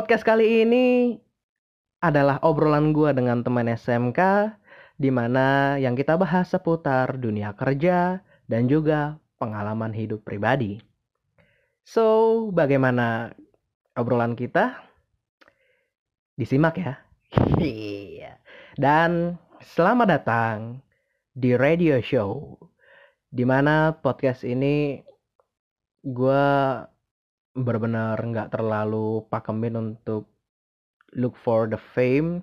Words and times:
podcast 0.00 0.24
kali 0.24 0.64
ini 0.64 1.20
adalah 2.00 2.40
obrolan 2.40 2.96
gue 2.96 3.12
dengan 3.12 3.44
teman 3.44 3.68
SMK 3.68 4.48
di 4.96 5.12
mana 5.12 5.76
yang 5.76 5.92
kita 5.92 6.16
bahas 6.16 6.48
seputar 6.48 7.20
dunia 7.20 7.52
kerja 7.52 8.24
dan 8.48 8.64
juga 8.64 9.20
pengalaman 9.36 9.92
hidup 9.92 10.24
pribadi. 10.24 10.80
So, 11.84 12.48
bagaimana 12.48 13.36
obrolan 13.92 14.40
kita? 14.40 14.80
Disimak 16.40 16.80
ya. 16.80 16.96
Iya. 17.60 18.40
Dan 18.80 19.36
selamat 19.60 20.08
datang 20.16 20.80
di 21.36 21.52
radio 21.52 22.00
show 22.00 22.56
di 23.28 23.44
mana 23.44 23.92
podcast 24.00 24.48
ini 24.48 25.04
gue 26.00 26.48
benar-benar 27.64 28.18
nggak 28.20 28.52
terlalu 28.52 29.24
pakemin 29.28 29.76
untuk 29.76 30.28
look 31.16 31.36
for 31.38 31.66
the 31.66 31.78
fame. 31.94 32.42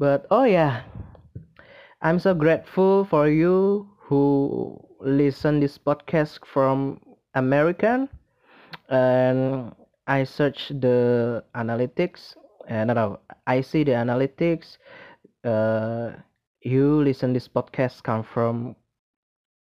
But 0.00 0.24
oh 0.32 0.48
yeah 0.48 0.88
I'm 2.00 2.16
so 2.16 2.32
grateful 2.32 3.04
for 3.04 3.28
you 3.28 3.84
who 4.08 4.80
listen 5.04 5.60
this 5.60 5.76
podcast 5.76 6.40
from 6.48 7.00
American. 7.36 8.08
And 8.88 9.70
I 10.08 10.24
search 10.24 10.72
the 10.74 11.44
analytics 11.54 12.34
and 12.66 12.88
no, 12.88 12.94
no 12.94 13.06
I 13.46 13.60
see 13.60 13.84
the 13.84 13.92
analytics. 14.00 14.78
Uh, 15.44 16.16
you 16.64 17.04
listen 17.04 17.32
this 17.32 17.48
podcast 17.48 18.02
come 18.02 18.24
from 18.24 18.76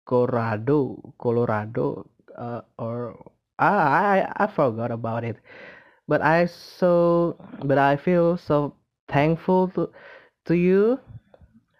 Colorado 0.05 1.13
Colorado 1.19 2.11
uh, 2.35 2.61
or 2.77 3.15
I, 3.59 4.27
I 4.37 4.45
I 4.45 4.47
forgot 4.47 4.91
about 4.91 5.23
it. 5.23 5.37
But 6.07 6.21
I 6.21 6.45
so 6.47 7.37
but 7.63 7.77
I 7.77 7.95
feel 7.97 8.37
so 8.37 8.75
thankful 9.09 9.69
to 9.69 9.89
to 10.45 10.55
you 10.55 10.99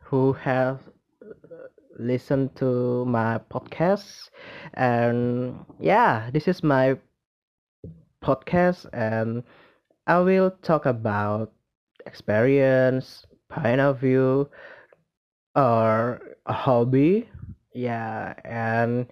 who 0.04 0.34
have 0.34 0.82
uh, 1.24 1.68
listened 2.00 2.56
to 2.58 3.06
my 3.06 3.40
podcast. 3.52 4.30
And 4.76 5.66
yeah 5.80 6.30
this 6.32 6.48
is 6.48 6.64
my 6.64 6.98
podcast 8.24 8.86
and 8.94 9.44
I 10.08 10.20
will 10.20 10.52
talk 10.62 10.86
about 10.86 11.52
experience 12.06 13.26
point 13.50 13.82
of 13.82 14.00
view 14.00 14.50
or 15.56 16.22
hobby. 16.48 17.30
Yeah 17.74 18.34
and 18.46 19.08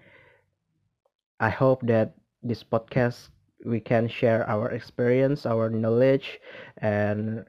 I 1.39 1.49
hope 1.49 1.81
that 1.87 2.13
this 2.45 2.63
podcast 2.63 3.29
we 3.65 3.79
can 3.81 4.07
share 4.07 4.47
our 4.49 4.71
experience 4.71 5.45
our 5.45 5.69
knowledge 5.69 6.39
and 6.79 7.45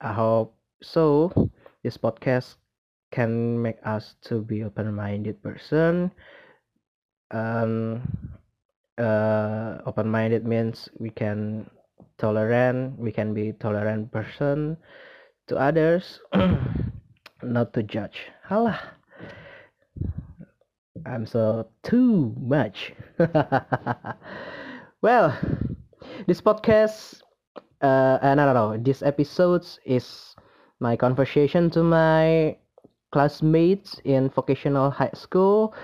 i 0.00 0.12
hope 0.12 0.54
so 0.82 1.30
this 1.84 1.96
podcast 1.96 2.56
can 3.14 3.62
make 3.62 3.78
us 3.86 4.16
to 4.26 4.42
be 4.42 4.64
open-minded 4.64 5.38
person. 5.40 6.10
Um 7.30 8.02
uh 8.98 9.78
open-minded 9.86 10.46
means 10.46 10.88
we 10.98 11.10
can 11.10 11.70
tolerant 12.18 12.98
we 12.98 13.10
can 13.10 13.34
be 13.34 13.52
tolerant 13.58 14.10
person 14.10 14.76
to 15.46 15.58
others 15.58 16.20
not 17.42 17.72
to 17.74 17.82
judge. 17.82 18.30
Halah 18.42 18.80
I'm 21.06 21.26
so 21.26 21.66
too 21.82 22.34
much. 22.40 22.92
well, 25.02 25.36
this 26.26 26.40
podcast, 26.40 27.22
uh, 27.80 28.18
no, 28.22 28.34
no, 28.34 28.52
no, 28.52 28.76
this 28.78 29.02
episode 29.02 29.66
is 29.84 30.34
my 30.80 30.96
conversation 30.96 31.70
to 31.70 31.82
my 31.82 32.56
classmates 33.12 34.00
in 34.04 34.28
vocational 34.30 34.90
high 34.90 35.12
school. 35.14 35.74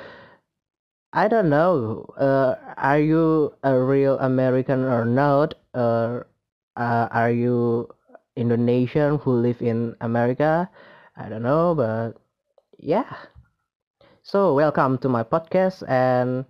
I 1.12 1.28
don't 1.28 1.50
know. 1.50 2.06
Uh, 2.16 2.54
are 2.76 2.98
you 2.98 3.54
a 3.62 3.78
real 3.78 4.18
American 4.18 4.84
or 4.84 5.04
not? 5.04 5.54
Or 5.74 6.26
uh, 6.76 7.08
are 7.10 7.30
you 7.30 7.88
Indonesian 8.36 9.18
who 9.18 9.32
live 9.32 9.60
in 9.62 9.96
America? 10.00 10.70
I 11.16 11.28
don't 11.28 11.42
know, 11.42 11.74
but 11.74 12.14
yeah. 12.78 13.16
So 14.22 14.54
welcome 14.54 14.96
to 14.98 15.08
my 15.08 15.22
podcast 15.24 15.84
and 15.88 16.44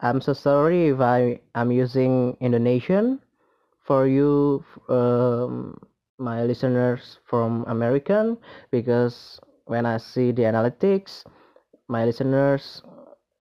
I'm 0.00 0.20
so 0.20 0.32
sorry 0.32 0.88
if 0.88 1.00
I 1.00 1.40
am 1.54 1.70
using 1.70 2.36
Indonesian 2.40 3.20
for 3.86 4.06
you 4.06 4.64
um, 4.88 5.78
my 6.18 6.42
listeners 6.44 7.18
from 7.26 7.64
American 7.68 8.38
because 8.70 9.38
when 9.66 9.86
I 9.86 9.98
see 9.98 10.32
the 10.32 10.42
analytics 10.42 11.24
my 11.88 12.04
listeners 12.04 12.82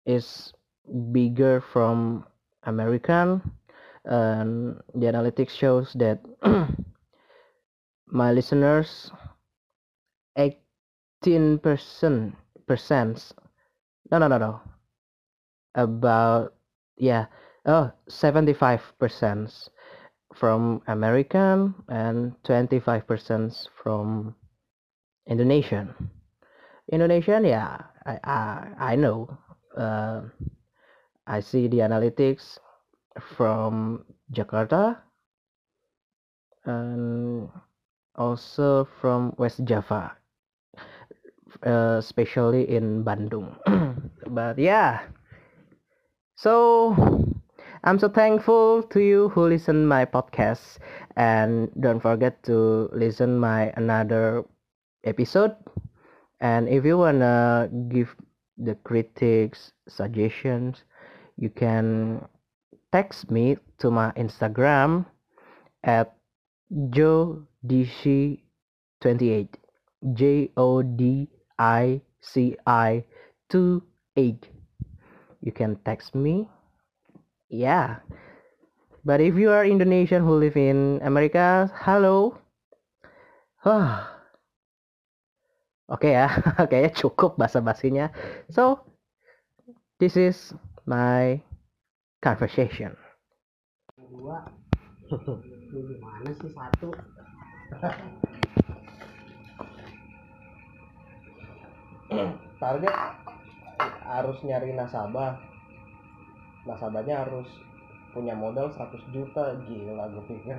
is 0.05 0.53
bigger 1.11 1.61
from 1.61 2.25
American 2.63 3.41
and 4.05 4.81
the 4.93 5.07
analytics 5.07 5.49
shows 5.51 5.93
that 5.97 6.21
my 8.07 8.31
listeners 8.31 9.11
18 10.37 11.59
percent 12.67 13.33
no 14.11 14.17
no 14.19 14.27
no 14.27 14.37
no. 14.37 14.61
About 15.75 16.53
yeah 16.97 17.25
oh 17.65 17.91
75 18.07 18.81
percent 18.99 19.69
from 20.33 20.81
American 20.87 21.75
and 21.89 22.33
25 22.43 23.07
percent 23.07 23.67
from 23.81 24.35
Indonesian. 25.27 25.93
Indonesian 26.91 27.45
yeah 27.45 27.77
I 28.05 28.19
I, 28.23 28.93
I 28.93 28.95
know. 28.95 29.37
Uh, 29.75 30.21
I 31.27 31.39
see 31.41 31.67
the 31.67 31.79
analytics 31.79 32.59
from 33.35 34.05
Jakarta 34.31 35.01
and 36.65 37.49
also 38.15 38.87
from 39.01 39.33
West 39.37 39.63
Java 39.65 40.15
uh, 41.65 41.97
especially 41.99 42.69
in 42.69 43.03
Bandung. 43.03 43.55
But 44.27 44.57
yeah. 44.57 45.05
So 46.35 46.95
I'm 47.83 47.99
so 47.99 48.09
thankful 48.09 48.83
to 48.89 48.99
you 48.99 49.29
who 49.29 49.47
listen 49.47 49.87
my 49.87 50.03
podcast. 50.05 50.81
And 51.15 51.71
don't 51.79 52.01
forget 52.01 52.43
to 52.49 52.89
listen 52.91 53.39
my 53.39 53.71
another 53.77 54.43
episode. 55.05 55.55
And 56.41 56.67
if 56.67 56.83
you 56.83 56.97
wanna 56.97 57.69
give 57.87 58.15
the 58.57 58.75
critics 58.83 59.71
suggestions 59.87 60.83
you 61.37 61.49
can 61.49 62.23
text 62.91 63.29
me 63.31 63.57
to 63.79 63.91
my 63.91 64.11
Instagram 64.15 65.05
at 65.83 66.15
joedc28 66.71 68.39
J 70.13 70.51
O 70.55 70.81
D 70.81 71.27
I 71.59 72.01
C 72.21 72.57
I 72.65 73.03
28 73.49 74.49
you 75.41 75.51
can 75.51 75.77
text 75.85 76.15
me 76.15 76.49
yeah 77.49 77.99
but 79.05 79.21
if 79.21 79.35
you 79.35 79.51
are 79.51 79.65
Indonesian 79.65 80.23
who 80.23 80.35
live 80.35 80.57
in 80.57 80.99
America 81.03 81.71
halo 81.85 82.39
Huh. 83.65 84.05
Oke 85.89 86.13
ya, 86.13 86.29
kayaknya 86.69 86.93
cukup 86.93 87.33
bahasa 87.33 87.65
basinya. 87.65 88.13
So, 88.53 88.85
this 89.97 90.13
is 90.13 90.53
my 90.85 91.41
conversation. 92.21 92.93
Dua. 93.97 94.45
Gimana 95.73 96.29
sih 96.29 96.49
satu? 96.53 96.93
Target 102.61 102.95
harus 104.05 104.37
nyari 104.45 104.71
nasabah. 104.73 105.35
Nasabahnya 106.65 107.27
harus 107.27 107.47
punya 108.15 108.33
modal 108.33 108.71
100 108.71 109.13
juta. 109.13 109.55
Gila 109.67 110.05
gue 110.11 110.23
pikir. 110.31 110.55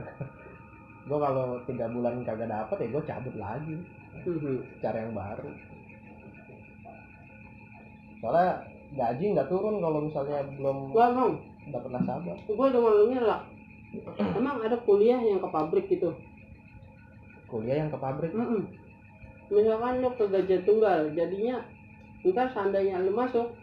gue 1.09 1.19
kalau 1.23 1.63
tiga 1.65 1.87
bulan 1.89 2.27
kagak 2.27 2.51
dapet 2.51 2.77
ya 2.85 2.89
gue 2.93 3.03
cabut 3.09 3.35
lagi. 3.39 3.77
Cara 4.83 5.07
yang 5.07 5.15
baru. 5.17 5.51
Soalnya 8.21 8.65
gaji 8.97 9.25
nggak 9.35 9.51
turun 9.51 9.83
kalau 9.83 9.99
misalnya 10.03 10.47
belum 10.57 10.95
emang, 10.95 11.33
dapat 11.75 11.91
nasabah. 11.91 12.37
gua 12.47 12.67
udah 12.71 12.83
malunya 12.83 13.21
lah. 13.23 13.41
Emang 14.19 14.63
ada 14.63 14.77
kuliah 14.83 15.19
yang 15.19 15.43
ke 15.43 15.49
pabrik 15.51 15.87
gitu. 15.91 16.11
Kuliah 17.47 17.87
yang 17.87 17.91
ke 17.91 17.99
pabrik. 17.99 18.33
Mm-mm. 18.35 18.86
Misalkan 19.47 20.03
lo 20.03 20.11
ke 20.19 20.27
gaji 20.27 20.67
tunggal, 20.67 21.15
jadinya 21.15 21.63
ntar 22.27 22.51
seandainya 22.51 22.99
lo 23.07 23.15
masuk 23.15 23.55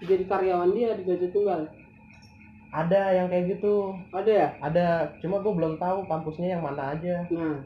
jadi 0.00 0.24
karyawan 0.24 0.72
dia 0.72 0.96
di 0.96 1.04
gaji 1.04 1.28
tunggal. 1.28 1.68
ada 2.70 3.10
yang 3.10 3.26
kayak 3.26 3.58
gitu. 3.58 3.92
Ada 4.14 4.30
ya? 4.30 4.48
Ada 4.62 4.86
cuma 5.18 5.42
gue 5.42 5.52
belum 5.52 5.74
tahu 5.76 6.06
kampusnya 6.06 6.54
yang 6.54 6.62
mana 6.62 6.94
aja. 6.94 7.26
Nah 7.34 7.58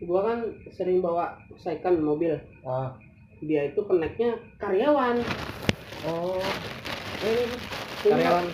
gua 0.00 0.32
kan 0.32 0.38
sering 0.72 1.04
bawa 1.04 1.36
second 1.60 2.00
mobil. 2.00 2.40
Ah. 2.64 2.96
Dia 3.44 3.68
itu 3.68 3.84
keneknya 3.84 4.32
karyawan. 4.56 5.20
Oh. 6.08 6.40
Eh, 7.20 7.52
karyawan. 8.00 8.48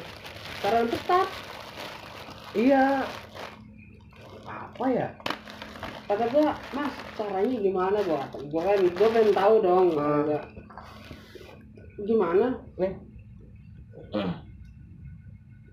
karyawan 0.59 0.89
tetap. 0.91 1.27
Iya. 2.51 3.07
Apa 4.47 4.85
ya 4.91 5.09
kata 6.07 6.25
gua 6.31 6.55
mas 6.71 6.95
caranya 7.19 7.59
gimana 7.59 7.99
gua 8.07 8.23
gua 8.47 8.63
kan 8.63 8.79
gua 8.95 9.09
pengen 9.11 9.35
tahu 9.35 9.55
dong 9.59 9.87
Hmm. 9.93 10.23
Gua, 10.23 10.41
gimana? 12.05 12.47
Nih. 12.77 12.93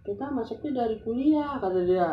Kita 0.04 0.26
masuknya 0.32 0.84
dari 0.84 0.96
kuliah 1.00 1.62
kata 1.62 1.80
dia. 1.86 2.10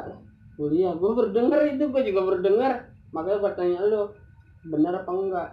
Kuliah 0.54 0.92
gua 0.94 1.16
berdengar 1.16 1.64
itu 1.64 1.88
gua 1.88 2.02
juga 2.04 2.22
berdengar 2.26 2.72
makanya 3.10 3.40
bertanya 3.42 3.80
lo 3.82 4.14
benar 4.62 5.02
apa 5.02 5.10
enggak? 5.10 5.48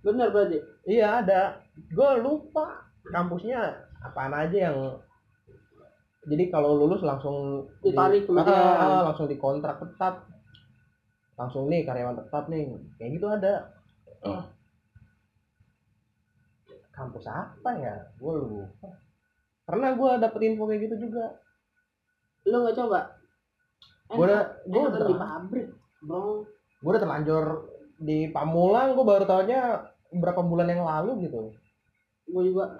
Benar 0.00 0.30
berarti? 0.30 0.58
Iya 0.86 1.20
ada. 1.20 1.58
Gue 1.90 2.10
lupa 2.22 2.86
kampusnya 3.04 3.60
apaan 4.00 4.30
aja 4.32 4.70
yang 4.70 4.78
jadi 6.24 6.48
kalau 6.48 6.78
lulus 6.78 7.02
langsung 7.02 7.66
di- 7.82 7.90
Ditarik 7.90 8.24
kemudian. 8.24 8.54
Ah, 8.54 9.10
langsung 9.10 9.26
dikontrak 9.26 9.82
tetap 9.82 10.24
langsung 11.38 11.70
nih 11.70 11.86
karyawan 11.86 12.18
tetap 12.18 12.50
nih. 12.50 12.74
Kayak 12.98 13.10
gitu 13.14 13.26
ada. 13.30 13.54
Kampus 16.90 17.24
apa 17.30 17.70
ya? 17.78 17.94
Gue 18.18 18.32
lupa. 18.42 18.90
Pernah 19.62 19.94
gue 19.94 20.10
dapet 20.18 20.40
info 20.50 20.66
kayak 20.66 20.82
gitu 20.90 21.08
juga. 21.08 21.38
Lo 22.50 22.66
nggak 22.66 22.76
coba? 22.76 23.00
Gua 24.08 24.24
udah- 24.24 24.48
gua 24.64 24.80
enakan 24.88 24.96
udah. 24.96 25.08
di 25.08 25.16
pabrik 25.20 25.68
bro. 26.00 26.40
gue 26.78 26.90
udah 26.94 27.02
terlanjur 27.02 27.44
di 27.98 28.30
Pamulang 28.30 28.94
gue 28.94 29.04
baru 29.04 29.26
tahunya 29.26 29.60
berapa 30.14 30.40
bulan 30.46 30.70
yang 30.70 30.86
lalu 30.86 31.28
gitu. 31.28 31.52
Gue 32.30 32.42
juga 32.48 32.78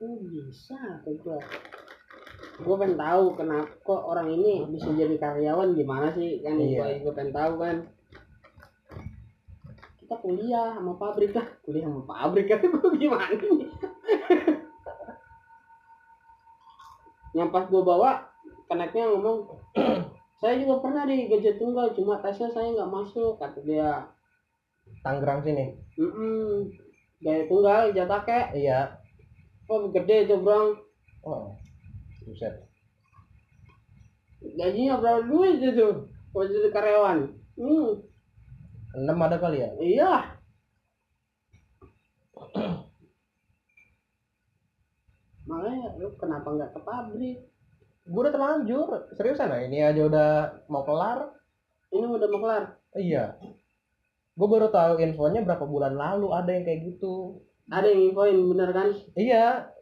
oh 0.00 0.16
bisa 0.30 0.78
tuh 1.04 1.14
gue 1.18 1.38
gue 2.54 2.76
pengen 2.78 2.94
tahu 2.94 3.34
kenapa 3.34 3.70
kok 3.82 4.02
orang 4.06 4.30
ini 4.30 4.62
bisa 4.70 4.86
jadi 4.94 5.18
karyawan 5.18 5.74
gimana 5.74 6.14
sih? 6.14 6.38
Kan 6.38 6.54
Iya. 6.62 7.02
gue 7.02 7.12
pengen 7.12 7.34
tahu 7.34 7.52
kan. 7.58 7.76
Kita 9.98 10.14
kuliah 10.22 10.78
sama 10.78 10.94
pabrik 10.94 11.34
lah. 11.34 11.46
Kuliah 11.66 11.90
sama 11.90 12.02
pabrik 12.06 12.46
kan 12.50 12.62
gue 12.62 12.90
gimana 12.94 13.34
nih? 13.34 13.66
Yang 17.34 17.50
pas 17.50 17.64
gue 17.66 17.82
bawa 17.82 18.10
keneknya 18.70 19.10
ngomong 19.10 19.50
saya 20.38 20.60
juga 20.60 20.78
pernah 20.78 21.08
di 21.08 21.26
gadget 21.26 21.58
tunggal 21.58 21.90
cuma 21.96 22.20
tesnya 22.22 22.52
saya 22.54 22.70
nggak 22.70 22.92
masuk 22.92 23.34
kata 23.42 23.58
dia. 23.66 24.06
Tangerang 25.02 25.42
sini? 25.42 25.74
Mm 25.98 26.70
gaya 27.24 27.48
tunggal 27.50 27.90
jatah 27.90 28.22
kek. 28.22 28.46
Iya. 28.54 29.00
Oh 29.66 29.88
gede 29.90 30.28
bro 30.38 30.76
oh 31.24 31.56
buset. 32.24 32.54
Gajinya 34.44 35.00
berapa? 35.00 35.24
Duit 35.24 35.60
itu. 35.60 35.88
Kalau 36.08 36.44
jadi 36.50 36.68
karyawan. 36.68 37.18
Hmm. 37.56 38.02
Enam 38.94 39.18
ada 39.24 39.36
kali 39.40 39.62
ya? 39.64 39.70
Iya. 39.80 40.12
Makanya 45.48 45.96
lu 46.00 46.12
kenapa 46.20 46.48
nggak 46.52 46.72
ke 46.76 46.80
pabrik? 46.84 47.38
Gue 48.04 48.20
udah 48.20 48.34
terlanjur. 48.34 48.88
Seriusan 49.16 49.48
nah 49.48 49.60
ini 49.64 49.80
aja 49.80 50.04
udah 50.04 50.30
mau 50.68 50.84
kelar. 50.84 51.32
Ini 51.88 52.04
udah 52.04 52.28
mau 52.28 52.40
kelar? 52.44 52.76
Iya. 52.98 53.40
Gue 54.34 54.48
baru 54.50 54.68
tahu 54.68 55.00
infonya 55.00 55.40
berapa 55.46 55.64
bulan 55.64 55.96
lalu. 55.96 56.28
Ada 56.34 56.50
yang 56.52 56.64
kayak 56.68 56.80
gitu. 56.84 57.40
Ada 57.72 57.88
yang 57.88 58.12
infoin 58.12 58.36
bener 58.52 58.70
kan? 58.76 58.88
Iya 59.16 59.73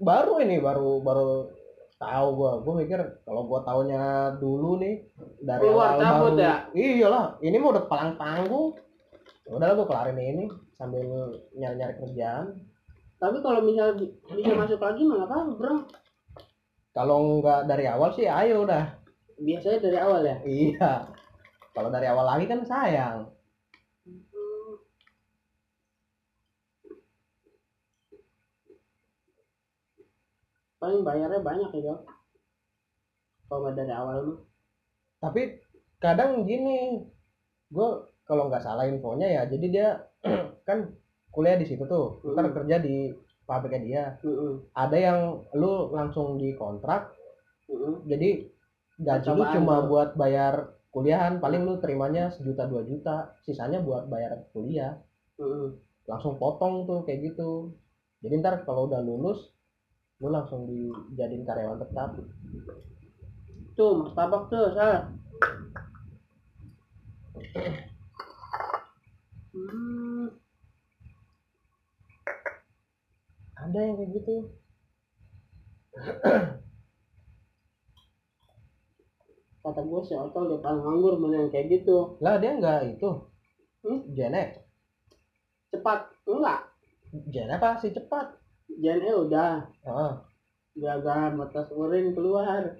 baru 0.00 0.40
ini 0.40 0.56
baru 0.58 1.04
baru 1.04 1.52
tahu 2.00 2.26
gue 2.32 2.52
gue 2.64 2.74
mikir 2.80 3.00
kalau 3.22 3.44
gue 3.44 3.60
taunya 3.60 4.32
dulu 4.40 4.80
nih 4.80 5.04
dari 5.38 5.68
Keluar 5.68 5.94
awal 5.94 6.32
baru 6.32 6.40
ya? 6.40 6.54
iyalah 6.72 7.36
ini 7.38 7.60
mah 7.60 7.76
udah 7.76 7.84
palang 7.84 8.16
tanggung 8.16 8.72
udah 9.44 9.76
gue 9.76 9.84
kelarin 9.84 10.16
ini 10.16 10.44
sambil 10.72 11.04
nyari 11.52 11.76
nyari 11.76 11.94
kerjaan. 11.98 12.56
Tapi 13.20 13.44
kalau 13.44 13.60
misal 13.60 14.00
bi- 14.00 14.14
bisa 14.32 14.56
masuk 14.56 14.80
lagi 14.80 15.04
mah 15.04 15.16
nggak 15.20 15.28
apa 15.28 15.38
bro. 15.52 15.76
Kalau 16.90 17.16
nggak 17.42 17.68
dari 17.68 17.84
awal 17.84 18.16
sih 18.16 18.24
ayo 18.24 18.64
udah. 18.64 18.96
Biasanya 19.36 19.78
dari 19.82 19.98
awal 20.00 20.20
ya? 20.24 20.36
Iya. 20.40 20.92
Kalau 21.70 21.92
dari 21.92 22.06
awal 22.08 22.24
lagi 22.24 22.46
kan 22.46 22.64
sayang 22.64 23.28
paling 30.80 31.00
bayarnya 31.04 31.40
banyak 31.44 31.70
ya 31.76 31.94
kalau 33.46 33.60
nggak 33.66 33.76
dari 33.76 33.92
awal 33.92 34.16
mah 34.26 34.38
tapi 35.20 35.60
kadang 36.00 36.48
gini 36.48 37.04
gue 37.68 37.88
kalau 38.24 38.48
nggak 38.48 38.64
salah 38.64 38.88
infonya 38.88 39.28
ya 39.28 39.42
jadi 39.44 39.66
dia 39.68 39.88
kan 40.68 40.88
kuliah 41.30 41.60
di 41.60 41.66
situ 41.68 41.84
tuh 41.86 42.24
ntar 42.34 42.48
Hmm. 42.48 42.56
kerja 42.56 42.76
di 42.80 43.12
pabriknya 43.46 43.80
dia 43.84 44.04
Mm-mm. 44.22 44.52
ada 44.74 44.96
yang 44.96 45.18
lu 45.58 45.90
langsung 45.92 46.38
dikontrak 46.40 47.10
Mm-mm. 47.68 48.06
jadi 48.06 48.46
gaji 49.02 49.28
lu 49.34 49.44
cuma 49.54 49.74
tuh. 49.82 49.86
buat 49.90 50.10
bayar 50.16 50.54
kuliahan 50.90 51.38
paling 51.38 51.62
lu 51.66 51.78
terimanya 51.82 52.30
sejuta 52.34 52.66
dua 52.66 52.82
juta 52.86 53.34
sisanya 53.44 53.82
buat 53.82 54.06
bayar 54.08 54.46
kuliah 54.54 54.96
Mm-mm. 55.38 55.76
langsung 56.08 56.38
potong 56.38 56.86
tuh 56.88 57.02
kayak 57.06 57.34
gitu 57.34 57.74
jadi 58.22 58.40
ntar 58.40 58.62
kalau 58.64 58.86
udah 58.88 59.02
lulus 59.02 59.50
lu 60.20 60.28
langsung 60.28 60.68
dijadiin 60.68 61.48
karyawan 61.48 61.80
tetap. 61.80 62.12
Tuh 63.72 63.96
martabak 63.96 64.52
tuh 64.52 64.76
sal 64.76 65.08
hmm, 69.56 70.28
ada 73.56 73.78
yang 73.80 73.96
kayak 73.96 74.12
gitu. 74.20 74.36
Kata 79.60 79.80
gue 79.84 80.00
si 80.04 80.16
Otol 80.16 80.48
dia 80.52 80.60
paling 80.60 80.84
nganggur 80.84 81.16
mana 81.16 81.48
yang 81.48 81.52
kayak 81.52 81.80
gitu. 81.80 82.20
Lah 82.20 82.36
dia 82.36 82.60
nggak 82.60 82.92
itu? 82.96 83.08
Hmm? 83.80 84.04
Janet 84.12 84.60
cepat. 85.72 86.12
Enggak. 86.28 86.68
Janet 87.32 87.56
apa 87.56 87.80
sih? 87.80 87.92
Cepat 87.96 88.39
JNE 88.78 89.12
udah. 89.26 89.66
Ah 89.82 90.30
gagal 90.80 91.36
batas 91.36 91.68
urin 91.74 92.14
keluar. 92.14 92.78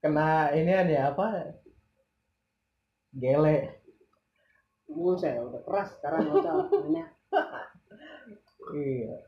Kena 0.00 0.54
ini 0.56 0.72
ya 0.72 1.12
apa? 1.12 1.56
Gele. 3.12 3.80
Buset, 4.90 5.38
udah 5.38 5.62
keras 5.62 5.94
sekarang 5.94 6.34
mainnya 6.34 7.06
iya. 8.74 9.18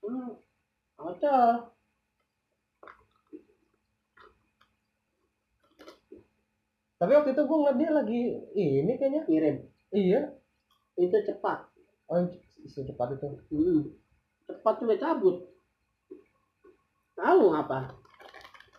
Hmm, 0.00 0.36
tapi 6.96 7.12
waktu 7.12 7.36
itu 7.36 7.42
gue 7.44 7.58
ngeliat 7.60 7.76
dia 7.76 7.90
lagi 7.92 8.20
ini 8.56 8.92
kayaknya. 8.96 9.22
Kirim 9.28 9.56
iya. 9.92 10.32
Itu 10.96 11.16
cepat 11.28 11.73
oh 12.10 12.24
secepat 12.68 13.16
itu. 13.16 13.28
Hmm. 13.52 13.80
cepat 14.44 14.74
tuh 14.80 14.96
cabut. 15.00 15.36
Tahu 17.14 17.44
apa? 17.54 17.94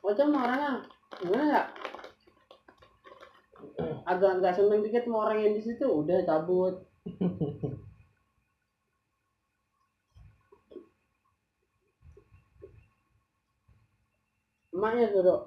Otol 0.06 0.30
mah 0.30 0.44
orangnya. 0.46 0.72
Gimana 1.16 1.46
ya 1.48 1.62
agak 4.06 4.38
agak 4.40 4.54
seneng 4.54 4.86
dikit 4.86 5.04
sama 5.10 5.26
orang 5.30 5.42
yang 5.42 5.54
di 5.58 5.62
situ 5.66 5.86
udah 5.90 6.22
cabut. 6.24 6.86
Emaknya 14.76 15.08
tuh 15.10 15.24
dok. 15.24 15.42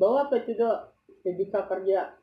Bawa 0.00 0.26
apa 0.26 0.42
itu 0.42 0.56
dok? 0.58 0.78
Ketika 1.22 1.68
kerja. 1.70 2.18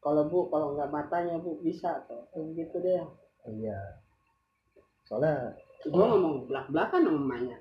Kalau 0.00 0.32
bu 0.32 0.48
kalau 0.48 0.78
nggak 0.78 0.88
matanya 0.88 1.36
bu 1.36 1.60
bisa 1.60 2.06
tuh 2.08 2.24
begitu 2.32 2.80
deh 2.80 3.04
iya. 3.48 3.80
Soalnya 5.08 5.56
gua 5.88 6.04
ngomong 6.12 6.46
belak 6.46 6.66
belakan 6.68 7.00
sama 7.08 7.18
emaknya. 7.18 7.58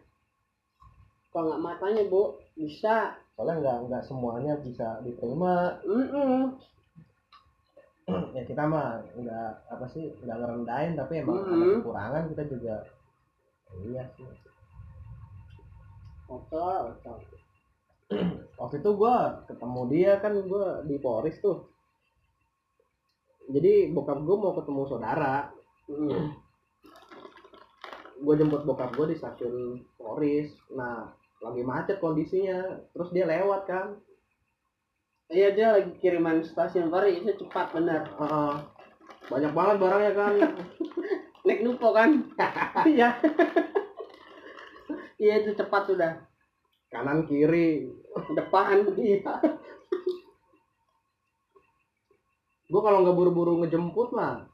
Kalau 1.29 1.45
nggak 1.53 1.63
matanya 1.63 2.03
bu 2.09 2.37
bisa. 2.57 3.15
Soalnya 3.37 3.55
nggak 3.61 3.77
nggak 3.87 4.03
semuanya 4.05 4.53
bisa 4.59 4.99
diterima. 5.05 5.77
Mm-mm. 5.85 6.57
ya 8.35 8.41
kita 8.45 8.65
mah 8.65 9.05
nggak 9.13 9.51
apa 9.69 9.85
sih 9.93 10.09
nggak 10.25 10.37
ngerendahin 10.41 10.93
tapi 10.97 11.21
emang 11.21 11.45
ada 11.45 11.53
Mm-mm. 11.53 11.81
kekurangan 11.81 12.23
kita 12.33 12.43
juga 12.49 12.75
iya 13.85 14.03
sih. 14.17 14.25
Oke 16.29 16.57
oke 16.57 17.11
waktu 18.61 18.75
itu 18.81 18.89
gua 18.97 19.45
ketemu 19.45 19.81
dia 19.93 20.11
kan 20.17 20.33
gua 20.49 20.81
di 20.81 20.97
Polres 20.97 21.37
tuh. 21.37 21.69
Jadi 23.49 23.93
bokap 23.93 24.21
gua 24.25 24.37
mau 24.37 24.53
ketemu 24.57 24.81
saudara 24.89 25.49
Hmm. 25.89 26.37
gue 28.19 28.35
jemput 28.37 28.61
bokap 28.61 28.93
gue 28.93 29.09
di 29.09 29.17
stasiun 29.17 29.79
Polres 29.97 30.53
nah 30.75 31.09
lagi 31.39 31.63
macet 31.63 31.97
kondisinya. 32.03 32.77
Terus 32.91 33.09
dia 33.15 33.25
lewat 33.25 33.61
kan. 33.65 33.87
Iya 35.29 35.55
dia 35.55 35.67
lagi 35.77 35.91
kiriman 36.03 36.43
stasiun 36.43 36.91
baru 36.91 37.09
itu 37.09 37.31
cepat 37.45 37.73
benar. 37.73 38.05
Heeh. 38.05 38.55
banyak 39.29 39.53
banget 39.53 39.75
barangnya 39.77 40.13
kan. 40.17 40.33
Naik 41.45 41.61
nupo 41.65 41.89
kan? 41.95 42.27
Iya. 42.89 43.09
Iya 45.19 45.43
itu 45.43 45.51
cepat 45.51 45.83
sudah. 45.83 46.15
Kanan 46.87 47.27
kiri. 47.27 47.91
Depan 48.35 48.87
iya. 48.95 49.35
Gue 52.71 52.81
kalau 52.85 53.03
nggak 53.03 53.17
buru-buru 53.19 53.59
ngejemput 53.59 54.15
lah 54.15 54.48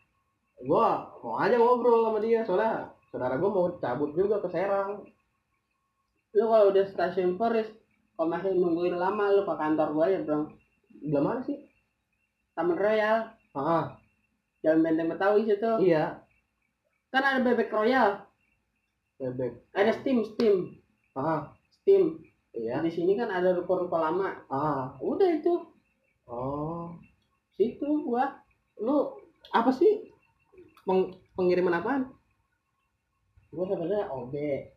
gue 0.64 0.88
mau 1.24 1.36
aja 1.36 1.56
ngobrol 1.60 2.08
sama 2.08 2.20
dia 2.24 2.46
soalnya 2.48 2.88
saudara 3.12 3.36
gue 3.36 3.50
mau 3.52 3.68
cabut 3.80 4.12
juga 4.16 4.40
ke 4.40 4.50
Serang. 4.52 5.04
Lu 6.36 6.52
kalau 6.52 6.72
udah 6.76 6.86
stasiun 6.92 7.40
Forest 7.40 7.72
kalau 8.16 8.32
masih 8.32 8.56
nungguin 8.56 8.96
lama 8.96 9.28
lu 9.32 9.44
ke 9.44 9.54
kantor 9.56 9.88
gua 9.92 10.08
aja 10.08 10.20
bro 10.24 10.48
belum 11.04 11.24
mana 11.24 11.42
sih? 11.44 11.60
Taman 12.56 12.80
Royal. 12.80 13.36
Ah 13.52 14.00
Jalan 14.64 14.82
Benteng 14.82 15.12
Betawi 15.12 15.46
situ. 15.46 15.72
Iya. 15.84 16.24
Kan 17.12 17.24
ada 17.24 17.44
bebek 17.44 17.70
royal. 17.70 18.24
Bebek. 19.20 19.68
Ada 19.76 20.00
steam 20.00 20.24
steam. 20.24 20.80
Ah 21.14 21.52
steam. 21.70 22.24
Iya. 22.56 22.80
Di 22.82 22.92
sini 22.92 23.20
kan 23.20 23.28
ada 23.32 23.52
ruko-ruko 23.52 24.00
lama. 24.00 24.48
Ah 24.48 24.96
udah 25.04 25.30
itu. 25.36 25.60
Oh. 26.26 26.96
Situ 27.60 28.08
gua. 28.08 28.32
Lu 28.80 29.12
apa 29.52 29.70
sih 29.76 30.15
Peng- 30.86 31.14
pengiriman 31.34 31.82
apaan? 31.82 32.02
Gua 33.50 33.66
sebenarnya 33.66 34.12
OB 34.12 34.36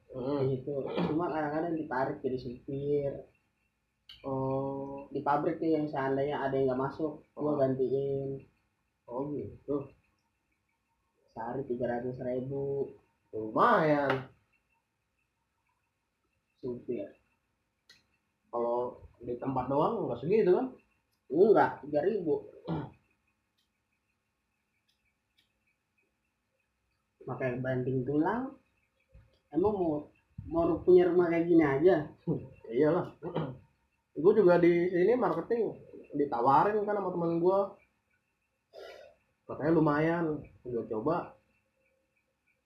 Hmm. 0.09 0.49
gitu. 0.49 0.73
Cuma 1.13 1.29
kadang-kadang 1.29 1.77
ditarik 1.77 2.19
jadi 2.25 2.39
supir. 2.41 3.13
Oh. 4.25 5.05
Di 5.13 5.21
pabrik 5.21 5.61
tuh 5.61 5.69
yang 5.69 5.85
seandainya 5.85 6.41
ada 6.41 6.57
yang 6.57 6.73
nggak 6.73 6.83
masuk 6.89 7.21
gua 7.37 7.53
Oh. 7.55 7.57
gantiin. 7.61 8.41
Oh 9.05 9.29
gitu. 9.31 9.85
Sehari 11.33 11.63
tiga 11.69 11.87
ratus 11.87 12.17
ribu. 12.19 12.89
Lumayan. 13.31 14.27
Supir. 16.59 17.09
Kalau 18.49 18.97
di 19.21 19.37
tempat 19.37 19.69
doang 19.69 20.09
nggak 20.09 20.19
segitu 20.19 20.57
kan? 20.57 20.67
Enggak 21.29 21.85
tiga 21.85 22.01
ribu 22.01 22.49
makanya 27.29 27.61
banding 27.61 28.09
tulang. 28.09 28.57
Emang 29.53 29.77
mau 29.77 30.09
mau 30.49 30.81
punya 30.81 31.05
rumah 31.13 31.29
kayak 31.29 31.45
gini 31.45 31.61
aja? 31.65 32.09
Iyalah. 32.73 33.13
Gue 34.19 34.33
juga 34.35 34.59
di 34.59 34.89
sini 34.91 35.15
marketing 35.15 35.71
ditawarin 36.17 36.83
kan 36.83 36.97
sama 36.99 37.13
temen 37.15 37.39
gue 37.39 37.59
katanya 39.47 39.73
lumayan. 39.79 40.25
Gue 40.67 40.83
coba. 40.91 41.37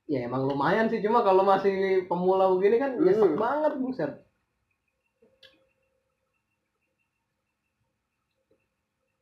Ya 0.09 0.25
emang 0.25 0.49
lumayan 0.49 0.89
sih 0.89 1.05
cuma 1.05 1.21
kalau 1.21 1.45
masih 1.45 2.09
pemula 2.09 2.49
begini 2.57 2.81
kan 2.81 2.97
Hmm. 2.97 3.05
nyesek 3.05 3.37
banget 3.37 3.73
buset. 3.79 4.13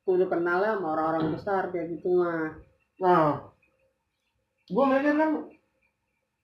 Udah 0.07 0.27
kenalnya 0.27 0.79
sama 0.79 0.89
orang-orang 0.95 1.35
besar 1.35 1.71
kayak 1.75 1.99
gitu 1.99 2.19
mah 2.19 2.55
nah 3.01 3.49
gue 4.71 4.85
mikir 4.87 5.15
kan 5.19 5.31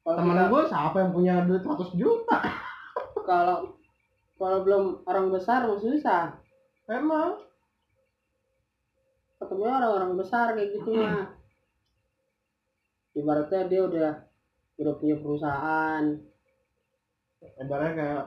temen 0.07 0.35
kita- 0.35 0.51
gue 0.51 0.63
siapa 0.67 0.97
yang 1.03 1.11
punya 1.15 1.35
duit 1.47 1.63
100 1.63 1.91
juta? 1.95 2.39
Kalau 3.29 3.75
kalau 4.37 4.59
belum 4.63 4.85
orang 5.03 5.35
besar 5.35 5.67
susah 5.67 6.37
emang? 6.87 7.43
Ketemu 9.43 9.63
orang-orang 9.67 10.13
besar 10.15 10.55
kayak 10.55 10.71
gitu 10.79 10.95
mah. 10.95 11.35
Ibaratnya 13.17 13.67
dia 13.67 13.81
udah 13.83 14.11
udah 14.79 14.95
punya 15.01 15.17
perusahaan. 15.19 16.05
Ibaratnya 17.59 17.93
kayak 17.99 18.23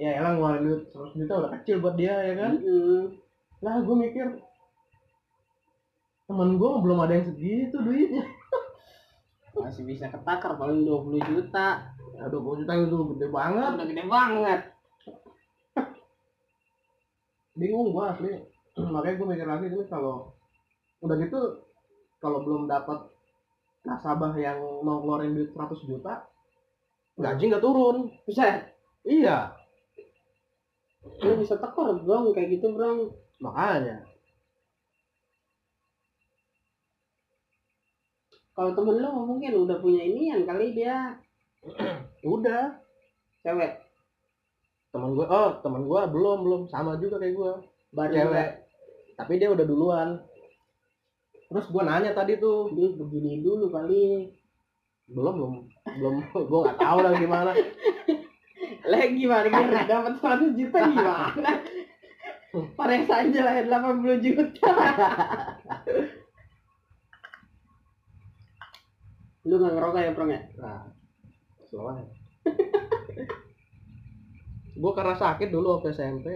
ya 0.00 0.10
elang 0.16 0.40
ngeluarin 0.40 0.64
duit 0.64 0.80
100 0.88 1.18
juta 1.20 1.32
udah 1.44 1.50
kecil 1.60 1.76
buat 1.84 1.94
dia 2.00 2.14
ya 2.16 2.34
kan? 2.38 2.52
Mm-mm. 2.56 3.20
lah 3.62 3.78
gue 3.78 3.94
mikir 3.94 4.26
temen 6.26 6.50
gue 6.58 6.70
belum 6.82 6.98
ada 6.98 7.14
yang 7.14 7.26
segitu 7.30 7.76
duitnya 7.78 8.26
masih 9.56 9.84
bisa 9.84 10.08
ketakar 10.08 10.56
paling 10.56 10.84
20 10.84 11.20
juta. 11.28 11.92
Ya 12.16 12.28
20 12.28 12.64
juta 12.64 12.72
itu 12.76 12.98
gede 13.16 13.26
banget. 13.28 13.70
Udah 13.76 13.86
gede 13.88 14.04
banget. 14.08 14.60
Bingung 17.58 17.92
gue 17.92 18.04
asli. 18.04 18.32
Makanya 18.76 19.14
gue 19.20 19.26
mikir 19.28 19.48
lagi 19.48 19.66
ini 19.68 19.84
kalau 19.88 20.32
udah 21.04 21.16
gitu 21.18 21.40
kalau 22.22 22.46
belum 22.46 22.70
dapat 22.70 23.10
nasabah 23.82 24.32
yang 24.38 24.62
mau 24.86 25.02
ngeluarin 25.02 25.34
duit 25.34 25.50
100 25.50 25.90
juta 25.90 26.24
gaji 27.20 27.44
nggak 27.52 27.64
turun. 27.64 28.08
Bisa 28.24 28.64
iya. 29.04 29.52
Lu 31.20 31.34
bisa 31.42 31.58
tekor 31.58 32.00
bro 32.00 32.30
kayak 32.32 32.56
gitu 32.56 32.72
bro 32.72 33.10
makanya 33.42 34.11
kalau 38.62 38.78
temen 38.78 39.02
lu 39.02 39.10
mungkin 39.26 39.66
udah 39.66 39.82
punya 39.82 40.06
inian 40.06 40.46
kali 40.46 40.70
dia. 40.70 41.18
Udah. 42.22 42.78
Cewek. 43.42 43.74
Teman 44.94 45.18
gue 45.18 45.26
oh 45.26 45.58
teman 45.66 45.82
gue 45.82 46.00
belum 46.14 46.38
belum. 46.46 46.62
Sama 46.70 46.94
juga 47.02 47.18
kayak 47.18 47.34
gue 47.34 47.52
baru 47.90 48.14
cewek. 48.14 48.22
juga. 48.30 48.44
tapi 49.18 49.32
dia 49.42 49.50
udah 49.50 49.66
duluan. 49.66 50.08
Terus 51.50 51.66
gue 51.74 51.82
nanya 51.82 52.14
tadi 52.14 52.38
tuh. 52.38 52.70
Dia 52.70 52.94
begini 52.94 53.42
dulu 53.42 53.66
kali. 53.66 54.30
Belum 55.10 55.34
belum. 55.34 55.54
Belum. 55.98 56.14
Gue 56.50 56.60
nggak 56.62 56.78
tahu 56.78 56.98
lah 57.02 57.12
gimana. 57.18 57.50
Lagi 58.94 59.14
gimana? 59.18 59.46
Biar 59.50 59.90
dapat 59.90 60.14
100 60.22 60.54
juta 60.54 60.78
gimana? 60.86 61.50
Pares 62.78 63.10
aja 63.10 63.40
lah 63.42 63.54
80 63.58 64.22
juta 64.22 64.70
lu 69.42 69.58
nggak 69.58 69.74
ngerokok 69.74 70.02
ya 70.02 70.14
bro 70.14 70.26
ya? 70.30 70.40
Nah 70.58 70.82
selalu 71.66 72.04
gue 74.82 74.92
karena 74.92 75.14
sakit 75.16 75.48
dulu 75.50 75.78
waktu 75.78 75.94
SMP. 75.94 76.26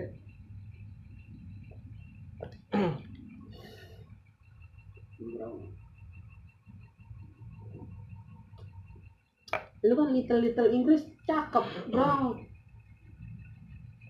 Lu 9.87 9.95
kan 9.95 10.11
little 10.11 10.41
little 10.43 10.71
Inggris 10.73 11.05
cakep 11.27 11.65
bro 11.95 12.35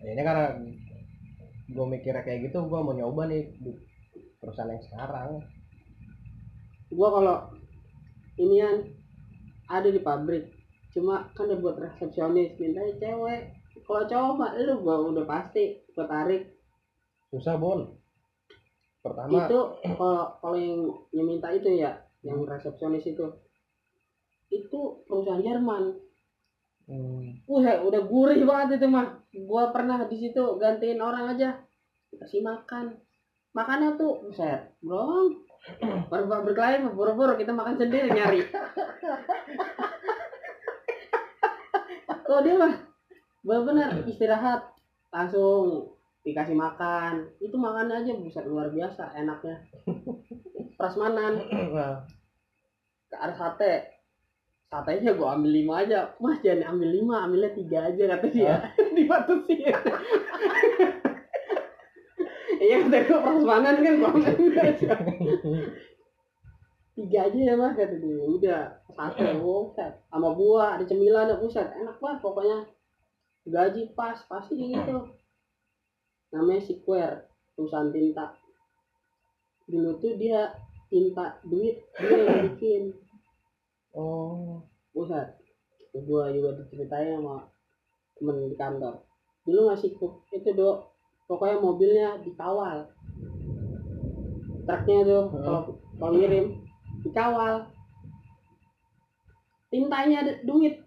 ini 0.07 0.23
karena 0.23 0.55
gue 1.67 1.87
mikirnya 1.91 2.23
kayak 2.23 2.47
gitu 2.47 2.63
gue 2.63 2.79
mau 2.79 2.95
nyoba 2.95 3.27
nih 3.27 3.51
di 3.59 3.75
perusahaan 4.39 4.71
yang 4.71 4.85
sekarang. 4.87 5.43
Gua 6.95 7.09
kalau 7.11 7.37
inian 8.37 8.85
ada 9.67 9.89
di 9.89 10.01
pabrik 10.01 10.53
cuma 10.93 11.29
kan 11.37 11.51
udah 11.51 11.59
buat 11.61 11.77
resepsionis 11.77 12.57
mintanya 12.57 12.97
cewek 12.97 13.53
kalau 13.85 14.09
cowok 14.09 14.33
mah 14.41 14.51
lu 14.57 14.81
gua 14.81 15.05
udah 15.13 15.27
pasti 15.29 15.85
gua 15.93 16.09
tarik 16.09 16.57
susah 17.29 17.61
bon 17.61 17.93
pertama 19.05 19.45
itu 19.45 19.61
kalau 19.95 20.35
kalau 20.41 20.57
yang 20.57 20.83
yang 21.13 21.27
minta 21.29 21.53
itu 21.53 21.69
ya 21.77 22.01
yang 22.25 22.43
resepsionis 22.49 23.05
itu 23.05 23.27
itu 24.51 24.79
perusahaan 25.05 25.43
Jerman 25.43 25.99
hmm, 26.87 27.47
Wah, 27.47 27.83
udah 27.83 28.03
gurih 28.07 28.43
banget 28.47 28.79
itu 28.79 28.87
mah. 28.91 29.23
Gua 29.35 29.75
pernah 29.75 30.07
di 30.07 30.19
situ 30.19 30.59
gantiin 30.59 31.03
orang 31.03 31.35
aja. 31.35 31.59
Kasih 32.15 32.43
makan. 32.43 32.95
Makannya 33.55 33.99
tuh, 33.99 34.23
buset, 34.23 34.75
bro. 34.83 35.31
Baru 36.11 36.25
mah 36.31 36.43
buru-buru 36.95 37.35
kita 37.35 37.51
makan 37.51 37.77
sendiri 37.79 38.09
nyari. 38.11 38.41
Kok 42.27 42.41
dia 42.43 42.55
mah 42.59 42.75
benar-benar 43.47 44.03
istirahat 44.07 44.75
langsung 45.11 45.95
dikasih 46.27 46.59
makan. 46.59 47.31
Itu 47.39 47.55
makan 47.59 47.91
aja 47.95 48.13
buset 48.19 48.47
luar 48.47 48.71
biasa 48.75 49.15
enaknya. 49.15 49.63
Prasmanan 50.75 51.43
ke 53.07 53.17
arah 53.17 53.37
sate. 53.39 53.97
satenya 54.67 55.15
gue 55.15 55.23
ambil 55.23 55.63
lima 55.63 55.87
aja 55.87 56.11
mas 56.19 56.43
jangan 56.43 56.75
ambil 56.75 56.91
lima 56.91 57.23
ambilnya 57.23 57.55
tiga 57.55 57.87
aja 57.87 58.03
kata 58.19 58.27
dia 58.35 58.55
dibatasin 58.99 59.71
iya 62.61 62.77
kata 62.87 62.99
gue 63.05 63.19
prasmanan 63.21 63.77
kan 63.81 63.95
gue 64.01 64.09
ambil 64.09 64.35
tiga 64.37 64.61
aja 64.65 64.91
tiga 66.97 67.19
aja 67.29 67.39
ya 67.39 67.55
mas 67.61 67.77
kata 67.77 68.01
dia. 68.01 68.25
Udah 68.25 68.63
sate 68.89 69.37
buset 69.37 70.01
sama 70.09 70.33
buah 70.33 70.81
ada 70.81 70.85
cemilan 70.89 71.29
ada 71.29 71.37
buset 71.37 71.69
enak 71.77 72.01
banget 72.01 72.19
pokoknya. 72.25 72.59
Gaji 73.45 73.93
pas 73.93 74.17
pasti 74.25 74.57
gitu. 74.57 75.13
Namanya 76.33 76.65
square 76.65 77.29
perusahaan 77.53 77.93
tinta. 77.93 78.33
Dulu 79.69 80.01
tuh 80.01 80.17
dia 80.17 80.57
tinta 80.89 81.37
duit 81.45 81.85
dia 82.01 82.17
yang 82.17 82.49
bikin. 82.49 82.97
Oh. 83.93 84.65
Buset. 84.97 85.37
Gua 85.93 86.33
juga 86.33 86.57
diceritain 86.65 87.21
sama 87.21 87.45
temen 88.17 88.49
di 88.49 88.57
kantor. 88.57 89.05
Dulu 89.45 89.69
masih 89.69 89.93
ku- 90.01 90.25
itu 90.33 90.49
dok, 90.57 90.96
pokoknya 91.27 91.57
mobilnya 91.59 92.09
dikawal. 92.23 92.87
Truknya 94.67 94.99
tuh 95.07 95.23
Hmm. 95.31 95.43
kalau 95.43 95.61
kalau 95.99 96.13
ngirim 96.15 96.47
dikawal. 97.03 97.55
Tintanya 99.71 100.23
ada 100.23 100.33
duit. 100.47 100.83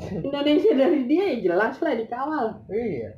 Indonesia 0.00 0.72
dari 0.78 1.04
dia 1.10 1.34
ya 1.34 1.50
jelas 1.50 1.76
lah 1.82 1.94
dikawal. 1.98 2.46
iya 2.70 3.10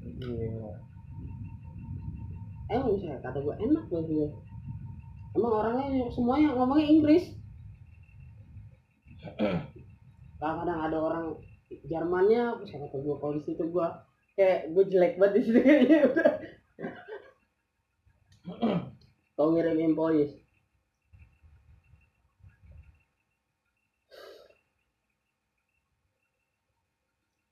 Gila. 0.00 0.72
Emang 2.72 2.96
bisa 2.96 3.20
kata 3.20 3.44
gua 3.44 3.54
enak 3.60 3.84
banget 3.92 4.08
juga. 4.08 4.28
Emang 5.36 5.52
orangnya 5.52 6.08
semuanya 6.08 6.56
ngomongnya 6.56 6.88
Inggris. 6.88 7.24
Kadang-kadang 10.40 10.80
ada 10.80 10.98
orang 11.00 11.26
Jermannya, 11.88 12.60
bisa 12.64 12.76
kata 12.80 12.96
gua 13.04 13.20
kalau 13.20 13.36
di 13.36 13.42
situ 13.44 13.64
gua 13.68 14.03
kayak 14.34 14.60
gue 14.74 14.84
jelek 14.90 15.14
banget 15.18 15.32
di 15.34 15.40
situ 15.46 15.58
kayaknya 15.62 15.98
udah. 16.10 16.32
Kau 19.34 19.48
ngirim 19.50 19.78
invoice. 19.82 20.34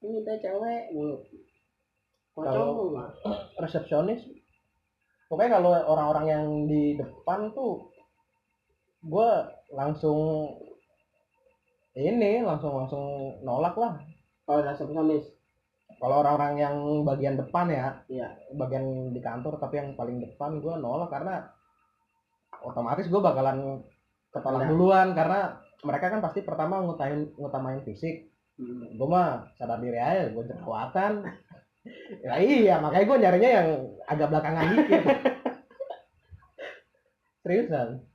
Ini 0.02 0.10
minta 0.10 0.34
cewek 0.42 0.82
mulu. 0.94 1.16
Kalau- 2.34 2.96
resepsionis 3.60 4.24
pokoknya 5.28 5.60
kalau 5.60 5.70
orang-orang 5.84 6.26
yang 6.28 6.44
di 6.64 6.96
depan 6.96 7.52
tuh 7.52 7.92
gue 9.04 9.30
langsung 9.72 10.48
ini 11.92 12.40
langsung 12.40 12.72
langsung 12.72 13.04
nolak 13.44 13.76
lah 13.76 14.00
Kalau 14.48 14.64
resepsionis, 14.64 15.28
kalau 16.02 16.18
orang-orang 16.18 16.54
yang 16.58 16.76
bagian 17.06 17.38
depan 17.38 17.70
ya 17.70 17.94
iya. 18.10 18.34
bagian 18.58 19.14
di 19.14 19.22
kantor 19.22 19.62
tapi 19.62 19.78
yang 19.78 19.94
paling 19.94 20.18
depan 20.18 20.58
gue 20.58 20.74
nolak 20.74 21.14
karena 21.14 21.46
otomatis 22.66 23.06
gue 23.06 23.22
bakalan 23.22 23.86
ketolak 24.34 24.66
duluan 24.66 25.14
karena 25.14 25.62
mereka 25.86 26.10
kan 26.10 26.18
pasti 26.18 26.42
pertama 26.42 26.82
ngutamain 26.82 27.30
ngutamain 27.38 27.80
fisik. 27.86 28.34
Hmm. 28.52 28.84
gue 28.98 29.08
mah 29.08 29.48
sadar 29.56 29.78
diri 29.78 30.02
aja 30.02 30.34
gue 30.34 30.44
jerawatan. 30.50 31.22
Ya 32.22 32.38
iya 32.38 32.78
makanya 32.78 33.10
gue 33.10 33.18
nyarinya 33.26 33.50
yang 33.58 33.68
agak 34.06 34.30
belakangan 34.30 34.70
dikit. 34.70 35.02
Seriusan? 37.42 38.06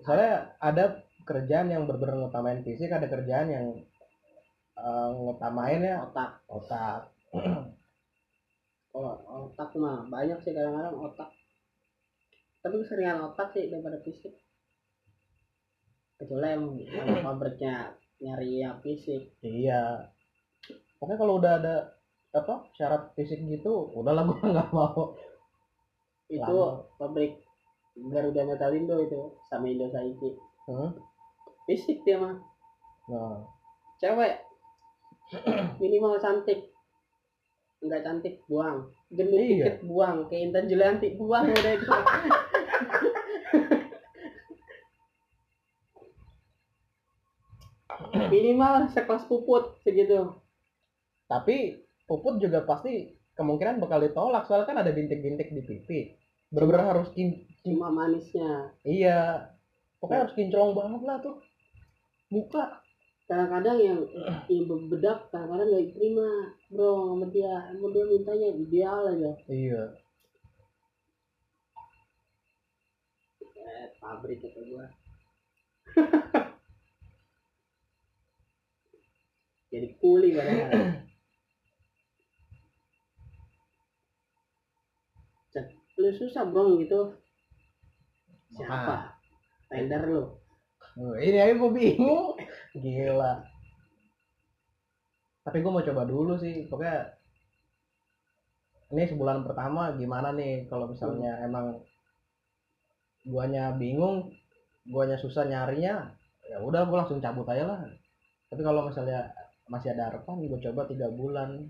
Soalnya 0.00 0.56
ada 0.56 1.04
kerjaan 1.28 1.68
yang 1.68 1.84
bener-bener 1.84 2.16
ngutamain 2.16 2.64
fisik 2.64 2.88
ada 2.88 3.12
kerjaan 3.12 3.52
yang 3.52 3.66
eh, 4.76 5.08
ngutamain 5.12 5.80
ya 5.82 6.04
Otak. 6.06 6.30
otak 6.48 7.00
Kalau 8.92 9.12
otak 9.52 9.70
mah 9.76 10.08
banyak 10.08 10.40
sih 10.40 10.56
kadang-kadang 10.56 10.96
otak. 10.96 11.28
Tapi 12.64 12.74
keseringan 12.80 13.28
otak 13.28 13.52
sih 13.52 13.68
daripada 13.68 14.00
fisik. 14.00 14.32
Kecuali 16.16 16.48
emang 16.48 16.80
pabriknya 17.20 17.92
nyari 18.16 18.64
yang 18.64 18.80
fisik. 18.80 19.36
iya 19.44 20.08
pokoknya 20.96 21.20
kalau 21.20 21.36
udah 21.36 21.52
ada 21.60 21.76
apa 22.32 22.64
syarat 22.72 23.12
fisik 23.12 23.36
gitu 23.44 23.92
udahlah 23.92 24.24
gue 24.24 24.40
nggak 24.56 24.72
mau 24.72 25.12
Itu 26.32 26.56
Lama. 26.56 26.96
pabrik 26.96 27.36
Garuda 27.92 28.48
Metalindo 28.48 28.96
itu 29.04 29.36
sama 29.52 29.68
Indo 29.68 29.92
Saiki. 29.92 30.32
Hmm? 30.64 30.96
Fisik 31.68 32.00
dia 32.08 32.16
mah. 32.16 32.40
nah 33.12 33.44
Cewek 34.00 34.40
minimal 35.82 36.18
cantik. 36.18 36.70
Enggak 37.82 38.02
cantik 38.02 38.34
buang. 38.46 38.88
Gendut 39.12 39.38
Iya. 39.38 39.76
dikit 39.76 39.76
buang. 39.86 40.26
Kayak 40.26 40.42
Intan 40.50 40.64
Julianti 40.70 41.08
buang 41.14 41.44
udah 41.48 41.72
itu. 41.76 41.90
minimal 48.30 48.90
sekelas 48.90 49.24
puput 49.30 49.78
segitu. 49.82 50.34
tapi 51.26 51.82
puput 52.06 52.38
juga 52.38 52.62
pasti 52.62 53.10
kemungkinan 53.34 53.82
bakal 53.82 53.98
ditolak 53.98 54.46
soalnya 54.46 54.66
kan 54.66 54.78
ada 54.82 54.94
bintik-bintik 54.94 55.50
di 55.50 55.62
pipi 55.62 56.00
bener-bener 56.48 56.86
harus 56.86 57.10
kin 57.10 57.42
Cuma 57.66 57.90
manisnya. 57.90 58.70
iya 58.86 59.50
pokoknya 59.98 60.22
harus 60.22 60.34
kinclong 60.38 60.72
banget 60.78 61.02
lah 61.02 61.16
tuh 61.18 61.36
muka 62.30 62.78
kadang-kadang 63.26 63.78
yang 63.82 63.98
yang 64.46 64.86
bedak 64.86 65.26
kadang-kadang 65.34 65.66
nggak 65.66 65.90
diterima 65.90 66.54
bro 66.70 67.10
sama 67.10 67.26
dia. 67.34 67.74
Emang 67.74 67.90
dia 67.90 68.06
mintanya 68.06 68.54
ideal 68.54 69.02
aja. 69.10 69.34
Iya. 69.50 69.98
Eh 73.58 73.90
pabrik 73.98 74.38
kata 74.46 74.62
gua. 74.70 74.86
Jadi 79.74 79.90
kuli 79.98 80.30
Cek, 85.50 85.66
lu 85.98 86.14
susah 86.14 86.46
bro 86.46 86.78
gitu. 86.78 87.10
Siapa? 88.54 89.18
Tender 89.66 90.06
lu 90.06 90.45
ini 90.96 91.36
aja 91.36 91.52
gue 91.52 91.70
bingung. 91.72 92.40
Gila. 92.72 93.44
Tapi 95.44 95.56
gue 95.60 95.70
mau 95.70 95.84
coba 95.84 96.02
dulu 96.08 96.40
sih. 96.40 96.64
Pokoknya 96.66 97.12
ini 98.96 99.02
sebulan 99.04 99.44
pertama 99.44 99.92
gimana 99.98 100.32
nih 100.32 100.64
kalau 100.70 100.88
misalnya 100.88 101.42
emang 101.42 101.82
guanya 103.26 103.74
bingung 103.74 104.30
guanya 104.86 105.18
susah 105.18 105.42
nyarinya 105.42 106.14
ya 106.46 106.62
udah 106.62 106.86
gue 106.86 106.96
langsung 106.96 107.20
cabut 107.20 107.44
aja 107.50 107.66
lah. 107.66 107.80
Tapi 108.48 108.62
kalau 108.62 108.88
misalnya 108.88 109.34
masih 109.66 109.92
ada 109.92 110.08
harapan 110.14 110.46
gue 110.48 110.60
coba 110.70 110.88
tiga 110.88 111.12
bulan. 111.12 111.68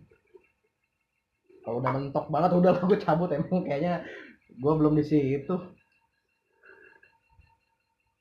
Kalau 1.67 1.83
udah 1.83 1.91
mentok 1.99 2.27
banget 2.31 2.51
udah 2.63 2.71
lah 2.79 2.85
gue 2.87 2.99
cabut. 3.03 3.31
Emang 3.35 3.67
kayaknya 3.67 4.07
gue 4.55 4.73
belum 4.73 4.95
di 4.95 5.05
situ 5.05 5.76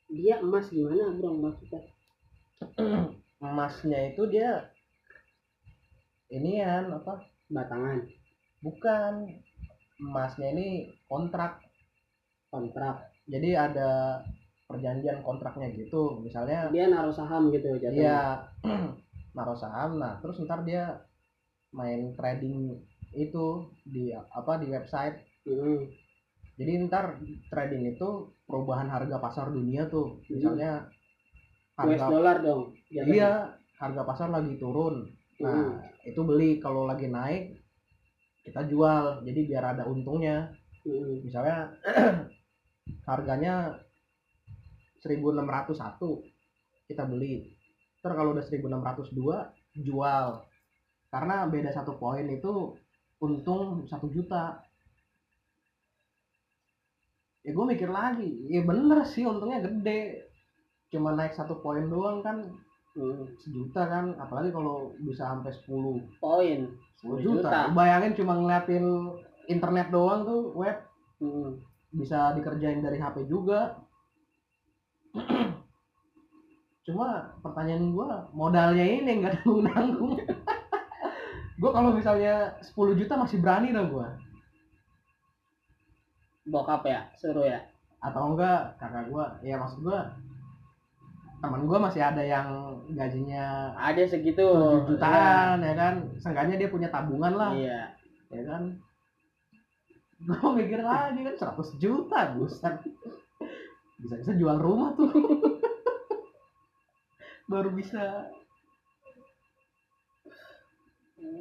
dia 0.09 0.41
emas 0.41 0.69
gimana 0.69 1.13
bro 1.17 1.33
maksudnya? 1.33 1.81
Emasnya 3.41 3.99
itu 4.13 4.23
dia 4.29 4.69
inian 6.31 6.93
apa? 6.93 7.25
Batangan. 7.49 8.05
Bukan. 8.61 9.13
Emasnya 10.01 10.47
ini 10.53 10.67
kontrak. 11.05 11.61
Kontrak. 12.49 13.11
Jadi 13.25 13.57
ada 13.57 14.21
perjanjian 14.65 15.21
kontraknya 15.21 15.69
gitu. 15.73 16.21
Misalnya 16.21 16.69
dia 16.73 16.89
naruh 16.89 17.13
saham 17.13 17.53
gitu 17.53 17.77
jatuhnya. 17.77 17.93
Dia 17.93 18.17
naruh 19.37 19.57
saham. 19.57 20.01
Nah 20.01 20.17
terus 20.21 20.41
ntar 20.41 20.65
dia 20.65 21.05
main 21.75 22.15
trading 22.15 22.79
itu 23.15 23.69
di 23.85 24.11
apa 24.13 24.57
di 24.61 24.67
website. 24.71 25.21
Hmm. 25.45 25.85
Jadi 26.55 26.87
ntar 26.87 27.19
trading 27.51 27.95
itu 27.95 28.31
perubahan 28.47 28.87
harga 28.87 29.19
pasar 29.19 29.51
dunia 29.51 29.87
tuh 29.91 30.23
misalnya 30.31 30.87
US 31.79 31.99
harga 31.99 32.05
dollar 32.07 32.37
dong 32.39 32.61
jatuhnya. 32.87 33.11
iya 33.11 33.31
harga 33.75 34.01
pasar 34.07 34.31
lagi 34.31 34.55
turun 34.55 35.11
Hmm. 35.35 35.51
Nah, 35.51 35.83
itu 36.07 36.21
beli 36.23 36.63
kalau 36.63 36.87
lagi 36.87 37.11
naik 37.11 37.59
kita 38.47 38.63
jual. 38.71 39.25
Jadi 39.25 39.39
biar 39.47 39.75
ada 39.75 39.83
untungnya. 39.87 40.53
Hmm. 40.87 41.19
Misalnya 41.23 41.75
harganya 43.09 43.75
1601 45.03 46.87
kita 46.87 47.03
beli. 47.03 47.51
Terus 47.99 48.15
kalau 48.15 48.31
udah 48.31 48.45
1602 48.45 49.83
jual. 49.83 50.27
Karena 51.11 51.47
beda 51.47 51.71
satu 51.71 51.99
poin 51.99 52.25
itu 52.27 52.75
untung 53.19 53.83
satu 53.91 54.07
juta. 54.07 54.63
Ya 57.45 57.53
gue 57.53 57.65
mikir 57.67 57.87
lagi 57.87 58.49
ya 58.49 58.61
bener 58.61 59.05
sih 59.05 59.23
untungnya 59.23 59.61
gede 59.61 60.25
cuma 60.89 61.13
naik 61.13 61.31
satu 61.31 61.61
poin 61.61 61.85
doang 61.85 62.19
kan 62.19 62.37
Hmm. 62.95 63.27
sejuta 63.43 63.91
kan 63.91 64.15
apalagi 64.15 64.55
kalau 64.55 64.95
bisa 65.03 65.27
sampai 65.27 65.51
10 65.51 65.99
Poin. 66.15 66.59
10 67.03 67.19
10 67.19 67.27
juta. 67.27 67.43
juta. 67.43 67.59
bayangin 67.75 68.15
cuma 68.15 68.39
ngeliatin 68.39 68.87
internet 69.51 69.91
doang 69.91 70.23
tuh 70.23 70.55
web 70.55 70.79
Hmm. 71.19 71.59
bisa 71.91 72.31
dikerjain 72.31 72.79
dari 72.79 72.95
HP 72.95 73.27
juga 73.27 73.83
cuma 76.87 77.35
pertanyaan 77.41 77.91
gua 77.91 78.31
modalnya 78.31 78.87
ini 78.87 79.19
nggak 79.19 79.43
tanggung 79.43 79.67
nanggung 79.67 80.13
gua 81.59 81.71
kalau 81.75 81.91
misalnya 81.91 82.55
10 82.63 82.95
juta 82.95 83.19
masih 83.19 83.43
berani 83.43 83.75
dong 83.75 83.91
gua 83.91 84.15
Bokap 86.45 86.85
ya, 86.85 87.09
suruh 87.17 87.41
ya. 87.41 87.57
atau 88.05 88.37
enggak 88.37 88.77
kakak 88.77 89.09
gua 89.09 89.33
ya 89.41 89.57
maksud 89.57 89.81
gua 89.81 90.05
teman 91.41 91.65
gua 91.65 91.89
masih 91.89 92.05
ada 92.05 92.21
yang 92.21 92.77
gajinya 92.93 93.73
Ada 93.73 94.05
segitu. 94.05 94.45
7 94.45 94.93
jutaan 94.93 95.57
ya 95.65 95.73
kan? 95.73 96.05
Seenggaknya 96.21 96.61
dia 96.61 96.69
punya 96.69 96.93
tabungan 96.93 97.33
lah. 97.33 97.49
Iya. 97.57 97.89
ya 98.29 98.41
kan? 98.45 98.77
Gue 100.21 100.49
mikir 100.53 100.85
lagi 100.85 101.25
kan 101.25 101.57
100 101.57 101.81
juta 101.81 102.37
buset 102.37 102.77
bisa 104.01 104.15
bisa 104.21 104.33
jual 104.37 104.57
rumah 104.61 104.93
tuh. 104.93 105.09
Baru 107.51 107.73
bisa. 107.73 108.29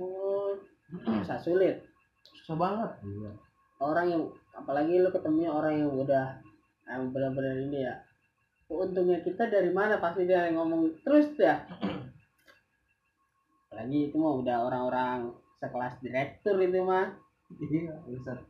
Oh, 0.00 0.56
susah 1.20 1.38
sulit. 1.44 1.76
susah 2.40 2.56
banget. 2.56 2.90
Iya 3.04 3.32
Orang 3.84 4.06
yang 4.08 4.22
apalagi 4.56 5.04
lu 5.04 5.12
ketemu 5.12 5.52
orang 5.52 5.84
yang 5.84 5.92
udah 5.92 6.40
yang 6.88 7.12
benar-benar 7.12 7.60
ini 7.60 7.84
ya. 7.84 8.00
Untungnya 8.72 9.20
kita 9.20 9.52
dari 9.52 9.68
mana 9.68 10.00
pasti 10.00 10.24
dia 10.24 10.48
yang 10.48 10.56
ngomong 10.56 10.88
terus 11.04 11.28
ya. 11.36 11.60
Apalagi 13.68 14.08
itu 14.08 14.16
mah 14.16 14.40
udah 14.40 14.56
orang-orang 14.72 15.36
sekelas 15.60 16.00
direktur 16.00 16.56
itu 16.60 16.80
mah. 16.80 17.12
iya 17.60 17.92
buset 18.08 18.40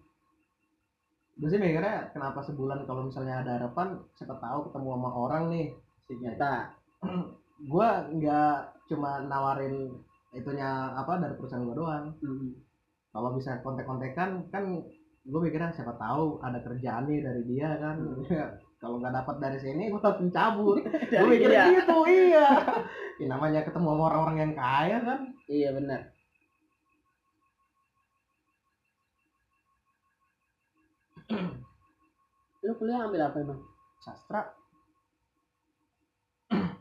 gue 1.34 1.50
sih 1.50 1.58
mikirnya 1.58 2.14
kenapa 2.14 2.46
sebulan 2.46 2.86
kalau 2.86 3.10
misalnya 3.10 3.42
ada 3.42 3.58
harapan 3.58 3.98
siapa 4.14 4.38
tahu 4.38 4.70
ketemu 4.70 4.88
sama 4.94 5.10
orang 5.10 5.42
nih 5.50 5.66
sih 6.06 6.16
Nyata. 6.22 6.70
gue 7.74 7.88
nggak 8.22 8.58
cuma 8.86 9.18
nawarin 9.26 9.98
itunya 10.30 10.94
apa 10.94 11.18
dari 11.18 11.34
perusahaan 11.34 11.66
gue 11.66 11.74
doang 11.74 12.06
Hmm. 12.22 12.54
kalau 13.10 13.34
bisa 13.34 13.58
kontek-kontekan 13.66 14.46
kan 14.54 14.78
gue 15.24 15.40
mikirnya 15.40 15.72
siapa 15.72 15.96
tahu 15.96 16.36
ada 16.44 16.60
kerjaan 16.60 17.08
nih 17.08 17.24
dari 17.24 17.42
dia 17.48 17.80
kan 17.80 17.96
kalau 18.84 19.00
nggak 19.00 19.24
dapat 19.24 19.40
dari 19.40 19.56
sini 19.56 19.88
gue 19.88 19.96
langsung 19.96 20.28
cabut 20.28 20.84
gue 21.08 21.28
mikir 21.32 21.48
gitu 21.48 22.04
iya 22.12 22.52
ya, 23.16 23.26
namanya 23.32 23.64
ketemu 23.64 23.96
sama 23.96 24.12
orang-orang 24.12 24.36
yang 24.44 24.52
kaya 24.52 25.00
kan 25.00 25.32
Iya 25.44 25.76
benar. 25.76 26.08
Lu 32.64 32.72
kuliah 32.80 33.04
ambil 33.04 33.28
apa 33.28 33.44
emang? 33.44 33.60
sastra 34.00 34.40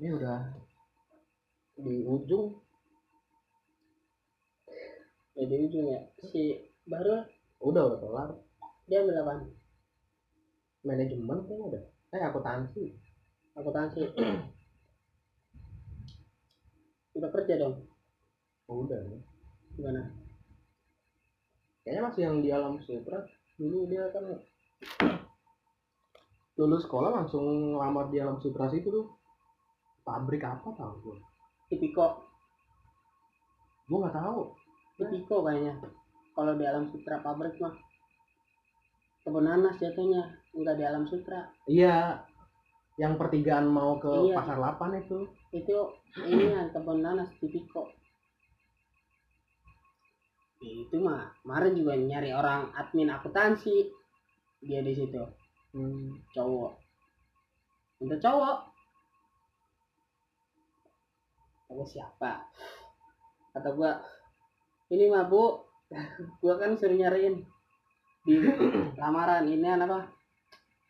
ini 0.00 0.08
udah 0.12 0.52
Di 1.76 2.04
ujung. 2.04 2.61
Ya 5.38 5.44
di 5.48 5.56
ujung 5.68 5.86
ya. 5.88 6.00
Si 6.26 6.56
baru 6.88 7.24
udah 7.62 7.82
udah 7.92 7.98
kelar 8.00 8.30
dia 8.90 9.00
ambil 9.06 9.22
apa? 9.22 9.34
manajemen 10.82 11.46
kayaknya 11.46 11.66
udah 11.70 11.82
eh 12.18 12.22
akuntansi 12.26 12.84
Akuntansi. 13.54 14.02
Udah 17.12 17.28
kerja 17.28 17.60
dong. 17.60 17.76
udah 18.72 18.96
Gimana? 19.76 20.22
kayaknya 21.82 22.02
masih 22.08 22.22
yang 22.22 22.36
di 22.40 22.48
alam 22.54 22.78
sutra 22.78 23.26
dulu 23.58 23.90
dia 23.90 24.06
kan 24.14 24.24
lulus 26.58 26.86
sekolah 26.86 27.10
langsung 27.10 27.74
ngelamar 27.74 28.06
di 28.10 28.22
alam 28.22 28.38
sutra 28.38 28.70
situ 28.70 28.88
tuh 28.88 29.06
pabrik 30.06 30.42
apa 30.46 30.70
tau 30.78 30.94
gue 31.02 31.18
Tipiko. 31.70 32.22
gue 33.90 33.98
nggak 33.98 34.14
tahu 34.14 34.54
Tipiko 35.10 35.42
kayaknya. 35.42 35.74
Kalau 36.32 36.52
di 36.54 36.64
alam 36.64 36.86
sutra 36.94 37.18
pabrik 37.18 37.58
mah. 37.58 37.74
Kebun 39.26 39.44
nanas 39.46 39.78
jatuhnya. 39.82 40.38
Enggak 40.54 40.76
di 40.78 40.84
alam 40.84 41.04
sutra. 41.08 41.48
iya 41.66 42.20
yang 43.00 43.16
pertigaan 43.16 43.72
mau 43.72 43.96
ke 43.96 44.10
Iya. 44.12 44.36
pasar 44.36 44.56
8 44.60 45.00
itu 45.00 45.18
itu 45.56 45.76
ini 46.28 46.52
kan 46.52 46.68
kebun 46.76 47.00
nanas 47.00 47.32
tipiko 47.40 47.88
itu 50.62 50.96
mah 51.00 51.32
kemarin 51.42 51.72
juga 51.74 51.98
nyari 51.98 52.30
orang 52.30 52.70
admin 52.76 53.10
akuntansi 53.10 53.90
dia 54.62 54.84
di 54.84 54.92
situ 54.94 55.18
hmm. 55.74 56.30
cowok 56.36 56.72
untuk 58.04 58.18
cowok 58.20 58.58
aku 61.72 61.82
siapa 61.88 62.44
kata 63.56 63.68
gua 63.74 63.98
ini 64.92 65.08
mah 65.08 65.24
bu. 65.24 65.64
Gua 66.44 66.54
kan 66.60 66.76
suruh 66.76 66.92
nyariin. 66.92 67.40
Di 68.28 68.36
lamaran. 69.00 69.48
Ini 69.48 69.80
apa? 69.80 70.12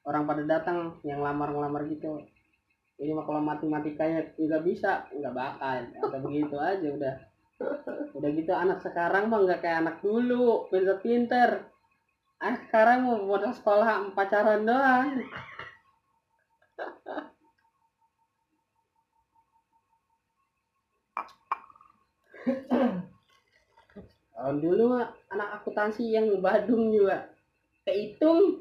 Orang 0.03 0.27
pada 0.27 0.43
datang 0.43 0.99
yang 1.07 1.23
lamar 1.23 1.55
ngelamar 1.55 1.87
gitu. 1.87 2.19
Ini 2.99 3.15
mah 3.15 3.23
kalau 3.23 3.39
matematikanya 3.39 4.35
nggak 4.35 4.63
bisa 4.67 5.07
nggak 5.15 5.35
bakal. 5.35 5.79
Atau 6.03 6.19
begitu 6.27 6.59
aja 6.59 6.89
udah. 6.91 7.15
Udah 8.19 8.31
gitu 8.35 8.51
anak 8.51 8.83
sekarang 8.83 9.31
mah 9.31 9.47
nggak 9.47 9.63
kayak 9.63 9.87
anak 9.87 9.97
dulu. 10.03 10.67
Pinter-pinter 10.67 11.73
ah 12.43 12.59
sekarang 12.59 13.07
mau 13.07 13.23
modal 13.23 13.55
sekolah 13.55 14.03
pacaran 14.19 14.67
doang 14.67 15.23
Tahun 24.53 24.69
dulu 24.69 24.93
mah 24.93 25.09
anak 25.33 25.65
akuntansi 25.65 26.13
yang 26.13 26.29
Badung 26.45 26.93
juga. 26.93 27.25
Kehitung. 27.89 28.61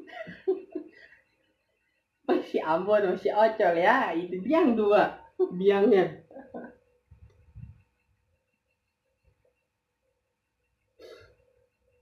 Si 2.48 2.56
Ambon 2.56 3.04
sama 3.04 3.20
si 3.20 3.28
Ocol 3.28 3.76
ya. 3.76 4.16
Itu 4.16 4.40
biang 4.40 4.72
dua 4.72 5.20
biangnya. 5.52 6.24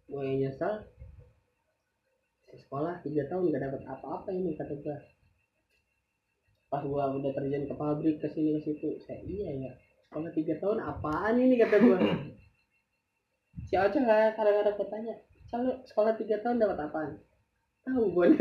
Gue 0.07 0.39
nyesel. 0.39 0.87
Sekolah 2.55 3.03
tiga 3.03 3.27
tahun 3.27 3.51
gak 3.51 3.63
dapat 3.67 3.83
apa-apa 3.91 4.31
ini 4.31 4.55
kata 4.55 4.79
gue 4.79 4.99
pas 6.71 6.87
gue 6.87 6.95
udah 6.95 7.33
terjun 7.35 7.67
ke 7.67 7.75
pabrik 7.75 8.23
ke 8.23 8.31
sini 8.31 8.55
ke 8.55 8.71
situ. 8.71 9.03
Saya 9.03 9.19
iya 9.27 9.51
ya 9.67 9.73
sekolah 10.07 10.31
tiga 10.31 10.55
tahun 10.63 10.79
apaan 10.79 11.43
ini 11.43 11.59
kata 11.59 11.75
gue 11.83 11.99
si 13.71 13.79
Ocol 13.79 14.03
kadang-kadang 14.35 14.77
bertanya 14.77 15.15
Col, 15.47 15.79
sekolah 15.87 16.19
tiga 16.19 16.43
tahun 16.43 16.59
dapat 16.59 16.91
apaan 16.91 17.11
tahu 17.87 18.03
gue 18.13 18.27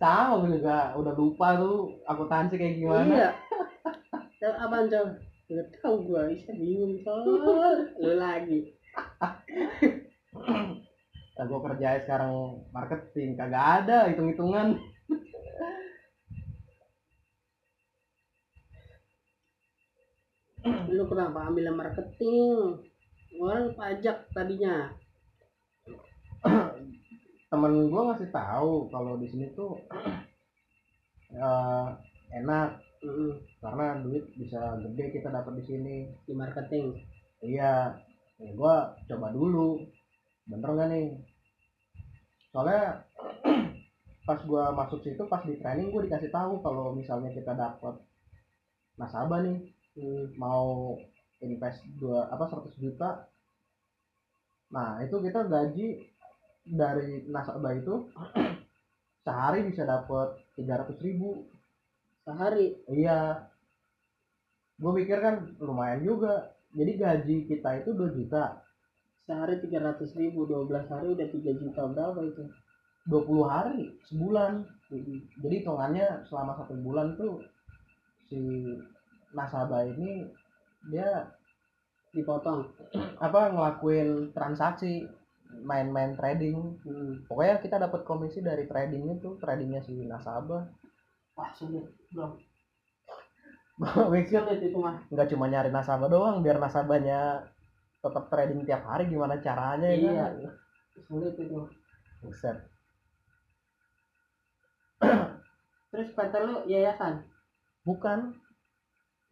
sama 0.00 0.44
gue 0.44 0.60
juga 0.60 0.92
udah 1.00 1.14
lupa 1.16 1.56
tuh 1.56 1.96
akuntansi 2.04 2.54
kayak 2.60 2.76
gimana 2.76 3.12
Iya. 3.12 3.30
Tahu 4.36 4.52
apaan 4.52 4.92
coba? 4.92 5.10
Gak 5.46 5.68
tahu 5.78 5.96
gua, 6.10 6.26
bisa 6.28 6.50
bingung 6.52 6.98
soal 7.06 7.22
lu 8.02 8.18
lagi. 8.18 8.74
nah, 11.36 11.44
gue 11.46 11.60
kerja 11.70 12.02
sekarang 12.04 12.32
marketing 12.74 13.38
kagak 13.38 13.64
ada 13.84 14.10
hitung-hitungan 14.10 14.76
Lu 20.66 21.06
kenapa 21.06 21.46
ambil 21.46 21.70
marketing? 21.70 22.82
Orang 23.38 23.78
pajak 23.78 24.26
tadinya. 24.34 24.90
temen 27.46 27.72
gue 27.86 28.02
ngasih 28.10 28.30
tahu 28.34 28.90
kalau 28.90 29.14
di 29.14 29.30
sini 29.30 29.46
tuh 29.54 29.78
eh, 31.38 31.86
enak. 32.42 32.82
Mm, 33.06 33.38
karena 33.62 34.02
duit 34.02 34.24
bisa 34.34 34.74
gede 34.82 35.14
kita 35.14 35.30
dapat 35.30 35.62
di 35.62 35.64
sini. 35.70 35.96
Di 36.26 36.34
marketing. 36.34 36.98
iya. 37.46 37.94
Ya 38.36 38.50
gue 38.50 38.76
coba 39.06 39.30
dulu. 39.30 39.78
Bener 40.50 40.66
nggak 40.66 40.88
nih? 40.90 41.06
Soalnya 42.50 43.06
pas 44.26 44.40
gue 44.42 44.64
masuk 44.74 44.98
situ 45.06 45.22
pas 45.30 45.46
di 45.46 45.54
training 45.62 45.94
gue 45.94 46.10
dikasih 46.10 46.34
tahu 46.34 46.58
kalau 46.58 46.90
misalnya 46.90 47.30
kita 47.30 47.54
dapat 47.54 48.02
nasabah 48.98 49.44
nih 49.46 49.75
Hmm, 49.96 50.28
mau 50.36 51.00
invest 51.40 51.80
dua 51.96 52.28
apa 52.28 52.44
100 52.52 52.76
juta. 52.76 53.24
Nah 54.72 55.00
itu 55.00 55.16
kita 55.24 55.48
gaji 55.48 56.04
dari 56.68 57.24
nasabah 57.32 57.72
itu 57.72 58.12
sehari 59.24 59.64
bisa 59.64 59.88
dapat 59.88 60.36
tiga 60.52 60.84
ratus 60.84 61.00
ribu. 61.00 61.48
Sehari? 62.28 62.76
Iya. 62.92 63.48
Gue 64.76 64.92
pikir 65.00 65.18
kan 65.24 65.56
lumayan 65.56 66.04
juga. 66.04 66.52
Jadi 66.76 66.92
gaji 67.00 67.36
kita 67.48 67.80
itu 67.80 67.96
2 67.96 68.18
juta. 68.20 68.60
Sehari 69.24 69.64
tiga 69.64 69.80
ratus 69.80 70.12
ribu 70.14 70.44
dua 70.44 70.68
belas 70.68 70.86
hari 70.92 71.16
udah 71.16 71.28
tiga 71.32 71.50
juta 71.56 71.88
berapa 71.88 72.20
itu? 72.20 72.44
20 73.08 73.48
hari 73.48 73.96
sebulan. 74.06 74.66
Mm-mm. 74.86 75.18
jadi 75.42 75.66
hitungannya 75.66 76.06
selama 76.30 76.62
satu 76.62 76.78
bulan 76.78 77.18
tuh 77.18 77.42
si 78.30 78.38
nasabah 79.32 79.82
ini 79.86 80.26
dia 80.90 81.26
dipotong. 82.12 82.70
Apa 83.26 83.50
ngelakuin 83.50 84.30
transaksi 84.30 85.06
main-main 85.62 86.18
trading. 86.18 86.58
Hmm. 86.82 87.22
pokoknya 87.24 87.62
kita 87.62 87.76
dapat 87.78 88.02
komisi 88.02 88.42
dari 88.42 88.66
trading 88.66 89.16
itu 89.16 89.38
tradingnya 89.38 89.80
si 89.80 90.04
nasabah. 90.04 90.66
Wah 91.34 91.50
sulit. 91.54 91.86
Gue 92.10 92.28
mikir 94.12 94.40
sulit 94.42 94.60
itu 94.62 94.78
mah 94.78 95.00
nggak 95.08 95.28
cuma 95.32 95.46
nyari 95.46 95.68
nasabah 95.68 96.08
doang 96.08 96.40
biar 96.40 96.56
nasabahnya 96.56 97.44
tetap 98.00 98.30
trading 98.30 98.64
tiap 98.64 98.82
hari 98.86 99.06
gimana 99.06 99.36
caranya 99.38 99.88
ya 99.90 99.96
Iya. 99.98 100.14
kan? 100.16 100.32
Sulit 101.06 101.34
itu 101.36 101.60
Buset. 102.24 102.56
terus 105.92 106.08
PT 106.12 106.34
lu 106.42 106.64
yayasan? 106.66 107.24
Bukan 107.84 108.34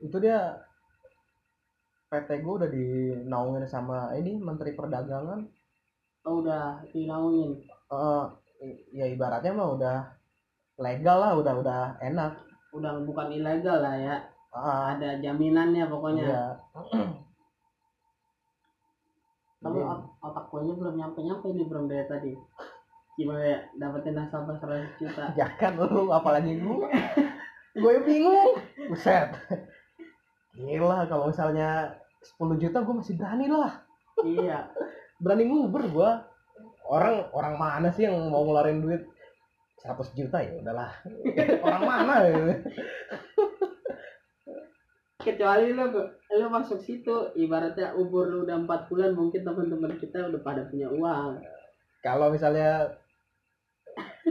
itu 0.04 0.16
dia 0.20 0.60
PT 2.12 2.28
gue 2.44 2.54
udah 2.60 2.70
dinaungin 2.70 3.64
sama 3.66 4.12
ini 4.14 4.36
Menteri 4.38 4.76
Perdagangan. 4.76 5.40
Oh 6.24 6.44
udah 6.44 6.84
dinaungin? 6.92 7.58
Eh, 7.90 8.24
ya 8.92 9.04
ibaratnya 9.08 9.50
mah 9.56 9.68
udah 9.74 9.96
legal 10.78 11.16
lah 11.18 11.32
udah 11.34 11.54
udah 11.58 11.80
enak. 12.00 12.32
Udah 12.70 13.02
bukan 13.02 13.32
ilegal 13.32 13.80
lah 13.82 13.96
ya. 13.96 14.16
Ah, 14.54 14.94
ada 14.94 15.18
jaminannya 15.18 15.88
pokoknya. 15.90 16.22
Iya. 16.22 16.44
tapi 19.64 19.80
ot- 19.80 20.12
otak 20.20 20.44
gue 20.52 20.60
aja 20.60 20.72
belum 20.76 20.94
nyampe 21.00 21.24
nyampe 21.24 21.48
nih 21.50 21.64
belum 21.66 21.88
dari 21.88 22.04
tadi. 22.04 22.32
Gimana 23.16 23.42
ya 23.42 23.58
dapetin 23.80 24.12
nasabah 24.12 24.54
100 24.60 25.00
juta. 25.00 25.24
Jangan 25.32 25.72
lu 25.88 26.12
apalagi 26.12 26.60
gue 26.60 26.88
gue 27.74 27.94
bingung. 28.04 28.60
Buset 28.92 29.32
gila 30.54 31.06
kalau 31.10 31.30
misalnya 31.30 31.98
10 32.38 32.62
juta 32.62 32.78
gue 32.80 32.94
masih 32.94 33.14
berani 33.18 33.46
lah. 33.50 33.82
Iya. 34.22 34.70
Berani 35.22 35.44
nguber 35.46 35.84
gue 35.90 36.10
orang 36.90 37.30
orang 37.32 37.54
mana 37.58 37.88
sih 37.94 38.06
yang 38.06 38.16
mau 38.30 38.44
ngeluarin 38.44 38.82
duit? 38.82 39.02
100 39.84 40.16
juta 40.16 40.40
ya 40.40 40.52
udahlah. 40.64 40.90
Orang 41.66 41.84
mana? 41.84 42.14
Ya 42.24 42.56
kecuali 45.24 45.72
lu 45.72 45.88
lu 46.36 46.46
masuk 46.52 46.84
situ 46.84 47.32
ibaratnya 47.34 47.96
umur 47.96 48.28
lu 48.28 48.38
udah 48.44 48.60
empat 48.60 48.92
bulan 48.92 49.16
mungkin 49.16 49.40
teman-teman 49.40 49.96
kita 49.96 50.28
udah 50.28 50.40
pada 50.44 50.68
punya 50.68 50.92
uang. 50.92 51.40
Kalau 52.04 52.28
misalnya 52.28 52.92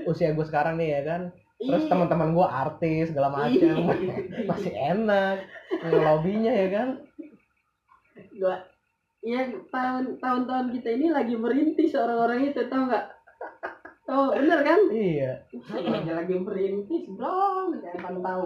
usia 0.06 0.38
gue 0.38 0.46
sekarang 0.46 0.78
nih 0.78 0.90
ya 0.94 1.02
kan 1.02 1.22
terus 1.64 1.86
teman-teman 1.88 2.36
gue 2.36 2.48
artis 2.48 3.10
segala 3.12 3.30
macam 3.32 3.76
ih. 3.96 4.08
masih 4.50 4.74
enak 4.76 5.38
ngelobinya 5.84 6.52
ya 6.52 6.68
kan? 6.72 6.88
Gua 8.38 8.56
ya 9.24 9.48
tahun 9.72 10.20
tahun-tahun 10.20 10.68
kita 10.76 10.90
ini 11.00 11.08
lagi 11.10 11.40
merintis 11.40 11.96
orang-orang 11.96 12.52
itu 12.52 12.62
tau 12.68 12.92
nggak? 12.92 13.06
Oh 14.12 14.36
bener 14.36 14.60
kan? 14.68 14.80
Iya. 14.92 15.48
Lagi 15.72 16.12
lagi 16.12 16.36
merintis 16.36 17.08
bro. 17.08 17.72
Jangan 17.80 18.20
tahu. 18.20 18.46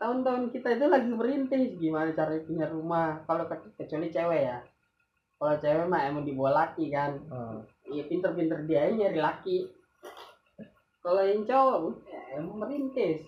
Tahun-tahun 0.00 0.42
kita 0.56 0.68
itu 0.80 0.86
lagi 0.88 1.10
merintis. 1.12 1.76
Gimana 1.76 2.16
cara 2.16 2.40
punya 2.42 2.66
rumah? 2.72 3.20
Kalau 3.28 3.44
ke- 3.44 3.76
kecuali 3.76 4.08
cewek 4.08 4.40
ya. 4.48 4.58
Kalau 5.36 5.54
cewek 5.60 5.84
mah 5.84 6.00
emang 6.08 6.24
dibawa 6.24 6.64
laki 6.64 6.88
kan. 6.88 7.20
Hmm. 7.28 7.60
iya 7.90 8.06
pinter-pinter 8.06 8.70
dia 8.70 8.86
nyari 8.86 9.18
laki 9.18 9.66
kalau 11.00 11.22
yang 11.24 11.42
cowok 11.48 12.04
ya, 12.04 12.20
emang 12.36 12.56
merintis. 12.60 13.24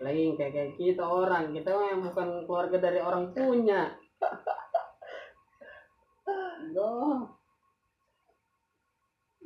Lagi 0.00 0.20
yang 0.24 0.36
kayak 0.40 0.52
kayak 0.56 0.72
kita 0.80 1.04
orang. 1.04 1.52
Kita 1.52 1.68
yang 1.76 2.00
bukan 2.08 2.48
keluarga 2.48 2.80
dari 2.80 3.00
orang 3.04 3.36
punya. 3.36 3.92
Doh. 6.72 7.28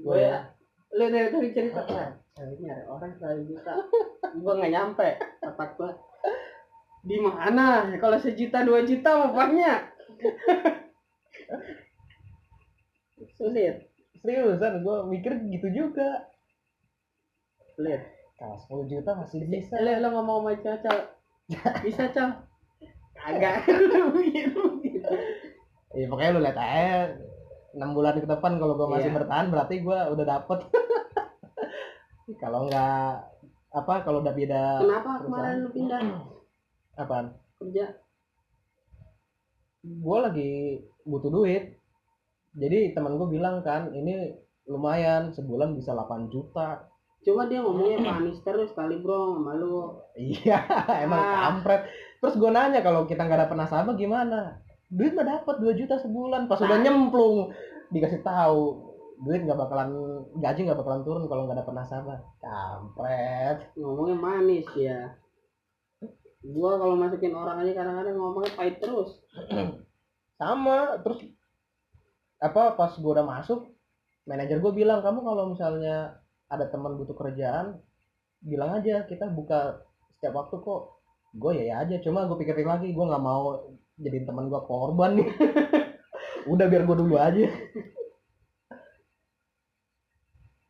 gue 0.05 0.21
ya. 0.21 0.53
Lu 0.95 1.09
dari 1.09 1.33
tadi 1.33 1.49
cerita. 1.51 1.81
Kan 1.89 2.21
ceweknya 2.35 2.75
ada 2.75 2.85
orang 2.91 3.15
seratus 3.15 3.47
juta 3.47 3.73
gue 4.35 4.53
nggak 4.59 4.75
nyampe. 4.75 5.09
Otak 5.43 5.71
gue 5.79 5.91
di 7.05 7.17
mana? 7.21 7.95
Kalau 8.01 8.19
sejuta 8.19 8.65
dua 8.65 8.83
juta 8.83 9.11
mah 9.13 9.31
banyak 9.33 9.81
sulit 13.35 13.94
seriusan 14.25 14.81
gue 14.81 14.97
mikir 15.13 15.33
gitu 15.53 15.69
juga. 15.69 16.33
Sulit 17.77 18.01
kalau 18.41 18.57
10 18.57 18.89
juta 18.89 19.11
masih 19.13 19.45
bisa. 19.45 19.77
Lu 19.77 19.93
lu 20.01 20.09
ngomong 20.17 20.49
sama 20.57 20.81
cowok 20.81 21.05
bisa 21.87 22.09
cowok 22.09 22.41
agak 23.25 23.65
gitu 23.69 24.65
ya 25.97 26.05
pokoknya 26.11 26.31
lu 26.37 26.41
lihat 26.45 26.59
aja 26.59 27.17
6 27.75 27.97
bulan 27.97 28.17
ke 28.21 28.29
depan 28.29 28.57
kalau 28.61 28.75
gue 28.77 28.89
masih 28.89 29.11
Iya. 29.11 29.17
bertahan 29.19 29.47
berarti 29.51 29.75
gue 29.83 29.99
udah 30.15 30.25
dapet. 30.27 30.61
Kalau 32.43 32.65
nggak 32.65 33.11
apa 33.75 33.95
kalau 34.01 34.23
udah 34.25 34.33
beda 34.33 34.81
kenapa 34.81 35.11
kemarin 35.27 35.57
lu 35.61 35.71
pindah? 35.75 36.01
Apaan? 36.97 37.37
Kerja? 37.61 38.01
Gue 39.85 40.19
lagi 40.23 40.53
butuh 41.05 41.29
duit 41.29 41.77
jadi 42.55 42.95
teman 42.95 43.19
gue 43.19 43.29
bilang 43.29 43.61
kan 43.61 43.91
ini 43.91 44.31
lumayan 44.65 45.31
sebulan 45.31 45.75
bisa 45.75 45.93
8 45.93 46.31
juta. 46.31 46.87
Coba 47.21 47.49
dia 47.49 47.61
ngomongnya 47.61 48.05
panis 48.05 48.39
terus 48.41 48.71
kali 48.73 49.01
bro 49.01 49.35
sama 49.35 49.57
lu. 49.57 49.97
Iya 50.15 50.61
emang 51.05 51.19
Ah. 51.19 51.41
kampret. 51.51 51.89
Terus 52.21 52.37
gue 52.37 52.51
nanya 52.51 52.81
kalau 52.81 53.05
kita 53.05 53.25
nggak 53.25 53.49
dapet 53.49 53.57
nasabah 53.57 53.95
gimana? 53.95 54.61
Duit 54.89 55.13
mah 55.13 55.25
dapat 55.25 55.57
2 55.59 55.73
juta 55.75 55.99
sebulan. 55.99 56.47
Pas 56.47 56.61
udah 56.61 56.79
Ah. 56.79 56.85
nyemplung 56.85 57.51
dikasih 57.91 58.21
tahu 58.21 58.93
duit 59.15 59.41
nggak 59.41 59.57
bakalan 59.57 59.91
gaji 60.37 60.67
nggak 60.67 60.81
bakalan 60.81 61.03
turun 61.07 61.25
kalau 61.27 61.47
nggak 61.47 61.59
dapet 61.65 61.75
nasabah 61.75 62.19
kampret. 62.39 63.59
Ngomongnya 63.75 64.17
manis 64.17 64.69
ya. 64.77 65.17
Gua 66.45 66.77
kalau 66.77 66.95
masukin 66.95 67.33
orang 67.33 67.65
aja 67.65 67.73
kadang-kadang 67.73 68.21
ngomongnya 68.21 68.53
pahit 68.53 68.77
terus. 68.79 69.17
Sama 70.41 71.01
terus 71.01 71.25
apa 72.43 72.75
pas 72.75 72.93
gue 72.95 73.11
udah 73.11 73.27
masuk 73.27 73.71
manajer 74.25 74.59
gue 74.59 74.73
bilang 74.73 75.05
kamu 75.05 75.21
kalau 75.23 75.45
misalnya 75.53 76.19
ada 76.49 76.69
teman 76.69 76.97
butuh 76.97 77.17
kerjaan 77.17 77.79
bilang 78.45 78.77
aja 78.77 79.09
kita 79.09 79.29
buka 79.33 79.81
setiap 80.17 80.37
waktu 80.37 80.57
kok. 80.61 80.83
Gue 81.35 81.59
ya 81.59 81.65
ya 81.67 81.75
aja 81.83 81.97
cuma 82.05 82.29
gue 82.29 82.37
pikirin 82.39 82.69
lagi 82.69 82.95
gue 82.95 83.05
nggak 83.05 83.25
mau 83.25 83.75
jadiin 83.99 84.29
teman 84.29 84.53
gue 84.53 84.61
korban 84.69 85.19
nih. 85.19 85.29
Udah 86.53 86.67
biar 86.69 86.85
gue 86.85 86.97
dulu 86.97 87.17
aja. 87.17 87.49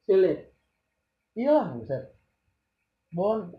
Sulit. 0.06 0.54
Iya 1.34 1.74
buset. 1.74 2.14
Bon 3.10 3.52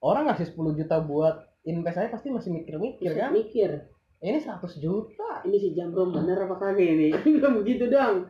orang 0.00 0.32
ngasih 0.32 0.56
10 0.56 0.78
juta 0.78 0.96
buat 1.04 1.44
invest 1.68 2.00
aja 2.00 2.08
pasti 2.10 2.32
masih 2.32 2.50
mikir-mikir 2.54 3.12
kan? 3.12 3.30
Mikir 3.36 3.86
ini 4.18 4.38
100 4.42 4.82
juta. 4.82 5.46
Ini 5.46 5.56
si 5.58 5.68
Jamrom 5.78 6.10
bener 6.10 6.42
apa 6.42 6.58
kagak 6.58 6.82
ini? 6.82 7.14
Belum 7.38 7.62
begitu 7.62 7.86
dong. 7.86 8.26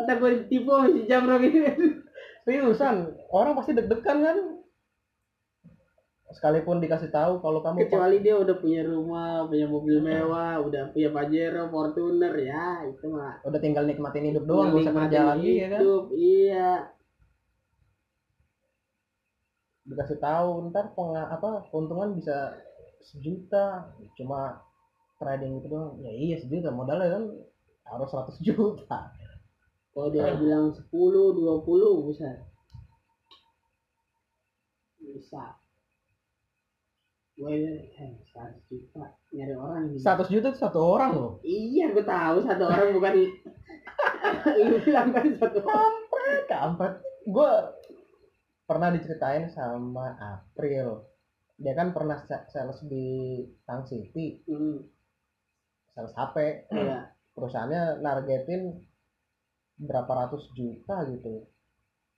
Entah 0.00 0.16
gue 0.16 0.30
ditipu 0.44 0.72
si 0.88 1.04
Jamrom 1.04 1.42
ini. 1.44 1.68
Seriusan 2.44 3.12
orang 3.30 3.54
pasti 3.54 3.76
deg-degan 3.76 4.18
kan? 4.24 4.38
Sekalipun 6.32 6.80
dikasih 6.80 7.12
tahu 7.12 7.44
kalau 7.44 7.60
kamu 7.60 7.86
kecuali 7.86 8.24
dia 8.24 8.40
udah 8.40 8.56
punya 8.56 8.88
rumah 8.88 9.44
punya 9.44 9.68
mobil 9.68 10.00
mewah 10.00 10.64
udah 10.64 10.88
punya 10.88 11.12
Pajero 11.12 11.68
Fortuner 11.68 12.32
ya 12.40 12.88
itu 12.88 13.04
mah. 13.12 13.44
Udah 13.44 13.60
tinggal 13.60 13.84
nikmatin 13.84 14.32
hidup 14.32 14.48
doang 14.48 14.72
gak 14.72 14.80
usah 14.80 14.96
kerja 14.96 15.20
lagi 15.28 15.50
ya 15.60 15.68
kan? 15.68 15.80
hidup, 15.84 16.04
iya. 16.16 16.70
Dikasih 19.84 20.18
tahu 20.24 20.72
ntar 20.72 20.96
penga, 20.96 21.28
apa 21.28 21.68
keuntungan 21.68 22.16
bisa 22.16 22.56
sejuta. 23.04 23.92
Cuma 24.16 24.71
trading 25.22 25.62
itu 25.62 25.66
doang. 25.70 25.94
Ya 26.02 26.10
iya 26.10 26.36
sejuta 26.42 26.74
modalnya 26.74 27.14
kan 27.14 27.24
harus 27.94 28.08
100 28.10 28.42
juta. 28.42 29.00
Kalau 29.92 30.08
dia 30.10 30.34
bilang 30.34 30.74
10 30.74 30.90
20 30.90 32.08
bisa. 32.10 32.28
Bisa. 34.98 35.44
Gue 37.38 37.54
eh 37.94 38.12
100 38.34 38.66
juta. 38.66 39.04
Nyari 39.30 39.54
orang 39.54 39.82
gitu. 39.94 40.02
100 40.02 40.32
juta 40.32 40.46
itu 40.50 40.58
satu 40.58 40.80
orang 40.82 41.10
loh. 41.14 41.32
Iya 41.46 41.94
gue 41.94 42.04
tahu 42.04 42.36
satu 42.42 42.64
orang 42.66 42.88
bukan 42.96 43.14
lu 44.58 44.76
bilang 44.84 45.08
kan 45.14 45.26
satu 45.38 45.58
orang. 45.62 45.94
Kampret 46.48 46.94
gue 47.22 47.50
pernah 48.64 48.88
diceritain 48.92 49.52
sama 49.52 50.16
April. 50.16 51.04
Dia 51.60 51.76
kan 51.76 51.92
pernah 51.92 52.18
sa- 52.24 52.48
sales 52.48 52.80
di 52.88 53.38
Tang 53.68 53.84
City. 53.84 54.42
Hmm, 54.48 54.82
sales 55.92 56.14
HP 56.16 56.36
iya. 56.72 57.12
Perusahaannya 57.32 58.04
nargetin 58.04 58.84
berapa 59.80 60.08
ratus 60.08 60.52
juta 60.52 61.08
gitu. 61.08 61.48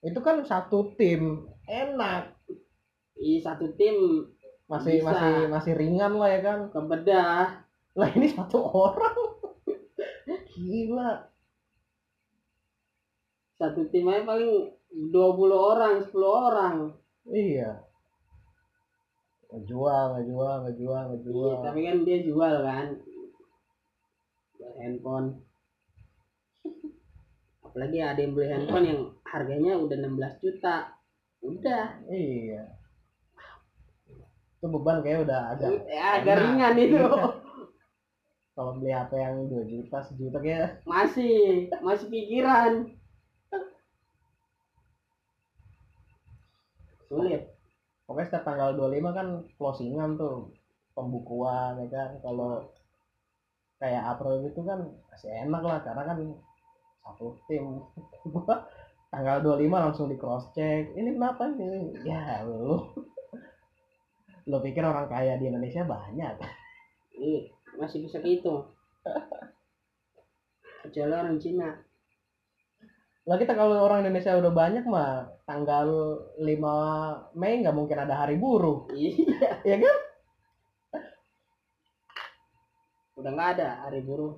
Itu 0.03 0.19
kan 0.21 0.43
satu 0.43 0.91
tim. 0.99 1.47
Enak. 1.71 2.35
Iya 3.15 3.39
satu 3.47 3.71
tim 3.79 4.27
masih 4.67 5.01
Bisa. 5.01 5.07
masih 5.07 5.35
masih 5.55 5.73
ringan 5.79 6.19
lah 6.19 6.29
ya 6.35 6.41
kan. 6.43 6.59
Kebedah 6.75 7.63
lah 7.95 8.09
ini 8.19 8.27
satu 8.27 8.59
orang. 8.59 9.19
Gila. 10.59 11.31
Satu 13.55 13.87
tim 13.95 14.11
aja 14.11 14.27
paling 14.27 14.75
20 15.15 15.15
orang 15.55 16.03
10 16.03 16.11
orang. 16.27 16.77
Iya. 17.31 17.87
Ngejual 19.55 20.19
ngejual 20.19 20.55
ngejual 20.67 21.03
iya, 21.07 21.11
ngejual 21.15 21.55
tapi 21.63 21.81
kan 21.87 21.97
dia 22.03 22.19
jual 22.27 22.55
kan 22.67 22.99
handphone. 24.79 25.43
Apalagi 27.65 27.99
ada 27.99 28.21
yang 28.23 28.33
beli 28.33 28.49
handphone 28.49 28.87
yang 28.87 29.01
harganya 29.27 29.73
udah 29.75 29.97
16 29.99 30.43
juta. 30.45 30.77
Udah. 31.43 31.87
Iya. 32.07 32.63
Itu 34.59 34.67
beban 34.73 35.05
kayak 35.05 35.29
udah 35.29 35.41
agak 35.53 35.71
ya, 35.91 36.23
agak 36.23 36.35
enak. 36.39 36.43
ringan 36.47 36.75
itu. 36.81 37.05
Iya. 37.05 37.29
kalau 38.55 38.79
beli 38.79 38.95
HP 38.95 39.13
yang 39.19 39.51
2 39.51 39.67
juta 39.67 39.99
sejuta 40.07 40.39
kayak 40.39 40.87
masih 40.87 41.67
masih 41.83 42.07
pikiran. 42.07 42.87
Sulit. 47.11 47.51
Pokoknya 48.07 48.27
setiap 48.31 48.45
tanggal 48.47 48.79
25 48.79 49.11
kan 49.11 49.29
closingan 49.59 50.15
tuh. 50.15 50.55
Pembukuan 50.95 51.83
ya 51.83 51.89
kan. 51.91 52.11
Kalau 52.23 52.71
kayak 53.79 54.03
April 54.17 54.47
gitu 54.47 54.61
kan 54.63 54.81
masih 55.11 55.31
enak 55.45 55.63
lah 55.63 55.79
karena 55.83 56.03
kan 56.07 56.19
satu 57.05 57.37
tim. 57.51 57.85
Gua 58.29 58.65
tanggal 59.13 59.45
25 59.45 59.71
langsung 59.71 60.07
di 60.09 60.17
cross 60.17 60.51
check. 60.57 60.95
Ini 60.97 61.15
kenapa 61.15 61.53
nih 61.53 62.05
ya 62.07 62.43
lu. 62.47 62.81
Lu 64.51 64.61
pikir 64.61 64.85
orang 64.85 65.09
kaya 65.09 65.41
di 65.41 65.49
Indonesia 65.49 65.85
banyak? 65.85 66.37
Iya, 67.15 67.47
masih 67.79 68.03
bisa 68.03 68.19
gitu. 68.19 68.67
Kecuali 70.83 71.15
orang 71.15 71.39
Cina. 71.39 71.71
Lah 73.25 73.39
kita 73.39 73.55
kalau 73.55 73.87
orang 73.87 74.03
Indonesia 74.03 74.35
udah 74.35 74.51
banyak 74.51 74.83
mah 74.83 75.23
tanggal 75.47 75.87
5 76.43 77.39
Mei 77.39 77.63
nggak 77.63 77.71
mungkin 77.79 78.03
ada 78.03 78.19
hari 78.19 78.35
buruh. 78.35 78.91
Iya. 78.91 79.15
Ya 79.63 79.77
kan 79.79 79.97
udah 83.25 83.33
nggak 83.33 83.53
ada 83.57 83.89
hari 83.89 84.05
buruh. 84.05 84.37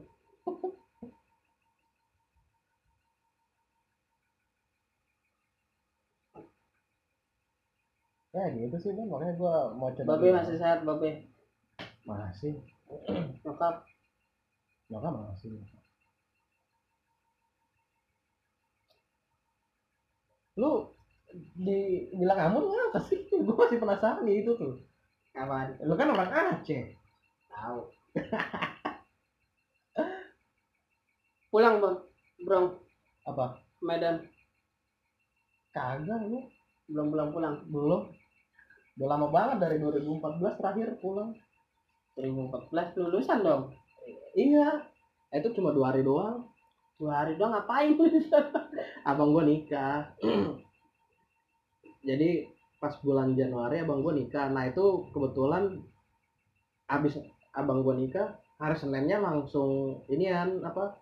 Ya 8.30 8.46
gitu 8.54 8.78
sih 8.78 8.94
bang. 8.94 9.10
Makanya 9.10 9.34
gua 9.34 9.74
mau 9.74 9.90
coba 9.90 10.14
babe 10.14 10.30
masih 10.38 10.54
sehat 10.54 10.86
babe? 10.86 11.26
Masih. 12.06 12.62
Nyokap? 13.42 13.82
Nyokap 14.86 15.12
masih. 15.18 15.50
Lu 20.54 20.94
di 21.58 22.06
bilang 22.14 22.38
Amun 22.38 22.70
ngapa 22.70 23.02
sih? 23.02 23.18
Gue 23.34 23.50
masih 23.50 23.82
penasaran 23.82 24.22
nih 24.22 24.46
itu 24.46 24.54
tuh. 24.54 24.78
kapan? 25.34 25.74
Lu 25.82 25.98
kan 25.98 26.14
orang 26.14 26.30
Aceh. 26.30 26.94
tahu 27.50 27.88
pulang 31.52 31.80
bang 31.80 31.96
bro 32.44 32.60
Apa? 33.26 33.58
Medan 33.82 34.22
Kagak 35.76 36.24
lu. 36.24 36.40
belum 36.88 37.12
pulang 37.12 37.30
pulang 37.34 37.54
Belum. 37.68 38.08
Udah 38.96 39.08
lama 39.12 39.28
banget 39.28 39.60
dari 39.60 39.76
2014 39.76 40.56
terakhir 40.56 40.96
pulang. 41.04 41.36
2014 42.16 42.96
lulusan 42.96 43.44
dong 43.44 43.76
Iya. 44.32 44.88
Itu 45.36 45.52
cuma 45.52 45.76
dua 45.76 45.92
hari 45.92 46.00
doang. 46.00 46.48
dua 46.96 47.24
hari 47.24 47.36
doang 47.36 47.52
ngapain 47.52 47.92
Abang 49.10 49.36
gua 49.36 49.44
nikah. 49.44 50.16
Jadi 52.08 52.48
pas 52.80 52.96
bulan 53.04 53.36
Januari 53.36 53.84
abang 53.84 54.00
gua 54.00 54.16
nikah. 54.16 54.48
Nah 54.48 54.64
itu 54.64 55.04
kebetulan 55.12 55.76
abis 56.88 57.20
abang 57.56 57.80
gua 57.80 57.96
nikah 57.96 58.36
hari 58.56 58.76
Seninnya 58.76 59.20
langsung 59.20 60.00
inian 60.08 60.64
apa 60.64 60.96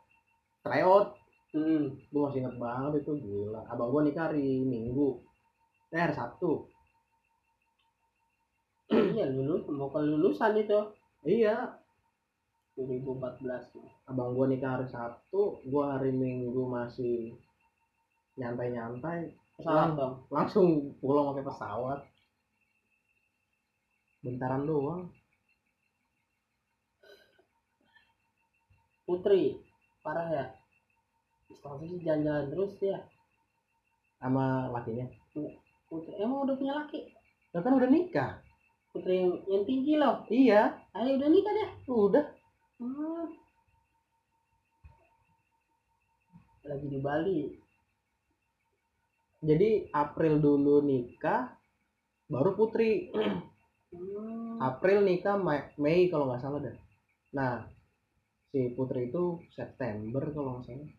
tryout. 0.62 1.19
Hmm. 1.55 1.95
gue 2.11 2.19
masih 2.19 2.43
inget 2.43 2.59
banget 2.59 3.07
itu 3.07 3.14
gila. 3.14 3.62
Abang 3.71 3.95
gue 3.95 4.11
nikah 4.11 4.27
hari 4.27 4.59
minggu. 4.67 5.23
Eh 5.95 6.03
hari 6.03 6.11
sabtu. 6.11 6.67
Iya 8.90 9.31
lulus 9.31 9.62
mau 9.71 9.87
ke 9.95 10.03
lulusan 10.03 10.59
itu. 10.59 10.81
Iya. 11.23 11.79
2014 12.75 13.71
abang 14.11 14.35
gue 14.35 14.47
nikah 14.51 14.75
hari 14.75 14.90
sabtu 14.90 15.62
gue 15.62 15.85
hari 15.87 16.11
minggu 16.11 16.59
masih 16.67 17.38
nyantai 18.35 18.75
nyantai 18.75 19.31
pesawat 19.55 19.95
dong. 19.95 20.27
langsung 20.35 20.90
pulang 20.99 21.31
pakai 21.31 21.47
pesawat. 21.47 22.01
Bentaran 24.27 24.67
doang 24.67 25.07
Putri 29.05 29.61
parah 30.01 30.29
ya. 30.33 30.45
Setahu 31.53 31.81
sih 31.85 32.01
jalan-jalan 32.01 32.49
terus 32.53 32.73
dia. 32.81 33.05
Sama 34.21 34.73
lakinya? 34.73 35.05
Putri 35.88 36.12
emang 36.21 36.49
udah 36.49 36.57
punya 36.57 36.75
laki? 36.81 37.12
Lah 37.53 37.61
kan 37.61 37.77
udah 37.77 37.88
nikah. 37.88 38.40
Putri 38.97 39.21
yang, 39.21 39.33
yang 39.47 39.62
tinggi 39.69 39.95
loh. 40.01 40.25
Iya. 40.33 40.73
Ayo 40.97 41.21
udah 41.21 41.29
nikah 41.29 41.53
deh. 41.53 41.71
Udah. 41.88 42.27
Hmm. 42.81 43.27
lagi 46.64 46.88
di 46.88 46.97
Bali. 46.97 47.40
Jadi 49.45 49.93
April 49.93 50.40
dulu 50.40 50.81
nikah 50.81 51.53
baru 52.33 52.57
Putri. 52.57 53.12
Hmm. 53.12 54.59
April 54.59 55.05
nikah 55.05 55.37
Mei, 55.37 55.71
Mei 55.77 56.09
kalau 56.09 56.33
nggak 56.33 56.40
salah 56.40 56.64
deh. 56.64 56.77
Nah, 57.37 57.69
si 58.55 58.71
Putri 58.71 59.11
itu 59.11 59.43
September 59.51 60.23
kalau 60.31 60.62
nggak 60.62 60.71
salah. 60.71 60.90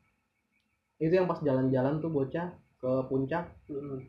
Itu 1.00 1.14
yang 1.16 1.32
pas 1.32 1.40
jalan-jalan 1.40 2.04
tuh 2.04 2.12
bocah 2.12 2.52
ke 2.84 2.92
puncak. 3.08 3.48
Hmm. 3.72 4.04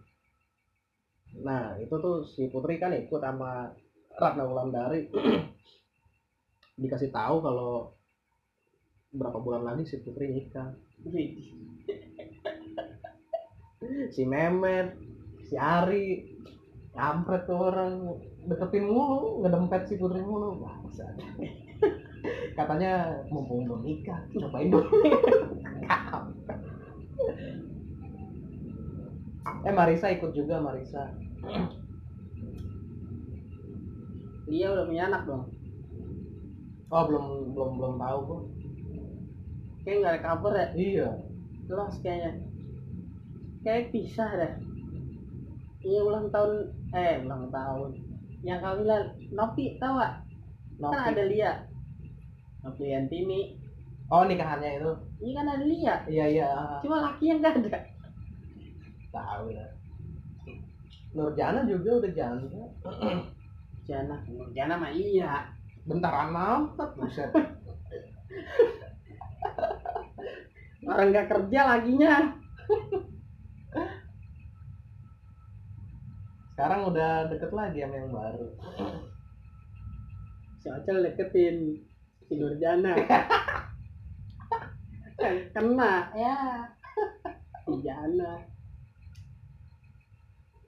Nah, 1.46 1.78
itu 1.78 1.94
tuh 1.94 2.26
si 2.26 2.50
Putri 2.50 2.82
kan 2.82 2.90
ikut 2.90 3.22
sama 3.22 3.70
Ratna 4.18 4.50
Wulandari. 4.50 5.06
Dikasih 6.82 7.14
tahu 7.14 7.38
kalau 7.38 7.94
berapa 9.14 9.38
bulan 9.38 9.62
lagi 9.62 9.86
si 9.86 10.02
Putri 10.02 10.26
nikah. 10.34 10.74
Si 13.86 14.26
Memet, 14.26 14.98
si 15.46 15.54
Ari, 15.54 16.26
kampret 16.90 17.46
tuh 17.46 17.70
orang 17.70 18.18
deketin 18.48 18.88
mulu, 18.88 19.44
ngedempet 19.44 19.86
si 19.86 19.94
Putri 19.94 20.26
mulu. 20.26 20.58
Bangsat. 20.58 21.14
Katanya 22.52 22.92
mumpung 23.28 23.64
belum 23.64 23.80
nikah, 23.82 24.20
cobain. 24.32 24.70
Kampret. 24.70 26.64
eh 29.62 29.72
Marisa 29.72 30.06
ikut 30.08 30.30
juga 30.30 30.58
Marisa. 30.58 31.10
dia 34.46 34.66
udah 34.68 34.84
punya 34.84 35.04
anak 35.04 35.26
dong 35.26 35.44
Oh 36.86 37.02
belum 37.02 37.24
belum 37.50 37.70
belum 37.74 37.94
tahu 37.96 38.18
kok. 38.22 38.42
kayak 39.82 39.96
nggak 39.96 40.12
ada 40.12 40.20
kabar 40.20 40.52
ya 40.54 40.66
Iya. 40.72 41.08
lost 41.68 41.98
kayaknya 41.98 42.46
kayak 43.60 43.90
pisah 43.90 44.30
dah 44.32 44.52
iya 45.80 45.98
ulang 46.00 46.30
tahun 46.30 46.70
eh 46.92 47.22
ulang 47.22 47.50
tahun 47.50 47.90
yang 48.40 48.58
kau 48.60 48.78
bilang 48.78 49.04
Nopi 49.28 49.74
tau 49.76 49.98
gak 49.98 50.14
kan 50.76 50.80
Novi. 50.80 51.06
ada 51.08 51.24
Lia 51.24 51.52
Nopi 52.66 52.90
Antini 52.90 53.54
Oh 54.10 54.26
nikahannya 54.26 54.82
itu. 54.82 54.92
ini 55.22 55.30
kan 55.34 55.46
ada 55.50 55.62
Lia 55.66 55.94
Iya 56.06 56.24
iya. 56.30 56.50
cuma 56.82 57.02
laki 57.10 57.30
yang 57.30 57.38
gak 57.42 57.58
ada. 57.62 57.78
Tahu 59.14 59.54
ya. 59.54 59.66
Nurjana 61.14 61.62
juga 61.66 62.02
udah 62.02 62.12
janda. 62.14 62.62
Jana 63.86 64.14
Jana 64.54 64.74
mah 64.78 64.90
iya. 64.90 65.50
Bentaran 65.86 66.34
amat 66.34 66.90
buset. 66.98 67.30
Orang 70.86 71.10
nggak 71.10 71.26
kerja 71.26 71.60
laginya. 71.66 72.14
Sekarang 76.54 76.88
udah 76.88 77.26
deket 77.26 77.50
lagi 77.50 77.82
sama 77.82 77.96
yang 77.98 78.10
baru. 78.14 78.48
Si 80.62 80.66
Ocel 80.70 81.02
deketin 81.02 81.82
si 82.26 82.34
Nurjana 82.38 82.92
kena. 85.56 86.12
Ya. 86.12 86.36
Jana. 87.82 88.32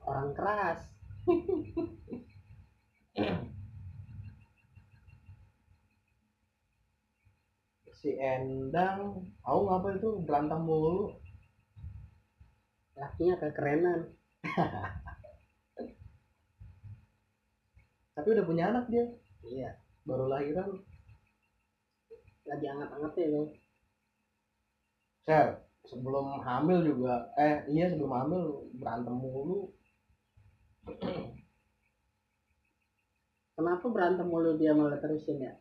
Orang 0.03 0.33
keras. 0.33 0.79
Si 7.99 8.09
Endang. 8.17 9.29
Aku 9.45 9.59
ngapa 9.69 9.95
itu? 9.95 10.09
Berantem 10.25 10.61
mulu. 10.65 11.13
Lakinya 12.97 13.35
kekerenan. 13.39 14.11
Tapi 18.17 18.27
udah 18.35 18.43
punya 18.43 18.75
anak 18.75 18.91
dia. 18.91 19.05
Iya. 19.47 19.71
Baru 20.03 20.27
lahiran 20.27 20.83
lagi 22.49 22.65
anget-angetnya 22.65 23.25
loh 23.29 23.47
Sel 25.29 25.61
sebelum 25.85 26.41
hamil 26.41 26.85
juga 26.85 27.33
eh 27.37 27.65
iya 27.69 27.89
sebelum 27.89 28.13
hamil 28.13 28.43
berantem 28.77 29.13
mulu. 29.13 29.69
Kenapa 33.53 33.85
berantem 33.91 34.25
mulu 34.25 34.55
dia 34.55 34.73
malah 34.73 34.97
terusin 34.97 35.37
ya? 35.43 35.53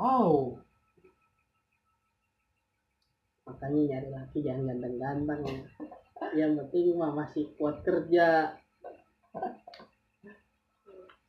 Oh. 0.00 0.56
Makanya 3.44 3.80
nyari 3.98 4.08
laki 4.12 4.38
jangan 4.40 4.70
ganteng-ganteng 4.72 5.40
ya. 5.44 5.60
yang 6.32 6.56
penting 6.56 6.96
mah 6.96 7.12
masih 7.12 7.50
kuat 7.60 7.84
kerja. 7.84 8.56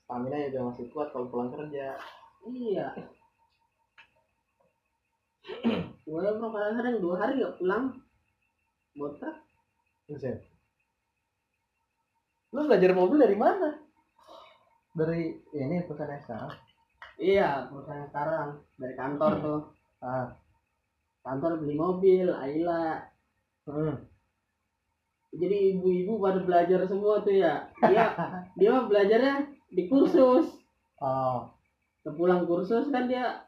Stamina 0.05 0.47
juga 0.47 0.71
masih 0.71 0.85
kuat 0.93 1.11
kalau 1.11 1.27
pulang 1.27 1.51
kerja. 1.51 1.97
Iya 2.47 2.87
gue 6.03 6.23
bro 6.39 6.47
kadang-kadang 6.51 6.95
dua 7.03 7.15
hari 7.19 7.43
gak 7.43 7.55
pulang. 7.59 7.99
Botak 8.93 9.35
Buset. 10.07 10.43
Lu 12.53 12.69
belajar 12.69 12.91
mobil 12.93 13.17
dari 13.17 13.33
mana? 13.33 13.81
Dari 14.93 15.33
ini 15.57 15.81
perusahaan 15.89 16.21
sekarang. 16.21 16.53
iya 17.17 17.65
perusahaan 17.65 18.05
sekarang. 18.11 18.49
Dari 18.77 18.93
kantor 18.93 19.31
tuh. 19.41 19.61
Ah, 20.03 20.37
kantor 21.25 21.63
beli 21.63 21.75
mobil 21.75 22.27
Ayla. 22.29 23.09
Hmm. 23.63 23.95
jadi 25.33 25.73
ibu-ibu 25.73 26.19
pada 26.19 26.43
belajar 26.45 26.85
semua 26.85 27.23
tuh 27.25 27.33
ya. 27.33 27.73
Dia 27.81 28.13
dia 28.59 28.69
mah 28.69 28.85
belajarnya 28.85 29.49
di 29.73 29.89
kursus. 29.89 30.45
Oh, 31.01 31.49
sepulang 32.05 32.45
kursus 32.45 32.91
kan 32.93 33.09
dia 33.09 33.41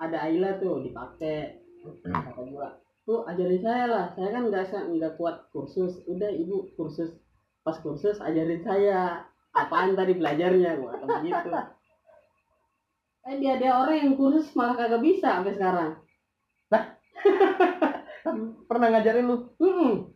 ada 0.00 0.16
Ayla 0.24 0.56
tuh 0.56 0.80
dipakai. 0.80 1.60
Kata 2.02 2.42
gua 2.48 2.76
tuh 3.04 3.28
ajarin 3.28 3.60
saya 3.60 3.84
lah. 3.86 4.06
Saya 4.16 4.28
kan 4.32 4.48
nggak 4.48 4.72
nggak 4.72 5.14
kuat 5.20 5.52
kursus. 5.52 6.00
Udah 6.08 6.32
ibu 6.32 6.72
kursus. 6.74 7.12
Pas 7.60 7.76
kursus 7.78 8.16
ajarin 8.24 8.64
saya. 8.64 9.28
Apaan 9.52 9.92
tadi 9.94 10.16
belajarnya? 10.16 10.80
Gua 10.80 10.96
kata 10.96 11.16
gitu 11.26 11.50
eh 13.20 13.36
dia 13.36 13.60
dia 13.60 13.76
orang 13.76 14.00
yang 14.00 14.12
kursus 14.16 14.48
malah 14.56 14.80
kagak 14.80 15.04
bisa 15.04 15.36
sampai 15.36 15.52
sekarang. 15.52 15.90
Kan 16.72 16.96
pernah 18.68 18.88
ngajarin 18.96 19.28
lu? 19.28 19.36
Mm-mm. 19.60 20.08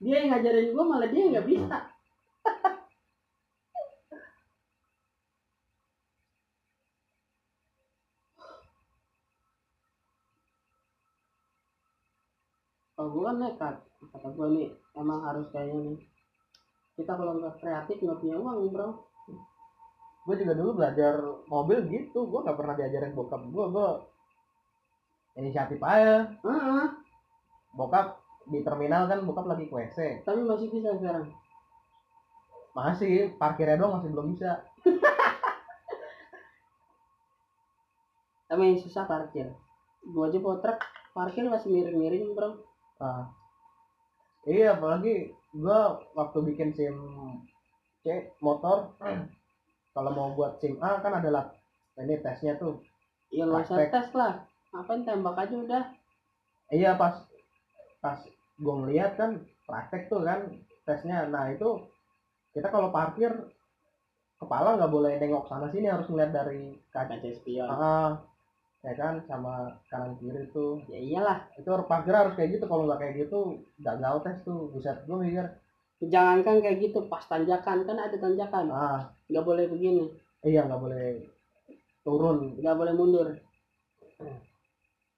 dia 0.00 0.24
yang 0.24 0.32
ngajarin 0.32 0.72
gua 0.72 0.84
malah 0.88 1.08
dia 1.12 1.28
nggak 1.28 1.44
bisa 1.44 1.95
kalau 13.06 13.22
gua 13.22 13.30
kan 13.30 13.36
nekat 13.38 13.76
kata 14.10 14.28
gua 14.34 14.46
nih 14.50 14.66
emang 14.98 15.22
harus 15.22 15.46
kayaknya 15.54 15.94
nih 15.94 15.98
kita 16.98 17.14
kalau 17.14 17.38
nggak 17.38 17.54
kreatif 17.62 18.02
nggak 18.02 18.18
punya 18.18 18.34
uang 18.42 18.66
bro 18.74 18.90
Gue 20.26 20.34
juga 20.42 20.58
dulu 20.58 20.82
belajar 20.82 21.22
mobil 21.46 21.86
gitu. 21.86 22.26
Gue 22.26 22.42
nggak 22.42 22.58
pernah 22.58 22.74
diajarin 22.74 23.14
bokap 23.14 23.46
gue. 23.46 23.66
Gue 23.70 23.90
inisiatif 25.38 25.78
aja. 25.78 26.34
Heeh, 26.42 26.86
Bokap 27.78 28.18
di 28.50 28.58
terminal 28.66 29.06
kan 29.06 29.22
bokap 29.22 29.46
lagi 29.46 29.70
ke 29.70 29.74
WC. 29.78 30.26
tapi 30.26 30.42
masih 30.42 30.66
bisa 30.66 30.98
sekarang 30.98 31.30
Masih 32.74 33.38
parkirnya 33.38 33.78
doang 33.78 34.02
masih 34.02 34.10
belum 34.10 34.34
bisa. 34.34 34.66
tapi 38.46 38.62
yang 38.62 38.78
susah 38.78 39.04
parkir 39.10 39.50
gua 40.06 40.30
aja 40.30 40.38
truk 40.38 40.78
parkir 41.10 41.44
masih 41.50 41.68
miring-miring 41.70 42.30
bro 42.34 42.62
Ah. 43.02 43.28
Iya, 44.46 44.78
apalagi 44.78 45.34
gue 45.56 45.80
waktu 46.14 46.38
bikin 46.52 46.70
SIM 46.72 46.96
C 48.06 48.30
motor, 48.38 48.94
kalau 49.96 50.10
mau 50.14 50.28
buat 50.36 50.60
SIM 50.62 50.78
A 50.78 51.02
kan 51.02 51.18
adalah 51.18 51.50
ini 51.98 52.20
tesnya 52.20 52.54
tuh. 52.60 52.78
ya 53.26 53.42
nggak 53.42 53.66
usah 53.66 53.90
tes 53.90 54.08
lah 54.14 54.38
ngapain 54.70 55.02
tembak 55.02 55.34
aja 55.34 55.56
udah 55.58 55.84
Iya 56.70 56.94
pas 56.94 57.26
pas 57.98 58.22
gue 58.54 58.74
ngeliat 58.86 59.18
kan 59.18 59.42
praktek 59.66 60.06
tuh 60.06 60.22
kan 60.22 60.46
tesnya. 60.86 61.26
Nah 61.26 61.50
itu 61.50 61.82
kita 62.54 62.70
kalau 62.70 62.94
parkir 62.94 63.34
kepala 64.38 64.78
nggak 64.78 64.92
boleh 64.92 65.18
nengok 65.18 65.50
sana 65.50 65.66
sini 65.72 65.90
harus 65.90 66.06
ngeliat 66.06 66.30
dari 66.30 66.76
kaca. 66.94 67.18
kaca 67.18 67.28
spion 67.34 67.66
Ah, 67.66 68.20
ya 68.86 68.94
kan 68.94 69.18
sama 69.26 69.74
kanan 69.90 70.14
kiri 70.16 70.46
tuh. 70.54 70.78
ya 70.86 70.94
iyalah 70.96 71.42
Itu 71.58 71.74
parkir 71.84 72.14
harus 72.14 72.38
kayak 72.38 72.54
gitu. 72.54 72.64
Kalau 72.64 72.86
nggak 72.86 73.02
kayak 73.02 73.14
gitu 73.26 73.38
gagal 73.82 74.14
tes 74.22 74.38
tuh. 74.40 74.70
Buset 74.70 75.02
gue 75.02 75.18
mikir. 75.18 75.46
jangankan 75.96 76.60
kayak 76.60 76.78
gitu 76.78 77.08
pas 77.08 77.24
tanjakan 77.24 77.82
kan 77.82 77.96
ada 77.96 78.12
tanjakan 78.14 78.68
Ah 78.68 79.00
nggak 79.26 79.42
boleh 79.42 79.64
begini 79.64 80.12
iya 80.44 80.60
nggak 80.62 80.76
boleh 80.76 81.24
turun. 82.04 82.52
nggak 82.54 82.76
boleh 82.76 82.92
mundur 82.92 83.28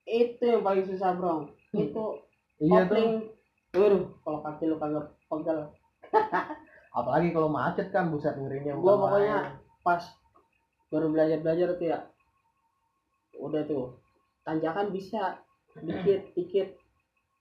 itu 0.06 0.38
yang 0.40 0.62
paling 0.62 0.86
susah 0.86 1.18
bro 1.18 1.50
itu 1.74 2.04
Iya 2.58 2.86
tuh. 2.86 2.94
kopling 2.94 3.10
waduh 3.74 4.02
kalau 4.22 4.38
kaki 4.40 4.64
lu 4.66 4.78
kagak 4.78 5.06
pegal 5.26 5.58
Apalagi 6.98 7.28
kalau 7.30 7.50
macet 7.50 7.90
kan 7.90 8.08
buset 8.08 8.34
ngerinya. 8.34 8.78
gua 8.78 8.94
pokoknya 8.96 9.36
main. 9.36 9.54
pas 9.82 10.02
baru 10.88 11.10
belajar 11.10 11.38
belajar 11.38 11.68
tuh 11.74 11.86
ya 11.90 11.98
udah 13.39 13.62
tuh. 13.64 13.97
Tanjakan 14.43 14.91
bisa. 14.91 15.39
Dikit 15.78 16.34
dikit. 16.34 16.68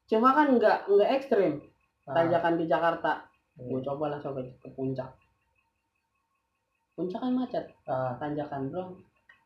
Cuma 0.07 0.31
kan 0.31 0.55
nggak 0.55 0.87
nggak 0.87 1.11
ekstrim. 1.19 1.59
Ah, 2.07 2.23
tanjakan 2.23 2.55
di 2.55 2.65
Jakarta. 2.69 3.27
Iya. 3.57 3.73
gue 3.73 3.81
coba 3.81 4.13
langsung 4.13 4.37
ke, 4.37 4.43
ke 4.61 4.69
puncak. 4.77 5.09
Puncak 6.93 7.19
kan 7.19 7.33
macet. 7.33 7.65
Ah, 7.89 8.13
tanjakan 8.21 8.69
bro. 8.69 8.95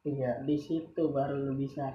Iya. 0.06 0.42
di 0.46 0.58
situ 0.58 1.10
baru 1.10 1.38
lu 1.50 1.54
bisa. 1.58 1.94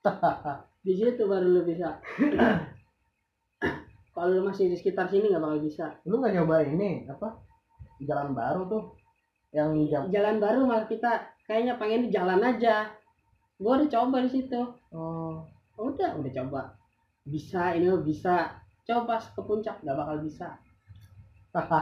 Di 0.80 0.96
situ 0.96 1.28
baru 1.28 1.44
lu 1.44 1.62
bisa. 1.68 2.00
Kalau 4.16 4.32
lu 4.32 4.42
masih 4.48 4.72
di 4.72 4.76
sekitar 4.76 5.12
sini 5.12 5.28
nggak 5.28 5.44
bakal 5.44 5.60
bisa. 5.60 5.86
Lu 6.08 6.18
nggak 6.18 6.40
nyoba 6.40 6.64
ini 6.64 7.04
apa? 7.04 7.36
Jalan 8.00 8.32
baru 8.32 8.64
tuh. 8.64 8.84
Yang 9.52 9.92
jam. 9.92 10.02
jalan 10.08 10.40
baru 10.40 10.62
malah 10.64 10.86
kita 10.86 11.26
kayaknya 11.50 11.74
pengen 11.82 12.06
di 12.06 12.14
jalan 12.14 12.38
aja. 12.38 12.86
Gua 13.58 13.82
udah 13.82 13.90
coba 13.90 14.22
di 14.22 14.30
situ. 14.30 14.62
Oh, 14.94 15.42
udah 15.74 16.14
udah 16.14 16.30
coba. 16.30 16.62
Bisa 17.26 17.74
ini 17.74 17.90
bisa. 18.06 18.54
Coba 18.86 19.18
ke 19.18 19.42
puncak 19.42 19.82
nggak 19.82 19.98
bakal 19.98 20.22
bisa. 20.22 20.54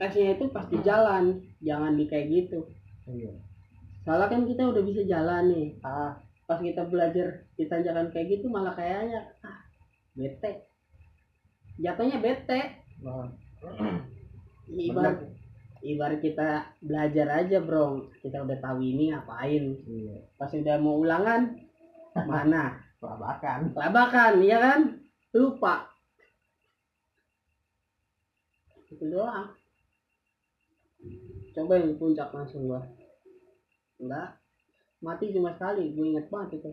Tesnya 0.00 0.40
itu 0.40 0.48
pas 0.48 0.64
di 0.72 0.80
jalan. 0.80 1.36
Jangan 1.60 2.00
di 2.00 2.08
kayak 2.08 2.32
gitu. 2.32 2.64
Iya. 3.06 3.36
soalnya 4.02 4.30
kan 4.30 4.42
kita 4.46 4.62
udah 4.70 4.82
bisa 4.86 5.02
jalan 5.04 5.50
nih. 5.50 5.68
Ah, 5.82 6.14
pas 6.48 6.62
kita 6.62 6.86
belajar 6.86 7.42
di 7.58 7.66
tanjakan 7.66 8.08
kayak 8.14 8.38
gitu 8.38 8.46
malah 8.48 8.72
kayaknya 8.72 9.34
ah 9.42 9.66
bete. 10.14 10.64
Jatuhnya 11.76 12.22
bete. 12.22 12.86
Nah, 13.02 13.28
ibarat 14.70 15.35
ibarat 15.86 16.18
kita 16.18 16.74
belajar 16.82 17.26
aja 17.30 17.62
bro. 17.62 18.10
Kita 18.18 18.42
udah 18.42 18.58
tahu 18.58 18.82
ini 18.82 19.14
ngapain. 19.14 19.64
Iya. 19.86 20.16
pas 20.34 20.50
udah 20.50 20.76
mau 20.82 20.98
ulangan 20.98 21.54
mana? 22.26 22.82
Kelabakan. 22.98 23.76
labakan 23.76 24.32
iya 24.42 24.58
kan? 24.58 24.80
Lupa. 25.36 25.86
Itu 28.90 29.04
doang. 29.06 29.54
Coba 31.54 31.74
yang 31.78 31.94
puncak 32.00 32.32
langsung 32.34 32.66
gua. 32.66 32.82
Enggak. 34.02 34.40
Mati 35.04 35.30
cuma 35.30 35.52
sekali. 35.54 35.92
Gue 35.92 36.16
inget 36.16 36.26
banget 36.32 36.58
itu. 36.60 36.72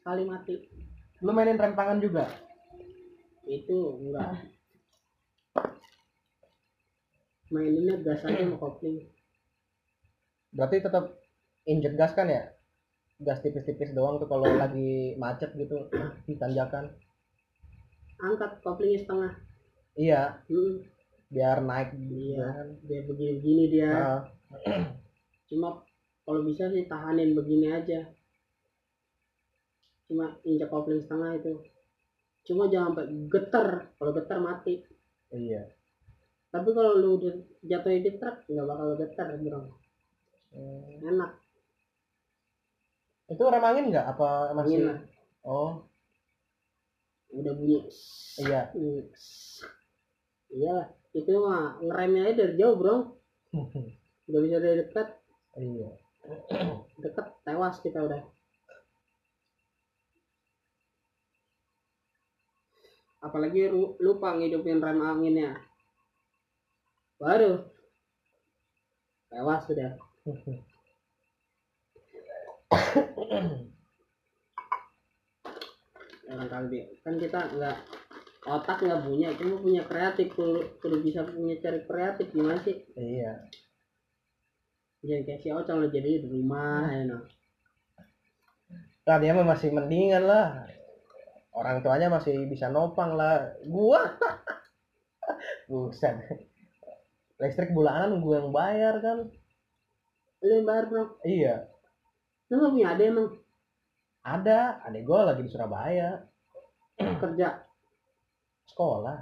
Sekali 0.00 0.22
mati. 0.24 0.54
Lu 1.20 1.34
mainin 1.34 1.58
rem 1.58 1.74
tangan 1.74 1.98
juga? 1.98 2.30
Itu 3.44 3.98
enggak 4.06 4.58
maininnya 7.48 7.96
gas 8.04 8.24
aja 8.24 8.44
sama 8.44 8.56
kopling. 8.60 9.08
Berarti 10.52 10.84
tetap 10.84 11.04
injek 11.64 11.94
gas 11.96 12.12
kan 12.12 12.28
ya? 12.28 12.52
Gas 13.18 13.42
tipis-tipis 13.42 13.92
doang 13.92 14.20
tuh 14.22 14.28
kalau 14.30 14.46
lagi 14.46 15.18
macet 15.18 15.52
gitu 15.58 15.90
di 16.28 16.34
tanjakan 16.38 16.92
angkat 18.18 18.58
koplingnya 18.66 18.98
setengah. 19.02 19.32
Iya. 19.94 20.22
Hmm, 20.50 20.82
biar 21.30 21.62
naik 21.62 21.94
iya 22.10 22.66
biar 22.82 23.02
begini-begini 23.06 23.64
dia. 23.70 23.90
Nah, 23.94 24.22
cuma 25.46 25.86
kalau 26.26 26.42
bisa 26.42 26.66
sih 26.70 26.90
tahanin 26.90 27.38
begini 27.38 27.70
aja. 27.70 28.10
Cuma 30.10 30.34
injak 30.42 30.66
kopling 30.66 30.98
setengah 30.98 31.38
itu. 31.38 31.54
Cuma 32.42 32.66
jangan 32.66 32.96
sampai 32.96 33.06
geter. 33.30 33.68
Kalau 33.94 34.12
geter 34.16 34.38
mati. 34.42 34.74
Iya 35.30 35.77
tapi 36.48 36.72
kalau 36.72 36.96
lu 36.96 37.20
udah 37.20 37.32
jatuh 37.60 37.92
di 37.92 38.12
truk 38.16 38.36
nggak 38.48 38.66
bakal 38.68 38.88
geter 38.96 39.28
bro. 39.44 39.60
Hmm. 40.48 41.04
enak. 41.04 41.32
Itu 43.28 43.42
rem 43.44 43.64
angin 43.64 43.92
nggak? 43.92 44.06
Apa 44.16 44.56
masih 44.56 44.88
Angin 44.88 45.04
oh. 45.44 45.84
Udah 47.28 47.52
bunyi. 47.52 47.84
Iya. 48.40 48.72
Iya. 50.48 50.76
Itu 51.12 51.32
mah 51.44 51.76
ngeremnya 51.84 52.32
aja 52.32 52.34
dari 52.40 52.54
jauh 52.56 52.80
bro. 52.80 52.96
Udah 54.32 54.40
bisa 54.40 54.56
dari 54.56 54.80
dekat. 54.80 55.08
Iya. 55.60 55.88
Deket 56.96 57.26
tewas 57.44 57.76
kita 57.84 58.08
udah. 58.08 58.24
Apalagi 63.20 63.68
ru- 63.68 64.00
lupa 64.00 64.32
ngidupin 64.32 64.80
rem 64.80 65.04
anginnya 65.04 65.67
baru 67.18 67.66
tewas 69.28 69.62
sudah 69.66 69.92
orang 76.28 76.48
kali 76.48 76.80
kan 77.02 77.14
kita 77.18 77.40
nggak 77.58 77.76
otak 78.48 78.78
nggak 78.80 79.02
punya 79.04 79.28
cuma 79.36 79.58
punya 79.60 79.82
kreatif 79.84 80.32
kudu, 80.32 80.78
kudu 80.80 80.96
bisa 81.02 81.26
punya 81.26 81.58
cari 81.60 81.82
kreatif 81.84 82.30
gimana 82.30 82.62
sih 82.62 82.80
iya 82.94 83.42
jangan 85.02 85.22
kayak 85.26 85.40
si 85.42 85.48
Ocang 85.54 85.78
lo 85.82 85.86
jadi 85.90 86.22
di 86.22 86.26
rumah 86.26 86.90
ya 86.90 87.06
no. 87.06 87.18
Nah, 89.08 89.16
dia 89.16 89.32
mah 89.32 89.46
masih 89.56 89.72
mendingan 89.72 90.28
lah. 90.28 90.68
Orang 91.56 91.80
tuanya 91.80 92.12
masih 92.12 92.44
bisa 92.44 92.68
nopang 92.68 93.16
lah. 93.16 93.56
Gua 93.64 94.04
buset. 95.70 96.28
Listrik 97.38 97.70
bulanan 97.70 98.18
gue 98.18 98.34
yang 98.34 98.50
bayar 98.50 98.98
kan. 98.98 99.18
lu 100.38 100.52
yang 100.54 100.66
bayar 100.66 100.84
bro 100.86 101.18
Iya, 101.22 101.66
lu 102.46 102.54
nggak 102.56 102.72
punya 102.72 102.88
ada 102.94 103.02
emang 103.02 103.28
ada. 104.22 104.58
Adek 104.86 105.02
gue 105.02 105.18
lagi 105.18 105.42
di 105.42 105.50
Surabaya, 105.50 106.22
kerja 106.94 107.66
sekolah. 108.68 109.18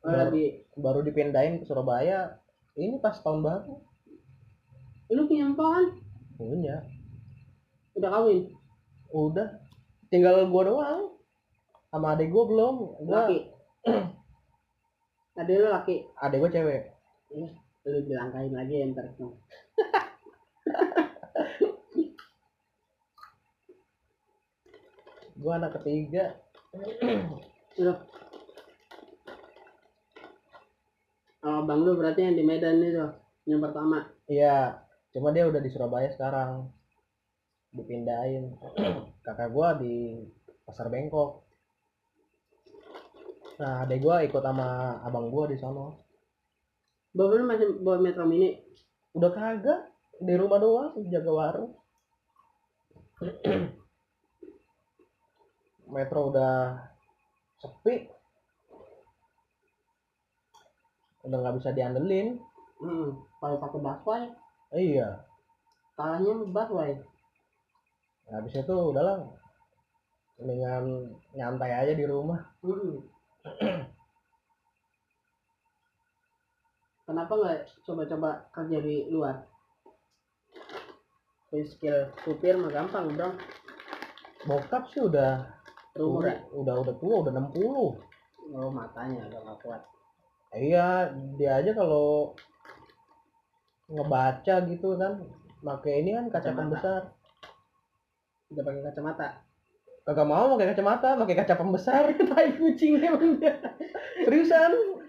oh, 0.00 0.08
Baru, 0.08 0.16
lagi 0.32 0.44
baru 0.72 1.00
dipindahin 1.02 1.60
ke 1.60 1.64
Surabaya. 1.64 2.40
Ini 2.74 2.96
pas 2.98 3.20
tahun 3.20 3.44
baru. 3.44 3.76
lu 5.12 5.28
punya 5.28 5.46
empok 5.46 5.68
kan 5.68 5.84
Punya. 6.34 6.76
udah 7.94 8.10
kawin 8.10 8.50
Udah. 9.12 9.46
Tinggal 10.10 10.48
gua 10.48 10.62
doang. 10.64 11.02
Sama 11.92 12.16
adek 12.16 12.32
gue 12.32 12.44
belum. 12.50 12.74
Gua, 13.04 13.30
ada 15.34 15.50
lu 15.50 15.68
laki 15.70 16.06
adek 16.22 16.38
gue 16.38 16.50
cewek. 16.54 16.82
Ih, 17.34 17.50
lu 17.90 17.98
dilangkain 18.06 18.54
lagi 18.54 18.74
ya 18.80 18.86
ntar 18.94 19.06
Gue 25.34 25.52
anak 25.52 25.76
ketiga. 25.82 26.38
lu 27.74 27.92
kalau 31.44 31.68
bang 31.68 31.80
lu 31.84 31.92
berarti 32.00 32.24
yang 32.24 32.40
di 32.40 32.44
Medan 32.46 32.80
itu 32.80 33.04
yang 33.44 33.60
pertama 33.60 34.08
Iya, 34.24 34.80
cuma 35.12 35.28
dia 35.36 35.44
udah 35.44 35.60
di 35.60 35.68
Surabaya 35.68 36.08
sekarang. 36.08 36.72
Dipindahin. 37.76 38.56
Kakak 39.20 39.52
gua 39.52 39.76
di 39.76 40.24
Pasar 40.64 40.88
Bengkok. 40.88 41.43
Nah, 43.54 43.86
adek 43.86 44.02
gua 44.02 44.26
ikut 44.26 44.42
sama 44.42 44.98
abang 45.06 45.30
gua 45.30 45.46
di 45.46 45.54
sono. 45.54 46.02
bapak 47.14 47.38
lu 47.38 47.44
masih 47.46 47.68
bawa 47.78 48.02
metro 48.02 48.26
mini 48.26 48.58
Udah 49.14 49.30
kagak 49.30 49.94
di 50.18 50.34
rumah 50.34 50.58
doang 50.58 50.98
jaga 51.06 51.30
warung. 51.30 51.70
Metro 55.94 56.34
udah 56.34 56.74
sepi. 57.62 58.10
Udah 61.22 61.38
nggak 61.38 61.56
bisa 61.62 61.70
diandelin. 61.70 62.42
hmm. 62.82 63.10
kalau 63.38 63.56
pakai 63.62 63.78
busway 63.80 64.22
Iya. 64.74 65.22
kalahnya 65.94 66.34
busway 66.50 66.98
Nah, 68.26 68.42
habis 68.42 68.58
itu 68.58 68.74
udahlah. 68.74 69.22
Mendingan 70.42 71.14
nyantai 71.38 71.70
aja 71.70 71.92
di 71.94 72.02
rumah. 72.02 72.42
hmm. 72.66 73.13
Kenapa 77.04 77.32
nggak 77.36 77.60
coba-coba 77.84 78.48
kerja 78.52 78.78
di 78.80 79.08
luar? 79.12 79.44
Skill 81.54 82.10
supir 82.26 82.58
mah 82.58 82.72
gampang 82.72 83.14
bro. 83.14 83.30
Bokap 84.44 84.90
sih 84.90 85.06
udah 85.06 85.46
ya 85.94 86.34
udah 86.50 86.74
udah 86.82 86.94
tua 86.98 87.22
udah 87.22 87.30
60 87.30 87.62
oh 88.50 88.70
matanya 88.74 89.30
udah 89.30 89.40
nggak 89.46 89.58
kuat. 89.62 89.82
Iya 90.50 91.14
dia 91.38 91.62
aja 91.62 91.70
kalau 91.70 92.34
ngebaca 93.86 94.54
gitu 94.66 94.98
kan 94.98 95.22
pakai 95.62 96.02
ini 96.02 96.10
kan 96.16 96.26
kaca 96.28 96.50
Kacamata. 96.50 96.58
pembesar 96.58 97.02
udah 98.52 98.62
pakai 98.64 98.82
kacamata 98.84 99.28
kagak 100.04 100.28
mau 100.28 100.52
pakai 100.52 100.76
kacamata 100.76 101.16
pakai 101.16 101.34
kaca 101.40 101.54
pembesar 101.56 102.12
tai 102.30 102.52
kucing 102.60 103.00
emang. 103.00 103.40
Dia 103.40 103.56
seriusan? 104.28 105.00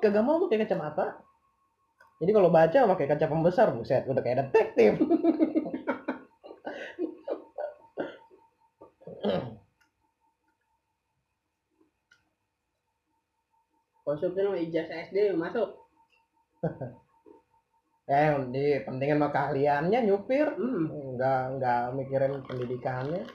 Kagak 0.00 0.24
mau 0.24 0.40
pakai 0.48 0.64
kacamata. 0.64 1.20
Jadi 2.18 2.30
kalau 2.34 2.50
baca 2.50 2.88
pakai 2.96 3.06
kaca 3.06 3.26
pembesar 3.28 3.70
buset 3.76 4.08
udah 4.08 4.22
kayak 4.24 4.48
detektif. 4.48 4.96
Supir 14.18 14.48
mah 14.48 14.56
ijazah 14.56 15.12
SD 15.12 15.36
masuk. 15.36 15.68
Eh 18.08 18.32
di 18.48 18.80
pentingin 18.88 19.20
mah 19.20 19.28
keahliannya 19.28 20.00
nyupir. 20.08 20.48
Hmm. 20.56 21.12
nggak 21.12 21.60
nggak 21.60 21.92
mikirin 21.92 22.40
pendidikannya 22.40 23.28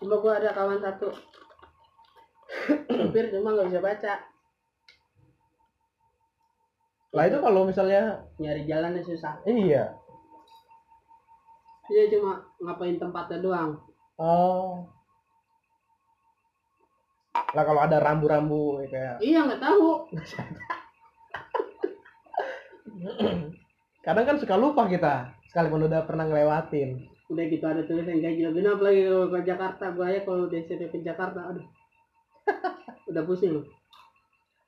cuma 0.00 0.14
gua 0.18 0.40
ada 0.40 0.50
kawan 0.56 0.80
satu. 0.80 1.12
Supir 2.98 3.28
cuma 3.32 3.52
nggak 3.52 3.68
bisa 3.68 3.80
baca. 3.80 4.14
Lah 7.12 7.24
itu 7.28 7.38
kalau 7.44 7.68
misalnya 7.68 8.24
nyari 8.40 8.64
jalannya 8.64 9.04
susah. 9.04 9.36
Iya. 9.44 9.92
Dia 11.92 12.08
cuma 12.08 12.40
ngapain 12.64 12.96
tempatnya 12.96 13.44
doang. 13.44 13.76
Oh. 14.16 14.88
Lah 17.52 17.64
kalau 17.68 17.84
ada 17.84 18.00
rambu-rambu 18.00 18.80
kayak 18.88 19.20
iya 19.20 19.44
nggak 19.44 19.60
tahu. 19.60 20.08
Kadang 24.04 24.24
kan 24.24 24.40
suka 24.40 24.56
lupa 24.56 24.88
kita 24.88 25.36
sekalipun 25.52 25.84
udah 25.84 26.08
pernah 26.08 26.24
ngelewatin. 26.24 27.11
Udah 27.32 27.44
gitu 27.48 27.64
ada 27.64 27.82
tulisan 27.88 28.20
ganjil 28.20 28.52
genap 28.52 28.78
lagi 28.84 29.08
kalau 29.08 29.26
ke 29.32 29.38
Jakarta 29.48 29.84
gua 29.96 30.12
ya 30.12 30.20
kalau 30.20 30.52
sini 30.52 30.86
ke 30.92 30.98
Jakarta 31.00 31.40
aduh. 31.48 31.66
Udah 33.10 33.22
pusing 33.24 33.56
loh. 33.56 33.66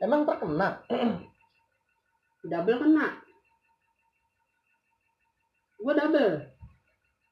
Emang 0.01 0.25
terkena? 0.25 0.81
double 2.51 2.79
kena. 2.81 3.07
Gua 5.81 5.93
double. 5.93 6.33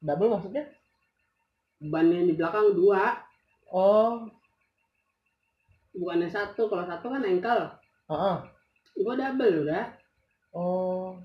Double 0.03 0.31
maksudnya? 0.37 0.65
ban 1.83 2.07
yang 2.07 2.31
di 2.31 2.39
belakang 2.39 2.79
dua. 2.79 3.19
Oh, 3.73 4.29
bukannya 5.97 6.31
satu 6.31 6.71
kalau 6.71 6.85
satu 6.87 7.11
kan 7.11 7.27
engkel. 7.27 7.61
Heeh. 8.07 8.37
gua 9.03 9.15
double 9.17 9.67
udah. 9.67 9.85
Oh, 10.53 11.17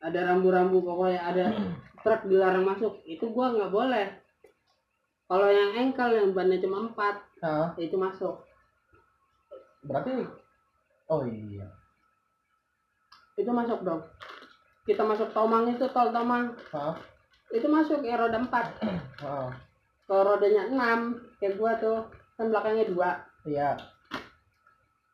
ada 0.00 0.32
rambu-rambu 0.32 0.80
pokoknya 0.80 1.20
ada 1.20 1.44
truk 2.00 2.24
dilarang 2.26 2.64
masuk. 2.64 3.04
Itu 3.04 3.28
gua 3.32 3.52
nggak 3.52 3.72
boleh. 3.72 4.06
Kalau 5.30 5.46
yang 5.46 5.70
engkel 5.76 6.10
yang 6.10 6.34
bannya 6.34 6.58
cuma 6.58 6.90
empat 6.90 7.22
Hah? 7.38 7.70
itu 7.78 7.94
masuk. 7.94 8.42
Berarti 9.86 10.26
oh 11.06 11.22
iya. 11.28 11.70
Itu 13.38 13.52
masuk 13.54 13.86
dong. 13.86 14.02
Kita 14.88 15.06
masuk 15.06 15.30
Tomang 15.30 15.70
itu 15.70 15.86
tol 15.92 16.10
Tomang. 16.10 16.56
Hah? 16.74 16.96
itu 17.50 17.66
masuk 17.66 18.02
ya 18.02 18.18
roda 18.18 18.42
empat. 18.42 18.66
Hah. 19.22 19.50
kalau 20.10 20.34
rodanya 20.34 20.66
enam 20.66 21.22
kayak 21.38 21.54
gua 21.54 21.78
tuh 21.78 22.08
kan 22.34 22.50
belakangnya 22.50 22.90
dua. 22.90 23.10
Iya. 23.46 23.78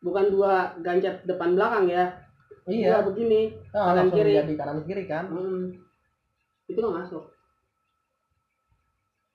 Bukan 0.01 0.33
dua 0.33 0.73
ganjat 0.81 1.27
depan 1.29 1.53
belakang 1.53 1.93
ya 1.93 2.26
iya. 2.67 2.99
Dua 2.99 3.15
begini 3.15 3.55
Ah, 3.71 3.95
kanan 3.95 4.11
langsung 4.11 4.19
kiri. 4.21 4.33
jadi 4.35 4.53
kanan 4.59 4.79
kiri 4.87 5.05
kan? 5.07 5.25
Hmm. 5.31 5.71
itu 6.67 6.79
nggak 6.83 6.99
masuk. 7.07 7.25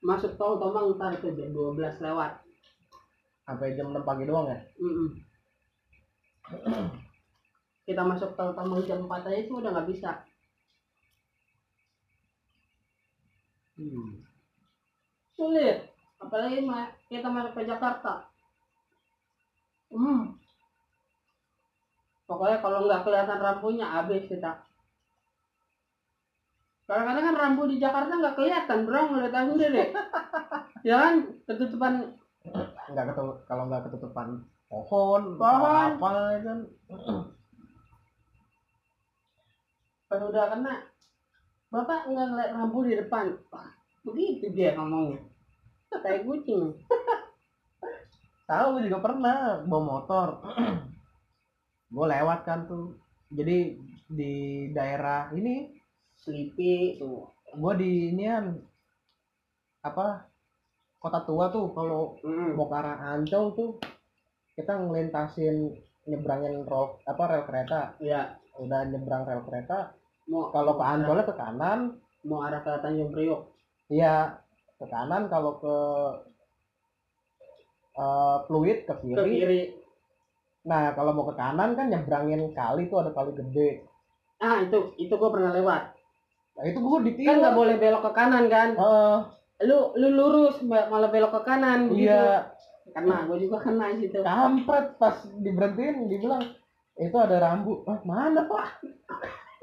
Masuk 0.04 0.36
tol 0.36 0.60
Tomang 0.60 0.92
ntar 1.00 1.16
tuh 1.16 1.32
jam 1.32 1.48
12 1.54 2.04
lewat. 2.04 2.44
Sampai 3.48 3.72
jam 3.72 3.88
6 3.94 4.04
pagi 4.04 4.28
doang 4.28 4.52
ya? 4.52 4.58
Kita 7.88 8.02
masuk 8.04 8.36
tol 8.36 8.52
Tomang 8.52 8.84
jam 8.84 9.08
4 9.08 9.32
aja 9.32 9.38
itu 9.40 9.52
udah 9.56 9.72
nggak 9.72 9.88
bisa. 9.88 10.10
Hmm. 13.80 14.20
sulit. 15.32 15.88
Apalagi 16.22 16.62
kita 17.10 17.26
masuk 17.26 17.58
ke 17.58 17.66
Jakarta. 17.66 18.30
Hmm. 19.90 20.38
Pokoknya 22.32 22.58
kalau 22.64 22.88
nggak 22.88 23.04
kelihatan 23.04 23.38
rambunya 23.44 23.84
habis 23.84 24.24
kita. 24.24 24.64
Kadang-kadang 26.88 27.24
kan 27.32 27.36
rambu 27.36 27.68
di 27.68 27.76
Jakarta 27.76 28.16
nggak 28.16 28.36
kelihatan 28.36 28.78
bro 28.88 29.00
ngeliat 29.12 29.32
aja 29.32 29.48
sendiri 29.52 29.84
ya 30.82 30.96
kan? 30.98 31.14
Ketutupan. 31.44 31.92
Nggak 32.90 33.04
ketu 33.12 33.22
kalau 33.44 33.64
nggak 33.68 33.84
ketutupan 33.88 34.44
pohon 34.66 35.36
Pohon. 35.36 35.90
apa 36.00 36.10
ya 36.36 36.40
kan? 36.42 36.58
Pas 40.08 40.20
udah 40.20 40.44
kena 40.52 40.74
bapak 41.72 42.00
nggak 42.08 42.26
ngeliat 42.32 42.50
rambu 42.56 42.78
di 42.84 42.94
depan. 42.96 43.36
Begitu 44.04 44.50
dia 44.52 44.74
ngomongnya. 44.76 45.20
Kayak 45.92 46.24
kucing. 46.24 46.76
Tahu 48.50 48.84
juga 48.84 48.98
pernah 49.00 49.64
bawa 49.64 49.82
motor 49.86 50.28
gue 51.92 52.06
lewat 52.08 52.40
kan 52.42 52.64
tuh. 52.64 52.96
Jadi 53.28 53.76
di 54.08 54.32
daerah 54.72 55.28
ini 55.32 55.68
Sleepy 56.16 56.96
tuh. 56.96 57.28
gue 57.52 57.72
di 57.76 57.90
inian 58.10 58.56
apa 59.82 60.24
kota 60.96 61.20
tua 61.22 61.52
tuh. 61.52 61.68
Kalau 61.72 62.16
Mm. 62.22 62.56
mau 62.56 62.66
ke 62.66 62.76
arah 62.76 62.98
Ancol 63.12 63.44
tuh 63.52 63.70
kita 64.52 64.76
ngelintasin 64.76 65.72
nyebrangin 66.04 66.64
rel 66.64 66.96
apa 67.04 67.22
rel 67.28 67.44
kereta. 67.44 67.80
Ya 68.00 68.36
udah 68.56 68.84
nyebrang 68.86 69.24
rel 69.24 69.42
kereta. 69.44 69.92
Mau 70.28 70.48
kalau 70.48 70.76
ke 70.76 70.84
Ancolnya 70.84 71.24
ke 71.28 71.36
kanan. 71.36 71.80
mau 72.22 72.38
arah 72.38 72.62
ke 72.62 72.70
Tanjung 72.78 73.10
Priok 73.10 73.50
iya 73.90 74.38
ke 74.78 74.86
kanan. 74.86 75.26
Kalau 75.26 75.58
ke 75.58 75.76
eh, 77.98 78.36
Pluit 78.46 78.78
ke 78.86 78.94
ke 78.94 79.02
kiri 79.02 79.32
kiri 79.34 79.60
nah 80.62 80.94
kalau 80.94 81.10
mau 81.10 81.26
ke 81.26 81.34
kanan 81.34 81.74
kan 81.74 81.90
nyebrangin 81.90 82.54
kali 82.54 82.86
tuh 82.86 83.02
ada 83.02 83.10
kali 83.10 83.34
gede. 83.34 83.82
Ah 84.38 84.62
itu 84.62 84.94
itu 84.98 85.14
gua 85.18 85.30
pernah 85.34 85.50
lewat. 85.50 85.82
Nah 86.58 86.64
itu 86.68 86.78
gue 86.78 86.90
kan 86.92 87.02
ditilang 87.08 87.38
nggak 87.42 87.56
boleh 87.58 87.74
belok 87.80 88.02
ke 88.06 88.12
kanan 88.12 88.44
kan? 88.52 88.68
Heeh, 88.76 89.16
lu 89.66 89.78
lu 89.96 90.08
lurus 90.12 90.60
ma- 90.62 90.86
malah 90.86 91.10
belok 91.10 91.32
ke 91.34 91.40
kanan 91.48 91.90
gitu. 91.90 92.06
Iya 92.06 92.52
karena 92.92 93.24
gue 93.30 93.38
juga 93.46 93.56
kena 93.62 93.94
situ. 93.96 94.18
Kampret 94.20 94.98
pas 94.98 95.16
diberhentiin 95.24 96.10
dibilang 96.10 96.42
itu 96.98 97.16
ada 97.16 97.40
rambu. 97.40 97.86
Ah, 97.88 98.02
mana 98.04 98.44
pak? 98.50 98.82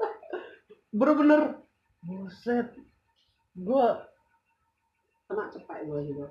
Bener-bener 0.98 1.62
buset. 2.02 2.74
Gua 3.54 4.08
kena 5.28 5.52
cepat 5.52 5.84
gue 5.86 6.00
juga. 6.10 6.26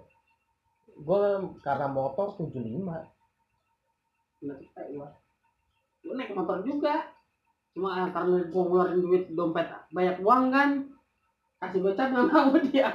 Gua 1.00 1.40
karena 1.64 1.88
motor 1.88 2.36
75 2.36 3.19
kena 4.40 4.56
cepat 4.58 4.86
gue 4.92 5.10
gue 6.00 6.14
naik 6.16 6.32
motor 6.34 6.64
juga. 6.64 7.12
Cuma 7.76 7.94
ah, 7.94 8.08
karena 8.10 8.50
gue 8.50 8.64
ngeluarin 8.66 9.00
duit 9.04 9.24
dompet 9.36 9.68
banyak 9.94 10.18
uang 10.24 10.44
kan 10.50 10.70
kasih 11.60 11.80
gocap 11.84 12.08
nggak 12.10 12.28
mau 12.32 12.56
dia. 12.72 12.90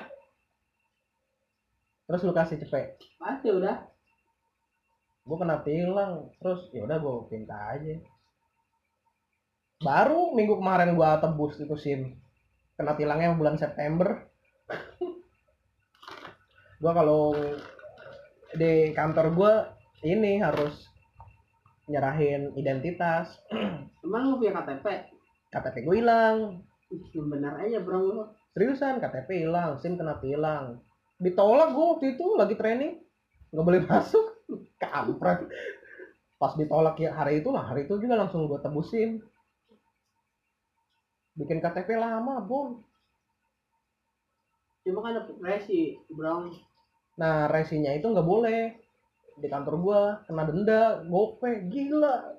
Terus 2.04 2.20
lu 2.24 2.32
kasih 2.36 2.60
cepet? 2.60 3.00
Pasti 3.16 3.48
udah. 3.48 3.76
Gua 5.24 5.40
kena 5.40 5.64
tilang 5.64 6.28
terus 6.36 6.68
ya 6.68 6.84
udah 6.84 7.00
gua 7.00 7.24
pinta 7.32 7.56
aja. 7.72 7.96
Baru 9.80 10.36
minggu 10.36 10.60
kemarin 10.60 10.92
gua 10.92 11.16
tebus 11.16 11.56
itu 11.60 11.76
sim. 11.80 12.00
Kena 12.76 12.92
tilangnya 12.92 13.32
bulan 13.32 13.56
September. 13.56 14.20
Gua 16.76 16.92
kalau 16.92 17.32
di 18.52 18.92
kantor 18.92 19.26
gua 19.32 19.52
ini 20.04 20.44
harus 20.44 20.84
nyerahin 21.90 22.52
identitas. 22.56 23.40
Emang 24.04 24.22
lu 24.30 24.36
punya 24.40 24.56
KTP 24.60 24.86
KTP 25.52 25.76
gue 25.86 25.96
hilang. 26.02 26.62
Benar 27.14 27.62
aja 27.62 27.78
bro 27.82 28.00
lu. 28.00 28.24
Seriusan 28.54 29.02
KTP 29.02 29.46
hilang 29.46 29.78
SIM 29.78 29.98
kena 29.98 30.18
tilang 30.18 30.82
ditolak 31.18 31.72
gue 31.72 31.86
waktu 31.96 32.06
itu 32.18 32.26
lagi 32.34 32.54
training. 32.58 33.00
Nggak 33.54 33.64
boleh 33.64 33.80
masuk. 33.90 34.24
Kampret. 34.78 35.48
Pas 36.36 36.52
ditolak 36.58 36.98
ya 37.00 37.14
hari 37.14 37.40
itu 37.40 37.48
lah 37.48 37.64
hari 37.72 37.86
itu 37.88 37.96
juga 37.96 38.18
langsung 38.18 38.50
gue 38.50 38.60
tebusin 38.60 39.22
bikin 41.34 41.58
KTP 41.58 41.98
lama 41.98 42.38
bon 42.38 42.78
cuma 44.84 45.00
kan 45.00 45.16
dapet 45.16 45.36
resi 45.40 45.96
bro. 46.12 46.52
Nah 47.16 47.48
resinya 47.48 47.90
itu 47.90 48.04
nggak 48.04 48.28
boleh 48.28 48.76
di 49.38 49.48
kantor 49.50 49.74
gua 49.82 50.00
kena 50.26 50.46
denda 50.46 51.02
gope 51.06 51.68
gila. 51.70 52.34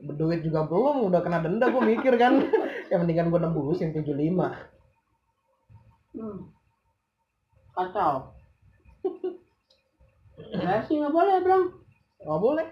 Berduit 0.00 0.40
juga 0.40 0.64
belum 0.64 1.12
udah 1.12 1.20
kena 1.20 1.44
denda 1.44 1.68
gue 1.68 1.82
mikir 1.84 2.16
kan. 2.16 2.40
Ya 2.90 2.98
mendingan 2.98 3.30
gue 3.30 3.38
nembusin 3.38 3.94
75 3.94 4.18
hmm. 6.18 6.38
kacau. 7.70 8.34
Resi 10.50 10.98
nggak 10.98 11.14
boleh 11.14 11.36
bro 11.38 11.58
nggak 12.20 12.42
boleh. 12.42 12.66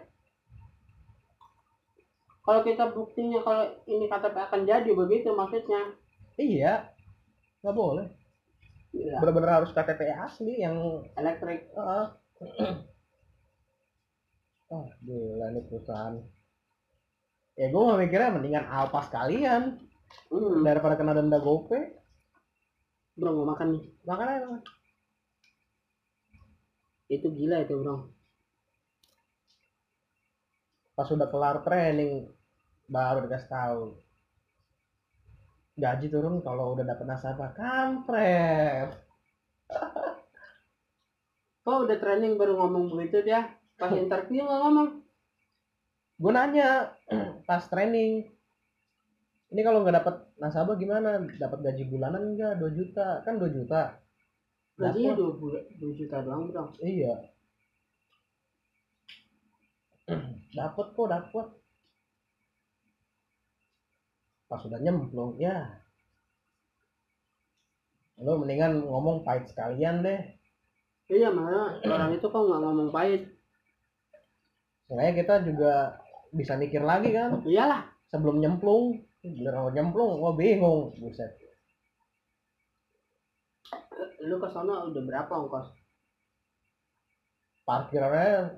Kalau 2.42 2.61
kita 2.64 2.84
buktinya 2.90 3.44
kalau 3.44 3.70
ini 3.86 4.09
KTP 4.09 4.36
akan 4.36 4.61
jadi 4.66 4.90
begitu 4.90 5.30
maksudnya. 5.36 5.94
Iya. 6.34 6.90
Nggak 7.62 7.76
boleh. 7.76 8.07
Gila. 8.88 9.20
bener-bener 9.20 9.53
harus 9.53 9.70
KTP 9.76 10.16
asli 10.16 10.64
yang 10.64 11.05
elektrik 11.20 11.68
ah 14.68 14.74
oh, 14.74 14.86
gila 15.03 15.47
ini 15.51 15.61
perusahaan. 15.66 16.14
Ya 17.59 17.66
gue 17.74 17.82
mau 17.82 17.99
mikirnya 17.99 18.30
mendingan 18.30 18.70
alpa 18.70 19.03
sekalian 19.03 19.82
hmm. 20.30 20.62
daripada 20.62 20.95
kena 20.95 21.18
denda 21.18 21.43
gope 21.43 21.99
bro 23.18 23.34
mau 23.34 23.51
makan 23.51 23.74
nih? 23.74 23.84
Makanya 24.07 24.62
itu 27.11 27.26
gila 27.26 27.66
itu 27.66 27.74
bro. 27.74 28.07
Pas 30.95 31.07
sudah 31.11 31.26
kelar 31.26 31.66
training 31.66 32.30
baru 32.86 33.26
dikasih 33.26 33.51
tahu. 33.51 33.82
Gaji 35.78 36.07
turun 36.11 36.39
kalau 36.47 36.78
udah 36.78 36.86
dapet 36.86 37.07
nasabah. 37.07 37.51
Kampret 37.55 38.95
kok 41.69 41.85
udah 41.85 41.99
training 42.01 42.41
baru 42.41 42.57
ngomong 42.57 42.97
begitu 42.97 43.21
dia 43.29 43.53
pas 43.77 43.93
interview 44.01 44.49
nggak 44.49 44.61
ngomong. 44.64 44.89
Gue 46.16 46.33
nanya 46.33 46.97
pas 47.49 47.61
training 47.69 48.25
ini 49.53 49.61
kalau 49.61 49.85
nggak 49.85 50.01
dapet 50.01 50.16
nasabah 50.41 50.81
gimana? 50.81 51.21
Dapat 51.37 51.61
gaji 51.61 51.85
bulanan 51.89 52.33
enggak 52.33 52.57
2 52.57 52.73
juta? 52.73 53.21
Kan 53.25 53.37
2 53.37 53.53
juta. 53.53 54.01
Gajinya 54.79 55.12
Dapet. 55.12 55.19
dua 55.19 55.31
bulan 55.35 55.64
dua 55.77 55.93
juta 55.99 56.16
doang 56.23 56.43
bro. 56.49 56.64
Iya. 56.81 57.14
Dapet 60.57 60.87
kok 60.97 61.09
dapet. 61.11 61.47
Pas 64.49 64.61
sudah 64.64 64.81
nyemplung 64.81 65.37
ya. 65.37 65.83
Lo 68.23 68.39
mendingan 68.41 68.87
ngomong 68.87 69.27
pahit 69.27 69.51
sekalian 69.51 70.01
deh 70.03 70.38
iya 71.09 71.29
malah 71.33 71.81
orang 71.85 72.13
itu 72.17 72.27
kok 72.29 72.45
nggak 72.45 72.61
ngomong 72.61 72.89
pahit. 72.93 73.29
Makanya 74.89 75.13
kita 75.17 75.35
juga 75.45 75.73
bisa 76.33 76.57
mikir 76.57 76.81
lagi 76.85 77.13
kan. 77.13 77.45
iyalah. 77.45 77.89
Sebelum 78.09 78.41
nyemplung 78.41 79.05
beneran 79.21 79.69
mau 79.69 79.73
nyemplung 79.73 80.11
gua 80.21 80.33
bingung 80.33 80.97
buset. 80.97 81.29
Lu 84.25 84.37
ke 84.41 84.49
sana 84.49 84.89
udah 84.89 85.03
berapa 85.05 85.33
ongkos? 85.33 85.69
Parkirannya 87.69 88.57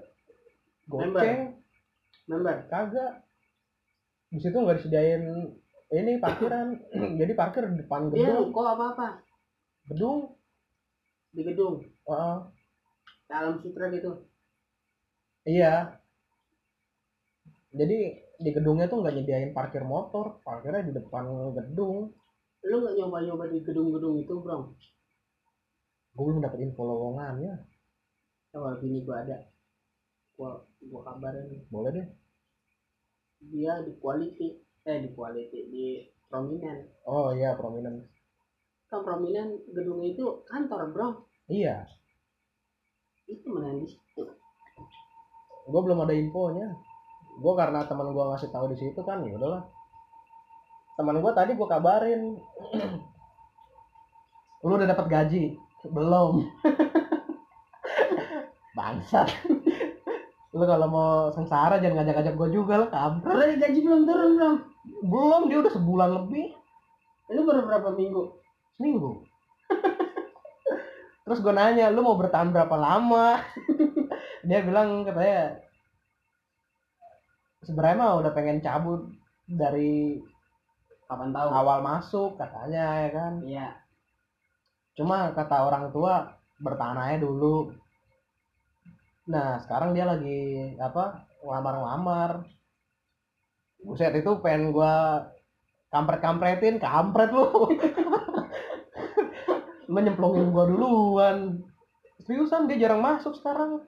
goceng. 0.87 1.59
Member. 2.31 2.57
Kagak. 2.71 3.27
Di 4.31 4.39
situ 4.39 4.55
nggak 4.55 4.79
disediain 4.79 5.23
ini 5.91 6.23
parkiran. 6.23 6.79
Jadi 7.21 7.33
parkir 7.35 7.67
di 7.67 7.83
depan 7.83 8.11
dia 8.15 8.31
gedung. 8.31 8.55
kok 8.55 8.67
apa 8.79 8.85
apa 8.95 9.09
gedung 9.91 10.39
di 11.31 11.43
gedung. 11.47 11.83
Heeh. 12.07 12.39
dalam 13.31 13.62
sutra 13.62 13.87
gitu. 13.95 14.26
Iya. 15.47 15.95
Jadi 17.70 17.99
di 18.43 18.51
gedungnya 18.51 18.91
tuh 18.91 18.99
nggak 18.99 19.14
nyediain 19.14 19.55
parkir 19.55 19.87
motor 19.87 20.43
parkirnya 20.43 20.83
di 20.83 20.93
depan 20.99 21.55
gedung. 21.55 22.11
Lu 22.66 22.76
nggak 22.83 22.95
nyoba 22.99 23.18
nyoba 23.22 23.45
di 23.47 23.62
gedung-gedung 23.62 24.18
itu 24.18 24.35
bro? 24.43 24.74
Gue 26.11 26.24
belum 26.26 26.43
dapet 26.43 26.66
info 26.66 26.83
lowongannya 26.83 27.55
kalau 28.51 28.74
bini 28.83 29.07
gua 29.07 29.22
ada. 29.22 29.47
Gua 30.35 30.59
gua 30.91 31.01
kabarin. 31.07 31.62
Boleh 31.70 31.91
deh. 31.95 32.07
Dia 33.55 33.78
di 33.87 33.95
quality. 34.03 34.59
Eh 34.91 35.07
di 35.07 35.09
quality 35.14 35.59
di 35.70 35.87
prominent. 36.26 36.91
Oh 37.07 37.31
iya 37.31 37.55
prominent 37.55 38.11
kan 38.91 39.07
prominent 39.07 39.55
gedung 39.70 40.03
itu 40.03 40.43
kantor 40.51 40.91
bro. 40.91 41.09
Iya. 41.47 41.86
Itu 43.30 43.55
mana 43.55 43.78
di 43.78 43.86
situ. 43.86 44.26
Gue 45.70 45.80
belum 45.86 46.03
ada 46.03 46.11
infonya. 46.11 46.74
Gue 47.38 47.55
karena 47.55 47.86
teman 47.86 48.11
gue 48.11 48.24
ngasih 48.34 48.51
tahu 48.51 48.74
di 48.74 48.76
situ 48.82 49.01
kan 49.07 49.22
ya 49.22 49.38
udahlah. 49.38 49.62
Teman 50.99 51.22
gue 51.22 51.32
tadi 51.32 51.55
gue 51.55 51.68
kabarin. 51.70 52.22
Lu 54.66 54.74
udah 54.74 54.91
dapat 54.91 55.07
gaji? 55.07 55.55
Belum. 55.86 56.51
Bangsat. 58.76 59.30
Lu 60.59 60.66
kalau 60.66 60.86
mau 60.91 61.11
sengsara 61.30 61.78
jangan 61.78 62.03
ngajak-ngajak 62.03 62.34
gue 62.34 62.49
juga 62.51 62.74
lah 62.82 62.88
kampret. 62.91 63.55
Gaji 63.55 63.78
belum 63.86 64.03
turun 64.03 64.30
bro. 64.34 64.51
Belum 65.07 65.43
dia 65.47 65.62
udah 65.62 65.72
sebulan 65.78 66.11
lebih. 66.11 66.59
Lu 67.30 67.47
baru 67.47 67.70
berapa 67.70 67.95
minggu 67.95 68.39
seminggu 68.81 69.20
terus 71.28 71.45
gue 71.45 71.53
nanya 71.53 71.93
lu 71.93 72.01
mau 72.01 72.16
bertahan 72.16 72.49
berapa 72.49 72.74
lama? 72.81 73.45
Dia 74.49 74.64
bilang 74.64 75.05
katanya 75.05 75.61
sebenarnya 77.61 78.01
mah 78.01 78.12
udah 78.24 78.33
pengen 78.33 78.64
cabut 78.64 79.05
dari 79.45 80.16
kapan 81.07 81.31
tahu? 81.35 81.49
awal 81.53 81.78
masuk 81.85 82.41
katanya 82.41 83.07
ya 83.07 83.11
kan. 83.12 83.33
Iya. 83.45 83.68
Cuma 84.97 85.31
kata 85.37 85.70
orang 85.70 85.93
tua 85.93 86.35
bertahan 86.59 86.99
aja 86.99 87.22
dulu. 87.22 87.70
Nah 89.28 89.61
sekarang 89.62 89.93
dia 89.93 90.09
lagi 90.09 90.72
apa 90.81 91.28
ngelamar-ngelamar. 91.45 92.49
Buset 93.81 94.12
itu 94.18 94.31
pengen 94.45 94.72
gua 94.74 95.24
kampret-kampretin 95.91 96.78
kampret 96.78 97.31
lu 97.35 97.49
lu 99.91 99.99
nyemplungin 99.99 100.55
gua 100.55 100.64
duluan. 100.70 101.66
Seriusan 102.22 102.70
dia 102.70 102.86
jarang 102.86 103.03
masuk 103.03 103.34
sekarang. 103.34 103.82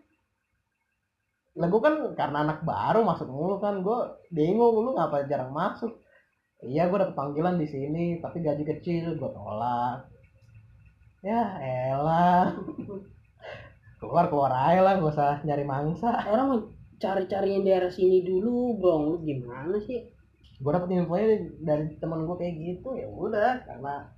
Lah 1.54 1.68
gua 1.70 1.80
kan 1.86 1.94
karena 2.18 2.38
anak 2.42 2.66
baru 2.66 3.06
masuk 3.06 3.30
mulu 3.30 3.62
kan 3.62 3.86
gua 3.86 4.18
bingung 4.34 4.82
lu 4.82 4.98
ngapa 4.98 5.30
jarang 5.30 5.54
masuk? 5.54 6.02
Iya 6.58 6.90
gua 6.90 7.06
dapet 7.06 7.14
panggilan 7.14 7.62
di 7.62 7.70
sini 7.70 8.18
tapi 8.18 8.42
gaji 8.42 8.66
kecil 8.66 9.14
gua 9.14 9.30
tolak. 9.30 9.98
Ya 11.22 11.42
elah. 11.62 12.50
Keluar 14.02 14.26
keluar 14.26 14.50
aja 14.50 14.82
lah 14.82 14.98
gak 14.98 15.14
usah 15.14 15.38
nyari 15.46 15.62
mangsa. 15.62 16.10
Orang 16.26 16.46
mau 16.50 16.60
cari-cari 16.98 17.54
yang 17.54 17.62
daerah 17.62 17.86
sini 17.86 18.26
dulu 18.26 18.74
bro 18.82 18.98
lu 18.98 19.14
gimana 19.22 19.78
sih? 19.78 20.10
Gue 20.58 20.70
dapet 20.74 20.90
infonya 20.90 21.38
dari 21.62 21.86
teman 22.02 22.26
gue 22.26 22.34
kayak 22.34 22.54
gitu 22.58 22.98
ya 22.98 23.06
udah 23.06 23.62
karena 23.62 24.10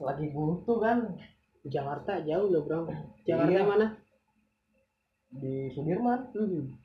lagi 0.00 0.26
butuh 0.32 0.78
kan. 0.80 0.98
Jakarta 1.68 2.24
jauh 2.24 2.48
loh 2.48 2.64
bro. 2.64 2.88
Jakarta 3.28 3.52
Iya. 3.52 3.68
mana? 3.68 3.86
Di 5.30 5.70
Sudirman. 5.76 6.20
Hmm. 6.34 6.76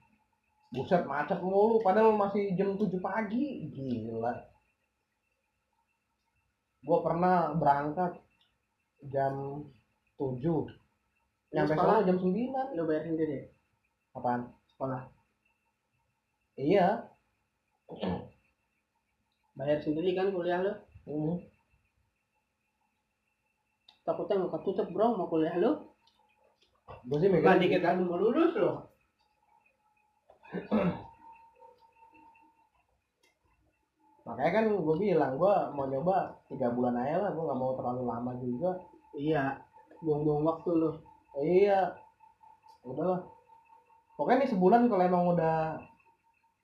buset 0.75 1.07
macet 1.07 1.39
mulu. 1.39 1.79
Padahal 1.79 2.19
masih 2.19 2.51
jam 2.59 2.75
7 2.75 2.99
pagi. 2.99 3.71
Gila. 3.71 4.35
Gue 6.83 6.99
pernah 6.99 7.55
berangkat 7.55 8.19
jam 9.07 9.63
7 10.19 10.67
nyampe 11.55 11.71
sekolah? 11.71 12.03
sana 12.03 12.07
jam 12.07 12.17
9 12.19 12.75
lu 12.75 12.83
bayar 12.83 13.03
sendiri 13.07 13.39
apaan? 14.11 14.51
Sekolah 14.75 15.07
iya. 16.59 17.07
Bayar 19.55 19.79
sendiri 19.79 20.11
kan 20.11 20.35
kuliah 20.35 20.59
lu 20.59 20.73
Hmm. 21.05 21.37
Takutnya 24.05 24.45
nggak 24.45 24.53
ketutup 24.61 24.87
bro. 24.93 25.17
Mau 25.17 25.27
kuliah 25.27 25.57
lu? 25.57 25.73
Gue 27.05 27.17
sih 27.17 27.29
mikir 27.29 27.57
dikit 27.57 27.81
lagi 27.81 28.01
mau 28.05 28.17
lulus 28.17 28.53
lo 28.57 28.95
makanya 34.25 34.51
kan 34.57 34.65
gue 34.73 34.95
bilang 34.97 35.37
gue 35.37 35.53
mau 35.77 35.85
nyoba 35.85 36.33
tiga 36.49 36.73
bulan 36.73 36.97
aja 36.97 37.29
lah. 37.29 37.31
Gue 37.31 37.43
nggak 37.45 37.59
mau 37.61 37.71
terlalu 37.77 38.03
lama 38.09 38.31
juga. 38.41 38.71
Iya. 39.13 39.61
Buang-buang 40.01 40.43
waktu 40.43 40.69
lu. 40.73 40.91
Iya. 41.37 41.93
Udahlah 42.85 43.21
pokoknya 44.17 44.45
nih 44.45 44.51
sebulan 44.53 44.81
kalau 44.89 45.03
emang 45.05 45.25
udah 45.37 45.77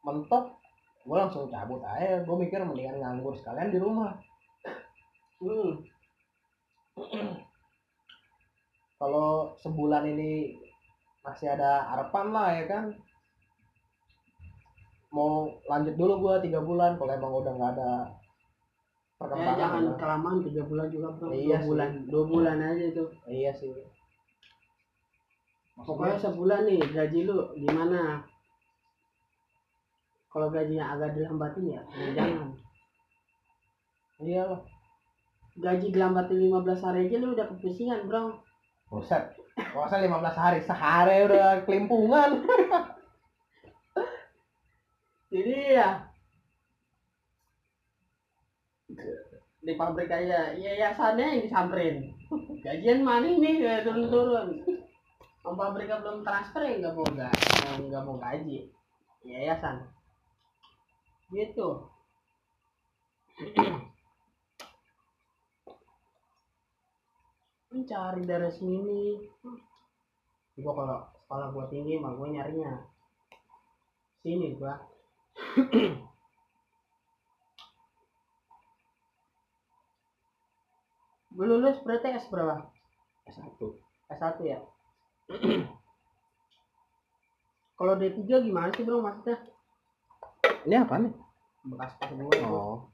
mentok 0.02 0.58
gue 1.06 1.18
langsung 1.18 1.54
cabut 1.54 1.86
aja. 1.86 2.26
Gue 2.26 2.36
mikir 2.42 2.66
mendingan 2.66 2.98
nganggur 2.98 3.38
sekalian 3.38 3.70
di 3.70 3.78
rumah. 3.78 4.18
Hmm. 5.38 5.86
kalau 9.00 9.56
sebulan 9.64 10.04
ini 10.12 10.60
masih 11.22 11.54
ada 11.54 11.86
harapan 11.88 12.26
lah 12.34 12.48
ya 12.54 12.66
kan? 12.68 12.84
Mau 15.12 15.52
lanjut 15.68 15.96
dulu 15.96 16.14
gue 16.28 16.36
tiga 16.50 16.60
bulan 16.64 16.96
kalau 16.96 17.12
emang 17.12 17.34
udah 17.44 17.54
nggak 17.56 17.74
ada 17.78 17.92
eh, 18.00 18.08
perkembangan 19.20 19.60
jangan 19.60 19.84
ya. 19.84 19.94
kelamaan 20.00 20.38
tiga 20.44 20.64
bulan 20.68 20.88
juga 20.88 21.08
bro. 21.16 21.28
Iya 21.32 21.40
dua 21.42 21.58
sih. 21.60 21.68
bulan 21.68 21.90
dua 22.08 22.24
bulan 22.28 22.58
aja 22.60 22.84
itu. 22.88 23.04
Iya 23.28 23.52
sih. 23.56 23.72
Pokoknya 25.82 26.18
sebulan 26.20 26.62
nih 26.68 26.82
gaji 26.94 27.20
lu 27.28 27.38
gimana? 27.58 28.24
Kalau 30.32 30.48
gajinya 30.48 30.96
agak 30.96 31.12
dilambatin 31.20 31.76
ya 31.76 31.82
jangan. 32.18 32.50
Iya 34.22 34.44
lah 34.48 34.62
gaji 35.60 35.88
dilambatin 35.92 36.40
15 36.48 36.86
hari 36.86 37.00
aja 37.08 37.18
lu 37.20 37.36
udah 37.36 37.48
kepusingan 37.52 38.08
bro. 38.08 38.40
Buset, 38.92 39.36
masa 39.72 40.04
15 40.04 40.36
hari, 40.36 40.60
sehari 40.64 41.24
udah 41.28 41.64
kelimpungan. 41.64 42.44
jadi 45.32 45.56
ya. 45.80 45.90
Di 49.62 49.74
pabrik 49.80 50.12
aja. 50.12 50.52
Yayasannya 50.56 51.26
yang 51.40 51.44
disamperin. 51.48 52.12
Gajian 52.66 53.04
mana 53.04 53.32
nih 53.32 53.64
ya 53.64 53.84
turun-turun. 53.88 54.60
Om 55.42 55.56
pabriknya 55.58 56.04
belum 56.04 56.22
transfer 56.22 56.62
ya 56.68 56.78
nggak 56.78 56.94
mau 56.94 57.08
mau- 57.08 57.88
nggak 57.88 58.04
mau 58.06 58.16
gaji. 58.20 58.68
Yayasan 59.24 59.88
gitu 61.32 61.88
mencari 67.72 68.22
darah 68.28 68.52
sini 68.52 69.18
gua 70.60 70.74
kalau 70.76 71.00
sekolah 71.26 71.48
gua 71.56 71.66
tinggi 71.72 71.96
mah 71.98 72.14
gua 72.14 72.28
nyarinya 72.28 72.84
sini 74.22 74.54
gua 74.60 74.76
Gue 81.32 81.48
lulus 81.48 81.80
berarti 81.88 82.12
S 82.12 82.28
berapa? 82.28 82.60
S1. 83.24 83.56
S1 84.12 84.36
ya? 84.44 84.60
Kalau 87.80 87.98
D3 87.98 88.20
gimana 88.44 88.70
sih 88.76 88.84
bro 88.84 89.00
maksudnya? 89.00 89.40
Ini 90.68 90.86
apa 90.86 91.02
nih? 91.02 91.14
Bekas 91.72 91.92
pas 91.98 92.12
gue 92.14 92.36
itu. 92.36 92.46
Oh. 92.46 92.86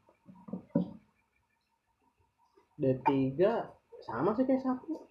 D3 2.77 3.41
sama 4.07 4.31
sih 4.39 4.47
kayak 4.47 4.63
satu. 4.63 5.03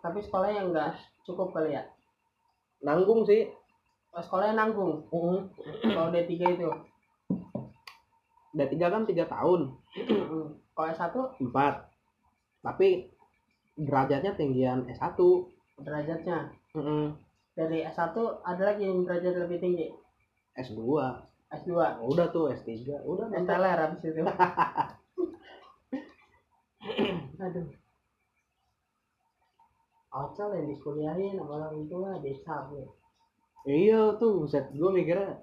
Tapi 0.00 0.24
sekolahnya 0.24 0.64
enggak 0.64 0.96
cukup 1.28 1.52
kali 1.52 1.76
ya? 1.76 1.84
Nanggung 2.80 3.28
sih. 3.28 3.52
Oh, 4.16 4.24
sekolahnya 4.24 4.56
nanggung. 4.56 5.04
Heeh. 5.12 5.38
Kalau 5.92 6.08
D3 6.08 6.32
itu. 6.56 6.70
D3 8.50 8.74
kan 8.82 9.06
tiga 9.06 9.30
tahun 9.30 9.78
kalau 10.74 10.88
S1 10.90 11.14
empat 11.38 11.86
tapi 12.66 13.06
derajatnya 13.78 14.34
tinggian 14.34 14.84
S1 14.90 15.14
derajatnya 15.80 16.50
Mm-mm. 16.74 17.14
dari 17.54 17.86
S1 17.86 18.14
ada 18.42 18.62
lagi 18.74 18.82
yang 18.90 19.06
derajat 19.06 19.46
lebih 19.46 19.58
tinggi 19.62 19.86
S2 20.58 20.82
S2 21.50 21.70
udah 22.02 22.26
tuh 22.34 22.50
S3 22.50 23.06
udah 23.06 23.30
STLR 23.38 23.78
habis 23.78 24.02
itu 24.02 24.20
aduh 27.40 27.66
Ocel 30.10 30.50
yang 30.58 30.66
dikuliahin 30.74 31.38
sama 31.38 31.62
orang 31.62 31.86
tua 31.86 32.18
desa 32.18 32.66
gue 32.66 32.86
iya 33.70 34.18
tuh 34.18 34.42
buset 34.42 34.66
gue 34.74 34.90
mikirnya 34.90 35.38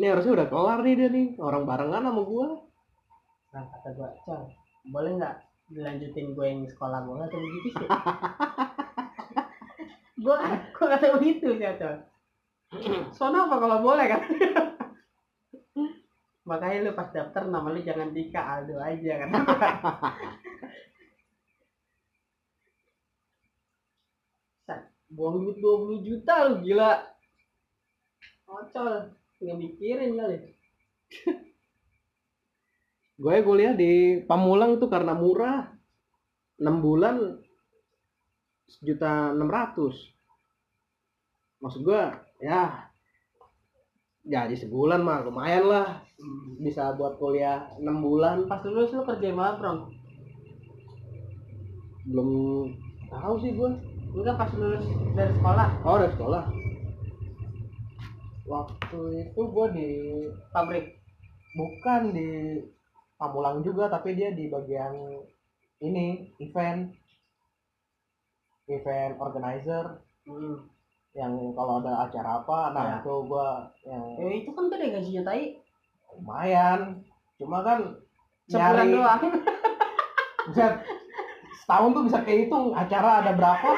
ini 0.00 0.06
harusnya 0.08 0.32
udah 0.32 0.48
kelar 0.48 0.80
nih 0.80 0.94
dia 0.96 1.08
nih 1.12 1.28
orang 1.40 1.68
barengan 1.68 2.08
sama 2.08 2.22
gue 2.24 2.48
nah 3.52 3.64
kata 3.68 3.88
gue 3.92 4.08
Cel 4.24 4.42
boleh 4.88 5.10
nggak 5.20 5.34
dilanjutin 5.76 6.32
gue 6.32 6.46
yang 6.46 6.60
sekolah 6.64 6.98
gue 7.04 7.14
nggak 7.20 7.30
tahu 7.32 7.42
begitu 7.42 7.68
sih. 7.74 7.88
Gue 10.16 10.36
gue 10.72 10.86
kata 10.88 11.06
begitu 11.20 11.46
sih 11.60 11.66
Cel 11.76 11.94
sono 13.12 13.46
apa 13.46 13.56
kalau 13.60 13.78
boleh 13.84 14.06
kan? 14.08 14.22
Makanya 16.46 16.78
lu 16.86 16.92
pas 16.94 17.10
daftar 17.10 17.50
nama 17.50 17.74
lu 17.74 17.82
jangan 17.82 18.14
Dika 18.14 18.38
Aldo 18.38 18.78
aja 18.78 19.12
kan 19.18 19.30
Buang 25.06 25.38
duit 25.38 25.58
20 25.62 26.02
juta 26.02 26.34
lu 26.50 26.66
gila. 26.66 26.98
Ocol 28.46 29.14
nggak 29.38 29.58
mikirin 29.58 30.18
kali. 30.18 30.38
Gue 33.22 33.36
kuliah 33.40 33.72
di 33.72 34.20
Pamulang 34.26 34.76
tuh 34.76 34.90
karena 34.90 35.16
murah. 35.16 35.72
6 36.56 36.84
bulan 36.84 37.36
sejuta 38.66 39.32
enam 39.36 39.48
ratus. 39.48 39.92
Maksud 41.60 41.84
gue 41.84 42.02
ya 42.40 42.88
gaji 44.24 44.56
sebulan 44.56 45.04
mah 45.04 45.24
lumayan 45.24 45.64
lah. 45.68 45.88
Bisa 46.60 46.96
buat 46.96 47.20
kuliah 47.20 47.72
6 47.76 47.84
bulan. 48.00 48.48
Pas 48.48 48.64
lulus 48.64 48.92
lu 48.92 49.04
kerja 49.04 49.32
mana 49.36 49.56
bro? 49.60 49.72
Belum 52.08 52.28
tahu 53.12 53.34
sih 53.44 53.52
gue 53.52 53.95
enggak 54.16 54.36
pas 54.40 54.50
lulus 54.56 54.86
dari 55.12 55.32
sekolah? 55.36 55.68
Oh 55.84 55.96
dari 56.00 56.12
sekolah. 56.16 56.44
Waktu 58.46 59.00
itu 59.26 59.40
gue 59.42 59.66
di 59.74 59.90
pabrik. 60.54 60.96
Bukan 61.56 62.12
di 62.12 62.28
Pamulang 63.16 63.64
juga 63.64 63.88
tapi 63.88 64.12
dia 64.12 64.28
di 64.36 64.52
bagian 64.52 64.92
ini 65.80 66.32
event. 66.40 66.92
Event 68.68 69.16
organizer. 69.20 70.04
Hmm. 70.26 70.58
yang 71.16 71.32
kalau 71.56 71.80
ada 71.80 72.04
acara 72.04 72.44
apa 72.44 72.76
nah 72.76 72.84
Ya. 72.84 72.96
itu 73.00 73.14
gua 73.24 73.72
yang 73.88 74.04
ya 74.20 74.36
itu 74.36 74.52
kan 74.52 74.68
gede 74.68 75.00
gajinya 75.00 75.22
tai. 75.24 75.56
Lumayan. 76.12 77.00
Cuma 77.40 77.64
kan 77.64 77.96
sebulan 78.44 78.84
nyari 78.84 78.92
doang 78.92 79.22
setahun 81.66 81.98
tuh 81.98 82.04
bisa 82.06 82.22
kehitung 82.22 82.70
acara 82.78 83.26
ada 83.26 83.34
berapa. 83.34 83.70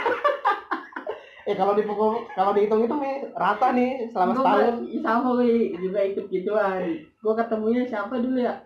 Eh 1.49 1.57
kalau 1.57 1.73
dipukul 1.73 2.29
kalau 2.37 2.53
dihitung 2.53 2.85
itu 2.85 2.93
nih 3.01 3.33
rata 3.33 3.73
nih 3.73 4.05
selama 4.13 4.37
Gua 4.37 4.45
setahun. 4.45 5.01
sama 5.01 5.29
gue 5.41 5.73
juga 5.81 6.01
ikut 6.05 6.29
gituan. 6.29 7.01
Gue 7.25 7.33
ketemunya 7.33 7.89
siapa 7.89 8.21
dulu 8.21 8.37
ya? 8.37 8.61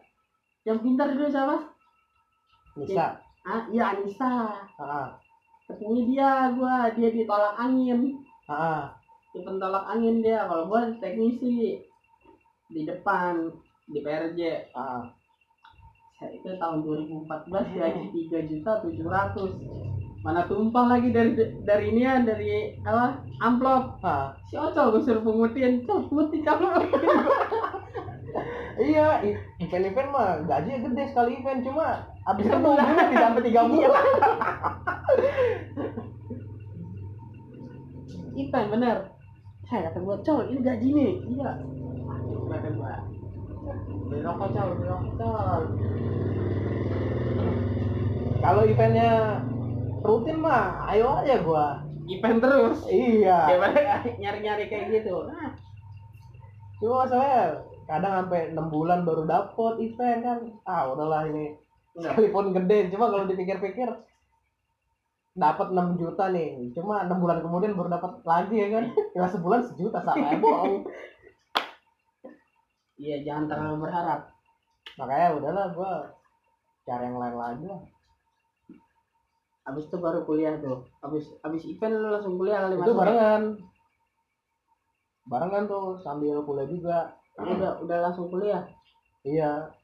Yang 0.67 0.79
pintar 0.83 1.15
dulu 1.15 1.31
siapa? 1.31 1.71
Bisa 2.75 3.23
ah 3.47 3.63
iya 3.71 3.95
Anissa. 3.95 4.51
Ah. 4.83 5.15
Ketemunya 5.71 6.03
dia 6.11 6.31
gue 6.51 6.77
dia 6.99 7.09
ditolak 7.15 7.55
angin. 7.55 8.19
Ah. 8.51 8.91
Di 9.31 9.47
pentolak 9.47 9.87
angin 9.87 10.19
dia. 10.19 10.51
Kalau 10.51 10.67
gue 10.67 10.99
teknisi. 10.99 11.79
Di 12.67 12.83
depan 12.83 13.47
di 13.87 14.03
PRJ 14.03 14.75
ah 14.75 15.07
itu 16.31 16.49
tahun 16.55 16.79
2014 16.85 17.51
gaji 17.51 18.05
3 18.31 18.51
juta 18.51 18.73
700 18.79 20.23
mana 20.23 20.47
tumpah 20.47 20.87
lagi 20.87 21.11
dari 21.11 21.35
dari 21.67 21.91
ini 21.91 22.07
ya 22.07 22.23
dari 22.23 22.79
apa? 22.87 23.19
Amplop. 23.43 23.99
Ah. 24.07 24.31
Si 24.47 24.55
Ocol 24.55 24.95
gue 24.95 25.03
suruh 25.03 25.19
pungutin. 25.19 25.83
Col 25.83 26.07
putih 26.07 26.47
kamu. 26.47 26.69
Iya, 28.73 29.21
i- 29.21 29.37
event-event 29.61 30.09
mah 30.09 30.41
gajinya 30.49 30.89
gede 30.89 31.13
sekali 31.13 31.37
event 31.37 31.61
cuma 31.61 32.09
abis 32.25 32.49
itu 32.49 32.57
nunggunya 32.57 33.05
tidak 33.13 33.29
sampai 33.29 33.45
tiga 33.45 33.63
bulan. 33.69 33.93
Ipan 38.33 38.65
bener. 38.73 38.97
Saya 39.69 39.93
kata 39.93 39.99
gue 40.01 40.17
col 40.21 40.41
ini 40.49 40.61
gaji 40.61 40.89
nih 40.89 41.13
iya 41.33 41.51
kata 42.49 42.69
gue 42.69 42.82
Kalau 48.43 48.63
eventnya 48.67 49.39
rutin 50.03 50.39
mah, 50.43 50.91
ayo 50.91 51.23
aja 51.23 51.39
gua. 51.47 51.67
event 52.11 52.43
terus? 52.43 52.83
Iya. 52.91 53.55
daripada 53.55 54.03
nyari-nyari 54.19 54.67
kayak 54.67 54.87
gitu. 54.91 55.31
Nah, 55.31 55.55
Cuma 56.83 57.07
saya 57.07 57.63
kadang 57.87 58.27
sampai 58.27 58.51
enam 58.51 58.67
bulan 58.67 59.07
baru 59.07 59.23
dapet 59.23 59.75
event 59.79 60.21
kan. 60.27 60.39
Ah 60.67 60.91
udahlah 60.91 61.31
ini. 61.31 61.55
Enggak 61.95 62.19
sekalipun 62.19 62.51
gede. 62.59 62.91
Cuma 62.91 63.07
kalau 63.07 63.31
dipikir-pikir 63.31 63.87
dapat 65.39 65.67
6 65.71 66.03
juta 66.03 66.35
nih. 66.35 66.75
Cuma 66.75 67.07
enam 67.07 67.23
bulan 67.23 67.39
kemudian 67.39 67.79
baru 67.79 67.87
dapat 67.95 68.27
lagi 68.27 68.57
ya 68.59 68.69
kan? 68.75 68.85
Ya 69.15 69.31
sebulan 69.31 69.63
sejuta 69.71 70.03
sama 70.03 70.19
ya 70.19 70.43
bohong 70.43 70.83
iya 73.03 73.17
jangan 73.27 73.51
terlalu 73.51 73.91
berharap. 73.91 74.31
Makanya 74.95 75.29
udahlah 75.35 75.67
gua 75.75 75.93
cari 76.87 77.11
yang 77.11 77.19
lain 77.19 77.37
lagi 77.37 77.65
lah. 77.67 77.83
Habis 79.67 79.91
itu 79.91 79.97
baru 79.99 80.23
kuliah 80.23 80.55
tuh. 80.63 80.87
Habis 81.03 81.35
habis 81.43 81.67
event 81.67 81.99
lu 81.99 82.09
langsung 82.15 82.39
kuliah 82.39 82.63
kali 82.63 82.79
itu 82.79 82.93
barengan. 82.95 83.43
Barengan 85.27 85.65
tuh 85.67 85.99
sambil 85.99 86.39
kuliah 86.47 86.69
juga. 86.71 86.99
Udah 87.43 87.83
udah 87.83 87.99
langsung 88.07 88.31
kuliah? 88.31 88.71
Iya. 89.27 89.75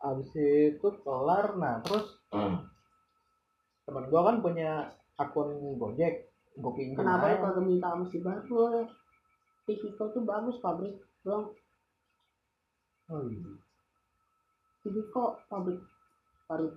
Abis 0.00 0.30
itu 0.34 0.88
kelar 1.06 1.54
nah 1.54 1.78
terus 1.86 2.18
teman 3.86 4.06
gua 4.06 4.30
kan 4.30 4.38
punya 4.42 4.90
akun 5.18 5.76
gojek 5.76 6.29
gue 6.58 6.72
pinjam 6.74 6.98
kenapa 7.04 7.30
lu 7.30 7.38
kagak 7.44 7.64
minta 7.66 7.88
sama 7.94 8.04
si 8.10 8.18
baru 8.18 8.88
Tiviko 9.68 10.10
tuh 10.10 10.26
bagus 10.26 10.58
pabrik 10.58 10.98
bang 11.22 11.46
Oh, 13.10 13.26
iya. 13.26 13.42
Pabrik. 15.50 15.82
Paling 16.46 16.70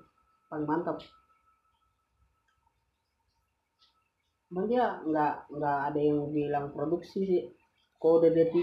paling 0.49 0.65
mantap 0.65 0.97
Cuman 4.49 4.69
dia 4.69 5.01
nggak 5.01 5.33
nggak 5.49 5.79
ada 5.89 5.99
yang 6.01 6.29
bilang 6.33 6.73
produksi 6.73 7.25
sih. 7.25 7.43
Kalau 7.97 8.21
udah 8.21 8.29
D3 8.33 8.57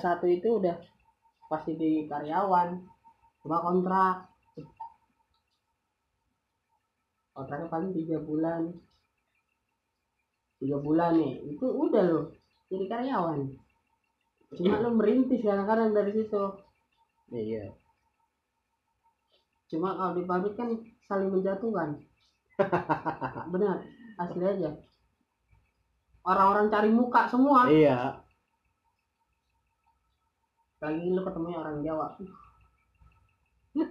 S1 0.00 0.20
itu 0.40 0.48
udah 0.60 0.76
pasti 1.48 1.76
di 1.76 2.08
karyawan. 2.08 2.80
Cuma 3.44 3.60
kontrak. 3.60 4.24
Kontraknya 7.36 7.68
paling 7.68 7.92
tiga 7.92 8.20
bulan 8.24 8.72
tiga 10.64 10.80
bulan 10.80 11.20
nih. 11.20 11.44
Itu 11.52 11.68
udah 11.68 12.02
loh 12.08 12.32
jadi 12.72 12.88
karyawan. 12.88 13.44
Cuma 14.56 14.80
lo 14.80 14.96
merintis 14.96 15.44
kadang-kadang 15.44 15.92
dari 15.92 16.16
situ. 16.16 16.42
Iya. 17.28 17.76
Cuma 19.68 19.92
kalau 19.92 20.16
di 20.16 20.24
pabrik 20.24 20.56
kan 20.56 20.72
saling 21.04 21.28
menjatuhkan. 21.28 22.00
Benar 23.52 23.84
asli 24.16 24.44
aja. 24.46 24.70
Orang-orang 26.24 26.72
cari 26.72 26.88
muka 26.88 27.28
semua. 27.28 27.68
Iya. 27.68 28.24
Lagi 30.80 31.12
lu 31.12 31.20
ketemunya 31.20 31.60
orang 31.60 31.84
Jawa. 31.84 32.16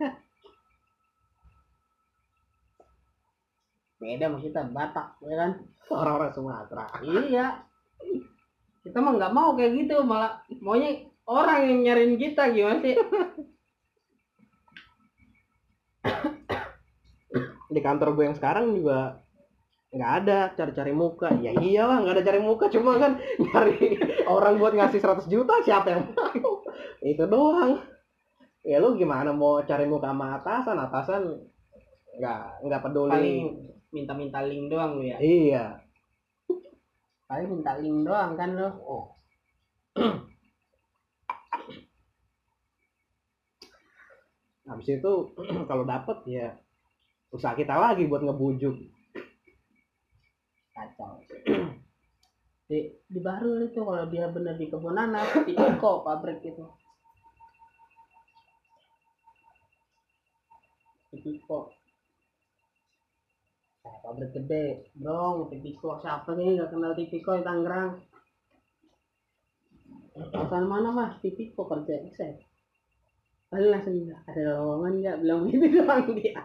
Beda 4.03 4.27
sama 4.27 4.39
kita 4.43 4.67
Batak 4.67 5.15
ya 5.23 5.35
kan 5.39 5.51
orang-orang 5.91 6.31
Sumatera. 6.31 6.85
Iya. 7.03 7.47
Kita 8.83 8.99
mah 8.99 9.15
nggak 9.15 9.33
mau 9.35 9.55
kayak 9.55 9.71
gitu 9.79 10.03
malah 10.03 10.43
maunya 10.59 11.07
orang 11.23 11.71
yang 11.71 11.79
nyariin 11.87 12.19
kita 12.19 12.51
gimana 12.51 12.83
sih? 12.83 12.95
Di 17.73 17.81
kantor 17.81 18.13
gue 18.13 18.23
yang 18.27 18.37
sekarang 18.37 18.75
juga 18.75 19.23
nggak 19.93 20.11
ada 20.23 20.51
cari-cari 20.51 20.91
muka. 20.91 21.31
Ya 21.39 21.55
iyalah 21.55 22.03
nggak 22.03 22.15
ada 22.19 22.27
cari 22.27 22.39
muka 22.43 22.67
cuma 22.67 22.99
kan 22.99 23.23
nyari 23.39 23.97
orang 24.27 24.59
buat 24.59 24.75
ngasih 24.75 24.99
100 24.99 25.31
juta 25.31 25.63
siapa 25.63 25.87
yang 25.95 26.11
mau? 26.11 26.59
Itu 26.99 27.23
doang. 27.23 27.79
Ya 28.67 28.83
lu 28.83 28.99
gimana 28.99 29.31
mau 29.31 29.63
cari 29.63 29.87
muka 29.87 30.11
sama 30.11 30.43
atasan? 30.43 30.75
Atasan 30.75 31.21
nggak 32.19 32.67
nggak 32.67 32.81
peduli. 32.83 33.11
Paling 33.15 33.72
minta-minta 33.93 34.41
link 34.41 34.73
doang 34.73 34.97
lu 34.97 35.05
ya? 35.05 35.21
Iya. 35.21 35.77
Paling 37.29 37.47
minta 37.53 37.77
link 37.77 38.01
doang 38.01 38.33
kan 38.33 38.57
lo 38.57 38.69
oh. 38.81 39.05
habis 44.73 44.89
itu 44.89 45.13
kalau 45.69 45.85
dapet 45.85 46.17
ya 46.25 46.57
usaha 47.29 47.53
kita 47.53 47.77
lagi 47.77 48.09
buat 48.09 48.25
ngebujuk. 48.25 48.73
Kacau. 50.73 51.21
Di 52.63 52.89
di 53.11 53.19
baru 53.19 53.59
itu 53.59 53.75
kalau 53.83 54.07
dia 54.07 54.31
bener 54.31 54.55
di 54.55 54.71
kebun 54.71 54.95
nanas 54.95 55.27
di 55.43 55.51
Eko 55.51 55.99
pabrik 56.01 56.41
itu. 56.41 56.63
Di 61.11 61.19
Eko 61.37 61.72
pabrik 64.03 64.35
gede. 64.35 64.91
Bro 64.99 65.47
Tipiko 65.47 65.95
siapa 66.03 66.35
nih 66.35 66.59
nggak 66.59 66.69
kenal 66.75 66.91
Tipiko 66.91 67.39
di 67.39 67.43
Tangerang? 67.47 67.91
Perusahaan 70.13 70.67
mana 70.67 70.91
mas? 70.91 71.15
Tipiko 71.23 71.63
kerja 71.65 72.03
saya 72.13 72.35
Lalu 73.49 73.67
langsung 73.71 73.95
ada 74.27 74.41
lowongan 74.59 74.93
nggak? 74.99 75.17
Bilang 75.23 75.41
gitu 75.47 75.65
doang 75.79 76.07
dia. 76.19 76.41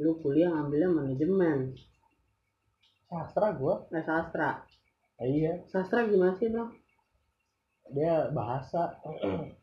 Lu 0.00 0.16
kuliah 0.22 0.48
ngambilnya 0.48 0.88
manajemen. 0.88 1.76
Sastra 3.10 3.52
gua. 3.58 3.84
Nah 3.92 4.04
sastra. 4.04 4.64
Iya. 5.20 5.64
Sastra 5.68 6.08
gimana 6.08 6.36
sih 6.36 6.48
bro 6.48 6.79
dia 7.90 8.30
bahasa 8.30 8.94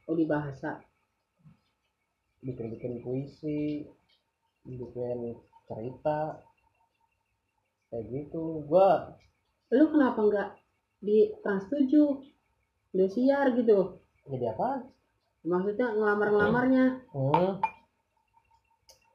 oh 0.08 0.16
di 0.16 0.26
bahasa. 0.28 0.84
Bikin-bikin 2.44 3.02
puisi 3.02 3.88
bikin 4.68 5.36
cerita. 5.68 6.44
Kayak 7.88 8.04
gitu. 8.12 8.68
Gua 8.68 9.16
lu 9.72 9.86
kenapa 9.92 10.20
nggak 10.24 10.50
di 11.04 11.32
trans 11.44 11.68
7 11.72 12.96
Indosiar 12.96 13.52
gitu. 13.56 14.00
Jadi 14.28 14.46
apa? 14.48 14.84
Maksudnya 15.48 15.96
ngelamar 15.96 16.28
ngelamarnya 16.32 16.86
hmm. 17.16 17.52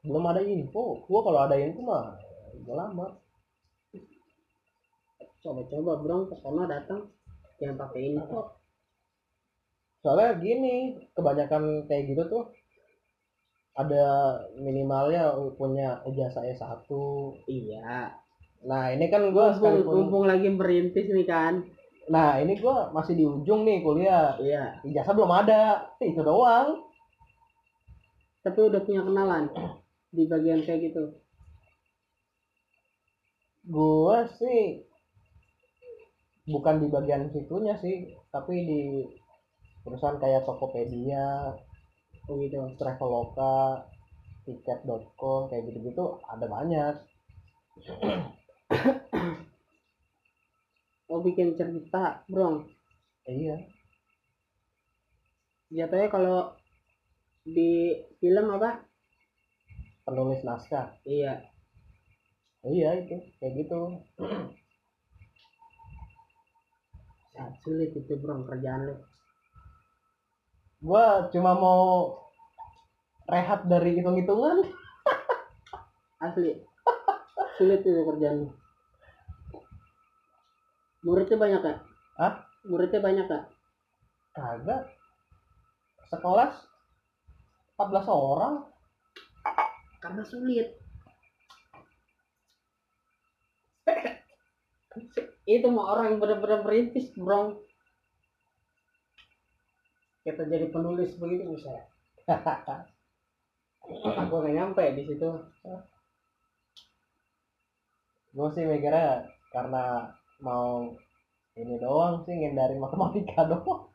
belum 0.09 0.25
ada 0.29 0.41
info. 0.41 1.05
Gua 1.05 1.21
kalau 1.21 1.39
ada 1.45 1.57
info 1.57 1.81
mah 1.85 2.17
gua 2.65 2.75
lama 2.89 3.07
coba-coba 5.43 5.91
bro. 6.01 6.17
Ke 6.33 6.35
sana 6.41 6.65
datang 6.65 7.13
jangan 7.61 7.77
pakai 7.77 8.01
info 8.17 8.62
soalnya 10.03 10.35
gini 10.43 10.99
kebanyakan 11.15 11.87
kayak 11.87 12.11
gitu 12.11 12.27
tuh 12.27 12.43
ada 13.73 14.37
minimalnya 14.59 15.33
punya 15.57 16.03
ijazah 16.05 16.45
S1 16.45 16.85
iya. 17.49 18.11
Nah 18.67 18.93
ini 18.93 19.09
kan 19.09 19.33
gua 19.33 19.55
mumpung, 19.55 19.57
sekalipun 19.57 19.95
mumpung 19.97 20.23
lagi 20.29 20.47
merintis 20.51 21.09
nih 21.09 21.25
kan. 21.25 21.65
Nah 22.11 22.37
ini 22.37 22.59
gua 22.61 22.93
masih 22.93 23.17
di 23.17 23.25
ujung 23.25 23.65
nih 23.65 23.81
kuliah. 23.81 24.37
Iya. 24.37 24.77
Ijazah 24.85 25.15
belum 25.17 25.31
ada 25.33 25.89
itu 26.03 26.21
doang. 26.21 26.85
Tapi 28.45 28.59
udah 28.59 28.81
punya 28.83 29.01
kenalan 29.01 29.49
di 30.13 30.23
bagian 30.29 30.61
kayak 30.61 30.93
gitu. 30.93 31.03
Gua 33.65 34.29
sih 34.37 34.85
bukan 36.43 36.83
di 36.83 36.87
bagian 36.91 37.31
situnya 37.31 37.79
sih 37.79 38.11
tapi 38.27 38.67
di 38.67 38.81
perusahaan 39.83 40.17
kayak 40.17 40.47
Tokopedia 40.47 41.51
oh 42.31 42.39
gitu 42.39 42.55
Traveloka 42.79 43.83
tiket.com 44.47 45.51
kayak 45.51 45.63
gitu-gitu 45.67 46.19
ada 46.27 46.45
banyak. 46.47 46.95
Oh 51.11 51.19
bikin 51.19 51.55
cerita 51.59 52.23
bro? 52.31 52.63
Iya. 53.27 53.59
Jatuhnya 55.71 56.07
kalau 56.11 56.55
di 57.43 58.03
film 58.19 58.55
apa? 58.55 58.83
Penulis 60.03 60.43
naskah. 60.43 60.95
Iya. 61.07 61.43
Iya 62.63 63.03
itu 63.03 63.15
kayak 63.39 63.53
gitu. 63.63 63.81
Sulit 67.63 67.91
itu 67.95 68.13
bro 68.19 68.43
kerjaan 68.47 68.91
lu 68.91 68.95
gua 70.83 71.31
cuma 71.31 71.55
mau 71.55 72.19
rehat 73.31 73.63
dari 73.65 73.97
hitung-hitungan. 73.97 74.67
Asli. 76.19 76.59
Sulit 77.55 77.81
itu 77.87 78.03
kerjaan 78.03 78.43
lu. 78.43 78.49
Muridnya 81.03 81.35
banyak 81.39 81.59
gak? 81.63 81.79
Hah? 82.19 82.33
muridnya 82.63 83.03
banyak 83.03 83.27
gak? 83.27 83.43
kagak. 84.33 84.89
Sekelas 86.09 86.55
14 87.77 88.07
orang. 88.09 88.65
Karena 90.01 90.23
sulit. 90.25 90.67
Itu 95.47 95.67
mau 95.69 95.91
orang 95.95 96.15
yang 96.15 96.19
benar-benar 96.19 96.63
merintis 96.65 97.11
bro 97.13 97.61
kita 100.23 100.47
jadi 100.47 100.71
penulis 100.71 101.19
begitu 101.19 101.43
bisa 101.51 101.71
aku 104.23 104.33
nggak 104.39 104.55
nyampe 104.55 104.83
di 104.95 105.03
situ. 105.03 105.29
Gue 108.33 108.47
sih 108.55 108.63
mikirnya 108.63 109.27
karena 109.51 110.07
mau 110.39 110.87
ini 111.53 111.75
doang 111.77 112.23
sih 112.25 112.33
ngindarin 112.33 112.79
matematika 112.79 113.43
doang. 113.51 113.91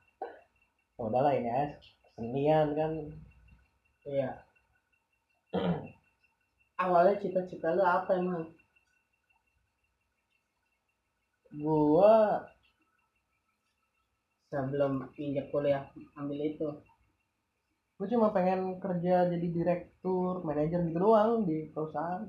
Ya 0.99 1.03
udahlah 1.09 1.33
ini 1.33 1.49
aja. 1.49 1.76
Kesenian 2.05 2.68
kan. 2.76 2.93
Iya. 4.05 4.31
Awalnya 6.85 7.18
cita-cita 7.18 7.74
lu 7.74 7.83
apa 7.83 8.12
emang? 8.14 8.45
Gua 11.59 12.45
sebelum 14.49 15.12
injak 15.20 15.53
kuliah 15.53 15.84
ambil 16.16 16.40
itu. 16.40 16.68
Gue 17.99 18.07
cuma 18.09 18.32
pengen 18.32 18.78
kerja 18.80 19.28
jadi 19.28 19.46
direktur 19.51 20.40
manajer 20.46 20.86
gitu 20.88 20.99
doang 20.99 21.44
di 21.44 21.68
perusahaan. 21.72 22.24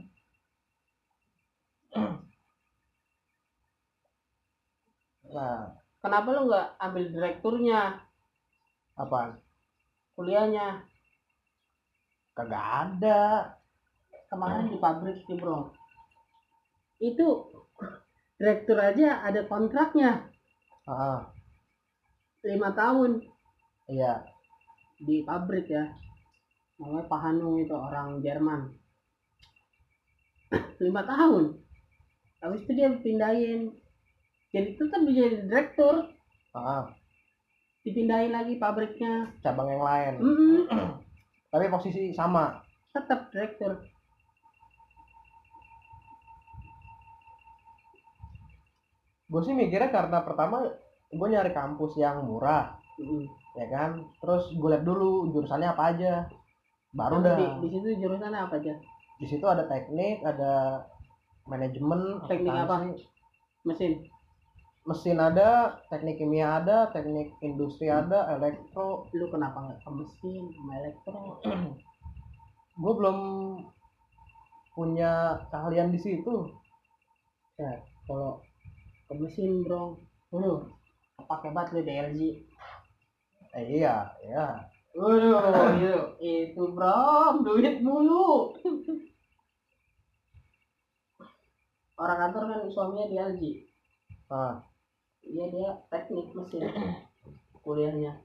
Nah 5.30 5.78
kenapa 6.02 6.34
lu 6.34 6.50
nggak 6.50 6.82
ambil 6.82 7.06
direkturnya? 7.14 8.02
Apa 8.98 9.38
kuliahnya. 10.18 10.82
Kagak 12.34 12.66
ada. 12.66 13.54
Kemarin 14.26 14.74
di 14.74 14.82
pabrik 14.82 15.22
sih 15.30 15.38
bro. 15.38 15.70
Itu 16.98 17.54
direktur 18.42 18.82
aja 18.82 19.22
ada 19.22 19.46
kontraknya. 19.46 20.34
Ah 20.90 21.30
lima 22.46 22.70
tahun. 22.76 23.24
Iya. 23.90 24.24
Di 25.00 25.24
pabrik 25.24 25.68
ya. 25.72 25.90
Namanya 26.80 27.06
Pak 27.12 27.20
Hanung 27.20 27.60
itu 27.60 27.76
orang 27.76 28.24
Jerman. 28.24 28.72
Lima 30.84 31.04
tahun. 31.04 31.60
Habis 32.40 32.64
itu 32.64 32.72
dia 32.72 32.88
pindahin 33.04 33.76
jadi 34.50 34.80
tetap 34.80 35.04
dia 35.04 35.28
jadi 35.28 35.38
direktur. 35.44 36.08
Ah 36.56 36.88
dipindahin 37.84 38.30
lagi 38.30 38.54
pabriknya. 38.60 39.34
Cabang 39.42 39.70
yang 39.72 39.84
lain. 39.84 40.14
Tapi 41.52 41.66
posisi 41.72 42.14
sama. 42.14 42.60
Tetap 42.94 43.34
direktur. 43.34 43.82
Gue 49.30 49.42
sih 49.46 49.54
mikirnya 49.54 49.94
karena 49.94 50.26
pertama 50.26 50.66
gue 51.10 51.28
nyari 51.30 51.52
kampus 51.54 51.98
yang 51.98 52.22
murah 52.26 52.78
Mm-mm. 53.02 53.26
ya 53.58 53.66
kan? 53.74 54.06
Terus 54.22 54.54
gue 54.54 54.70
lihat 54.70 54.86
dulu 54.86 55.34
jurusannya 55.34 55.70
apa 55.74 55.84
aja. 55.96 56.14
Baru 56.94 57.22
dah. 57.22 57.38
di, 57.38 57.46
di 57.66 57.68
situ 57.74 57.88
jurusannya 58.02 58.40
apa 58.40 58.56
aja? 58.62 58.74
Di 59.18 59.26
situ 59.26 59.46
ada 59.46 59.66
teknik 59.66 60.22
ada 60.22 60.86
manajemen 61.50 62.22
Teknik 62.30 62.54
apa? 62.54 62.94
mesin? 63.66 64.06
Mesin 64.86 65.18
ada 65.22 65.82
teknik 65.90 66.18
kimia 66.22 66.62
ada 66.62 66.90
teknik 66.94 67.34
industri 67.42 67.90
ada 67.90 68.30
elektro. 68.38 69.10
Lu 69.14 69.28
kenapa 69.34 69.66
nggak 69.66 69.80
ke 69.82 69.90
mesin 69.92 70.44
sama 70.54 70.72
elektro? 70.82 71.22
Gue 72.82 72.94
belum 72.96 73.18
punya 74.78 75.44
keahlian 75.52 75.92
di 75.92 76.00
situ. 76.00 76.54
Ya 77.60 77.82
kalau 78.08 78.40
ke 79.10 79.14
mesin 79.20 79.66
bro. 79.68 80.00
Lu 80.32 80.79
pakai 81.28 81.50
banget 81.52 81.70
lu 81.76 81.82
DLG 81.84 82.20
eh, 83.58 83.66
iya 83.66 84.14
iya 84.24 84.70
Waduh, 84.90 85.78
itu, 85.78 85.94
itu 86.18 86.64
bro, 86.74 87.40
duit 87.46 87.78
mulu. 87.80 88.58
Orang 92.00 92.18
kantor 92.18 92.44
kan 92.50 92.62
suaminya 92.72 93.06
di 93.06 93.16
LG. 93.20 93.42
ah 94.34 94.60
Iya 95.24 95.46
dia 95.54 95.70
teknik 95.94 96.34
mesin 96.34 96.64
kuliahnya. 97.62 98.18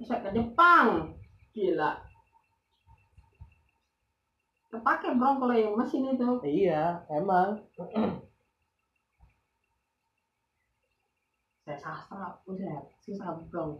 Bisa 0.00 0.18
ke 0.18 0.34
Jepang, 0.34 1.14
gila. 1.54 2.02
Kepake 4.74 5.12
bro 5.14 5.38
kalau 5.38 5.54
yang 5.54 5.76
mesin 5.78 6.08
itu. 6.08 6.28
iya 6.42 7.06
emang 7.12 7.62
Saya 11.62 11.78
sastra, 11.78 12.34
udah 12.44 12.82
susah 13.00 13.38
bro. 13.46 13.78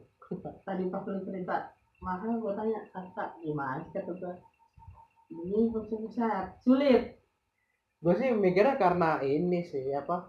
Tadi 0.64 0.86
pas 0.88 1.02
lu 1.04 1.20
cerita, 1.22 1.56
makanya 2.00 2.36
gue 2.38 2.52
tanya 2.54 2.78
sastra 2.88 3.34
gimana 3.42 3.82
sih 3.82 3.92
kata 3.94 4.12
gue. 4.14 4.34
Ini 5.32 5.72
buset 5.72 6.46
sulit. 6.60 7.02
gue 8.02 8.14
sih 8.18 8.34
mikirnya 8.34 8.74
karena 8.74 9.22
ini 9.22 9.62
sih 9.62 9.94
apa 9.94 10.26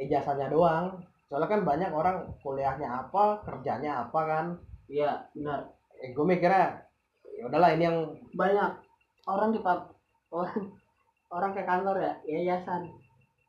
ijazahnya 0.00 0.48
doang 0.48 0.96
soalnya 1.28 1.44
kan 1.44 1.60
banyak 1.60 1.92
orang 1.92 2.24
kuliahnya 2.40 2.88
apa 2.88 3.44
kerjanya 3.44 4.08
apa 4.08 4.20
kan 4.24 4.46
Iya 4.88 5.28
benar. 5.36 5.76
eh, 6.00 6.16
gue 6.16 6.24
mikirnya 6.24 6.80
ya 7.36 7.52
udahlah 7.52 7.76
ini 7.76 7.84
yang 7.84 7.98
banyak 8.32 8.70
orang 9.28 9.52
di 9.52 9.60
pub 9.60 9.92
orang 10.32 10.72
orang 11.28 11.52
ke 11.52 11.62
kantor 11.68 11.96
ya 12.00 12.12
yayasan 12.24 12.88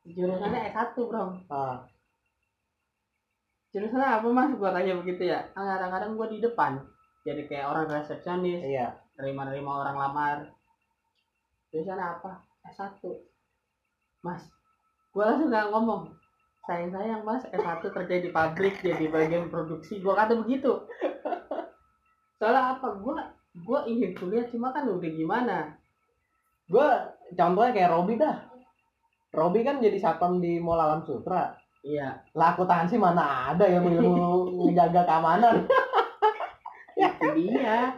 jurusannya 0.04 0.68
S1 0.68 0.92
bro 1.00 1.24
ah, 1.48 1.88
jurusannya 3.74 4.06
apa 4.22 4.26
mas 4.30 4.54
gua 4.54 4.70
tanya 4.70 4.94
begitu 4.94 5.26
ya. 5.34 5.50
Kan 5.50 5.66
kadang-kadang 5.66 6.14
gua 6.14 6.30
di 6.30 6.38
depan. 6.38 6.78
Jadi 7.26 7.50
kayak 7.50 7.66
orang 7.74 7.90
resepsionis 7.90 8.62
iya. 8.62 8.94
nerima-nerima 9.18 9.82
orang 9.82 9.96
lamar. 9.98 10.38
Jurusannya 11.74 12.06
apa? 12.06 12.38
S1 12.70 13.02
mas 14.22 14.46
gua 15.10 15.34
langsung 15.34 15.50
nggak 15.50 15.68
ngomong. 15.74 16.02
Sayang 16.70 16.94
sayang 16.94 17.22
mas 17.26 17.42
S1 17.50 17.82
kerja 17.82 18.14
di 18.22 18.30
pabrik 18.30 18.78
jadi 18.78 19.10
bagian 19.10 19.50
produksi. 19.50 19.98
Gua 19.98 20.22
kata 20.22 20.38
begitu. 20.38 20.86
Soalnya 22.38 22.78
apa? 22.78 22.94
Gua 23.02 23.26
gua 23.66 23.82
ingin 23.90 24.14
kuliah 24.14 24.46
cuma 24.46 24.70
kan 24.70 24.86
udah 24.86 25.10
gimana? 25.10 25.74
Gue 26.70 26.88
contohnya 27.36 27.76
kayak 27.76 27.92
Robi 27.92 28.14
dah. 28.16 28.36
Robi 29.34 29.60
kan 29.66 29.82
jadi 29.82 29.98
satpam 30.00 30.40
di 30.40 30.62
Mall 30.62 30.80
Alam 30.80 31.04
Sutra 31.04 31.63
iya. 31.84 32.08
Lah 32.32 32.56
aku 32.56 32.64
tahan 32.64 32.88
sih 32.88 32.96
mana 32.96 33.52
ada 33.52 33.68
yang 33.68 33.84
ilmu 33.84 34.48
menjaga 34.64 35.04
keamanan. 35.04 35.62
Itu 36.96 37.26
dia. 37.36 37.92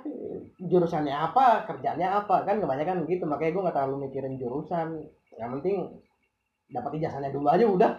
Jurusannya 0.59 1.14
apa 1.14 1.68
kerjanya 1.68 2.18
apa? 2.20 2.43
Kan 2.43 2.59
kebanyakan 2.59 3.07
gitu 3.07 3.24
makanya 3.28 3.53
gue 3.55 3.62
nggak 3.64 3.76
terlalu 3.76 3.97
mikirin 4.09 4.34
jurusan. 4.37 5.07
Yang 5.39 5.51
penting 5.61 5.76
dapat 6.74 6.91
ijazahnya 6.99 7.30
dulu 7.30 7.47
aja 7.47 7.64
udah. 7.68 7.93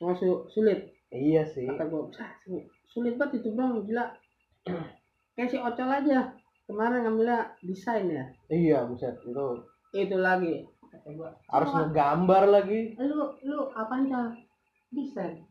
Cuma 0.00 0.16
su- 0.16 0.48
sulit. 0.48 0.88
Iya 1.12 1.44
sih. 1.44 1.68
Kata 1.68 1.86
gue 1.86 2.02
sulit 2.88 3.14
banget 3.20 3.44
itu 3.44 3.52
bang. 3.52 3.84
Gila. 3.84 4.06
Kayak 5.36 5.48
si 5.50 5.56
Ocol 5.60 5.88
aja 5.90 6.32
kemarin 6.64 7.04
ngambilnya 7.04 7.38
desain 7.60 8.06
ya. 8.08 8.24
Iya 8.48 8.86
buset 8.88 9.18
itu 9.26 9.46
itu 9.92 10.16
lagi. 10.16 10.64
Kata 10.88 11.08
gua 11.16 11.32
harus 11.52 11.68
"Cuma, 11.68 11.78
ngegambar 11.88 12.42
lagi. 12.48 12.80
Lu 13.00 13.32
lu 13.44 13.58
apaan 13.72 14.08
col 14.08 14.28
desain 14.92 15.42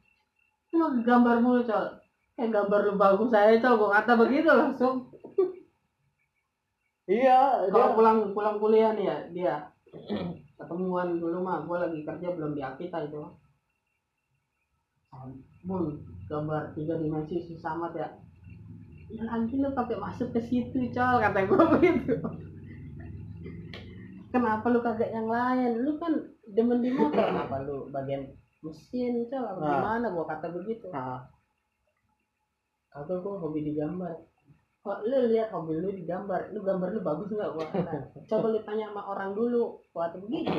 lu 0.71 1.03
gambar 1.03 1.43
mulu 1.43 1.61
col 1.67 1.99
eh 2.39 2.47
gambar 2.47 2.79
lu 2.87 2.93
bagus 2.95 3.29
saya 3.35 3.59
col 3.59 3.75
gua 3.75 4.01
kata 4.01 4.13
begitu 4.19 4.49
langsung. 4.49 4.95
Iya 7.11 7.67
kalau 7.67 7.91
dia. 7.91 7.95
pulang 7.97 8.17
pulang 8.31 8.55
kuliah 8.61 8.95
nih 8.95 9.05
ya 9.09 9.17
dia. 9.35 9.55
Ketemuan 10.55 11.19
dulu 11.19 11.43
mah 11.43 11.67
gua 11.67 11.83
lagi 11.83 12.07
kerja 12.07 12.31
belum 12.31 12.55
di 12.55 12.63
Akita 12.63 13.03
itu. 13.03 13.19
Bun, 15.67 16.07
gambar 16.31 16.71
tiga 16.71 16.95
dimensi 16.95 17.43
susah 17.43 17.75
amat 17.75 17.93
ya. 17.99 18.07
Ya 19.11 19.27
lagi 19.27 19.59
lu 19.59 19.75
pakai 19.75 19.99
masuk 19.99 20.31
ke 20.31 20.39
situ 20.39 20.87
col 20.95 21.19
kata 21.19 21.43
gue 21.43 21.63
begitu. 21.75 22.15
Kenapa 24.31 24.71
lu 24.71 24.79
kagak 24.79 25.11
yang 25.11 25.27
lain? 25.27 25.83
Lu 25.83 25.99
kan 25.99 26.15
demen 26.47 26.79
di 26.79 26.95
motor. 26.95 27.27
Kenapa 27.27 27.59
lu 27.67 27.91
bagian 27.91 28.23
mesin 28.61 29.25
col 29.25 29.41
apa 29.43 29.59
Nah. 29.59 29.69
gimana? 29.81 30.07
Gua 30.13 30.25
kata 30.29 30.47
begitu. 30.53 30.85
Nah, 30.93 31.25
kagak 32.89 33.17
gua 33.21 33.41
hobi 33.41 33.65
digambar. 33.65 34.13
Kok 34.81 34.99
lu 35.05 35.29
lihat 35.29 35.49
hobi 35.53 35.77
lu 35.77 35.89
digambar? 35.89 36.49
Lu 36.53 36.61
gambar 36.61 36.89
lu 36.93 37.01
bagus 37.01 37.29
nggak 37.29 37.51
gua 37.53 37.65
kata? 37.69 37.93
Coba 38.29 38.47
lu 38.53 38.59
tanya 38.61 38.89
sama 38.89 39.01
orang 39.03 39.33
dulu. 39.33 39.81
Gua 39.89 40.09
kata 40.09 40.17
begitu. 40.21 40.53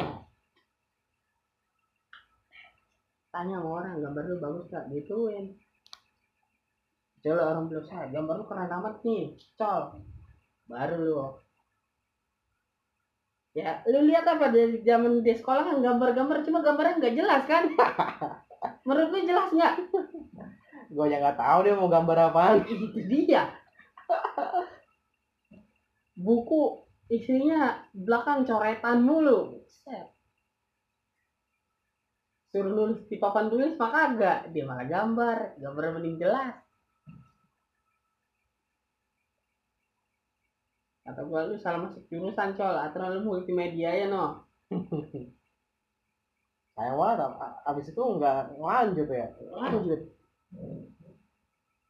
Tanya 3.32 3.56
sama 3.58 3.70
orang 3.80 4.02
gambar 4.02 4.22
lu 4.26 4.36
bagus 4.38 4.64
nggak? 4.68 4.84
Gituin. 4.92 5.46
Coba 7.22 7.42
orang 7.54 7.64
bilang 7.70 7.86
saya 7.86 8.06
gambar 8.10 8.34
lu 8.34 8.44
keren 8.46 8.70
amat 8.70 8.94
nih. 9.06 9.24
Col 9.54 9.82
baru 10.66 10.96
lu 10.98 11.14
ya 13.52 13.84
lu 13.84 14.08
lihat 14.08 14.24
apa 14.24 14.48
dari 14.48 14.80
zaman 14.80 15.20
di 15.20 15.32
sekolah 15.36 15.68
kan 15.68 15.76
gambar-gambar 15.84 16.40
cuma 16.44 16.64
gambarnya 16.64 16.98
nggak 17.00 17.16
jelas 17.16 17.42
kan? 17.44 17.64
Menurut 18.88 19.10
lu 19.12 19.20
jelas 19.28 19.48
nggak? 19.52 19.74
Gue 20.94 21.06
yang 21.08 21.20
nggak 21.24 21.40
tahu 21.40 21.58
dia 21.64 21.74
mau 21.76 21.88
gambar 21.88 22.16
apaan. 22.32 22.64
Itu 22.68 23.00
dia. 23.08 23.48
Buku 26.16 26.84
isinya 27.12 27.80
belakang 27.92 28.44
coretan 28.48 29.04
mulu. 29.04 29.60
Set. 29.68 30.08
suruh 32.52 32.68
nulis 32.68 33.08
di 33.08 33.16
papan 33.16 33.48
tulis 33.48 33.80
mah 33.80 33.88
kagak. 33.88 34.52
Dia 34.52 34.68
malah 34.68 34.84
gambar. 34.84 35.56
Gambar 35.56 35.96
mending 35.96 36.20
jelas 36.20 36.61
kata 41.12 41.28
gua 41.28 41.44
lu 41.44 41.60
salah 41.60 41.84
masuk 41.84 42.02
jurusan 42.08 42.56
col. 42.56 42.76
Atau 42.80 43.04
lu 43.12 43.20
multimedia 43.28 43.92
ya 43.92 44.08
no? 44.08 44.48
Sayang 46.72 46.96
banget 46.96 47.18
ab- 47.20 47.60
abis 47.68 47.92
itu 47.92 48.00
nggak 48.00 48.56
lanjut 48.56 49.08
ya? 49.12 49.28
Lanjut. 49.52 50.00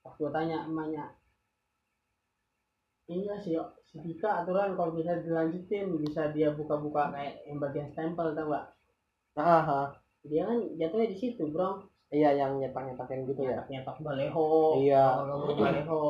Pas 0.02 0.14
gua 0.18 0.30
tanya 0.34 0.66
emaknya 0.66 1.14
iya 3.12 3.34
sih 3.42 3.58
si 3.84 3.96
Dika 4.00 4.40
aturan 4.42 4.72
kalau 4.78 4.94
bisa 4.96 5.20
dilanjutin 5.20 6.00
bisa 6.00 6.32
dia 6.32 6.54
buka-buka 6.54 7.12
kayak 7.12 7.44
yang 7.44 7.58
bagian 7.60 7.88
stempel 7.92 8.32
tau 8.32 8.48
gak 8.48 8.66
nah, 9.36 9.64
ah. 9.64 9.88
dia 10.24 10.46
kan 10.46 10.60
jatuhnya 10.76 11.08
di 11.12 11.16
situ 11.18 11.48
bro. 11.50 11.82
Iya 12.12 12.36
yang 12.36 12.60
nyetak 12.60 12.84
nyetakin 12.84 13.24
gitu 13.24 13.48
ya? 13.48 13.64
Nyetak 13.64 13.68
nyetak 13.72 13.96
baleho 14.04 14.48
Iya. 14.84 15.04
gambar 15.24 15.56
baleho. 15.56 16.00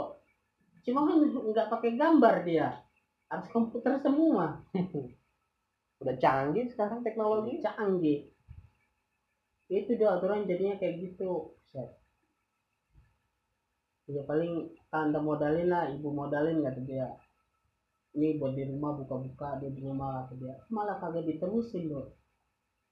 Cuma 0.83 1.01
kan 1.07 1.17
nggak 1.23 1.71
pakai 1.71 1.91
gambar 1.95 2.35
dia 2.43 2.82
harus 3.33 3.49
komputer 3.49 3.97
semua. 4.05 4.61
Udah 6.05 6.17
canggih 6.21 6.69
sekarang 6.69 7.01
teknologi. 7.01 7.65
Canggih. 7.65 8.29
Itu 9.73 9.97
dia 9.97 10.13
aturan 10.13 10.45
jadinya 10.45 10.77
kayak 10.77 11.01
gitu. 11.01 11.57
Set. 11.73 11.89
ya 14.13 14.21
paling 14.29 14.69
tante 14.93 15.17
modalin 15.25 15.73
lah 15.73 15.89
ibu 15.89 16.13
modalin 16.13 16.61
kata 16.61 16.85
dia. 16.85 17.09
Ini 18.13 18.37
buat 18.37 18.53
di 18.53 18.69
rumah 18.69 18.93
buka-buka 18.93 19.57
dia 19.57 19.73
di 19.73 19.81
rumah 19.81 20.29
kata 20.29 20.37
dia. 20.37 20.55
Malah 20.69 21.01
kagak 21.01 21.25
diterusin 21.25 21.89
loh 21.89 22.13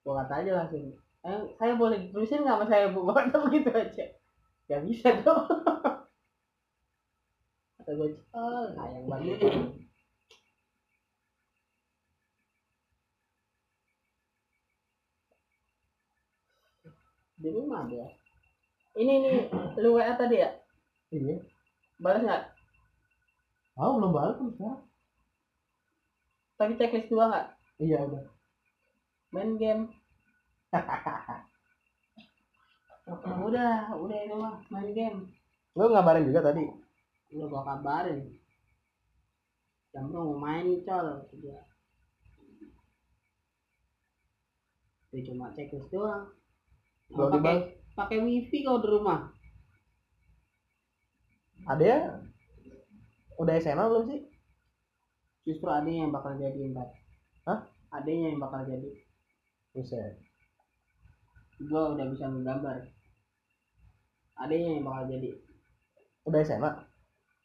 gua 0.01 0.25
kata 0.25 0.41
aja 0.41 0.65
langsung 0.65 0.97
eh, 1.29 1.41
saya 1.61 1.77
boleh 1.77 2.09
diterusin 2.09 2.41
nggak 2.41 2.57
sama 2.57 2.67
saya 2.73 2.89
bu? 2.89 3.05
Kata 3.12 3.37
begitu 3.45 3.69
aja. 3.69 4.05
Gak 4.65 4.81
bisa 4.89 5.12
dong 5.21 5.45
kata 7.91 7.91
gue 7.97 8.09
oh 8.39 8.65
sayang 8.79 9.07
banget 9.11 9.41
di 17.41 17.49
rumah 17.49 17.89
dia. 17.89 18.05
Ini 18.95 19.15
nih 19.25 19.37
lu 19.81 19.97
WA 19.97 20.12
tadi 20.15 20.45
ya? 20.45 20.51
Iya. 21.09 21.41
Balas 21.97 22.23
nggak? 22.23 22.45
Tahu 23.75 23.91
belum 23.97 24.12
balik 24.12 24.37
kan 24.37 24.49
sekarang. 24.53 24.83
Tapi 26.61 26.73
checklist 26.77 27.09
dua 27.09 27.25
nggak? 27.33 27.47
Iya 27.81 27.99
udah. 28.05 28.25
Main 29.33 29.57
game. 29.57 29.85
Udah 33.11 33.91
udah 33.91 34.19
itu 34.23 34.37
mah 34.39 34.62
main 34.71 34.95
game. 34.95 35.35
Lu 35.75 35.91
ngabarin 35.91 36.31
juga 36.31 36.47
tadi? 36.47 36.62
Udah 37.35 37.47
gua 37.51 37.62
kabarin. 37.67 38.23
Jam 39.91 40.07
mau 40.15 40.31
main 40.39 40.79
col 40.87 41.27
kata 41.27 41.67
dia 45.11 45.27
cuma 45.27 45.51
cek 45.51 45.75
list 45.75 45.91
doang 45.91 46.31
Pakai 47.11 47.82
pakai 47.99 48.19
wifi 48.23 48.62
kau 48.62 48.78
di 48.78 48.89
rumah? 48.89 49.28
Ada 51.66 51.85
ya? 51.85 51.99
Udah 53.37 53.55
SMA 53.59 53.85
belum 53.85 54.05
sih? 54.09 54.20
Justru 55.45 55.69
adanya 55.69 56.07
yang 56.07 56.12
bakal 56.15 56.37
jadi 56.39 56.70
ntar 56.70 56.89
Hah? 57.49 57.61
adanya 57.91 58.35
yang 58.35 58.41
bakal 58.41 58.62
jadi. 58.65 58.91
Buset. 59.74 60.19
gua 61.69 61.93
udah 61.93 62.07
bisa 62.09 62.24
menggambar. 62.31 62.89
Adanya 64.41 64.81
yang 64.81 64.85
bakal 64.87 65.05
jadi. 65.11 65.31
Udah 66.24 66.41
SMA 66.47 66.70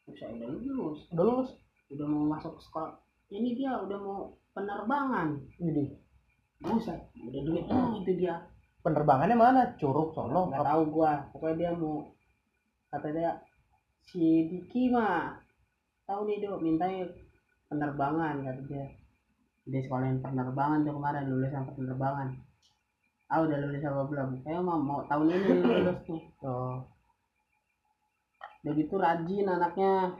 bisa 0.06 0.30
udah 0.30 0.48
lulus. 0.48 1.10
Udah 1.10 1.24
lulus? 1.26 1.50
Udah 1.90 2.06
mau 2.06 2.24
masuk 2.38 2.54
sekolah. 2.62 2.94
Ini 3.26 3.58
dia 3.58 3.74
udah 3.82 3.98
mau 3.98 4.38
penerbangan. 4.54 5.34
Jadi 5.58 6.06
buset 6.56 7.00
udah 7.12 7.40
duit 7.44 7.64
tuh 7.68 8.00
itu 8.00 8.12
dia 8.24 8.40
penerbangannya 8.86 9.34
mana? 9.34 9.62
Curug 9.74 10.14
sono 10.14 10.46
nggak 10.46 10.62
tahu 10.62 10.82
gua. 10.94 11.26
Pokoknya 11.34 11.54
dia 11.58 11.70
mau 11.74 12.06
kata 12.94 13.10
dia 13.10 13.34
si 14.06 14.46
Diki 14.46 14.94
mah 14.94 15.34
tahu 16.06 16.30
nih 16.30 16.46
dok. 16.46 16.62
Mintanya 16.62 17.10
penerbangan 17.66 18.46
kata 18.46 18.62
dia. 18.70 18.86
Dia 19.66 19.82
sekolahin 19.82 20.22
penerbangan 20.22 20.86
tuh 20.86 20.94
kemarin 20.94 21.26
lulusan 21.26 21.66
penerbangan. 21.74 22.28
Ah 23.26 23.42
udah 23.42 23.58
lulus 23.58 23.82
apa 23.82 24.06
belum? 24.06 24.28
Kayak 24.46 24.62
mah 24.62 24.78
mau 24.78 25.02
tahun 25.10 25.34
ini 25.34 25.50
lulus 25.66 25.98
nih 26.06 26.22
oh, 26.46 26.78
udah 28.62 28.72
gitu 28.78 28.94
rajin 29.02 29.50
anaknya. 29.50 30.14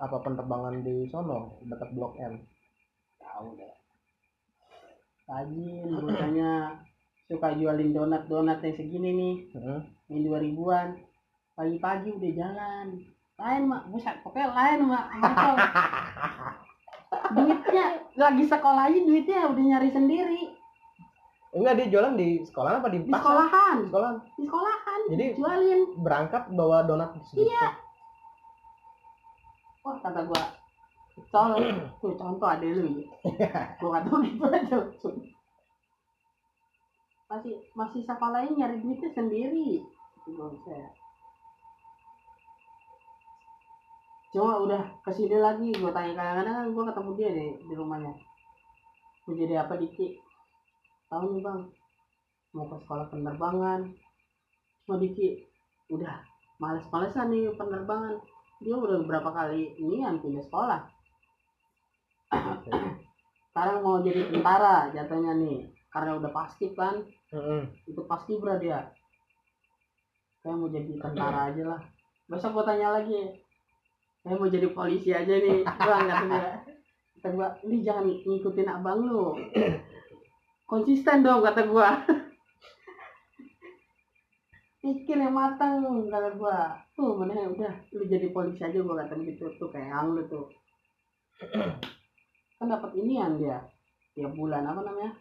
Apa 0.00 0.16
penerbangan 0.24 0.80
di 0.80 1.04
sono 1.12 1.60
dekat 1.68 1.92
blok 1.92 2.16
M? 2.16 2.40
Tahu 3.20 3.52
deh 3.60 3.82
rajin 5.32 5.86
bocahnya 6.02 6.52
suka 7.30 7.54
jualin 7.58 7.94
donat 7.94 8.26
donat 8.26 8.58
yang 8.62 8.74
segini 8.74 9.10
nih. 9.14 9.34
Heeh. 9.54 9.80
yang 10.10 10.20
dua 10.26 10.38
ribuan. 10.42 10.88
Pagi-pagi 11.54 12.16
udah 12.16 12.32
jalan. 12.32 12.86
Lain 13.38 13.62
mak. 13.68 13.82
Buset 13.92 14.16
pokoknya 14.24 14.48
lain 14.52 14.78
mak. 14.88 15.04
Macam 15.20 15.54
duitnya. 17.36 17.86
Lagi 18.16 18.44
sekolah 18.48 18.82
aja 18.88 19.00
duitnya 19.00 19.48
udah 19.48 19.62
nyari 19.62 19.90
sendiri. 19.92 20.42
Enggak 21.52 21.84
dia 21.84 21.86
jualan 21.92 22.16
di 22.16 22.40
sekolah 22.48 22.80
apa 22.80 22.88
di 22.88 23.04
di 23.04 23.12
pasar? 23.12 23.20
sekolahan. 23.20 23.76
Sekolahan. 23.84 24.16
Di 24.24 24.42
sekolahan. 24.48 25.00
Jadi 25.12 25.24
jualin. 25.36 25.80
berangkat 26.00 26.42
bawa 26.56 26.88
donat. 26.88 27.12
Iya. 27.36 27.76
wah 29.82 29.98
kata 29.98 30.22
gua 30.30 30.42
contoh 31.26 31.58
tuh 31.98 32.14
contoh 32.14 32.46
ada 32.48 32.62
lu 32.62 33.02
ya. 33.02 33.10
Gua 33.82 33.98
kata 33.98 34.14
gitu 34.22 34.44
aja. 34.46 34.74
langsung 34.78 35.16
masih 37.32 37.56
masih 37.72 38.04
sekolahnya 38.04 38.52
nyari 38.52 38.76
duitnya 38.84 39.08
sendiri? 39.16 39.80
Gua 40.28 40.52
saya 40.68 40.92
cuma 44.32 44.64
udah 44.64 44.80
ke 45.04 45.12
sini 45.12 45.36
lagi 45.36 45.76
gua 45.76 45.92
tanya 45.92 46.16
kadang-kadang 46.16 46.56
kan 46.56 46.66
gua 46.72 46.84
ketemu 46.92 47.10
dia 47.16 47.28
deh 47.32 47.50
di 47.68 47.74
rumahnya. 47.76 48.12
Mau 49.24 49.32
jadi 49.36 49.54
apa 49.64 49.76
Diki? 49.80 50.20
Tahu 51.08 51.36
nih 51.36 51.42
bang. 51.44 51.60
Mau 52.52 52.64
ke 52.68 52.76
sekolah 52.84 53.06
penerbangan. 53.12 53.80
Cuma 54.84 54.96
Diki 55.00 55.40
udah 55.92 56.20
males-malesan 56.60 57.32
nih 57.32 57.52
penerbangan. 57.56 58.20
Dia 58.60 58.76
udah 58.76 59.04
beberapa 59.04 59.30
kali 59.32 59.76
ini 59.76 60.04
yang 60.04 60.20
pindah 60.20 60.44
sekolah. 60.48 60.80
Sekarang 63.52 63.84
mau 63.84 64.00
jadi 64.00 64.32
tentara 64.32 64.88
jatuhnya 64.96 65.32
nih. 65.36 65.68
Karena 65.92 66.16
udah 66.16 66.32
pasti 66.32 66.72
kan 66.72 67.04
Heeh. 67.32 67.62
itu 67.88 68.02
pasti 68.04 68.36
bro 68.36 68.60
dia. 68.60 68.92
Saya 70.44 70.52
mau 70.52 70.68
jadi 70.68 71.00
tentara 71.00 71.48
aja 71.48 71.64
lah. 71.64 71.80
Besok 72.28 72.60
gua 72.60 72.64
tanya 72.68 73.00
lagi. 73.00 73.40
Saya 74.20 74.36
mau 74.36 74.52
jadi 74.52 74.68
polisi 74.68 75.16
aja 75.16 75.32
nih. 75.32 75.64
Bang 75.88 76.12
kata 76.12 76.24
dia. 76.28 76.52
Kata 77.16 77.28
gua 77.32 77.48
ini 77.64 77.80
jangan 77.80 78.04
ngikutin 78.04 78.68
abang 78.68 79.08
lu. 79.08 79.32
Konsisten 80.70 81.24
dong 81.24 81.40
kata 81.40 81.64
gua. 81.72 82.04
Pikir 84.82 85.16
yang 85.16 85.32
matang 85.32 85.80
kata 86.12 86.36
gua. 86.36 86.76
Tuh 86.92 87.16
mana 87.16 87.48
udah. 87.48 87.72
Lu 87.96 88.04
jadi 88.04 88.28
polisi 88.28 88.60
aja 88.60 88.76
gua 88.84 89.08
kata 89.08 89.16
gitu 89.24 89.48
tuh 89.56 89.72
kayak 89.72 89.88
ang 89.88 90.20
lu 90.20 90.28
tuh. 90.28 90.52
Kan 92.60 92.68
dapat 92.68 92.92
inian 92.92 93.40
dia. 93.40 93.56
Tiap 94.12 94.36
bulan 94.36 94.68
apa 94.68 94.84
namanya 94.84 95.16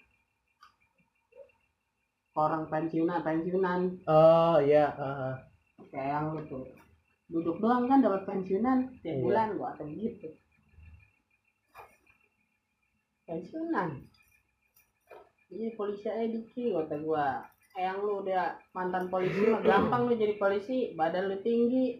orang 2.33 2.63
pensiunan 2.67 3.19
pensiunan. 3.21 3.81
Oh 4.05 4.57
iya, 4.57 4.87
heeh. 4.91 5.33
kayak 5.91 6.07
yang 6.07 6.25
lu 6.31 6.41
tuh 6.45 6.63
duduk 7.27 7.57
doang 7.57 7.89
kan 7.89 7.99
dapat 7.99 8.23
pensiunan 8.23 8.87
tiap 9.01 9.11
Iya. 9.11 9.21
bulan 9.21 9.47
gua 9.55 9.73
kata 9.73 9.83
gitu. 9.89 10.27
Pensiunan. 13.23 13.89
Ini 15.51 15.75
polisi 15.75 16.07
aja 16.07 16.23
dikit 16.23 16.79
kata 16.79 16.95
gua. 17.01 17.43
Yang 17.73 17.97
lu 18.01 18.13
udah 18.23 18.43
mantan 18.71 19.07
polisi 19.07 19.47
mah 19.47 19.59
gampang 19.61 20.07
lu 20.07 20.13
jadi 20.15 20.35
polisi 20.35 20.91
badan 20.93 21.27
lu 21.27 21.37
tinggi. 21.39 21.99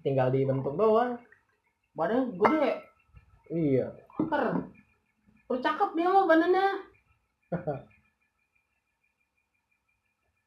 Tinggal 0.00 0.30
dibentuk 0.30 0.74
doang. 0.74 1.16
badan 1.92 2.30
gede. 2.30 2.78
Iya. 3.50 3.90
ker 4.22 4.44
lu 5.48 5.56
cakep 5.58 5.90
dia 5.94 6.06
mah 6.06 6.24
badannya 6.24 6.66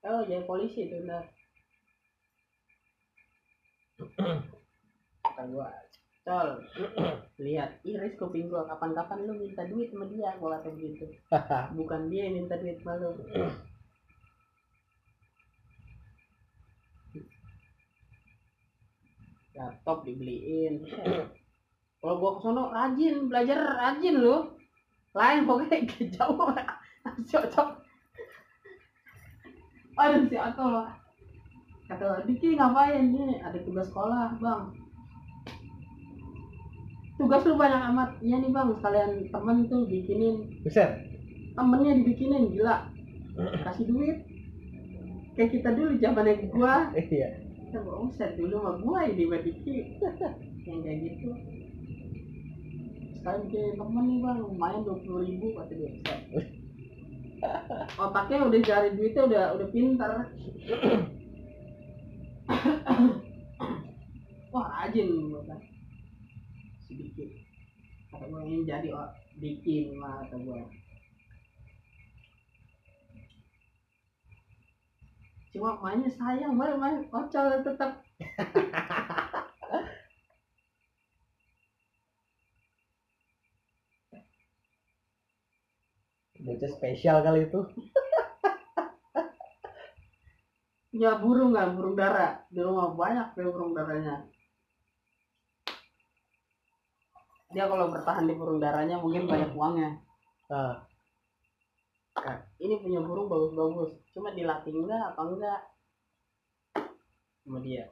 oh 0.05 0.21
jadi 0.25 0.43
polisi 0.49 0.89
tuh 0.89 1.05
ntar 1.05 1.25
kata 5.21 5.43
gua 5.49 5.69
col 6.21 6.49
lihat 7.41 7.81
iris 7.81 8.13
kuping 8.17 8.45
gua 8.49 8.69
kapan-kapan 8.69 9.25
lu 9.25 9.33
minta 9.41 9.65
duit 9.65 9.89
sama 9.89 10.05
dia 10.05 10.37
gua 10.37 10.61
kata 10.61 10.69
begitu. 10.73 11.05
Bukan 11.77 12.13
dia 12.13 12.29
yang 12.29 12.45
minta 12.45 12.61
duit 12.61 12.77
sama 12.81 13.01
lu. 13.01 13.09
Laptop 19.57 20.05
dibeliin. 20.05 20.85
Kalau 22.01 22.15
gua 22.21 22.31
kesono 22.37 22.69
rajin 22.69 23.29
belajar 23.29 23.57
rajin 23.81 24.15
lu. 24.21 24.37
Lain 25.17 25.43
pokoknya 25.49 25.89
jauh 26.15 26.53
cocok 27.01 27.80
aduh 30.01 30.25
si 30.25 30.37
Ato 30.37 30.65
lah. 30.65 30.97
Kata 31.85 32.25
Diki 32.25 32.57
ngapain? 32.57 33.13
Nih 33.13 33.37
ada 33.45 33.59
tugas 33.61 33.85
sekolah 33.91 34.39
bang. 34.41 34.73
Tugas 37.19 37.45
lu 37.45 37.53
banyak 37.53 37.81
amat. 37.93 38.09
Iya 38.23 38.41
nih 38.41 38.49
bang 38.49 38.69
sekalian 38.81 39.11
temen 39.29 39.57
tuh 39.69 39.85
bikinin 39.85 40.49
Buset. 40.65 40.89
temennya 41.53 42.01
dibikinin 42.01 42.49
gila. 42.55 42.89
Kasih 43.67 43.85
duit. 43.85 44.17
Kayak 45.37 45.51
kita 45.53 45.69
dulu 45.75 45.91
zaman 46.01 46.27
gua. 46.49 46.89
Iya. 46.97 47.29
kita 47.71 47.87
bawa 47.87 48.03
omset 48.03 48.35
dulu 48.35 48.55
sama 48.59 48.71
gua 48.83 48.99
ini 49.05 49.23
mbak 49.29 49.41
Diki. 49.45 49.75
Yang 50.67 50.79
kayak 50.81 50.97
gitu. 51.05 51.29
Sekali 53.21 53.37
bikin 53.47 53.75
temen 53.77 54.03
nih 54.07 54.17
bang. 54.23 54.37
Lumayan 54.41 54.81
dua 54.87 54.97
puluh 55.03 55.21
ribu 55.27 55.53
kata 55.59 55.73
dia 55.75 55.91
set. 56.07 56.60
Otaknya 57.97 58.37
udah 58.45 58.61
cari 58.61 58.89
duitnya 58.93 59.23
udah 59.25 59.43
udah 59.57 59.67
pintar. 59.73 60.11
Wah 64.51 64.67
rajin 64.67 65.31
gua 65.31 65.41
kan 65.47 65.59
sedikit. 66.85 67.29
Kata 68.11 68.25
gua 68.27 68.43
ini 68.45 68.67
jadi 68.67 68.91
oh, 68.93 69.09
bikin 69.39 69.95
mah 69.97 70.27
kata 70.27 70.35
gua. 70.43 70.59
Cuma 75.51 75.75
mainnya 75.83 76.07
sayang 76.07 76.55
main 76.55 76.79
main 76.79 77.03
kocol 77.11 77.59
tetap 77.59 77.99
Bocah 86.41 86.69
spesial 86.73 87.21
kali 87.21 87.45
itu. 87.47 87.59
ya 91.01 91.17
burung 91.17 91.55
kan 91.55 91.73
burung 91.77 91.95
dara 91.95 92.43
di 92.51 92.59
rumah 92.59 92.91
banyak 92.91 93.33
ya 93.33 93.47
burung 93.47 93.71
daranya 93.71 94.27
dia 97.51 97.67
kalau 97.67 97.91
bertahan 97.91 98.27
di 98.27 98.33
burung 98.35 98.63
daranya 98.63 98.95
mungkin 98.95 99.27
banyak 99.27 99.51
uangnya. 99.51 99.99
Nah, 100.47 100.87
ini 102.63 102.79
punya 102.79 103.03
burung 103.03 103.27
bagus-bagus. 103.27 103.99
Cuma 104.15 104.31
dilatih 104.31 104.71
enggak 104.71 105.15
apa 105.15 105.21
enggak 105.27 105.59
sama 107.43 107.59
dia. 107.59 107.91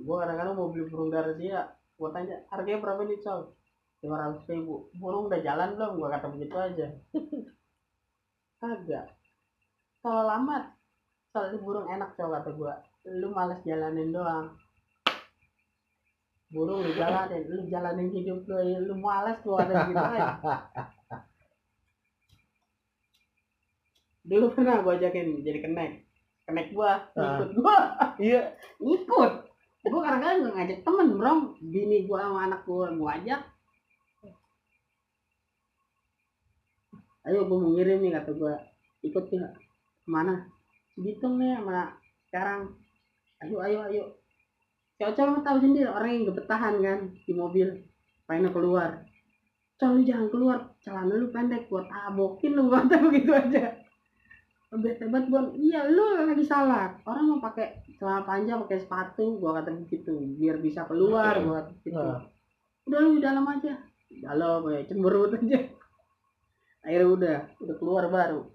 Gue 0.00 0.16
kadang-kadang 0.16 0.56
mau 0.56 0.72
beli 0.72 0.88
burung 0.88 1.12
dari 1.12 1.36
dia 1.36 1.68
gue 2.00 2.08
tanya 2.16 2.40
harganya 2.48 2.80
berapa 2.80 3.04
nih 3.04 3.20
cow 3.20 3.52
lima 4.00 4.16
ratus 4.16 4.48
ribu 4.48 4.88
burung 4.96 5.28
udah 5.28 5.40
jalan 5.44 5.76
belum? 5.76 6.00
Gue 6.00 6.08
kata 6.08 6.26
begitu 6.32 6.56
aja. 6.56 6.86
Kagak. 8.60 9.06
Kalau 10.00 10.22
lama 10.24 10.72
soal 11.32 11.60
burung 11.60 11.84
enak 11.88 12.16
cow 12.16 12.32
kata 12.32 12.50
gue 12.56 12.74
lu 13.20 13.28
males 13.32 13.60
jalanin 13.68 14.12
doang. 14.12 14.56
Burung 16.48 16.80
lu 16.80 16.92
jalanin 16.96 17.44
lu 17.44 17.68
jalanin 17.68 18.08
hidup 18.08 18.40
lu 18.48 18.88
lu 18.88 18.94
males 18.96 19.36
lu 19.44 19.52
ada 19.60 19.84
gitu 19.84 20.00
aja. 20.00 20.40
Dulu 24.24 24.46
pernah 24.56 24.80
gue 24.80 24.92
ajakin 24.96 25.44
jadi 25.44 25.60
kenek. 25.60 25.92
Kenek 26.48 26.72
gua 26.72 27.04
Ah. 27.14 27.36
ikut 27.40 27.50
gua. 27.56 27.76
Iya. 28.16 28.56
Ikut 28.80 29.32
gua 29.86 30.00
kadang-kadang 30.04 30.56
ngajak 30.56 30.78
temen 30.84 31.08
bro. 31.20 31.52
Bini 31.60 32.08
gua 32.08 32.24
sama 32.28 32.48
anak 32.48 32.60
gua 32.64 32.88
gua 32.96 33.20
ajak 33.20 33.40
ayo 37.28 37.44
gua 37.44 37.58
mau 37.60 37.70
ngirim 37.76 38.00
nih 38.00 38.12
kata 38.16 38.30
gua. 38.36 38.56
Ikut 39.04 39.24
nggak 39.28 39.52
ke 39.56 40.08
mana? 40.08 40.48
Bitung 40.96 41.36
nih 41.36 41.56
sama 41.60 41.92
sekarang. 42.28 42.72
Ayo 43.44 43.56
ayo 43.60 43.78
ayo. 43.88 44.04
Cowok-cowok 45.00 45.40
tahu 45.40 45.58
sendiri 45.64 45.88
orang 45.88 46.12
yang 46.12 46.24
gebetahan 46.32 46.74
kan 46.84 46.98
di 47.24 47.32
mobil. 47.32 47.68
Pengen 48.28 48.52
keluar. 48.52 49.04
Cowok 49.80 49.92
lu 49.96 50.02
jangan 50.04 50.28
keluar 50.28 50.58
celana 50.84 51.14
lu 51.16 51.28
pendek 51.32 51.68
gua 51.68 51.84
tabokin 51.88 52.52
lu 52.56 52.68
kata 52.68 52.96
begitu 53.04 53.32
aja. 53.32 53.64
Bete 54.70 55.04
banget 55.08 55.26
gua 55.28 55.40
iya 55.56 55.88
lu 55.88 56.24
lagi 56.24 56.44
salah. 56.44 56.96
Orang 57.04 57.36
mau 57.36 57.40
pakai 57.40 57.84
celana 57.96 58.24
panjang 58.24 58.60
pakai 58.64 58.80
sepatu 58.80 59.40
gua 59.40 59.60
kata 59.60 59.76
begitu. 59.76 60.16
Biar 60.36 60.60
bisa 60.60 60.84
keluar 60.88 61.36
gua 61.40 61.64
kata 61.64 61.70
begitu. 61.80 62.00
Nah. 62.00 62.24
udah 62.88 62.98
lu 63.04 63.10
di 63.16 63.22
dalam 63.24 63.44
aja. 63.44 63.72
Dalam 64.10 64.66
ya 64.68 64.80
cemberut 64.88 65.36
aja 65.36 65.79
akhirnya 66.84 67.08
udah 67.08 67.36
udah 67.60 67.76
keluar 67.76 68.04
baru. 68.08 68.48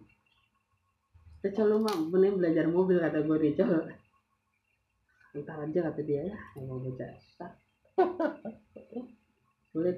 Kecil 1.45 1.65
lu 1.69 1.77
mah 1.85 1.93
bener 2.09 2.33
belajar 2.33 2.65
mobil 2.65 2.97
kata 2.97 3.21
gue 3.21 3.53
col 3.53 3.85
Entar 5.35 5.57
aja 5.61 5.79
kata 5.91 6.01
dia 6.01 6.31
ya. 6.31 6.37
Mau 6.57 6.79
baca. 6.81 7.07
Sak. 7.37 7.53
Sulit. 9.75 9.97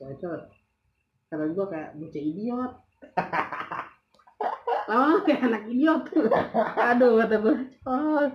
Cocok 0.00 0.48
Kata 1.30 1.44
gue 1.46 1.66
kayak 1.68 1.90
bocah 2.00 2.22
idiot. 2.22 2.72
Lama-lama 4.88 5.18
kayak 5.26 5.42
anak 5.46 5.62
idiot. 5.68 6.02
Aduh 6.90 7.20
kata 7.20 7.34
gue 7.44 7.56
Col 7.84 8.26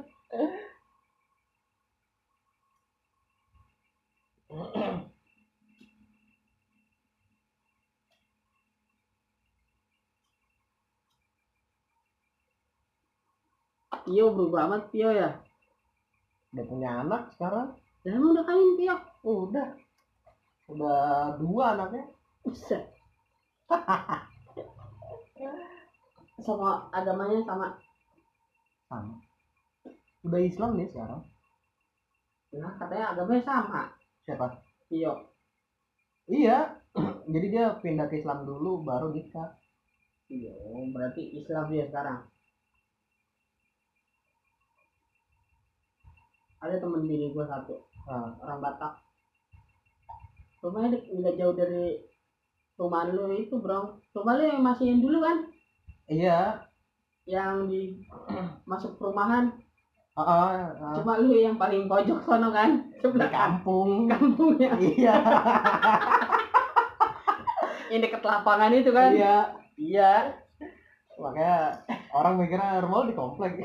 Pio 14.06 14.30
berubah 14.30 14.70
amat 14.70 14.94
Pio 14.94 15.10
ya? 15.10 15.34
Udah 16.54 16.66
punya 16.70 16.90
anak 17.02 17.34
sekarang. 17.34 17.74
Ya 18.06 18.14
emang 18.14 18.38
udah 18.38 18.46
kawin 18.46 18.78
Pio? 18.78 18.96
Udah. 19.26 19.68
Udah 20.70 21.34
dua 21.42 21.74
anaknya. 21.74 22.06
Buset. 22.46 22.86
Sama 26.46 26.86
agamanya 26.94 27.42
sama? 27.50 27.74
Sama. 28.86 29.18
Udah 30.22 30.40
Islam 30.46 30.78
nih 30.78 30.86
sekarang. 30.94 31.26
Nah 32.54 32.78
katanya 32.78 33.18
agamanya 33.18 33.42
sama. 33.42 33.82
Siapa? 34.30 34.62
Pio. 34.86 35.34
Iya. 36.30 36.78
Jadi 37.34 37.48
dia 37.50 37.74
pindah 37.82 38.06
ke 38.06 38.22
Islam 38.22 38.46
dulu 38.46 38.86
baru 38.86 39.10
nikah. 39.10 39.58
Iya 40.30 40.54
berarti 40.94 41.42
Islam 41.42 41.74
dia 41.74 41.90
sekarang 41.90 42.35
Ada 46.66 46.82
temen 46.82 47.06
bini 47.06 47.30
gue 47.30 47.46
satu 47.46 47.78
nah, 48.10 48.34
orang 48.42 48.58
Batak. 48.58 48.98
Rumahnya 50.66 50.98
nggak 50.98 51.38
jauh 51.38 51.54
dari 51.54 52.02
rumah 52.74 53.06
lu 53.06 53.30
itu 53.38 53.54
bro. 53.62 54.02
Rumah 54.18 54.34
lu 54.34 54.44
yang 54.50 54.66
masih 54.66 54.90
yang 54.90 55.02
dulu 55.06 55.22
kan? 55.22 55.46
Iya. 56.10 56.66
Yang 57.30 57.56
di 57.70 57.82
masuk 58.66 58.98
perumahan? 58.98 59.54
Ah, 60.16 60.26
ah, 60.26 60.50
ah. 60.80 60.94
cuma 60.98 61.22
lu 61.22 61.38
yang 61.38 61.60
paling 61.62 61.86
pojok 61.86 62.26
sono 62.26 62.50
kan? 62.50 62.90
Sebelah 62.98 63.30
kampung. 63.30 64.06
Kampungnya 64.12 64.74
iya. 64.82 65.22
Yang 67.94 68.10
deket 68.10 68.24
lapangan 68.26 68.74
itu 68.74 68.90
kan? 68.90 69.14
Iya. 69.14 69.38
Iya. 69.78 70.14
Makanya 71.22 71.86
orang 72.10 72.42
mikirnya 72.42 72.82
rumah 72.82 73.06
lu 73.06 73.14
di 73.14 73.16
komplek 73.16 73.54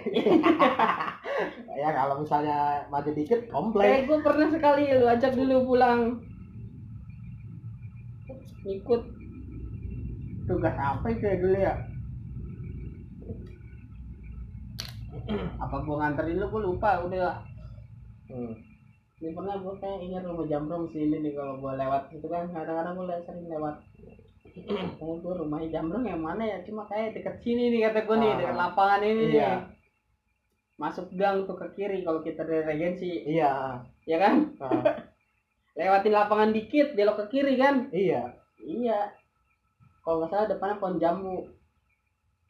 ya 1.74 1.88
kalau 1.90 2.14
misalnya 2.18 2.58
maju 2.88 3.10
dikit 3.10 3.40
kayak 3.40 3.50
komplek 3.50 4.04
gue 4.04 4.18
pernah 4.20 4.48
sekali 4.48 4.82
lu 4.90 5.06
ajak 5.06 5.32
dulu 5.32 5.56
pulang. 5.66 6.00
Ikut. 8.62 9.02
Tugas 10.44 10.76
apa 10.76 11.06
itu 11.08 11.24
ya 11.24 11.36
dulu 11.36 11.56
ya? 11.56 11.74
Apa 15.56 15.76
gua 15.80 15.96
nganterin 16.00 16.36
lu? 16.36 16.46
Gua 16.48 16.62
lupa 16.62 16.90
udah. 17.02 17.38
Hmm. 18.26 18.54
ini 19.20 19.36
pernah 19.36 19.52
gua 19.60 19.76
kayak 19.76 20.00
ingat 20.00 20.24
rumah 20.24 20.48
jambrong 20.48 20.88
sini 20.88 21.20
nih 21.20 21.36
kalau 21.36 21.60
gua 21.60 21.76
lewat 21.76 22.08
itu 22.10 22.24
kan. 22.24 22.48
Kadang-kadang 22.48 22.94
gua 22.94 23.06
le- 23.08 23.24
sering 23.24 23.46
lewat. 23.46 23.76
Oh 24.98 25.14
gua 25.20 25.34
rumahnya 25.36 25.68
jambrong 25.70 26.04
yang 26.04 26.18
mana 26.18 26.42
ya? 26.42 26.58
Cuma 26.64 26.82
kayak 26.84 27.14
deket 27.14 27.36
sini 27.40 27.70
nih 27.70 27.86
kata 27.86 28.04
gua 28.04 28.16
nih 28.16 28.28
Ah. 28.28 28.36
deket 28.36 28.56
lapangan 28.56 29.00
ini 29.02 29.22
Iya. 29.30 29.50
nih 29.50 29.78
masuk 30.80 31.12
gang 31.12 31.44
tuh 31.44 31.60
ke 31.60 31.76
kiri 31.76 32.00
kalau 32.00 32.24
kita 32.24 32.40
dari 32.40 32.64
regensi. 32.64 33.28
Iya. 33.28 33.84
Ya 34.08 34.16
kan? 34.16 34.56
Ah, 34.56 34.96
lewatin 35.76 36.16
lapangan 36.16 36.56
dikit 36.56 36.96
belok 36.96 37.20
ke 37.28 37.36
kiri 37.36 37.60
kan? 37.60 37.92
Iya. 37.92 38.32
Iya. 38.64 39.12
Kalau 40.00 40.24
nggak 40.24 40.32
salah 40.32 40.48
depannya 40.48 40.80
pohon 40.80 40.96
jambu. 40.96 41.36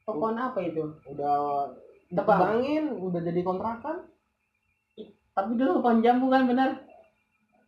Oh, 0.07 0.15
pohon 0.15 0.39
apa 0.39 0.62
itu? 0.62 0.94
Udah 1.11 1.74
Tebang. 2.07 2.39
ditebangin 2.39 2.85
udah 3.02 3.20
jadi 3.27 3.40
kontrakan. 3.43 3.97
Tapi 5.35 5.51
dulu 5.59 5.82
pohon 5.82 5.98
jambu 5.98 6.31
kan 6.31 6.47
bener 6.47 6.86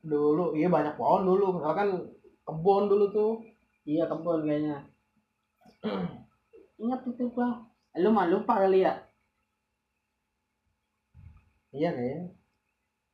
dulu 0.02 0.58
iya 0.58 0.66
banyak 0.70 0.94
pohon 0.94 1.26
dulu. 1.26 1.58
Kan 1.58 2.06
kebun 2.46 2.86
dulu 2.86 3.04
tuh. 3.10 3.32
Iya 3.82 4.06
kebun 4.06 4.46
kayaknya. 4.46 4.86
Ingat 6.82 7.02
itu 7.10 7.26
gua 7.34 7.66
lu 7.98 8.08
mah 8.08 8.24
lupa 8.30 8.56
kali 8.56 8.86
ya 8.88 8.96
iya 11.72 11.90
kayaknya 11.96 12.28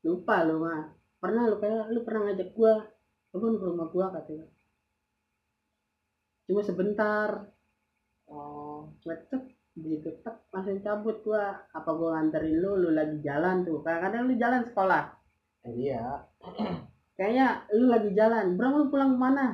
lupa 0.06 0.46
lu 0.46 0.62
mah 0.62 0.98
pernah 1.18 1.50
lu 1.50 1.58
kayak 1.58 1.90
lu 1.90 2.00
pernah 2.06 2.30
ngajak 2.30 2.50
gua. 2.54 2.74
Kebun 3.28 3.60
ke 3.60 3.64
rumah 3.66 3.88
gua 3.92 4.06
katanya. 4.14 4.46
Cuma 6.48 6.62
sebentar. 6.64 7.28
Oh 8.30 8.94
cek 9.02 9.28
begitu 9.78 10.10
tek 10.22 10.48
langsung 10.54 10.80
cabut 10.80 11.20
gua. 11.26 11.58
Apa 11.74 11.90
gua 11.92 12.18
nganterin 12.18 12.56
lu? 12.62 12.78
Lu 12.78 12.90
lagi 12.94 13.18
jalan 13.20 13.66
tuh. 13.66 13.82
Kadang-kadang 13.82 14.30
lu 14.30 14.34
jalan 14.38 14.62
sekolah. 14.64 15.04
Iya. 15.66 16.24
Kayaknya 17.18 17.46
lu 17.74 17.90
lagi 17.90 18.10
jalan. 18.14 18.54
Bro 18.56 18.68
lu 18.78 18.86
pulang 18.88 19.18
ke 19.18 19.18
mana? 19.18 19.46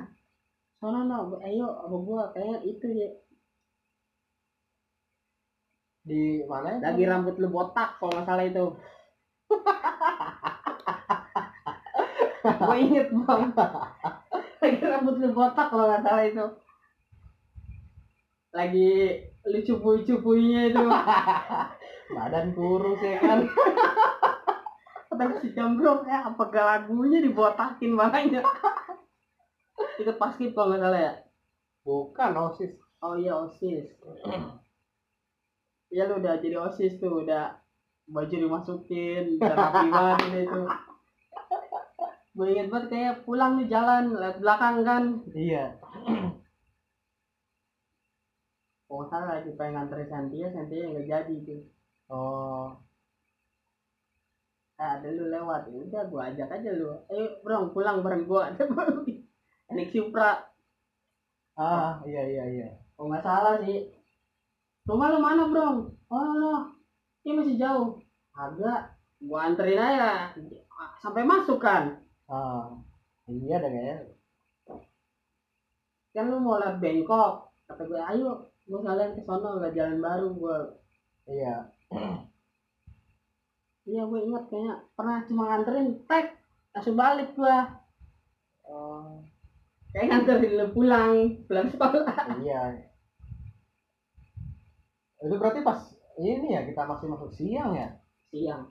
Sono 0.78 1.02
no. 1.09 1.40
Ayo 1.40 1.66
apa 1.82 1.97
gua. 1.98 2.22
Kayak 2.36 2.60
itu 2.62 2.86
ya. 2.93 3.10
Di 6.05 6.44
mana 6.44 6.76
lagi 6.85 7.09
rambut 7.09 7.40
lu 7.40 7.48
botak 7.48 7.97
kalau 7.97 8.12
nggak 8.12 8.28
salah 8.28 8.44
itu 8.44 8.64
gue 12.64 12.76
inget 12.76 13.09
bang. 13.12 13.43
Lagi 14.60 14.81
rambut 14.85 15.16
lu 15.20 15.28
botak 15.32 15.68
kalau 15.72 15.89
nggak 15.89 16.05
salah 16.05 16.24
itu. 16.24 16.47
Lagi 18.55 18.90
lu 19.48 19.59
cupu-cupunya 19.64 20.72
itu. 20.72 20.85
Badan 22.16 22.52
kurus 22.52 23.01
ya 23.01 23.18
kan. 23.20 23.48
Kata 25.09 25.24
si 25.40 25.52
jambrong 25.56 26.05
ya. 26.05 26.28
Apa 26.28 26.51
gak 26.52 26.66
lagunya 26.66 27.18
dibotakin 27.24 27.94
makanya? 27.94 28.43
Itu 29.97 30.12
pasti 30.20 30.52
kalau 30.52 30.74
nggak 30.74 30.82
salah 30.85 31.01
ya? 31.01 31.14
Bukan 31.85 32.32
osis. 32.51 32.72
Oh 33.05 33.16
iya 33.16 33.36
osis. 33.36 33.89
Ya 35.93 36.10
lu 36.10 36.18
udah 36.18 36.40
jadi 36.40 36.56
osis 36.59 36.98
tuh 36.98 37.22
udah 37.22 37.64
baju 38.05 38.35
dimasukin 38.36 39.40
rapi 39.40 39.86
banget 39.94 40.18
ini 40.28 40.40
itu. 40.44 40.62
Gue 42.35 42.47
inget 42.51 42.68
banget 42.68 42.86
kayak 42.90 43.16
pulang 43.22 43.56
nih 43.56 43.70
jalan 43.70 44.18
lihat 44.18 44.36
belakang 44.43 44.76
kan. 44.85 45.05
Iya. 45.32 45.64
Oh 48.94 49.02
salah 49.10 49.43
lagi 49.43 49.51
pengen 49.59 49.90
nganterin 49.90 50.06
Santia 50.06 50.47
Santia 50.55 50.86
nggak 50.86 51.09
jadi 51.09 51.35
tuh. 51.43 51.66
Oh. 52.14 52.78
Ah 54.78 55.01
ada 55.01 55.09
lu 55.10 55.35
lewat 55.35 55.66
ya 55.66 55.82
udah 55.82 56.02
gua 56.06 56.31
ajak 56.31 56.47
aja 56.47 56.70
lu. 56.78 56.94
Ayo 57.10 57.43
bro 57.43 57.74
pulang 57.74 58.06
bareng 58.06 58.22
gua. 58.28 58.47
Ada 58.55 58.70
naik 59.74 59.90
Supra. 59.90 60.47
Ah 61.59 61.98
iya 62.06 62.22
iya 62.22 62.44
iya. 62.55 62.68
Oh 62.94 63.10
nggak 63.10 63.24
salah 63.26 63.59
sih? 63.66 63.90
Rumah 64.86 65.09
lu 65.10 65.18
mana 65.18 65.43
bro? 65.51 65.90
Oh 66.14 66.31
no 66.39 66.74
ini 67.25 67.33
masih 67.41 67.57
jauh. 67.57 67.97
Agak 68.37 68.93
gua 69.25 69.49
anterin 69.49 69.81
aja. 69.81 70.37
Sampai 71.01 71.25
masuk 71.25 71.57
kan? 71.57 72.05
Ah 72.29 72.77
iya 73.25 73.57
ada 73.57 73.69
kayaknya. 73.73 73.97
Kan 76.13 76.29
lu 76.29 76.39
mau 76.39 76.61
lihat 76.61 76.79
Bangkok. 76.79 77.49
Kata 77.65 77.83
gue 77.89 77.97
ayo 77.97 78.53
gua 78.69 78.79
sekalian 78.85 79.17
ke 79.17 79.25
sono 79.25 79.57
nggak 79.57 79.73
jalan 79.73 79.99
baru 80.05 80.29
gua. 80.37 80.59
Iya. 81.25 81.73
Iya 83.89 84.03
gue 84.05 84.21
ingat 84.29 84.45
kayaknya. 84.53 84.75
Pernah 84.93 85.19
cuma 85.25 85.43
nganterin 85.49 85.89
tek 86.05 86.37
langsung 86.77 86.97
balik 87.01 87.33
gua. 87.33 87.81
Oh. 88.69 89.25
Kayak 89.97 90.09
nganterin 90.13 90.53
lu 90.61 90.67
pulang 90.77 91.13
pulang 91.49 91.69
sekolah. 91.73 92.45
Iya. 92.45 92.85
Itu 95.25 95.41
berarti 95.41 95.65
pas 95.65 95.94
ini 96.19 96.55
ya 96.55 96.62
kita 96.62 96.86
masih 96.86 97.07
masuk 97.11 97.31
siang 97.35 97.74
ya? 97.74 97.89
Siang. 98.31 98.62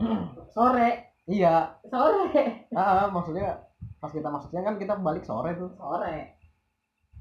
Sore. 0.54 1.12
Iya. 1.28 1.76
Sore. 1.84 2.68
Ah, 2.72 3.04
ah, 3.04 3.08
maksudnya 3.12 3.60
pas 4.00 4.08
kita 4.08 4.28
masuk 4.32 4.48
siang 4.48 4.64
kan 4.64 4.76
kita 4.80 4.96
balik 4.96 5.24
sore 5.28 5.52
tuh. 5.58 5.68
Sore. 5.76 6.38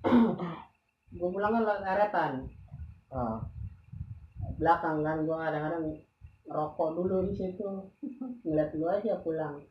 Gue 1.17 1.29
pulang 1.31 1.63
kan 1.63 1.83
eretan 1.87 2.51
ah, 3.15 3.39
belakang 4.59 4.99
kan 4.99 5.23
gue 5.23 5.31
kadang-kadang 5.31 5.83
ngerokok 6.47 6.89
dulu 6.99 7.15
di 7.31 7.33
situ. 7.39 7.67
Ngeliat 8.43 8.75
lu 8.75 8.85
aja 8.91 9.15
pulang. 9.23 9.63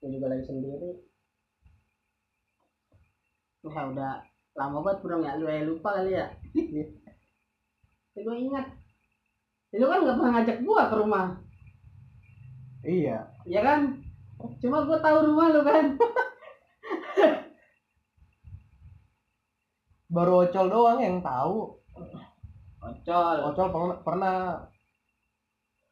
Gue 0.00 0.08
juga 0.16 0.32
lagi 0.32 0.48
sendiri. 0.48 0.92
Wah 3.68 3.92
udah 3.92 4.24
lama 4.56 4.78
banget 4.80 4.98
bro 5.04 5.16
ya. 5.20 5.36
Lu 5.36 5.44
ya 5.44 5.60
lupa 5.64 6.00
kali 6.00 6.16
ya 6.16 6.26
Tapi 8.14 8.22
gue 8.22 8.46
ingat. 8.46 8.62
Lu 9.74 9.90
kan 9.90 10.06
nggak 10.06 10.16
pernah 10.22 10.32
ngajak 10.38 10.58
gua 10.62 10.86
ke 10.86 10.96
rumah. 11.02 11.34
Iya. 12.86 13.26
Ya 13.42 13.60
kan? 13.66 13.98
Cuma 14.62 14.86
gue 14.86 14.98
tahu 15.02 15.34
rumah 15.34 15.50
lu 15.50 15.66
kan. 15.66 15.84
Baru 20.14 20.46
ocol 20.46 20.70
doang 20.70 21.02
yang 21.02 21.18
tahu. 21.18 21.74
Ocol. 22.78 23.36
Ocol 23.50 23.68
pernah 23.74 23.98
pernah 24.06 24.62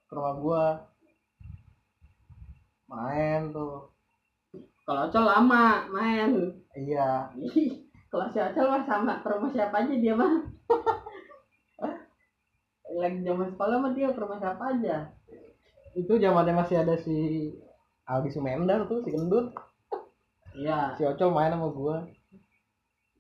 ke 0.07 0.15
rumah 0.15 0.35
gua. 0.39 0.79
Main 2.87 3.51
tuh. 3.51 3.91
Kalau 4.87 5.11
ocol 5.11 5.27
lama 5.27 5.91
main. 5.91 6.55
Iya. 6.79 7.35
Kalau 8.13 8.29
si 8.29 8.39
Acel 8.39 8.69
mah 8.69 8.85
sama 8.87 9.25
ke 9.25 9.27
rumah 9.27 9.49
siapa 9.49 9.83
aja 9.83 9.95
dia 9.97 10.13
mah 10.13 10.37
lagi 12.99 13.25
zaman 13.25 13.49
sekolah 13.57 13.77
mah 13.81 13.93
dia 13.97 14.13
ke 14.13 14.21
rumah 14.21 14.39
siapa 14.41 14.65
aja. 14.77 14.97
Itu 15.97 16.17
zamannya 16.17 16.55
masih 16.57 16.77
ada 16.85 16.95
si 17.01 17.17
Aldi 18.09 18.31
Sumendar 18.33 18.89
tuh 18.89 19.05
si 19.05 19.13
gendut. 19.13 19.53
Iya. 20.53 20.97
Si 21.01 21.03
ocol 21.09 21.33
main 21.33 21.53
sama 21.53 21.69
gua. 21.73 21.97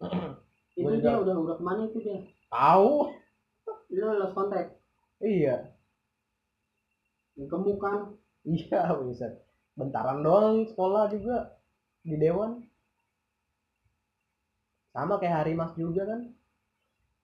Itu 0.76 0.88
dia 1.00 1.20
udah 1.20 1.36
udah 1.36 1.56
ke 1.60 1.64
mana 1.64 1.84
itu 1.84 2.00
dia? 2.00 2.24
Tahu 2.48 3.12
lu 3.92 4.08
lost 4.08 4.32
kontak 4.32 4.72
iya. 5.20 5.68
Gemuk 7.36 7.76
kan? 7.76 8.16
Iya 8.48 8.96
bisa 9.04 9.36
bentaran 9.76 10.24
doang 10.24 10.64
sekolah 10.64 11.12
juga 11.12 11.60
di 12.00 12.16
dewan. 12.16 12.64
Sama 14.96 15.20
kayak 15.20 15.44
hari 15.44 15.52
mas 15.52 15.76
juga 15.76 16.08
kan. 16.08 16.32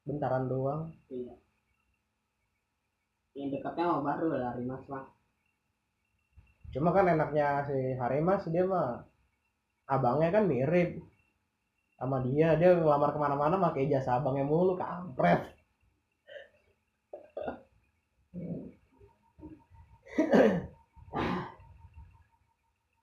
Bentaran 0.05 0.45
doang. 0.45 0.93
Iya 1.09 1.41
yang 3.39 3.55
dekatnya 3.55 3.87
mah 3.87 4.03
baru 4.03 4.35
lah 4.35 4.59
Rimas 4.59 4.83
mah 4.91 5.07
cuma 6.75 6.91
kan 6.93 7.07
enaknya 7.07 7.65
si 7.71 7.95
Harimas 7.97 8.43
dia 8.51 8.67
mah 8.67 9.07
abangnya 9.89 10.29
kan 10.29 10.45
mirip 10.45 11.01
sama 11.99 12.23
dia. 12.23 12.55
Dia 12.55 12.79
ngelamar 12.79 13.11
ke 13.17 13.19
mana-mana 13.19 13.59
pakai 13.59 13.91
jasa 13.91 14.21
abangnya 14.21 14.45
mulu 14.47 14.77
kampret. 14.79 15.43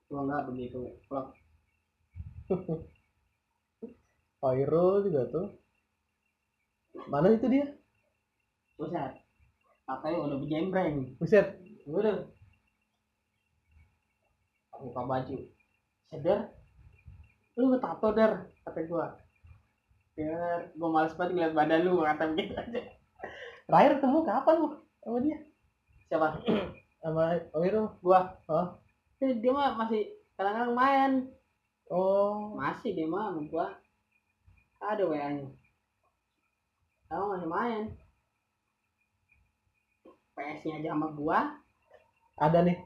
Gua 0.08 0.22
nggak 0.22 0.46
begitu 0.48 0.94
klub 1.10 1.34
Viral 4.40 5.02
juga 5.02 5.22
tuh. 5.28 5.58
Mana 7.10 7.34
itu 7.34 7.50
dia? 7.50 7.66
Buset 8.78 9.25
katanya 9.86 10.18
udah 10.26 10.36
berjembreng 10.42 11.14
buset. 11.16 11.56
Udah. 11.86 12.26
Buka 14.76 15.02
baju. 15.06 15.38
Sadar 16.10 16.52
lu 17.56 17.80
tato 17.80 18.12
dar 18.12 18.52
kata 18.66 18.80
gua. 18.84 19.16
Ya 20.18 20.68
gua 20.76 20.88
males 20.92 21.16
banget 21.16 21.32
ngeliat 21.32 21.54
badan 21.56 21.86
lu 21.86 22.04
kata 22.04 22.34
begitu 22.34 22.52
aja. 22.52 22.82
Terakhir 23.66 23.90
ketemu 23.98 24.18
kapan 24.26 24.54
lu? 24.60 24.68
Sama 25.00 25.18
dia. 25.24 25.38
Siapa? 26.12 26.28
Sama 27.00 27.24
Viral 27.56 27.86
gua. 28.04 28.20
Oh. 28.50 28.68
Eh, 29.24 29.32
dia 29.40 29.54
mah 29.54 29.80
masih 29.80 30.12
kadang-kadang 30.36 30.76
main. 30.76 31.12
Oh. 31.88 32.58
Masih 32.60 32.92
dia 32.92 33.08
mah 33.08 33.32
sama 33.32 33.42
gua. 33.48 33.66
Ada 34.76 35.08
wa 35.08 35.16
nya 35.16 35.48
kamu 37.06 37.24
masih 37.38 37.48
main 37.48 37.82
PS 40.36 40.68
nya 40.68 40.84
aja 40.84 40.92
sama 40.92 41.08
gua. 41.16 41.56
Ada 42.36 42.60
nih. 42.60 42.76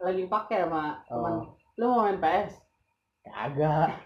Lagi 0.00 0.24
pakai 0.24 0.64
sama 0.64 1.04
teman 1.04 1.44
oh. 1.44 1.52
Lu 1.76 1.92
mau 1.92 2.08
main 2.08 2.16
PS 2.16 2.56
kagak. 3.20 4.00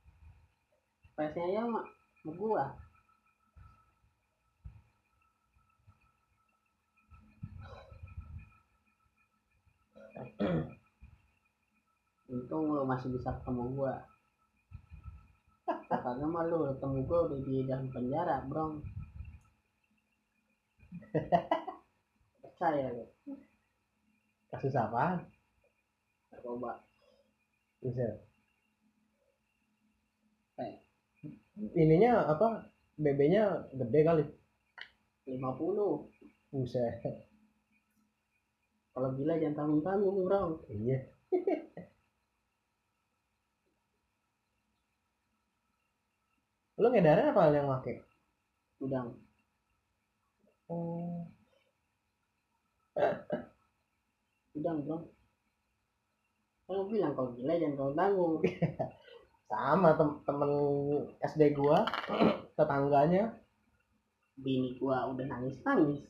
PS 1.20 1.34
nya 1.36 1.44
aja 1.44 1.60
sama, 1.68 1.84
sama 1.84 2.32
gua. 2.40 2.64
Untung 12.32 12.72
lu 12.72 12.88
masih 12.88 13.12
bisa 13.12 13.28
ketemu 13.36 13.76
gua. 13.76 14.00
Kagak 15.92 16.24
mah 16.24 16.48
lu 16.48 16.64
ketemu 16.72 17.04
gua 17.04 17.28
udah 17.28 17.44
di 17.44 17.68
dalam 17.68 17.92
penjara 17.92 18.40
bro 18.48 18.80
percaya 22.42 22.90
lu 22.94 23.04
kasus 24.50 24.74
apa 24.78 25.26
coba. 26.44 26.84
Buset 27.80 28.20
Eh. 30.60 30.76
ininya 31.74 32.30
apa? 32.30 32.70
BB-nya 32.94 33.74
gede 33.74 34.00
kali. 34.06 34.22
50 35.26 36.06
buset. 36.54 37.02
Kalau 38.94 39.10
gila 39.18 39.34
jangan 39.42 39.58
tanggung 39.58 39.82
tanggung 39.82 40.22
bro. 40.22 40.62
Iya. 40.70 41.10
Lu 46.78 46.86
ngedarin 46.90 47.30
apa 47.34 47.50
yang 47.50 47.66
make 47.66 48.06
udang 48.78 49.18
oh. 50.70 51.26
Bro 54.54 54.70
kan 54.70 54.78
gua 56.64 56.84
bilang 56.88 57.12
kalau 57.12 57.36
gila 57.36 57.54
jangan 57.60 57.76
tanggung 57.76 57.96
tanggung. 57.98 58.34
Sama 59.50 59.90
tem 59.98 60.10
temen 60.24 60.52
SD 61.20 61.42
gua 61.52 61.84
tetangganya. 62.56 63.34
Bini 64.40 64.78
gua 64.80 65.10
udah 65.12 65.26
nangis 65.28 65.60
nangis 65.62 66.02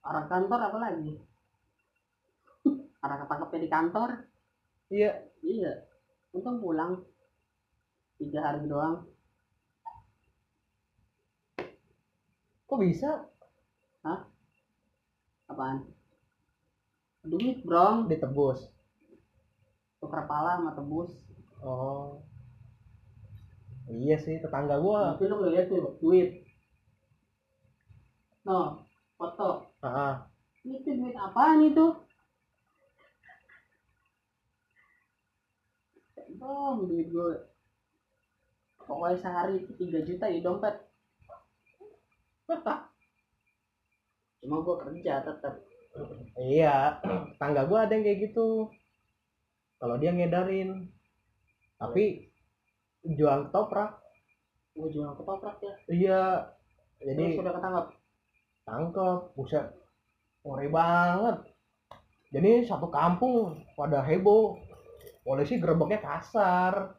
orang 0.00 0.26
kantor 0.26 0.60
apa 0.66 0.78
lagi? 0.80 1.12
Orang 3.04 3.18
ketangkepnya 3.24 3.60
di 3.60 3.70
kantor? 3.70 4.10
Iya. 4.90 5.10
Iya. 5.44 5.72
Untung 6.34 6.58
pulang. 6.58 7.04
Tiga 8.16 8.40
hari 8.44 8.68
doang 8.68 9.06
kok 12.70 12.78
bisa? 12.78 13.26
Apaan? 15.50 15.82
Duit 17.26 17.66
bro 17.66 18.06
ditebus. 18.06 18.70
Tuker 19.98 20.22
pala 20.30 20.62
sama 20.62 20.78
tebus. 20.78 21.10
Oh. 21.66 22.22
Iya 23.90 24.22
sih 24.22 24.38
tetangga 24.38 24.78
gua. 24.78 25.18
Tapi 25.18 25.26
lu 25.26 25.42
ngeliat 25.42 25.66
tuh 25.66 25.98
duit. 25.98 26.46
No 28.46 28.86
foto. 29.18 29.66
Ah 29.82 30.30
itu 30.64 30.92
duit 30.92 31.16
apaan 31.16 31.64
itu? 31.64 31.86
Dong 36.40 36.88
duit 36.88 37.08
gue 37.12 37.50
pokoknya 38.80 39.22
sehari 39.22 39.62
itu 39.62 39.70
3 39.76 40.02
juta 40.08 40.26
di 40.26 40.42
dompet 40.42 40.89
cuma 44.40 44.56
gue 44.64 44.76
kerja 44.88 45.20
tetap 45.20 45.54
iya 46.38 46.96
tangga 47.36 47.66
gua 47.66 47.86
ada 47.86 47.92
yang 47.98 48.04
kayak 48.06 48.30
gitu. 48.30 48.70
Kalau 49.80 49.96
dia 49.96 50.12
ngedarin. 50.12 50.86
Tapi 51.80 52.28
jual 53.16 53.48
toprak 53.48 53.96
gue 54.76 54.88
jual 54.92 55.12
ketoprak 55.16 55.56
ya? 55.64 55.74
Iya 55.90 56.22
jadi 57.00 57.16
jadi 57.16 57.36
sudah 57.40 57.52
ketangkap 57.56 57.86
tangkep 58.68 59.20
buset. 59.34 59.66
Ngeri 60.44 60.68
banget. 60.68 61.36
Jadi 62.30 62.50
satu 62.68 62.86
kampung 62.92 63.66
pada 63.74 64.04
heboh. 64.04 64.60
Polisi 65.20 65.60
gerebeknya 65.60 66.00
kasar. 66.00 66.96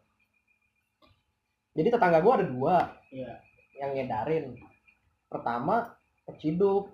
Jadi 1.73 1.87
tetangga 1.87 2.19
gua 2.19 2.33
ada 2.41 2.45
dua. 2.45 2.77
Iya. 3.09 3.39
Yang 3.81 3.91
ngedarin 3.97 4.45
pertama 5.31 5.95
keciduk 6.27 6.91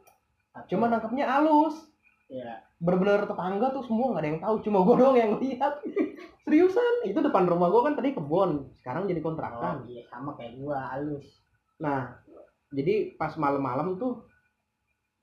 cuma 0.70 0.90
nangkepnya 0.90 1.26
halus. 1.26 1.90
Iya. 2.30 2.62
Bener-bener 2.78 3.26
tetangga 3.26 3.74
tuh 3.74 3.84
semua 3.86 4.14
nggak 4.14 4.22
ada 4.22 4.30
yang 4.30 4.42
tahu 4.42 4.56
cuma 4.66 4.78
gua 4.86 4.96
doang 4.98 5.18
yang 5.18 5.34
lihat. 5.42 5.82
Seriusan? 6.46 6.94
Itu 7.10 7.20
depan 7.22 7.50
rumah 7.50 7.74
gua 7.74 7.90
kan 7.90 7.98
tadi 7.98 8.14
kebun 8.14 8.74
sekarang 8.82 9.10
jadi 9.10 9.20
oh, 9.22 9.26
kontrakan 9.26 9.76
iya 9.90 10.06
sama 10.10 10.38
kayak 10.38 10.58
gua 10.62 10.78
halus. 10.94 11.26
Nah 11.82 12.18
jadi 12.74 13.18
pas 13.18 13.34
malam-malam 13.38 13.98
tuh 13.98 14.26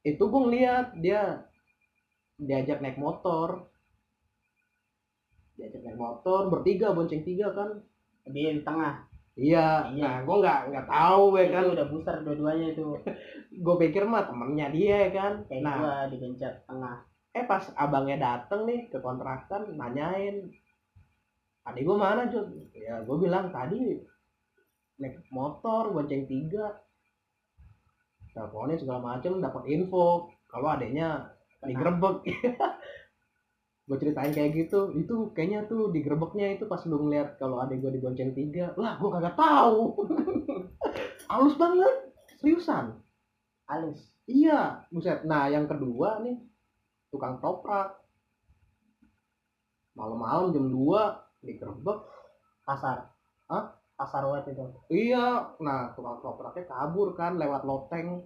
itu 0.02 0.22
gua 0.26 0.40
ngeliat 0.46 0.86
dia 0.98 1.46
diajak 2.38 2.82
naik 2.82 2.98
motor. 2.98 3.70
Diajak 5.54 5.82
naik 5.86 5.98
motor 5.98 6.50
bertiga 6.50 6.90
bonceng 6.90 7.22
tiga 7.22 7.54
kan. 7.54 7.82
Dia 8.24 8.56
di 8.56 8.64
tengah 8.64 9.13
iya 9.34 9.90
Iya. 9.90 10.02
nah 10.02 10.14
gua 10.22 10.36
nggak 10.42 10.60
nggak 10.70 10.86
tahu 10.86 11.24
ya 11.38 11.46
kan. 11.50 11.64
udah 11.74 11.86
besar 11.90 12.16
dua-duanya 12.22 12.66
itu. 12.70 12.86
Gue 13.64 13.76
pikir 13.82 14.06
mah 14.06 14.26
temennya 14.26 14.70
dia 14.70 14.96
ya 15.06 15.10
kan. 15.10 15.32
Kayak 15.50 15.62
nah. 15.62 15.76
gua 15.78 15.94
digencet 16.10 16.54
tengah. 16.66 16.96
Eh 17.34 17.44
pas 17.50 17.64
abangnya 17.74 18.16
dateng 18.22 18.62
nih 18.66 18.86
ke 18.86 18.98
kontrakan 19.02 19.74
nanyain 19.74 20.54
adik 21.64 21.82
gue 21.82 21.96
mana 21.96 22.28
Jun? 22.28 22.46
Ya 22.76 23.00
gue 23.02 23.16
bilang 23.18 23.48
tadi 23.50 23.98
naik 25.02 25.18
motor 25.34 25.90
bonceng 25.90 26.30
tiga. 26.30 26.78
Teleponin 28.34 28.78
segala 28.78 29.14
macem 29.14 29.38
dapat 29.38 29.62
info 29.70 30.30
kalau 30.50 30.74
adiknya 30.74 31.34
digerebek 31.62 32.22
gue 33.84 33.96
ceritain 34.00 34.32
kayak 34.32 34.56
gitu 34.56 34.96
itu 34.96 35.34
kayaknya 35.36 35.68
tuh 35.68 35.92
digerebeknya 35.92 36.56
itu 36.56 36.64
pas 36.64 36.80
lu 36.88 37.04
ngeliat 37.04 37.36
kalau 37.36 37.60
adik 37.60 37.84
gue 37.84 38.00
dibonceng 38.00 38.32
tiga 38.32 38.72
lah 38.80 38.96
gue 38.96 39.10
kagak 39.12 39.36
tahu 39.36 40.08
halus 41.30 41.54
banget 41.60 41.94
seriusan 42.40 42.96
halus 43.68 44.14
Iya, 44.24 44.88
buset. 44.88 45.20
Nah, 45.28 45.52
yang 45.52 45.68
kedua 45.68 46.24
nih, 46.24 46.40
tukang 47.12 47.36
toprak. 47.44 48.00
Malam-malam 49.94 50.50
jam 50.50 50.66
2 50.72 51.44
digerebek. 51.44 52.00
pasar 52.64 53.12
Hah? 53.52 53.76
pasar 53.92 54.24
wet 54.24 54.48
itu 54.48 54.64
Iya, 54.88 55.52
nah 55.60 55.92
tukang 55.92 56.24
topraknya 56.24 56.64
kabur 56.64 57.12
kan 57.12 57.36
lewat 57.36 57.68
loteng. 57.68 58.24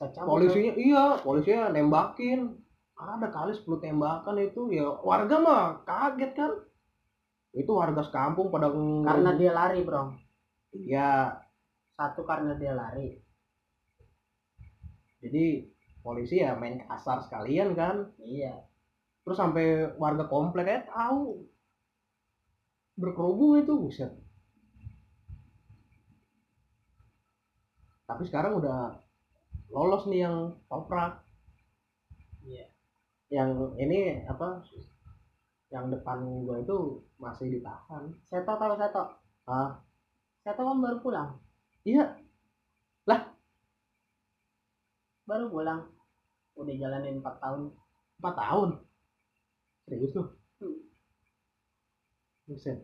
Cabut 0.00 0.40
Polisinya 0.40 0.72
iya, 0.80 1.20
polisinya 1.20 1.68
nembakin. 1.68 2.56
Ada 3.00 3.32
kali 3.32 3.56
10 3.56 3.80
tembakan 3.80 4.36
itu 4.36 4.68
ya 4.76 4.84
warga 5.00 5.40
mah 5.40 5.64
kaget 5.88 6.32
kan. 6.36 6.52
Itu 7.56 7.72
warga 7.72 8.04
sekampung 8.04 8.52
pada 8.52 8.68
karena 8.70 9.30
dia 9.40 9.56
lari 9.56 9.80
bro. 9.80 10.12
Iya, 10.76 11.40
satu 11.96 12.28
karena 12.28 12.54
dia 12.60 12.76
lari. 12.76 13.16
Jadi 15.24 15.64
polisi 16.04 16.44
ya 16.44 16.56
main 16.56 16.84
kasar 16.84 17.24
sekalian 17.24 17.72
kan. 17.72 18.12
iya. 18.20 18.68
Terus 19.24 19.36
sampai 19.36 19.96
warga 20.00 20.24
komplek 20.28 20.68
aja 20.68 20.84
tahu. 20.88 21.44
Berkerubung 22.96 23.60
itu 23.60 23.72
buset. 23.76 24.12
Tapi 28.08 28.26
sekarang 28.26 28.58
udah 28.58 28.96
lolos 29.70 30.08
nih 30.10 30.26
yang 30.26 30.58
toprak. 30.66 31.22
Yang 33.30 33.54
ini 33.78 34.26
apa 34.26 34.58
yang 35.70 35.86
depan 35.86 36.18
gua 36.42 36.58
itu 36.58 36.98
masih 37.22 37.46
ditahan. 37.58 38.10
Seto 38.26 38.52
tahu 38.58 38.74
Seto? 38.74 39.04
Ah 39.46 39.78
Seto 40.42 40.62
kan 40.66 40.78
baru 40.82 40.98
pulang? 40.98 41.38
Iya. 41.86 42.18
Baru 45.30 45.46
pulang. 45.46 45.86
Udah 46.58 46.74
jalanin 46.74 47.22
4 47.22 47.38
tahun. 47.38 47.70
Empat 48.18 48.34
tahun? 48.34 48.68
Serius 49.86 50.12
tuh 50.12 50.26
Hmm. 50.60 50.76
buset. 52.50 52.78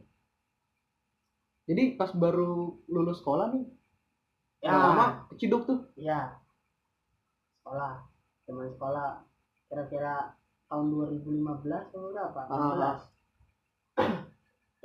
Jadi 1.66 1.98
pas 1.98 2.14
baru 2.14 2.78
lulus 2.86 3.18
sekolah 3.18 3.51
nih 3.52 3.66
ya. 4.62 4.70
lama 4.70 5.27
keciduk 5.35 5.66
tuh. 5.66 5.90
Iya. 5.98 6.39
Sekolah. 7.60 8.06
Teman 8.47 8.70
sekolah. 8.70 9.27
Kira-kira 9.66 10.36
tahun 10.66 10.86
2015 11.22 11.90
atau 11.90 12.10
berapa? 12.10 12.40
Ah. 12.51 12.98
16 13.97 14.06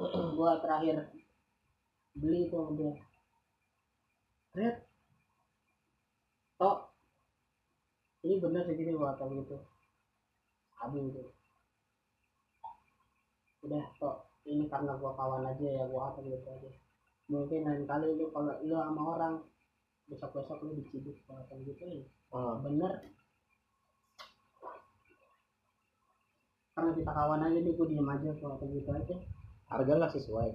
gua 0.38 0.52
terakhir 0.62 1.10
beli 2.18 2.50
sama 2.50 2.76
dia 2.78 2.94
Red. 4.52 4.84
Tok. 6.60 6.92
Ini 8.28 8.36
bener 8.44 8.68
segini 8.68 8.92
gua 8.92 9.16
kata 9.16 9.32
gitu. 9.32 9.58
Habis 10.76 11.04
itu. 11.08 11.24
Udah 13.64 13.86
tok. 13.96 14.28
Ini 14.44 14.68
karena 14.68 15.00
gua 15.00 15.16
kawan 15.16 15.48
aja 15.48 15.64
ya 15.64 15.84
gua 15.88 16.12
kata 16.12 16.28
gitu 16.28 16.48
aja. 16.52 16.72
Mungkin 17.32 17.64
lain 17.64 17.88
kali 17.88 18.12
lu 18.20 18.28
kalau 18.36 18.60
lu 18.60 18.76
sama 18.76 19.02
orang 19.16 19.36
besok 20.12 20.36
besok 20.36 20.60
lu 20.68 20.76
diciduk 20.76 21.16
kata 21.24 21.56
gitu 21.64 21.80
ya. 21.88 22.04
Ah. 22.36 22.60
bener 22.60 23.00
karena 26.82 26.98
kita 26.98 27.12
kawan 27.14 27.46
aja 27.46 27.60
nih 27.62 27.74
gua 27.78 27.86
diem 27.86 28.10
aja 28.10 28.30
gua 28.42 28.58
kata 28.58 28.66
gitu 28.74 28.90
aja 28.90 29.16
harga 29.70 29.92
nggak 30.02 30.14
sesuai 30.18 30.50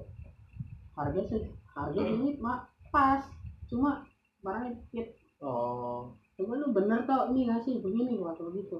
harga 0.98 1.20
sih 1.30 1.42
harga 1.70 2.02
ini 2.02 2.34
mak 2.42 2.66
pas 2.90 3.22
cuma 3.70 4.02
barangnya 4.42 4.74
dikit 4.74 5.14
oh 5.38 6.18
Coba 6.36 6.52
lu 6.60 6.68
bener 6.76 7.08
tau 7.08 7.32
ini 7.32 7.48
gak 7.48 7.64
sih 7.64 7.80
begini 7.80 8.20
waktu 8.20 8.44
begitu. 8.44 8.76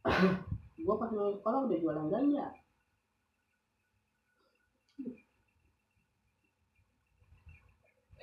gua 0.88 0.96
pas 0.96 1.12
lulus 1.12 1.36
sekolah 1.44 1.68
udah 1.68 1.76
jualan 1.76 2.08
ganja. 2.08 2.56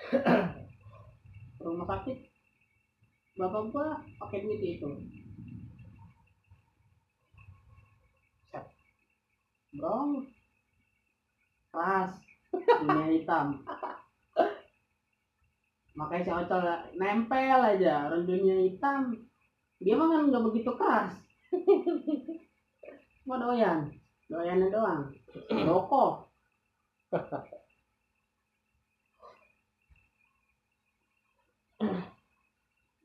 Rumah 1.62 1.86
sakit 1.86 2.18
bapak 3.38 3.62
gua 3.70 4.02
pakai 4.18 4.42
duit 4.42 4.82
itu. 4.82 4.90
Set. 8.50 8.66
Bro, 9.70 10.26
keras, 11.70 12.18
dunia 12.82 13.06
hitam. 13.14 13.62
Makanya 15.94 16.26
si 16.26 16.32
Ocol 16.34 16.66
nempel 16.98 17.62
aja 17.62 18.10
orang 18.10 18.26
dunia 18.26 18.66
hitam. 18.66 19.14
Dia 19.78 19.94
mah 19.94 20.10
kan 20.10 20.28
nggak 20.34 20.46
begitu 20.50 20.74
keras. 20.74 21.14
Mau 23.30 23.38
doyan? 23.38 23.94
Doyannya 24.26 24.74
doang. 24.74 25.14
Rokok. 25.54 26.26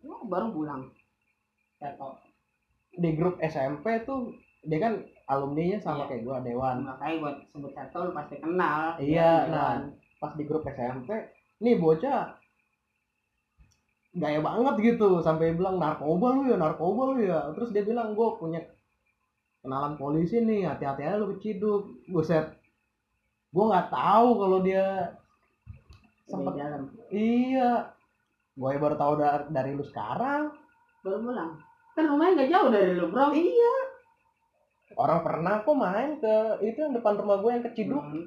Oh, 0.05 0.25
baru 0.25 0.49
pulang. 0.49 0.89
Di 2.97 3.11
grup 3.13 3.37
SMP 3.45 4.01
tuh 4.09 4.33
dia 4.65 4.81
kan 4.81 5.05
alumninya 5.25 5.79
sama 5.81 6.05
Iya. 6.05 6.09
kayak 6.13 6.23
gua 6.25 6.39
Dewan. 6.45 6.77
Makanya 6.85 7.17
buat 7.21 7.37
sebut 7.49 7.73
Seto 7.73 7.99
lu 8.05 8.13
pasti 8.13 8.37
kenal. 8.41 8.81
Iya, 9.01 9.49
Dewan. 9.49 9.53
nah. 9.53 10.03
pas 10.23 10.33
di 10.41 10.45
grup 10.49 10.65
SMP 10.65 11.13
nih 11.61 11.77
bocah 11.77 12.33
gaya 14.17 14.41
banget 14.41 14.75
gitu 14.95 15.21
sampai 15.21 15.53
bilang 15.53 15.77
narkoba 15.77 16.33
lu 16.33 16.49
ya 16.49 16.57
narkoba 16.57 17.13
lu 17.13 17.21
ya. 17.25 17.53
Terus 17.53 17.77
dia 17.77 17.85
bilang 17.85 18.17
gue 18.17 18.29
punya 18.41 18.61
kenalan 19.61 20.01
polisi 20.01 20.41
nih 20.41 20.65
hati-hati 20.65 21.05
aja 21.05 21.21
lu 21.21 21.37
keciduk. 21.37 22.09
Buset. 22.09 22.57
Gue 23.53 23.65
nggak 23.69 23.93
tahu 23.93 24.29
kalau 24.41 24.59
dia 24.65 25.13
Di 26.25 26.33
sempet 26.33 26.57
dalam. 26.57 26.89
Iya. 27.13 27.93
Gue 28.57 28.81
baru 28.81 28.97
tahu 28.97 29.13
dari, 29.21 29.45
dari 29.53 29.71
lu 29.77 29.85
sekarang. 29.85 30.57
Baru 31.05 31.21
pulang. 31.21 31.53
Kan 31.93 32.09
rumahnya 32.09 32.43
gak 32.43 32.51
jauh 32.51 32.69
dari 32.73 32.93
lu 32.97 33.13
bro. 33.13 33.29
Iya 33.35 33.94
orang 34.95 35.21
pernah 35.27 35.55
kok 35.63 35.77
main 35.77 36.11
ke 36.23 36.35
itu 36.63 36.79
yang 36.79 36.95
depan 36.95 37.19
rumah 37.19 37.39
gue 37.43 37.51
yang 37.51 37.65
keciduk 37.65 38.03
Hmm. 38.03 38.27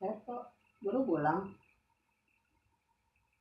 saya 0.00 0.14
kok 0.24 0.52
baru 0.84 1.00
pulang? 1.08 1.40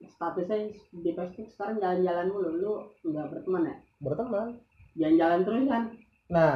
Statusnya 0.03 0.71
di 0.95 1.11
Facebook 1.15 1.47
sekarang 1.55 1.79
jalan-jalan 1.79 2.27
mulu. 2.31 2.51
Lu 2.59 2.73
nggak 3.07 3.31
berteman 3.35 3.67
ya? 3.67 3.75
Berteman. 3.99 4.47
Jalan-jalan 4.95 5.39
terus 5.43 5.63
kan? 5.67 5.83
Nah 6.31 6.53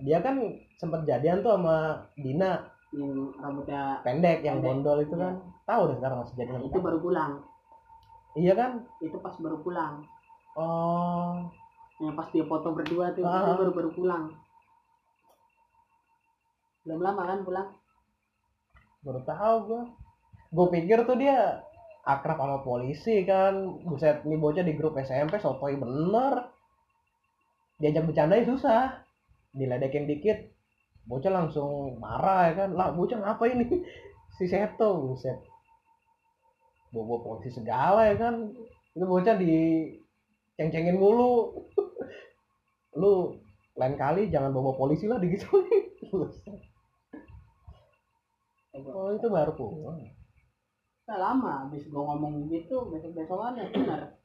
dia 0.00 0.18
kan 0.24 0.36
sempat 0.80 1.04
jadian 1.04 1.44
tuh 1.44 1.56
sama 1.56 2.08
Dina. 2.16 2.60
Yang 2.94 3.36
rambutnya 3.36 4.00
pendek 4.00 4.40
yang 4.46 4.64
bondol 4.64 5.00
itu 5.04 5.16
kan. 5.16 5.40
Tahu 5.64 5.92
deh 5.92 5.96
sekarang 6.00 6.24
masih 6.24 6.36
jadian 6.40 6.62
itu 6.64 6.78
baru 6.80 6.98
pulang. 7.00 7.32
Iya 8.36 8.52
kan? 8.56 8.72
Itu 9.00 9.16
pas 9.20 9.36
baru 9.40 9.60
pulang. 9.60 10.04
Oh 10.56 11.44
yang 12.02 12.14
pas 12.18 12.26
dia 12.34 12.42
foto 12.42 12.74
berdua 12.74 13.14
tuh 13.14 13.22
Ah. 13.22 13.46
itu 13.46 13.52
baru 13.60 13.70
baru 13.70 13.90
pulang. 13.94 14.24
Belum 16.84 17.00
lama 17.00 17.22
kan 17.22 17.40
pulang? 17.46 17.68
Baru 19.04 19.20
tahu 19.22 19.54
gue 19.68 19.82
gue 20.54 20.66
pikir 20.80 20.98
tuh 21.06 21.16
dia 21.16 21.62
akrab 22.04 22.36
sama 22.36 22.58
polisi 22.60 23.22
kan. 23.24 23.54
Buset 23.86 24.26
nih 24.26 24.38
bocah 24.38 24.64
di 24.66 24.74
grup 24.74 24.98
SMP 24.98 25.38
sotoy 25.40 25.78
bener. 25.78 26.50
Diajak 27.80 28.04
bercanda 28.10 28.38
susah. 28.44 29.00
Diledekin 29.54 30.10
dikit. 30.10 30.50
Bocah 31.06 31.30
langsung 31.32 31.96
marah 32.02 32.50
ya 32.50 32.66
kan. 32.66 32.70
Lah 32.74 32.92
bocah 32.92 33.18
ngapa 33.20 33.44
ini? 33.50 33.66
Si 34.34 34.50
Seto 34.50 34.98
buset. 34.98 35.38
Bobo 36.90 37.22
polisi 37.22 37.54
segala 37.54 38.10
ya 38.10 38.18
kan. 38.18 38.50
Itu 38.90 39.06
bocah 39.06 39.38
di 39.38 39.86
ceng-cengin 40.58 40.98
mulu. 40.98 41.64
Lu 43.00 43.38
lain 43.74 43.94
kali 43.98 44.30
jangan 44.30 44.54
bawa 44.54 44.74
polisi 44.78 45.10
lah 45.10 45.18
digituin. 45.18 45.90
Buset. 46.10 46.62
oh 48.74 49.10
itu 49.14 49.26
baru 49.30 49.54
pulang. 49.54 50.02
Udah 51.04 51.18
lama 51.20 51.66
habis 51.66 51.86
gue 51.86 52.02
ngomong 52.02 52.50
gitu 52.50 52.90
besok 52.90 53.14
besokannya 53.14 53.70
bener. 53.70 54.18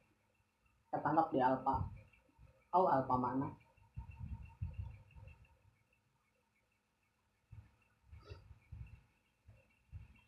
Ketangkap 0.90 1.28
di 1.34 1.40
Alfa 1.42 1.76
oh 2.74 2.86
Alfa 2.86 3.16
mana? 3.18 3.48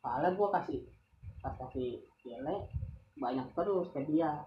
Soalnya 0.01 0.33
gue 0.33 0.47
kasih 0.49 0.79
pas 1.41 1.53
kasih 1.57 2.01
gele 2.21 2.69
banyak 3.17 3.47
terus 3.53 3.89
ke 3.93 4.01
dia 4.09 4.45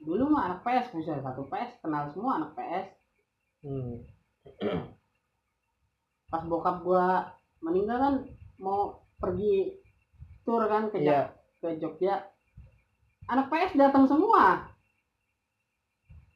dulu 0.00 0.32
mah 0.32 0.42
anak 0.48 0.60
PS 0.64 0.96
bisa 0.96 1.20
satu 1.20 1.44
PS 1.52 1.84
kenal 1.84 2.08
semua 2.08 2.40
anak 2.40 2.56
PS 2.56 2.86
hmm. 3.68 3.94
pas 6.32 6.42
bokap 6.48 6.80
gua 6.80 7.28
meninggal 7.60 7.98
kan 8.00 8.14
mau 8.56 9.04
pergi 9.20 9.76
tur 10.48 10.64
kan 10.64 10.88
ke 10.88 11.04
Iya. 11.04 11.36
ke 11.60 11.76
Jogja 11.76 12.24
anak 13.28 13.52
PS 13.52 13.76
datang 13.76 14.08
semua. 14.08 14.72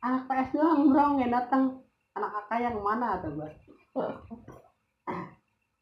Anak 0.05 0.29
PS 0.29 0.49
doang 0.53 0.93
bro 0.93 1.17
yang 1.17 1.33
datang. 1.33 1.81
Anak 2.13 2.31
kakak 2.45 2.69
yang 2.69 2.77
mana 2.85 3.17
atau 3.17 3.33
gua. 3.33 3.49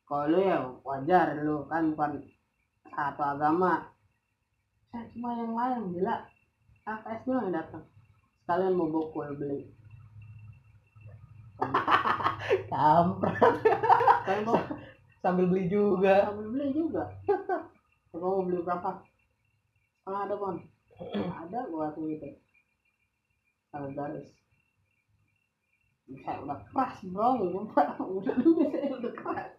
Kalau 0.06 0.26
lu 0.30 0.38
ya 0.42 0.58
wajar 0.86 1.38
lu 1.42 1.66
kan 1.66 1.94
bukan 1.94 2.22
satu 2.86 3.22
agama. 3.22 3.90
Saya 4.90 5.06
cuma 5.14 5.34
yang 5.38 5.54
lain 5.54 5.94
gila 5.94 6.29
PS 6.98 7.22
doang 7.28 7.46
yang 7.46 7.54
datang. 7.54 7.84
Sekalian 8.42 8.74
mau 8.74 8.90
bokul 8.90 9.30
beli. 9.38 9.70
Kampret. 12.70 13.54
Kalian 14.26 14.42
mau 14.48 14.58
sambil 15.22 15.46
beli 15.46 15.70
juga. 15.70 16.26
Sambil 16.26 16.46
beli 16.50 16.66
juga. 16.74 17.02
Coba 18.10 18.26
mau 18.26 18.42
beli 18.42 18.58
berapa? 18.66 18.90
Kalau 20.02 20.18
ada 20.26 20.34
kon 20.34 20.56
ada 21.14 21.58
gua 21.70 21.94
tuh 21.94 22.10
gitu. 22.10 22.26
Kalau 23.70 23.88
garis. 23.94 24.28
Bisa 26.10 26.42
udah 26.42 26.58
keras 26.74 26.96
bro. 27.06 27.38
Udah 27.38 27.62
udah 28.10 28.36
udah 28.98 29.12
keras 29.14 29.50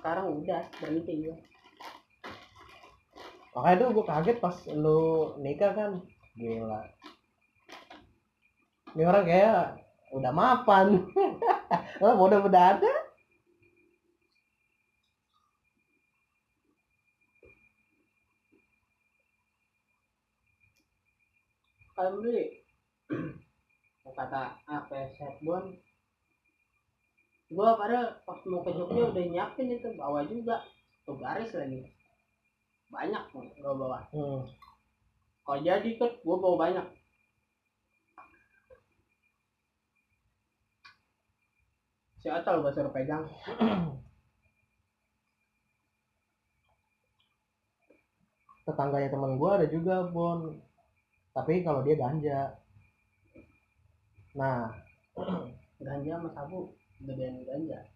sekarang 0.00 0.40
udah 0.40 0.64
berhenti 0.80 1.28
gua 1.28 1.36
makanya 3.56 3.76
tuh 3.82 3.88
gue 3.94 4.04
kaget 4.06 4.36
pas 4.38 4.56
lu 4.74 5.34
nikah 5.42 5.72
kan. 5.74 5.92
Gila. 6.38 6.80
Ini 8.94 9.02
orang 9.06 9.24
kayak 9.26 9.60
udah 10.14 10.32
mapan. 10.34 10.86
Oh 12.00 12.16
bodoh 12.16 12.40
mendadak 12.40 13.10
kalau 22.00 22.16
beli 22.16 22.64
kata 24.16 24.56
apa 24.64 25.12
setbon 25.20 25.76
gua 27.52 27.76
padahal 27.76 28.16
pas 28.24 28.40
mau 28.48 28.64
ke 28.64 28.72
Jogja 28.72 29.12
udah 29.12 29.24
nyiapin 29.28 29.68
itu 29.68 29.92
bawa 30.00 30.24
juga. 30.24 30.64
Tuh 31.04 31.20
garis 31.20 31.52
lagi 31.52 31.84
banyak 32.90 33.22
gua 33.62 33.74
bawa. 33.74 34.02
Hmm. 34.10 34.42
kalau 35.46 35.60
jadi 35.62 35.90
kan 35.96 36.10
gua 36.26 36.36
bawa 36.42 36.56
banyak. 36.68 36.86
Si 42.20 42.28
Atal 42.28 42.60
gua 42.60 42.74
suruh 42.74 42.92
pegang. 42.92 43.24
Tetangganya 48.68 49.08
teman 49.10 49.34
gue 49.40 49.50
ada 49.50 49.66
juga 49.66 50.04
bon. 50.06 50.60
Tapi 51.32 51.64
kalau 51.64 51.80
dia 51.82 51.96
ganja. 51.96 52.54
Nah. 54.36 54.70
Ganja 55.80 56.20
sama 56.20 56.28
sabu 56.36 56.76
gedean 57.00 57.40
ganja. 57.48 57.88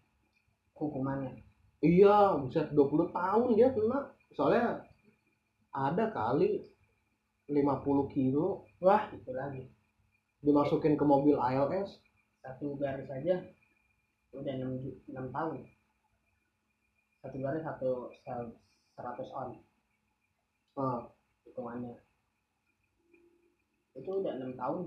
Hukumannya. 0.72 1.36
Iya 1.84 2.40
buset 2.40 2.72
20 2.72 3.12
tahun 3.12 3.60
dia 3.60 3.68
kena 3.76 4.08
soalnya 4.35 4.82
ada 5.74 6.11
kali 6.11 6.62
50 7.51 8.15
kilo. 8.15 8.66
Wah 8.82 9.11
itu 9.11 9.31
lagi. 9.35 9.66
Dimasukin 10.44 10.94
ke 10.94 11.05
mobil 11.05 11.35
ALS 11.40 11.98
satu 12.44 12.77
garis 12.77 13.09
aja 13.09 13.40
udah 14.35 14.52
enam 14.52 14.77
enam 15.09 15.27
tahun. 15.32 15.65
Satu 17.24 17.36
garis 17.40 17.65
satu 17.65 18.12
sel 18.23 18.52
100 18.98 19.31
on. 19.32 19.51
Hitungannya. 21.48 21.94
Itu 23.94 24.11
udah 24.20 24.32
enam 24.36 24.52
tahun. 24.59 24.82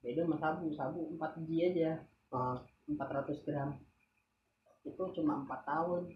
Beda 0.00 0.24
sama 0.24 0.36
sabu 0.40 0.72
sabu 0.72 1.00
4 1.14 1.44
biji 1.44 1.56
aja. 1.70 2.00
Nah, 2.32 2.64
400 2.88 3.44
gram. 3.44 3.76
Itu 4.82 5.12
cuma 5.12 5.44
empat 5.44 5.60
tahun 5.68 6.08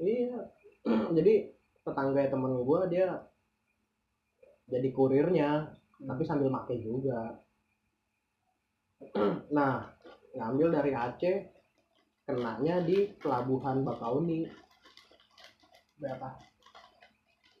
iya. 0.00 0.38
Jadi 1.16 1.34
tetangga 1.84 2.24
temen 2.32 2.64
gue 2.64 2.80
dia 2.88 3.12
jadi 4.64 4.88
kurirnya 4.88 5.68
tapi 6.00 6.22
sambil 6.24 6.48
make 6.48 6.80
juga. 6.80 7.36
Nah 9.56 9.84
ngambil 10.34 10.68
dari 10.72 10.92
Aceh 10.96 11.36
kenanya 12.24 12.80
di 12.80 13.12
pelabuhan 13.20 13.84
Bakauni. 13.84 14.48
Berapa? 16.00 16.40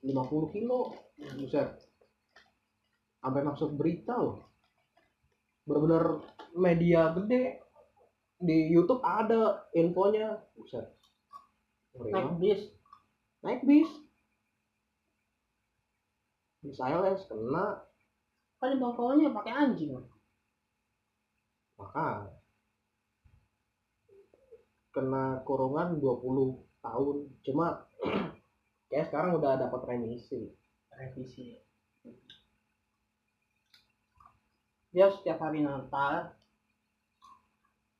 50 0.02 0.54
kilo. 0.56 0.96
Buset. 1.36 1.68
Sampai 3.20 3.44
masuk 3.44 3.76
berita 3.76 4.16
loh. 4.16 4.40
Bener-bener 5.68 6.24
media 6.56 7.12
gede. 7.12 7.60
Di 8.40 8.72
YouTube 8.72 9.04
ada 9.04 9.68
infonya. 9.76 10.40
Buset 10.56 10.93
naik 11.98 12.30
bis. 12.42 12.60
Naik 13.42 13.60
bis. 13.62 13.90
Bis 16.64 16.78
ALS 16.80 17.26
kena. 17.30 17.84
Kan 18.58 18.74
di 18.74 18.78
bawahnya 18.80 19.34
pakai 19.34 19.52
anjing. 19.52 19.94
Maka 21.78 22.30
kena 24.94 25.42
kurungan 25.42 25.98
20 25.98 26.82
tahun. 26.82 27.16
Cuma 27.42 27.86
kayak 28.90 29.10
sekarang 29.10 29.38
udah 29.38 29.58
dapat 29.58 29.80
remisi. 29.90 30.54
Revisi 30.94 31.64
dia 34.94 35.10
setiap 35.10 35.42
hari 35.42 35.66
Natal 35.66 36.30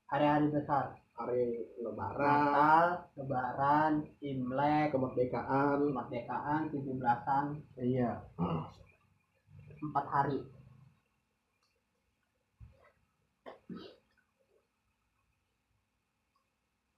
hari-hari 0.06 0.46
besar 0.54 0.94
hari 1.14 1.62
lebaran. 1.78 2.18
Natal 2.18 2.86
Lebaran 3.14 3.92
Imlek 4.18 4.90
kemerdekaan. 4.90 5.78
kemerdekaan 5.90 6.60
17-an 6.74 7.46
iya. 7.78 8.18
Empat 9.78 10.06
hari. 10.10 10.38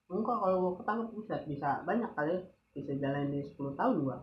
Enggak 0.07 0.37
kalau 0.39 0.55
gua 0.63 0.73
ketangkep 0.81 1.09
bisa 1.21 1.35
bisa 1.45 1.69
banyak 1.85 2.11
kali. 2.17 2.35
Bisa 2.73 2.93
jalan 2.97 3.29
di 3.29 3.41
10 3.45 3.77
tahun 3.77 3.95
gua. 4.01 4.17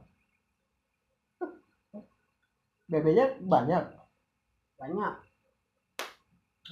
BB-nya 2.91 3.41
banyak? 3.47 3.85
Banyak. 4.81 5.15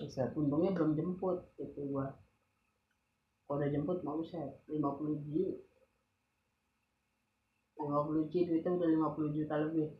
Bisa. 0.01 0.33
Untungnya 0.35 0.75
belum 0.75 0.97
jemput 0.99 1.45
itu 1.61 1.81
gua 1.93 2.22
kalau 3.53 3.61
udah 3.61 3.69
jemput 3.69 4.01
mau 4.01 4.17
saya 4.25 4.49
50 4.65 5.29
G. 5.29 5.61
50 7.77 8.33
G 8.33 8.49
duitnya 8.49 8.73
udah 8.81 9.13
50 9.13 9.37
juta 9.37 9.55
lebih. 9.61 9.93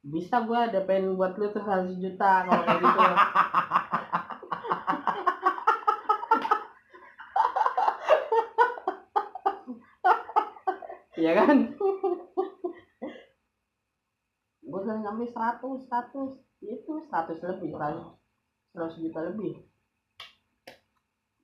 Bisa 0.00 0.40
gua 0.48 0.72
ada 0.72 0.80
pengen 0.88 1.20
buat 1.20 1.36
lu 1.36 1.52
tuh 1.52 1.60
100 1.60 1.92
juta 2.00 2.48
kalau 2.48 2.64
kayak 2.64 2.80
gitu. 2.88 3.00
Iya 11.20 11.32
kan? 11.40 11.56
gue 14.64 14.80
udah 14.82 14.96
nyampe 15.04 15.24
100 15.28 15.62
100 15.62 16.36
itu 16.64 16.92
100 17.08 17.48
lebih 17.48 17.70
100, 17.70 18.23
100 18.74 19.06
juta 19.06 19.20
lebih. 19.30 19.62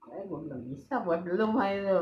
Kayak 0.02 0.26
gue 0.26 0.38
bilang 0.42 0.66
bisa 0.66 0.98
buat 1.06 1.22
dulu 1.22 1.44
mah 1.54 1.70
itu 1.70 1.98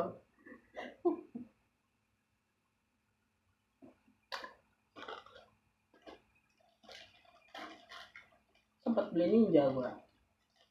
sempet 8.80 9.06
beli 9.12 9.26
ninja 9.28 9.68
gue 9.68 9.90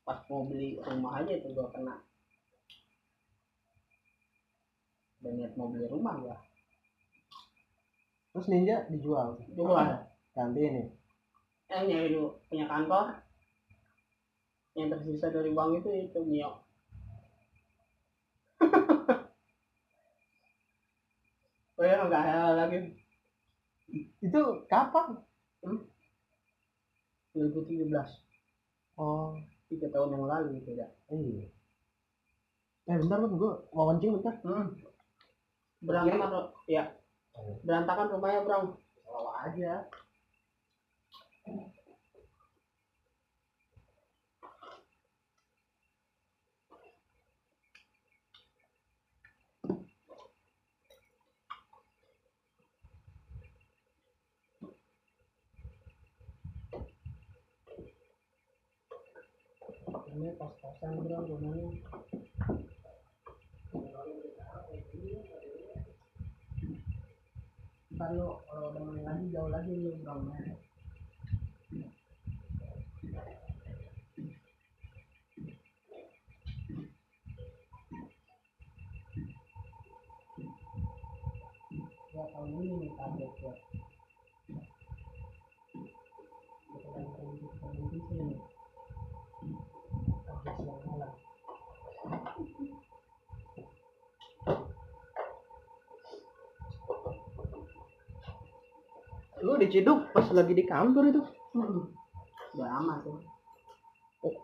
pas 0.01 0.19
mau 0.25 0.49
beli 0.49 0.81
rumah 0.81 1.21
aja 1.21 1.37
tuh 1.45 1.53
gue 1.53 1.67
kena. 1.69 2.01
Udah 5.21 5.31
niat 5.37 5.53
mau 5.53 5.69
beli 5.69 5.85
rumah 5.85 6.17
gue 6.17 6.37
terus 8.33 8.49
ninja 8.49 8.89
dijual? 8.89 9.37
Jual. 9.53 10.01
Ganti 10.33 10.61
ini 10.65 10.83
yang 11.69 11.85
nyari 11.85 12.17
dulu 12.17 12.33
punya 12.49 12.65
kantor 12.65 13.26
yang 14.77 14.93
tersisa 14.93 15.33
dari 15.33 15.49
uang 15.49 15.81
itu 15.81 15.89
itu 15.89 16.19
Mio. 16.21 16.61
Oh 21.77 21.85
ya 21.85 22.09
nggak 22.09 22.25
ada 22.25 22.57
lagi. 22.57 22.89
Itu 24.17 24.65
kapan? 24.65 25.13
2017 27.37 27.93
oh. 28.97 29.37
Tiga 29.69 29.85
tahun 29.93 30.17
yang 30.17 30.25
lalu 30.25 30.57
itu 30.57 30.73
ya. 30.73 30.89
Iya. 31.13 31.45
Eh 32.89 32.97
bentar 32.97 33.21
bang. 33.21 33.37
Gue 33.37 33.53
mau 33.77 33.93
kencing 33.93 34.17
bentar. 34.17 34.41
Hmm. 34.41 34.73
berantakan 35.85 36.49
ya. 36.65 36.97
Berantakan 37.61 38.09
rumahnya 38.09 38.41
bro 38.41 38.81
Selalu 39.05 39.31
aja 39.45 39.85
pas-pasan 60.33 60.97
rumahnya 60.97 61.69
ntar 67.93 68.09
kalau 68.13 68.65
udah 68.73 68.81
main 68.81 69.01
lagi 69.05 69.25
jauh 69.29 69.49
lagi 69.53 69.77
lu 69.77 69.93
ya 69.93 70.01
tahun 82.33 82.49
ini 82.57 82.89
diciduk 99.59 100.13
pas 100.13 100.27
lagi 100.33 100.53
di 100.53 100.63
kantor 100.63 101.03
itu. 101.09 101.21
Udah 102.55 102.67
lama 102.67 103.01
tuh. 103.01 103.17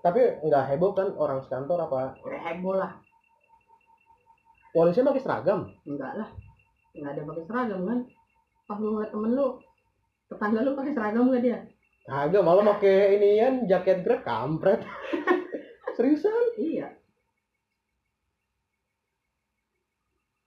Tapi 0.05 0.43
nggak 0.45 0.63
heboh 0.73 0.91
kan 0.93 1.09
orang 1.17 1.41
sekantor 1.45 1.89
apa? 1.89 2.17
Udah 2.21 2.41
heboh 2.51 2.75
lah. 2.77 2.91
Polisi 4.73 5.05
pakai 5.05 5.21
seragam? 5.21 5.69
Enggak 5.85 6.13
lah. 6.17 6.29
Enggak 6.97 7.11
ada 7.17 7.21
pakai 7.29 7.43
seragam 7.45 7.81
kan? 7.85 7.99
Pas 8.63 8.77
lu 8.79 8.89
ngeliat 8.97 9.11
temen 9.13 9.31
lu 9.33 9.47
tetangga 10.29 10.59
lu 10.65 10.71
pakai 10.73 10.93
seragam 10.93 11.29
nggak 11.29 11.43
dia? 11.43 11.59
Kagak 12.03 12.43
malah 12.43 12.63
pakai 12.75 13.15
inian 13.15 13.63
jaket 13.69 14.03
grab 14.03 14.21
kampret. 14.27 14.83
Seriusan? 15.95 16.57
Iya. 16.59 16.87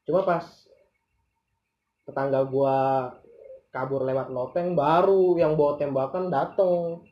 Cuma 0.06 0.22
pas 0.22 0.44
tetangga 2.06 2.46
gua 2.46 3.10
kabur 3.76 4.08
lewat 4.08 4.32
loteng 4.32 4.72
baru 4.72 5.36
yang 5.36 5.52
bawa 5.52 5.76
tembakan 5.76 6.32
dateng. 6.32 7.04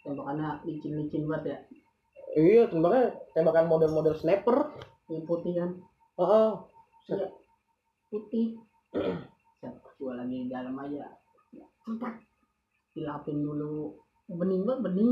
Tembakannya 0.00 0.64
licin-licin 0.64 1.28
banget 1.28 1.44
ya? 1.44 1.58
Iya 2.36 2.62
tembaknya 2.72 3.12
tembakan 3.36 3.68
model-model 3.68 4.16
sniper. 4.16 4.72
Yang 5.12 5.24
putih 5.28 5.52
kan? 5.60 5.70
Heeh. 6.16 6.50
putih. 8.08 8.56
Set, 9.60 9.74
gua 10.00 10.16
lagi 10.16 10.46
di 10.46 10.48
dalam 10.48 10.72
aja. 10.80 11.12
Dilapin 12.96 13.44
dulu. 13.44 13.92
Bening 14.32 14.64
banget 14.64 14.80
bening. 14.88 15.10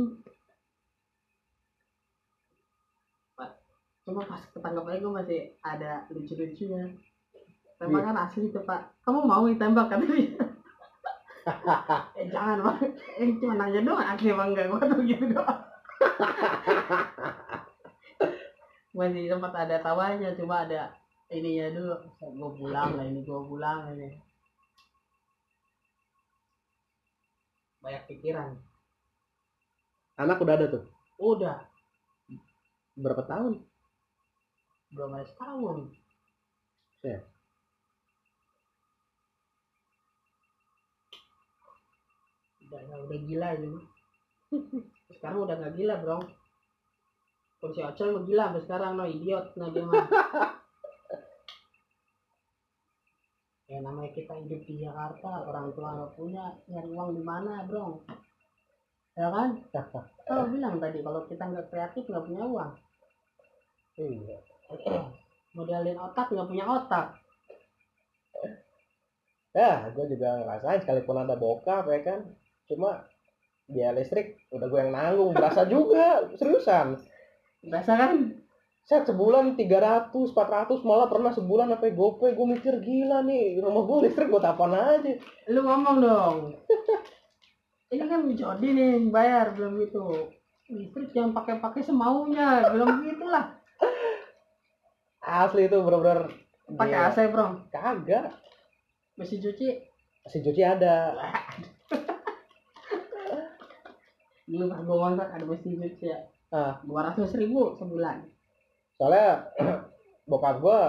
Cuma 4.05 4.21
pas 4.25 4.41
ketangkap 4.49 4.85
aja 4.89 4.99
gua 5.05 5.13
masih 5.21 5.53
ada 5.61 6.09
lucu-lucunya. 6.09 6.89
Tembakan 7.77 8.17
asli 8.17 8.49
tuh 8.49 8.65
pak. 8.65 8.97
Kamu 9.05 9.29
mau 9.29 9.45
ditembak 9.45 9.93
dia 10.01 10.54
eh 11.45 12.27
jangan 12.33 12.65
pak 12.65 12.77
eh 13.21 13.29
cuma 13.37 13.55
nanya 13.61 13.81
doang 13.85 14.09
apa 14.17 14.45
enggak? 14.49 14.67
Gua 14.73 14.81
tuh 14.81 15.05
gitu 15.05 15.25
doang. 15.29 15.61
Masih 18.97 19.29
sempat 19.29 19.53
ada 19.53 19.77
tawanya 19.85 20.33
cuma 20.39 20.65
ada 20.65 20.95
ininya 21.29 21.69
dulu. 21.75 21.97
Gua 22.41 22.51
pulang 22.57 22.91
lah 22.97 23.05
ini 23.05 23.21
gua 23.29 23.45
pulang 23.45 23.93
ini. 23.93 24.17
Banyak 27.85 28.09
pikiran. 28.09 28.57
Anak 30.17 30.41
udah 30.41 30.55
ada 30.57 30.67
tuh? 30.73 30.85
Udah. 31.21 31.59
Berapa 32.97 33.27
tahun? 33.29 33.61
Belum 34.95 35.13
ada 35.13 35.27
setahun. 35.27 35.91
Ya. 37.03 37.21
Udah 42.75 42.99
udah 43.07 43.19
gila 43.23 43.49
ini. 43.63 43.81
Sekarang 45.15 45.47
udah 45.47 45.55
nggak 45.55 45.75
gila 45.79 45.95
bro. 46.03 46.19
Kalau 47.63 47.73
si 47.73 47.81
Ocel 47.81 48.13
mah 48.13 48.25
gila 48.27 48.43
sampai 48.51 48.63
sekarang 48.67 48.91
no 48.99 49.05
idiot. 49.07 49.47
Nah 49.55 49.69
dia 49.71 49.85
mah. 49.87 50.07
Ya 53.65 53.81
namanya 53.81 54.13
kita 54.13 54.35
hidup 54.45 54.61
di 54.69 54.85
Jakarta 54.85 55.49
orang 55.49 55.73
tua 55.73 55.89
nggak 55.97 56.13
punya 56.15 56.45
nyari 56.69 56.91
uang 56.93 57.11
di 57.17 57.23
mana 57.25 57.65
bro? 57.65 58.05
Ya 59.17 59.31
kan? 59.31 59.57
Kalau 60.27 60.45
bilang 60.51 60.77
tadi 60.83 61.01
kalau 61.01 61.25
kita 61.31 61.43
nggak 61.47 61.71
kreatif 61.71 62.05
nggak 62.11 62.27
punya 62.27 62.45
uang. 62.45 62.73
Iya. 63.99 64.39
Modalin 65.55 65.99
otak 66.03 66.29
nggak 66.35 66.49
punya 66.51 66.65
otak. 66.67 67.07
Ya 69.55 69.87
gue 69.95 70.07
juga 70.11 70.43
ngerasain 70.43 70.83
sekalipun 70.83 71.15
ada 71.15 71.39
bokap 71.39 71.87
ya 71.87 72.03
kan 72.03 72.21
cuma 72.65 73.05
biaya 73.65 73.97
listrik 73.97 74.41
udah 74.53 74.69
gue 74.69 74.81
yang 74.81 74.93
nanggung 74.93 75.33
berasa 75.33 75.65
juga 75.65 76.29
seriusan 76.37 77.01
Biasa 77.65 77.93
kan? 77.97 78.13
set 78.85 79.09
sebulan 79.09 79.57
300 79.57 80.13
400 80.13 80.85
malah 80.85 81.09
pernah 81.09 81.33
sebulan 81.33 81.73
sampai 81.73 81.97
gopay 81.97 82.37
gue 82.37 82.47
mikir 82.53 82.85
gila 82.85 83.25
nih 83.25 83.57
rumah 83.57 83.89
gue 83.89 83.99
listrik 84.05 84.29
buat 84.29 84.45
apaan 84.45 84.77
aja 84.77 85.17
Lu 85.49 85.65
ngomong 85.65 85.97
dong. 86.05 86.37
Ini 87.95 88.05
kan 88.05 88.29
Jody 88.29 88.69
nih 88.77 88.87
yang 89.01 89.09
bayar 89.09 89.57
belum 89.57 89.81
gitu. 89.81 90.29
Listrik 90.69 91.17
yang 91.17 91.33
pakai-pakai 91.33 91.81
semaunya, 91.81 92.69
belum 92.69 93.09
gitu 93.09 93.25
lah. 93.25 93.57
asli 95.25 95.65
itu 95.65 95.81
bener-bener 95.81 96.29
Pakai. 96.77 97.09
AC, 97.09 97.19
Bro. 97.33 97.65
kagak 97.73 98.29
Mesin 99.17 99.41
cuci 99.41 99.69
si 100.29 100.39
cuci 100.45 100.61
ada 100.61 101.17
dulu 104.45 104.65
pas 104.69 104.81
gue 104.85 104.97
ngontrak 104.97 105.29
ada 105.33 105.45
mesin 105.49 105.81
cuci 105.81 106.05
ya. 106.13 106.19
ah. 106.53 106.81
Dua 106.85 107.01
ratus 107.11 107.33
ribu 107.37 107.75
sebulan. 107.81 108.29
soalnya 108.95 109.51
bokap 110.31 110.61
gue 110.61 110.81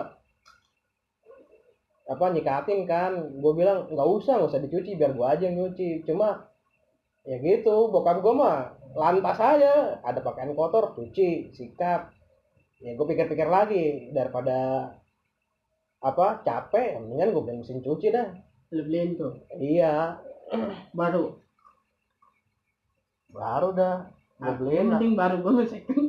apa 2.06 2.26
nyikatin 2.36 2.86
kan. 2.86 3.12
Gue 3.42 3.54
bilang 3.58 3.90
nggak 3.90 4.10
usah 4.22 4.38
nggak 4.38 4.52
usah 4.52 4.62
dicuci 4.62 5.00
biar 5.00 5.16
gue 5.16 5.26
aja 5.26 5.44
yang 5.48 5.56
nyuci. 5.58 6.06
Cuma 6.06 6.46
ya 7.26 7.42
gitu 7.42 7.90
bokap 7.90 8.22
gue 8.22 8.34
mah 8.36 8.76
lantas 8.94 9.38
aja. 9.40 10.00
Ada 10.04 10.20
pakaian 10.22 10.54
kotor 10.54 10.94
cuci 10.94 11.56
sikat. 11.56 12.12
Ya 12.84 12.94
gue 12.94 13.06
pikir-pikir 13.08 13.48
lagi 13.48 14.12
daripada 14.12 14.92
apa 16.04 16.44
capek 16.46 17.02
mendingan 17.02 17.34
gue 17.34 17.42
beli 17.42 17.58
mesin 17.64 17.82
cuci 17.82 18.14
dah. 18.14 18.30
Lu 18.76 18.84
beliin 18.86 19.18
tuh? 19.18 19.34
Iya. 19.58 20.22
Baru. 20.94 21.45
Baru 23.36 23.70
dah 23.76 23.96
gue 24.36 24.44
Nah, 24.44 24.56
beliin 24.56 24.76
yang 24.76 24.88
lah. 24.88 24.94
penting 25.00 25.14
baru 25.16 25.36
gue 25.40 25.54
second. 25.68 26.02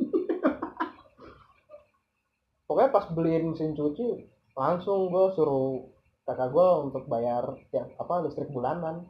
pokoknya 2.67 2.89
pas 2.91 3.05
beliin 3.09 3.43
mesin 3.51 3.71
cuci 3.71 4.27
langsung 4.53 5.07
gue 5.07 5.25
suruh 5.31 5.87
kakak 6.23 6.51
gue 6.51 6.67
untuk 6.83 7.03
bayar 7.07 7.43
tiap 7.69 7.87
apa 7.95 8.23
listrik 8.23 8.49
bulanan 8.49 9.07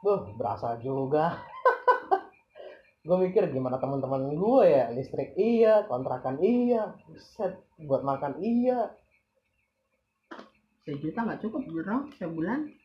Duh, 0.00 0.32
berasa 0.32 0.80
juga. 0.80 1.36
gue 3.04 3.16
mikir 3.20 3.52
gimana 3.52 3.76
teman-teman 3.76 4.32
gue 4.32 4.64
ya, 4.64 4.88
listrik 4.96 5.36
iya, 5.36 5.84
kontrakan 5.84 6.40
iya, 6.40 6.96
set 7.36 7.60
buat 7.76 8.00
makan 8.00 8.40
iya. 8.40 8.96
Sejuta 10.88 11.20
nggak 11.20 11.44
cukup 11.44 11.60
bro 11.68 12.08
sebulan. 12.16 12.79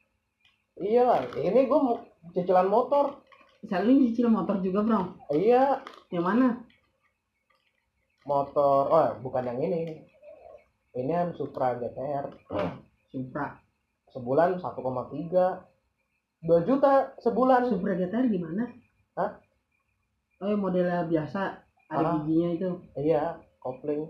Iya 0.75 1.01
lah, 1.07 1.19
ini 1.33 1.65
gue 1.65 1.79
mau 1.79 2.03
cicilan 2.35 2.67
motor. 2.67 3.23
Saling 3.65 4.11
cicil 4.11 4.27
motor 4.27 4.59
juga 4.59 4.83
bro. 4.83 5.01
Iya, 5.31 5.81
Yang 6.11 6.25
mana? 6.25 6.47
motor, 8.25 8.89
oh 8.89 9.09
bukan 9.21 9.45
yang 9.45 9.59
ini. 9.61 10.01
Ini 10.91 11.11
kan 11.13 11.29
Supra 11.37 11.77
GTR. 11.77 12.25
Supra. 13.07 13.53
Sebulan 14.09 14.57
1,3 14.57 15.61
2 16.41 16.67
juta 16.67 17.13
sebulan. 17.21 17.69
Supra 17.69 17.93
GTR 17.93 18.25
gimana? 18.27 18.65
Hah? 19.13 19.31
Oh 20.41 20.49
yang 20.49 20.61
modelnya 20.61 21.05
biasa 21.05 21.41
ada 21.87 22.01
Ah. 22.01 22.13
giginya 22.25 22.49
itu. 22.57 22.69
Iya, 22.97 23.37
kopling. 23.61 24.09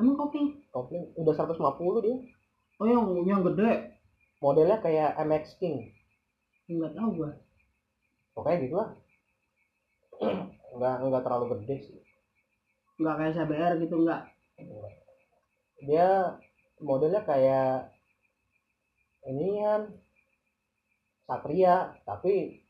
Emang 0.00 0.16
kopling? 0.16 0.58
Kopling 0.72 1.12
udah 1.14 1.34
150 1.36 2.00
dia. 2.02 2.16
Oh 2.80 2.86
yang 2.88 3.04
yang 3.22 3.40
gede. 3.44 3.92
Modelnya 4.42 4.82
kayak 4.82 5.14
MX 5.22 5.44
King. 5.62 5.94
Enggak 6.66 6.98
tahu 6.98 7.08
gua. 7.14 7.30
Pokoknya 8.34 8.58
gitu 8.66 8.74
lah. 8.74 8.90
enggak 10.74 10.94
enggak 11.06 11.22
terlalu 11.22 11.46
gede 11.54 11.76
sih. 11.86 11.98
Enggak 12.98 13.14
kayak 13.22 13.34
CBR 13.38 13.72
gitu 13.78 13.94
enggak. 14.02 14.22
Dia 15.86 16.08
modelnya 16.82 17.22
kayak 17.22 17.94
ini 19.30 19.62
kan 19.62 19.82
Satria, 21.22 21.94
tapi 22.02 22.66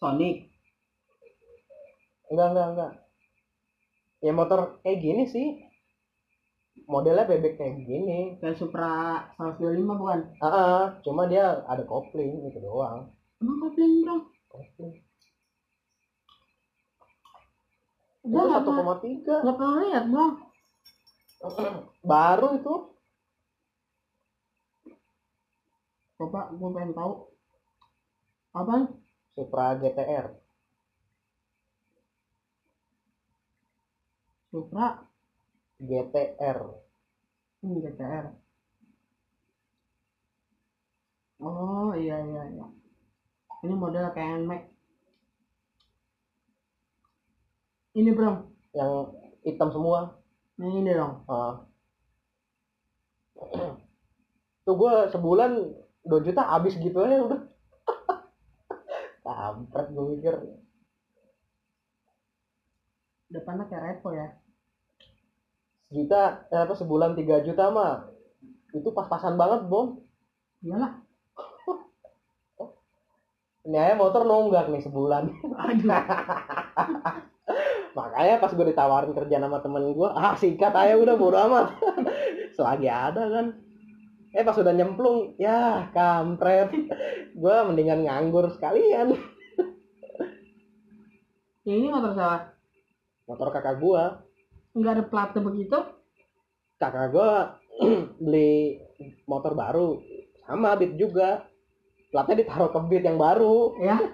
Sonic. 0.00 0.48
enggak 2.32 2.48
enggak 2.56 2.68
enggak. 2.72 2.92
Ya 4.24 4.32
motor 4.32 4.80
kayak 4.80 5.04
gini 5.04 5.24
sih. 5.28 5.69
Modelnya 6.90 7.22
bebek 7.22 7.54
kayak 7.54 7.86
gini. 7.86 8.20
Kayak 8.42 8.58
Supra 8.58 9.22
125 9.38 9.94
bukan? 9.94 10.20
Ah, 10.42 10.46
ah, 10.50 10.82
cuma 11.06 11.30
dia 11.30 11.62
ada 11.70 11.86
kopling 11.86 12.50
gitu 12.50 12.58
doang. 12.58 13.14
Emang 13.38 13.56
kopling 13.62 14.02
bro? 14.02 14.16
Kopling. 14.50 14.94
Gua 18.26 18.42
Itu 18.42 18.48
nggak 18.50 18.62
pernah 18.66 18.84
1,3. 19.00 19.34
nggak 19.46 19.56
pernah 19.56 19.76
lihat 19.86 20.04
bro. 20.10 20.26
Baru 22.10 22.48
itu. 22.58 22.74
Coba 26.18 26.40
gua 26.52 26.68
pengen 26.74 26.92
tahu. 26.92 27.12
Apaan? 28.50 28.82
Supra 29.38 29.78
GTR. 29.78 30.26
Supra 34.50 35.09
GTR. 35.80 36.58
hmm, 37.64 37.76
GTR. 37.80 38.26
Oh 41.40 41.96
iya 41.96 42.20
iya 42.20 42.42
iya. 42.52 42.66
Ini 43.64 43.74
model 43.76 44.12
kayak 44.12 44.44
Nmax. 44.44 44.62
Ini 47.96 48.10
bro. 48.12 48.44
Yang 48.76 48.92
hitam 49.44 49.68
semua. 49.72 50.20
Yang 50.60 50.72
ini 50.84 50.90
dong. 50.92 51.14
Ah. 51.28 51.64
Tuh 54.64 54.74
gue 54.76 54.94
sebulan 55.16 55.50
2 56.04 56.26
juta 56.28 56.42
habis 56.44 56.76
gitu 56.76 57.00
aja 57.00 57.24
udah. 57.24 57.40
Kampret 59.24 59.86
gue 59.96 60.04
mikir. 60.12 60.34
Depannya 63.32 63.64
kayak 63.64 63.84
repo 63.84 64.12
ya. 64.12 64.39
Sejuta, 65.90 66.46
eh, 66.54 66.62
apa 66.62 66.70
sebulan 66.78 67.18
3 67.18 67.42
juta 67.42 67.66
mah. 67.74 68.06
Itu 68.70 68.94
pas-pasan 68.94 69.34
banget, 69.34 69.66
Bom. 69.66 69.98
Iyalah. 70.62 71.02
Ini 73.66 73.74
aja 73.74 73.98
motor 73.98 74.22
nunggak 74.22 74.70
nih 74.70 74.86
sebulan. 74.86 75.26
Makanya 77.98 78.38
pas 78.38 78.54
gue 78.54 78.66
ditawarin 78.70 79.10
kerja 79.10 79.42
sama 79.42 79.58
temen 79.58 79.90
gue, 79.90 80.06
ah 80.06 80.38
sikat 80.38 80.70
aja 80.70 80.94
udah 80.94 81.18
bodo 81.18 81.38
amat. 81.50 81.74
Selagi 82.54 82.86
ada 82.86 83.26
kan. 83.26 83.58
Eh 84.30 84.46
pas 84.46 84.54
udah 84.54 84.70
nyemplung, 84.70 85.34
ya 85.42 85.90
kampret. 85.90 86.70
gue 87.34 87.54
mendingan 87.66 88.06
nganggur 88.06 88.46
sekalian. 88.54 89.18
Ini 91.66 91.90
motor 91.90 92.14
siapa? 92.14 92.54
Motor 93.26 93.50
kakak 93.50 93.82
gue, 93.82 94.29
Enggak 94.74 94.92
ada 94.96 95.04
plate 95.06 95.38
begitu? 95.42 95.78
kakak 96.80 97.12
gue 97.12 97.32
beli 98.24 98.80
motor 99.28 99.52
baru 99.52 100.00
sama 100.48 100.80
Beat 100.80 100.96
juga. 100.96 101.44
Platnya 102.10 102.42
ditaruh 102.42 102.72
ke 102.72 102.80
Beat 102.88 103.04
yang 103.04 103.20
baru. 103.20 103.76
Ya. 103.78 104.00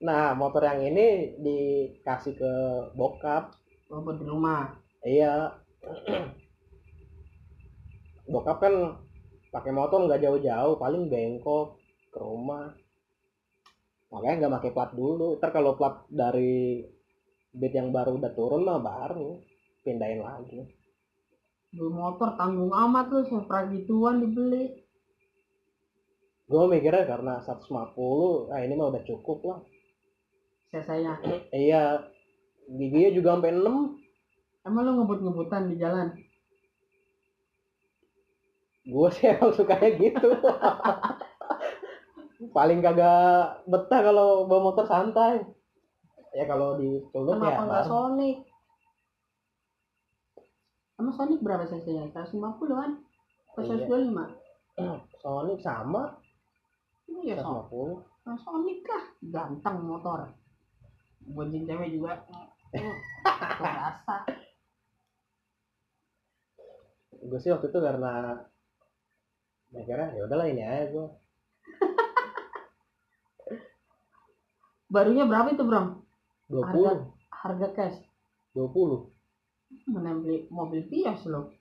Nah 0.00 0.32
motor 0.32 0.64
yang 0.64 0.80
ini 0.80 1.36
dikasih 1.44 2.32
ke 2.32 2.52
bokap. 2.96 3.52
Oh, 3.92 4.00
buat 4.00 4.16
di 4.16 4.24
rumah. 4.24 4.72
Iya. 5.04 5.60
Bokap 8.32 8.64
kan 8.64 8.96
pakai 9.52 9.76
motor 9.76 10.08
nggak 10.08 10.24
jauh-jauh, 10.24 10.80
paling 10.80 11.12
bengkok 11.12 11.76
ke 12.08 12.16
rumah. 12.16 12.72
Makanya 14.08 14.34
nggak 14.40 14.54
pakai 14.56 14.70
plat 14.72 14.90
dulu. 14.96 15.36
Ntar 15.36 15.52
kalau 15.52 15.76
plat 15.76 16.00
dari 16.08 16.80
bed 17.50 17.72
yang 17.74 17.90
baru 17.90 18.18
udah 18.18 18.32
turun 18.34 18.62
mah 18.62 18.78
baru 18.78 19.42
pindahin 19.82 20.22
lagi. 20.22 20.60
Beli 21.70 21.90
motor 21.90 22.34
tanggung 22.34 22.74
amat 22.74 23.06
lu 23.14 23.22
Supra 23.26 23.70
gituan 23.70 24.22
dibeli. 24.22 24.74
Gue 26.50 26.66
mikirnya 26.66 27.06
karena 27.06 27.38
150, 27.46 28.50
ah 28.50 28.58
ini 28.58 28.74
mah 28.74 28.90
udah 28.90 29.02
cukup 29.06 29.38
lah. 29.46 29.60
Sesanya. 30.74 31.14
Iya, 31.54 32.10
giginya 32.66 33.10
juga 33.14 33.38
sampai 33.38 33.54
6. 33.54 34.66
Emang 34.66 34.82
lu 34.82 34.90
ngebut-ngebutan 34.98 35.70
di 35.70 35.78
jalan? 35.78 36.10
Gue 38.82 39.08
sih 39.14 39.30
emang 39.32 39.54
sukanya 39.54 39.88
gitu. 39.94 40.28
Paling 42.56 42.82
kagak 42.82 43.62
betah 43.70 44.00
kalau 44.02 44.50
bawa 44.50 44.74
motor 44.74 44.90
santai. 44.90 45.46
Ya 46.30 46.44
kalau 46.46 46.78
di 46.78 47.02
Culun 47.10 47.42
ya 47.42 47.58
Kenapa 47.58 47.62
nggak. 47.66 47.84
Sonic? 47.86 48.36
Emang 51.00 51.14
Sonic 51.16 51.40
berapa 51.40 51.64
cc-nya? 51.64 52.06
150 52.12 52.38
kan? 52.70 52.90
Iya. 53.58 53.86
125? 53.88 54.14
Sonic 55.22 55.58
sama 55.60 56.02
Iya, 57.10 57.42
so. 57.42 57.66
150 57.66 58.06
Nah, 58.20 58.36
Sonic 58.36 58.84
lah. 58.84 59.04
Ganteng 59.26 59.76
motor. 59.82 60.20
Bonceng 61.24 61.64
cewek 61.64 61.90
juga. 61.90 62.20
Terasa. 63.60 64.16
gue 67.20 67.36
sih 67.36 67.52
waktu 67.52 67.68
itu 67.68 67.78
karena 67.78 68.32
mikirnya 69.68 70.16
ya 70.16 70.24
udahlah 70.24 70.48
ini 70.48 70.64
aja 70.64 70.88
gue 70.88 71.04
Barunya 74.94 75.28
berapa 75.28 75.52
itu, 75.52 75.60
Bro? 75.60 76.00
20 76.50 77.30
Harga 77.30 77.68
cash. 77.72 77.98
20 78.58 79.86
Mana 79.86 80.18
beli 80.18 80.50
mobil 80.50 80.82
Vios 80.90 81.22
lo. 81.30 81.54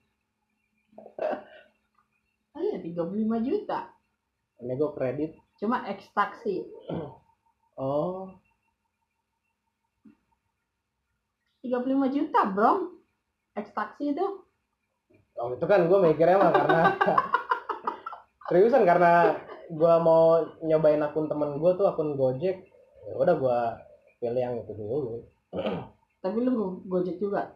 Ah, 2.58 2.60
iya, 2.66 2.82
35 2.82 3.06
juta. 3.46 3.94
gue 4.60 4.90
kredit 4.98 5.32
Cuma 5.62 5.86
X 5.94 6.10
taksi. 6.12 6.66
oh 7.80 8.34
35 11.64 12.16
juta, 12.16 12.40
Bro. 12.50 12.98
X 13.54 13.76
taksi 13.76 14.16
itu. 14.16 14.28
waktu 15.40 15.56
itu 15.56 15.68
kan 15.72 15.88
gue 15.88 16.00
mikirnya 16.04 16.36
mah 16.36 16.52
karena 16.52 16.82
seriusan 18.52 18.84
karena 18.84 19.40
gue 19.72 19.96
mau 20.04 20.44
nyobain 20.60 21.00
akun 21.00 21.32
temen 21.32 21.56
gue 21.64 21.72
tuh 21.80 21.88
akun 21.88 22.20
Gojek 22.20 22.60
ya 23.08 23.14
udah 23.16 23.36
gue 23.40 23.60
pilih 24.20 24.42
yang 24.44 24.56
itu 24.60 24.72
dulu. 24.76 25.24
Tapi 26.20 26.38
lu 26.44 26.52
go- 26.52 26.80
Gojek 26.86 27.18
juga. 27.18 27.56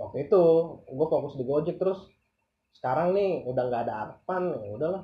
waktu 0.00 0.24
itu 0.24 0.42
gue 0.88 1.06
fokus 1.12 1.36
di 1.36 1.44
Gojek 1.44 1.76
terus. 1.76 2.00
Sekarang 2.72 3.12
nih 3.12 3.44
udah 3.44 3.62
nggak 3.68 3.82
ada 3.84 3.94
Arpan 4.08 4.56
ya 4.64 4.70
udahlah. 4.72 5.02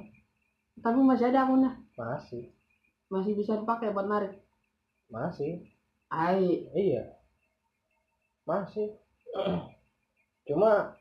Tapi 0.81 0.99
masih 1.05 1.29
ada 1.29 1.45
akunnya. 1.45 1.73
masih. 1.99 2.49
Masih 3.13 3.33
bisa 3.37 3.55
dipakai 3.61 3.93
buat 3.93 4.09
narik. 4.09 4.33
masih. 5.13 5.63
Ai, 6.11 6.67
iya. 6.75 7.15
Masih. 8.47 8.95
Cuma 10.47 10.95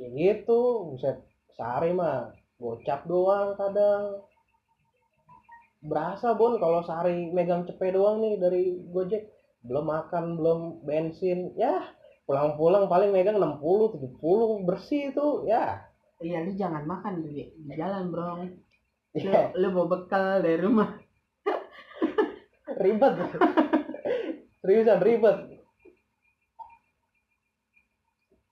ya 0.00 0.08
gitu 0.12 0.90
buset. 0.92 1.20
Sehari 1.56 1.92
mah 1.92 2.32
gocap 2.60 3.04
doang 3.08 3.56
kadang 3.56 4.24
berasa 5.84 6.32
bon 6.34 6.56
kalau 6.56 6.80
sehari 6.82 7.30
megang 7.30 7.68
cepet 7.68 7.94
doang 7.94 8.20
nih 8.24 8.40
dari 8.40 8.62
gojek 8.90 9.28
belum 9.66 9.84
makan 9.86 10.40
belum 10.40 10.60
bensin 10.86 11.52
ya 11.58 11.84
pulang-pulang 12.26 12.90
paling 12.90 13.14
megang 13.14 13.38
60 13.38 13.98
70 13.98 14.66
bersih 14.66 15.14
itu 15.14 15.26
ya 15.46 15.86
iya 16.24 16.42
lu 16.42 16.52
jangan 16.56 16.84
makan 16.88 17.20
di, 17.20 17.52
di 17.52 17.72
jalan, 17.76 18.08
Bro. 18.08 18.40
Lu, 18.40 18.48
ya 19.20 19.52
lu 19.56 19.68
bawa 19.72 19.86
bekal 19.88 20.40
dari 20.40 20.58
rumah. 20.60 20.96
ribet 22.82 23.14
seriusan 24.60 25.00
ribet 25.00 25.36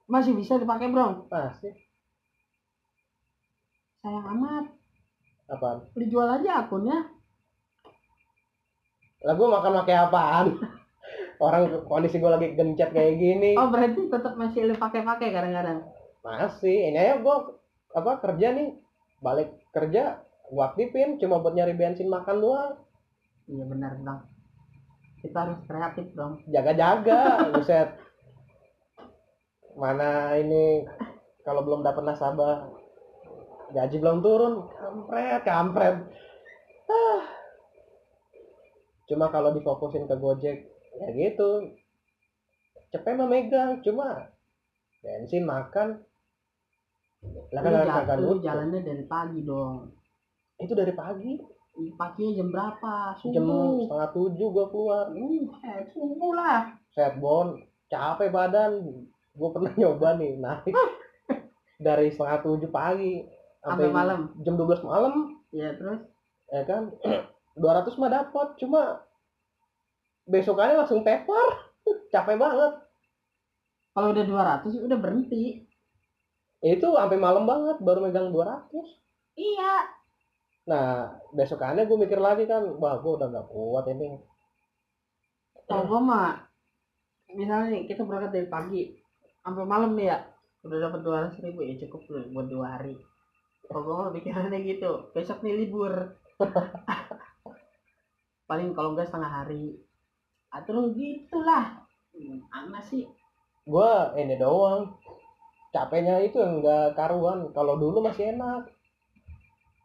Masih 0.04 0.36
bisa 0.36 0.60
dipakai, 0.60 0.92
Bro. 0.92 1.26
pasti 1.32 1.72
Sayang 4.04 4.28
amat. 4.36 4.83
Apaan 5.46 5.84
Lu 5.92 6.04
jual 6.04 6.26
aja 6.26 6.62
akunnya. 6.62 7.08
lah 9.20 9.32
gue 9.32 9.48
makan 9.48 9.72
pakai 9.80 9.96
apaan 9.98 10.46
orang 11.44 11.62
kondisi 11.82 12.16
gue 12.16 12.28
lagi 12.28 12.52
gencet 12.52 12.90
kayak 12.90 13.16
gini 13.16 13.52
Oh, 13.54 13.66
berarti 13.66 14.06
tetap 14.06 14.34
masih 14.34 14.64
lu 14.64 14.74
pakai-pakai 14.74 15.28
kadang-kadang. 15.30 15.80
masih 16.20 16.88
ini 16.88 16.96
aja 16.96 17.18
gue 17.18 17.36
apa 17.92 18.10
kerja 18.18 18.52
nih 18.52 18.68
balik 19.18 19.48
kerja 19.70 20.20
gue 20.44 20.62
aktifin 20.62 21.16
cuma 21.16 21.38
buat 21.38 21.52
nyari 21.52 21.72
bensin 21.72 22.06
makan 22.06 22.38
doang 22.38 22.72
Iya 23.44 23.60
benar, 23.62 23.92
Bang. 23.98 24.24
Kita 25.18 25.36
harus 25.38 25.60
kreatif, 25.62 26.08
Bang. 26.12 26.40
jaga-jaga 26.46 27.20
buset 27.54 27.88
mana 29.74 30.32
ini 30.34 30.84
kalau 31.42 31.60
belum 31.60 31.80
dapat 31.80 32.04
nasabah 32.04 32.70
gaji 33.74 33.96
belum 33.98 34.18
turun. 34.22 34.54
Kampret 34.70 35.42
kampret. 35.42 35.96
Ah. 36.84 37.22
cuma 39.04 39.28
kalau 39.28 39.52
difokusin 39.52 40.08
ke 40.08 40.16
gojek 40.16 40.64
ya 41.02 41.06
gitu. 41.12 41.74
Cepet 42.94 43.12
mah 43.18 43.28
megang 43.28 43.82
cuma 43.82 44.30
bensin 45.02 45.44
makan. 45.44 46.00
Lah 47.52 47.60
kan 47.60 47.72
jalannya 48.40 48.80
dari 48.80 49.04
pagi 49.04 49.40
dong. 49.42 49.90
itu 50.62 50.72
dari 50.72 50.94
pagi. 50.94 51.34
Paginya 51.98 52.38
jam 52.38 52.48
berapa? 52.54 53.18
jam 53.18 53.42
Subuh. 53.42 53.82
setengah 53.82 54.10
tujuh 54.14 54.48
gua 54.54 54.66
keluar. 54.70 55.04
Uh, 55.10 55.82
subuh 55.90 56.32
lah. 56.38 56.70
set 56.94 57.18
bon. 57.18 57.58
Capek 57.90 58.30
badan. 58.30 58.78
Gue 59.34 59.50
pernah 59.50 59.74
nyoba 59.82 60.14
nih 60.14 60.38
naik. 60.38 60.70
Dari 61.82 62.14
setengah 62.14 62.46
tujuh 62.46 62.70
pagi 62.70 63.26
Sampai 63.64 63.88
malam. 63.88 64.20
jam 64.44 64.54
12 64.54 64.84
malam 64.84 65.40
Ya 65.50 65.72
terus 65.72 66.04
ya 66.46 66.62
kan 66.68 66.92
200 67.56 67.96
mah 67.96 68.10
dapat 68.12 68.48
cuma 68.60 69.00
besokannya 70.24 70.76
langsung 70.76 71.00
tepar 71.00 71.72
capek 72.12 72.36
banget 72.36 72.72
kalau 73.94 74.10
udah 74.10 74.24
200 74.26 74.84
udah 74.84 74.98
berhenti. 74.98 75.62
itu 76.60 76.88
sampai 76.90 77.16
malam 77.16 77.44
banget 77.44 77.76
baru 77.78 78.02
megang 78.02 78.28
200 78.28 78.72
Iya. 79.34 79.74
nah 80.64 81.12
besokannya 81.30 81.84
gue 81.84 81.98
mikir 81.98 82.16
lagi 82.16 82.44
kan 82.44 82.64
wah 82.76 82.96
gue 82.96 83.12
udah 83.14 83.28
gak 83.28 83.48
kuat 83.48 83.84
ini 83.88 84.16
Kalau 85.64 85.84
gua 85.84 86.00
mah 86.00 86.28
misalnya 87.30 87.72
nih 87.72 87.84
kita 87.84 88.04
berangkat 88.04 88.32
dari 88.32 88.48
pagi 88.48 88.82
sampai 89.40 89.64
malam 89.64 89.92
nih 89.92 90.08
ya 90.08 90.18
udah 90.60 90.78
dapat 90.88 91.00
200 91.32 91.44
ribu 91.44 91.60
ya 91.60 91.76
cukup 91.84 92.00
buat 92.30 92.48
dua 92.48 92.66
hari. 92.76 92.96
Kalau 93.68 94.06
mah 94.06 94.12
pikirannya 94.12 94.60
gitu. 94.64 95.08
Besok 95.16 95.40
nih 95.40 95.64
libur. 95.64 96.20
Paling 98.48 98.76
kalau 98.76 98.92
enggak 98.92 99.08
setengah 99.08 99.32
hari. 99.42 99.80
Atau 100.52 100.92
gitulah. 100.92 101.80
Hmm, 102.14 102.44
Ana 102.52 102.80
sih. 102.84 103.08
Gue 103.64 103.92
ini 104.20 104.36
doang. 104.36 104.92
Capeknya 105.74 106.22
itu 106.22 106.38
yang 106.38 106.62
gak 106.62 106.94
karuan. 106.94 107.50
Kalau 107.50 107.80
dulu 107.80 108.04
masih 108.04 108.36
enak. 108.36 108.68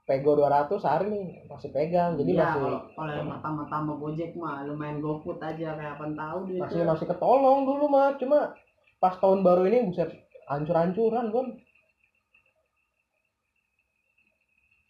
Pego 0.09 0.33
200 0.33 0.81
hari 0.81 1.05
nih 1.13 1.45
masih 1.45 1.69
pegang. 1.69 2.17
Jadi 2.17 2.33
Iya, 2.33 2.41
masih 2.41 2.61
kalau 2.65 2.81
kalau 2.97 3.11
yang 3.13 3.29
mata-mata 3.29 3.77
Gojek 3.93 4.33
mah 4.33 4.65
lumayan 4.65 5.05
GoFood 5.05 5.37
aja 5.37 5.77
kayak 5.77 6.01
apa 6.01 6.05
tahu 6.17 6.37
masih 6.57 6.81
masih 6.81 7.05
ketolong 7.05 7.69
dulu 7.69 7.85
mah. 7.93 8.17
Cuma 8.17 8.57
pas 8.97 9.13
tahun 9.21 9.45
baru 9.45 9.69
ini 9.69 9.85
buset 9.85 10.09
hancur-hancuran 10.49 11.29
kan 11.29 11.47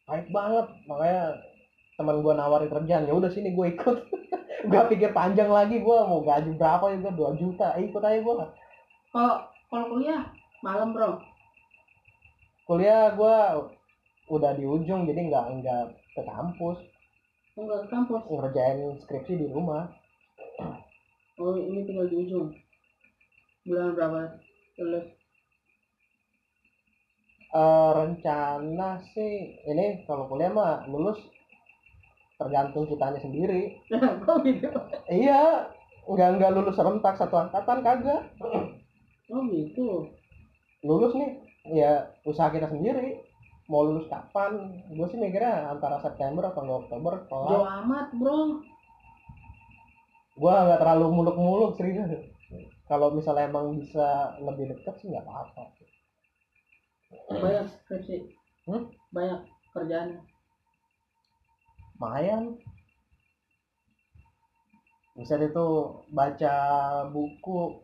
baik 0.10 0.28
banget 0.34 0.66
makanya 0.90 1.38
teman 1.96 2.24
gua 2.26 2.34
nawarin 2.34 2.66
kerjaan 2.68 3.06
ya 3.06 3.14
udah 3.14 3.30
sini 3.30 3.54
gue 3.54 3.66
ikut 3.78 3.98
gak 4.74 4.90
pikir 4.90 5.14
panjang 5.14 5.48
lagi 5.48 5.78
gua 5.80 6.10
mau 6.10 6.26
gaji 6.26 6.58
berapa 6.58 6.98
juga 6.98 7.12
2 7.14 7.32
juta 7.38 7.68
Eh, 7.78 7.86
ikut 7.86 8.02
aja 8.02 8.20
gua 8.20 8.50
Kalau 9.14 9.36
kalau 9.70 9.86
kuliah 9.88 10.26
malam 10.60 10.92
bro. 10.92 11.22
kuliah 12.66 13.14
gua 13.14 13.66
udah 14.30 14.52
di 14.54 14.66
ujung 14.66 15.06
jadi 15.06 15.30
nggak 15.30 15.46
nggak 15.62 15.84
ke 16.18 16.22
kampus 16.26 16.78
Enggak 17.54 17.86
ke 17.86 17.88
kampus. 17.92 18.22
ngerjain 18.26 18.80
skripsi 18.98 19.34
di 19.36 19.48
rumah 19.50 19.90
Oh 21.40 21.56
ini 21.56 21.88
tinggal 21.88 22.04
di 22.12 22.20
ujung. 22.20 22.52
Bulan 23.64 23.96
berapa? 23.96 24.36
Lulus. 24.76 25.08
Eh, 27.50 27.92
rencana 27.98 29.02
sih 29.10 29.58
ini 29.66 30.06
kalau 30.06 30.30
kuliah 30.30 30.54
mah 30.54 30.86
lulus 30.86 31.18
tergantung 32.38 32.86
kitanya 32.86 33.18
sendiri 33.18 33.74
Kok 33.90 34.38
gitu? 34.48 34.70
Iya, 35.10 35.66
nggak 36.06 36.30
nggak 36.38 36.54
lulus 36.54 36.78
serentak 36.78 37.18
satu 37.18 37.42
angkatan 37.42 37.82
kagak. 37.82 38.22
Oh 39.34 39.42
gitu. 39.50 40.06
Lulus 40.86 41.18
nih, 41.18 41.42
ya 41.74 42.14
usaha 42.22 42.54
kita 42.54 42.70
sendiri. 42.70 43.18
Mau 43.66 43.82
lulus 43.82 44.06
kapan? 44.06 44.78
Gue 44.94 45.10
sih 45.10 45.18
mikirnya 45.18 45.74
antara 45.74 45.98
September 46.06 46.54
atau 46.54 46.62
nggak 46.62 46.80
Oktober 46.86 47.14
Jauh 47.26 47.42
kelar. 47.50 47.82
amat 47.82 48.08
bro. 48.14 48.62
Gue 50.38 50.54
nggak 50.54 50.80
terlalu 50.86 51.06
muluk-muluk 51.18 51.74
serius. 51.82 52.14
Kalau 52.86 53.10
misalnya 53.10 53.50
emang 53.50 53.74
bisa 53.74 54.38
lebih 54.38 54.70
dekat 54.70 55.02
sih 55.02 55.10
nggak 55.10 55.26
apa-apa. 55.26 55.89
Banyak 57.30 57.66
skripsi. 57.70 58.18
Hmm? 58.70 58.90
Banyak 59.10 59.42
kerjaan. 59.74 60.22
Lumayan. 62.00 62.56
Bisa 65.20 65.36
itu 65.36 65.68
baca 66.16 66.56
buku 67.12 67.84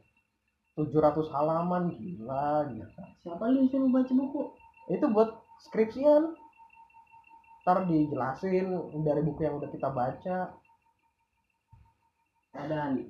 700 0.79 1.35
halaman 1.35 1.91
gila 1.99 2.63
gila. 2.71 2.87
Siapa 3.19 3.43
lu 3.51 3.67
suruh 3.67 3.91
baca 3.91 4.13
buku? 4.13 4.41
Itu 4.87 5.11
buat 5.11 5.35
skripsian. 5.67 6.35
ntar 7.65 7.81
dijelasin 7.89 8.93
dari 9.01 9.25
buku 9.25 9.41
yang 9.41 9.57
udah 9.57 9.65
kita 9.73 9.89
baca 9.89 10.53
ada 12.53 12.93
nih 12.93 13.09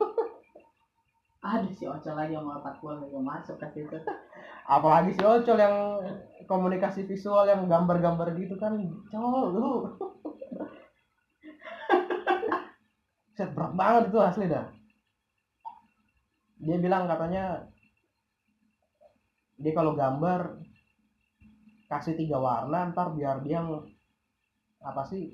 ada 1.52 1.68
si 1.68 1.84
Ocel 1.84 2.16
lagi 2.16 2.32
yang 2.32 2.48
otak 2.48 2.80
gua 2.80 2.96
nggak 2.96 3.12
masuk 3.20 3.60
ke 3.60 3.66
situ 3.76 4.00
apalagi 4.68 5.10
si 5.16 5.22
Ocol 5.24 5.58
yang 5.60 5.76
komunikasi 6.48 7.08
visual 7.08 7.44
yang 7.48 7.64
gambar-gambar 7.68 8.36
gitu 8.36 8.54
kan 8.60 8.76
cowok 9.12 9.44
lu. 9.54 9.68
Set 13.36 13.50
berat 13.56 13.72
banget 13.80 14.02
itu 14.10 14.18
asli 14.28 14.46
dah. 14.52 14.64
Dia 16.64 16.76
bilang 16.84 17.04
katanya 17.10 17.44
dia 19.62 19.72
kalau 19.74 19.92
gambar 19.98 20.40
kasih 21.90 22.14
tiga 22.20 22.36
warna 22.46 22.78
ntar 22.92 23.06
biar 23.16 23.36
dia 23.46 23.58
ng- 23.64 23.88
apa 24.88 25.02
sih 25.10 25.24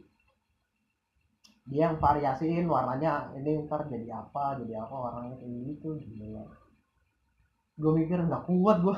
dia 1.71 1.83
yang 1.89 1.97
variasiin 2.05 2.67
warnanya 2.75 3.13
ini 3.39 3.53
ntar 3.65 3.81
jadi 3.93 4.09
apa 4.23 4.45
jadi 4.61 4.75
apa 4.85 4.95
warnanya 5.05 5.35
kayak 5.41 5.57
gitu 5.69 5.89
gila. 6.05 6.45
Gue 7.81 7.93
mikir 7.99 8.19
nggak 8.27 8.43
kuat 8.49 8.77
gue 8.85 8.97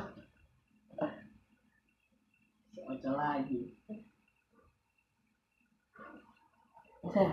Ocel 2.88 3.14
lagi. 3.14 3.60
Seh, 7.12 7.32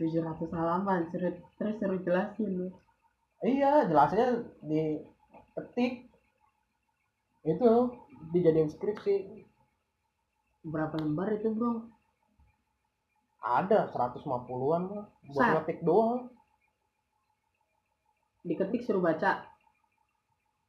700 0.00 0.50
halaman, 0.56 1.06
suruh, 1.12 1.36
terus 1.60 1.76
suruh 1.78 2.00
jelasin 2.00 2.48
lu. 2.48 2.68
iya 3.44 3.84
jelasnya 3.84 4.40
di 4.64 5.04
ketik. 5.52 6.08
Itu 7.44 7.92
dijadiin 8.32 8.72
skripsi. 8.72 9.44
Berapa 10.64 10.96
lembar 10.96 11.28
itu 11.36 11.52
bro? 11.52 11.94
ada 13.44 13.92
150-an 13.92 14.82
mah 14.88 15.06
buat 15.28 15.46
ngetik 15.60 15.84
doang. 15.84 16.32
Diketik 18.44 18.84
suruh 18.84 19.04
baca. 19.04 19.44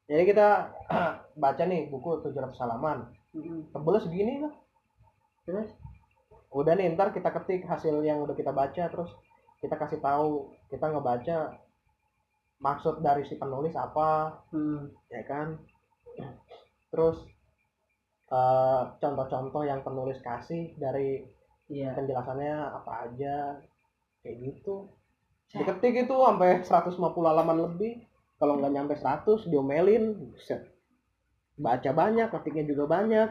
jadi 0.06 0.22
kita 0.22 0.47
baca 1.43 1.64
nih 1.65 1.89
buku 1.89 2.22
700 2.22 2.61
halaman 2.61 3.10
Tebelnya 3.44 4.02
segini 4.02 4.34
lah. 4.40 4.53
Terus, 5.45 5.70
udah 6.56 6.74
nih 6.74 6.95
ntar 6.95 7.12
kita 7.12 7.30
ketik 7.36 7.68
hasil 7.68 7.99
yang 8.02 8.24
udah 8.24 8.32
kita 8.32 8.56
baca 8.56 8.88
terus 8.88 9.12
kita 9.60 9.76
kasih 9.76 9.99
tahu 9.99 10.56
kita 10.72 10.88
ngebaca 10.88 11.60
maksud 12.64 13.03
dari 13.03 13.28
si 13.28 13.36
penulis 13.36 13.76
apa 13.76 14.40
hmm, 14.56 15.12
ya 15.12 15.24
kan? 15.28 15.60
Terus 16.90 17.20
eh, 18.32 18.82
contoh-contoh 19.03 19.64
yang 19.68 19.84
penulis 19.84 20.18
kasih 20.24 20.74
dari 20.80 21.28
iya. 21.68 21.91
penjelasannya 21.91 22.56
apa 22.72 22.91
aja 23.12 23.60
kayak 24.24 24.38
gitu. 24.41 24.90
Diketik 25.53 26.07
itu 26.07 26.16
sampai 26.16 26.66
150 26.66 26.99
halaman 27.22 27.57
lebih. 27.72 28.02
Kalau 28.36 28.60
nggak 28.60 28.74
nyampe 28.74 28.95
100 28.99 29.48
diomelin 29.48 30.12
Buset. 30.20 30.74
Baca 31.56 31.91
banyak 31.95 32.27
ketiknya 32.32 32.64
juga 32.76 32.84
banyak 32.88 33.30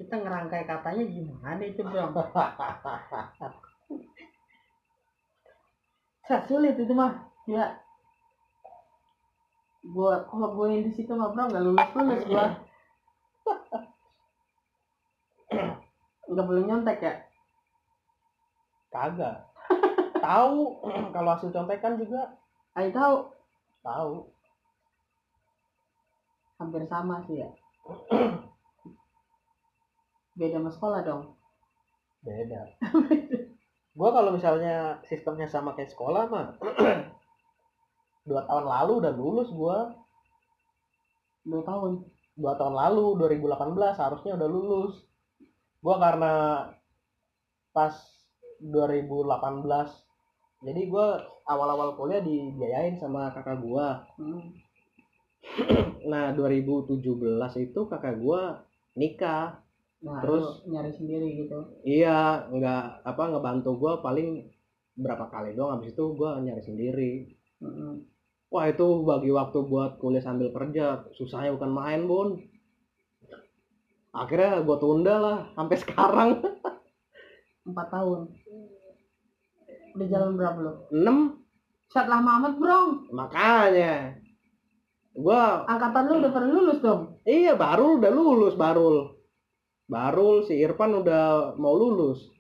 Kita 0.01 0.17
ngerangkai 0.17 0.65
katanya 0.65 1.05
gimana 1.05 1.61
itu 1.61 1.85
bro? 1.85 2.09
Sah, 6.25 6.41
sulit 6.49 6.73
itu 6.73 6.89
mah. 6.97 7.29
Ya. 7.45 7.77
Gua 9.85 10.25
kalau 10.25 10.57
gue 10.57 10.73
yang 10.73 10.89
di 10.89 10.91
situ 10.97 11.13
mah 11.13 11.29
bro 11.29 11.53
nggak 11.53 11.61
lulus 11.61 11.85
lulus 11.93 12.25
gua. 12.25 12.45
Nggak 16.31 16.47
boleh 16.47 16.63
nyontek 16.63 17.03
ya? 17.03 17.13
kagak 18.91 19.47
tahu 20.25 20.79
kalau 21.15 21.29
hasil 21.35 21.49
contekan 21.55 21.95
juga 21.99 22.35
Ayo 22.71 22.89
tahu. 22.95 23.15
Tahu 23.83 24.29
Hampir 26.61 26.85
sama 26.85 27.25
sih 27.25 27.41
ya. 27.41 27.49
Beda 30.37 30.61
sama 30.61 30.69
sekolah 30.69 31.01
dong. 31.01 31.23
beda 32.21 32.69
gua 33.97 34.09
kalau 34.13 34.29
misalnya 34.37 35.01
sistemnya 35.09 35.49
sama 35.49 35.73
kayak 35.73 35.89
sekolah 35.89 36.29
mah 36.29 36.53
dua 38.29 38.45
tahun 38.45 38.65
lalu 38.69 38.91
udah 39.01 39.13
lulus 39.17 39.49
gua 39.49 39.89
Dua 41.41 41.65
tahun. 41.65 42.05
dua 42.37 42.53
tahun 42.61 42.77
lalu 42.77 43.17
2018 43.41 43.57
harusnya 43.97 44.37
udah 44.37 44.49
lulus 44.53 45.01
gua 45.81 45.97
karena 45.97 46.33
pas 47.73 47.97
2018 48.61 49.41
jadi 50.61 50.81
gua 50.87 51.19
awal-awal 51.45 51.97
kuliah 51.97 52.21
dibiayain 52.21 52.95
sama 52.95 53.33
kakak 53.33 53.59
gua 53.61 54.05
Hmm. 54.15 54.53
nah 56.11 56.31
2017 56.31 57.01
itu 57.57 57.79
kakak 57.89 58.21
gua 58.21 58.61
nikah 58.95 59.61
Nah, 60.01 60.17
Terus? 60.17 60.65
nyari 60.65 60.89
sendiri 60.89 61.45
gitu. 61.45 61.61
iya 61.85 62.49
nggak 62.49 63.05
apa 63.05 63.23
ngebantu 63.29 63.77
gua 63.77 64.01
paling 64.01 64.49
berapa 64.97 65.29
kali 65.29 65.53
doang 65.53 65.77
habis 65.77 65.93
itu 65.93 66.17
gua 66.17 66.41
nyari 66.41 66.57
sendiri 66.65 67.11
Mm-mm. 67.61 68.01
wah 68.49 68.65
itu 68.65 69.05
bagi 69.05 69.29
waktu 69.29 69.61
buat 69.61 70.01
kuliah 70.01 70.25
sambil 70.25 70.49
kerja 70.49 71.05
susahnya 71.13 71.53
bukan 71.53 71.69
main 71.69 72.09
bun 72.09 72.41
akhirnya 74.11 74.65
gua 74.65 74.77
tunda 74.81 75.15
lah 75.21 75.37
sampai 75.53 75.77
sekarang 75.85 76.29
Empat 77.61 77.87
tahun. 77.93 78.40
Udah 79.91 80.07
jalan 80.07 80.31
berapa 80.35 80.59
lo? 80.59 80.73
6 80.89 81.37
Set 81.91 82.07
lama 82.07 82.39
amat 82.39 82.53
bro. 82.55 82.79
makanya 83.11 84.15
gua 85.11 85.67
Angkatan 85.67 86.07
lu 86.07 86.13
udah 86.23 86.31
pada 86.31 86.47
lulus 86.47 86.79
dong. 86.79 87.19
iya 87.27 87.51
Barul 87.53 87.99
udah 87.99 88.07
lulus 88.07 88.55
Barul 88.55 89.11
Barul 89.85 90.47
si 90.47 90.55
Irfan 90.55 90.95
udah 90.95 91.51
mau 91.59 91.75
lulus 91.75 92.31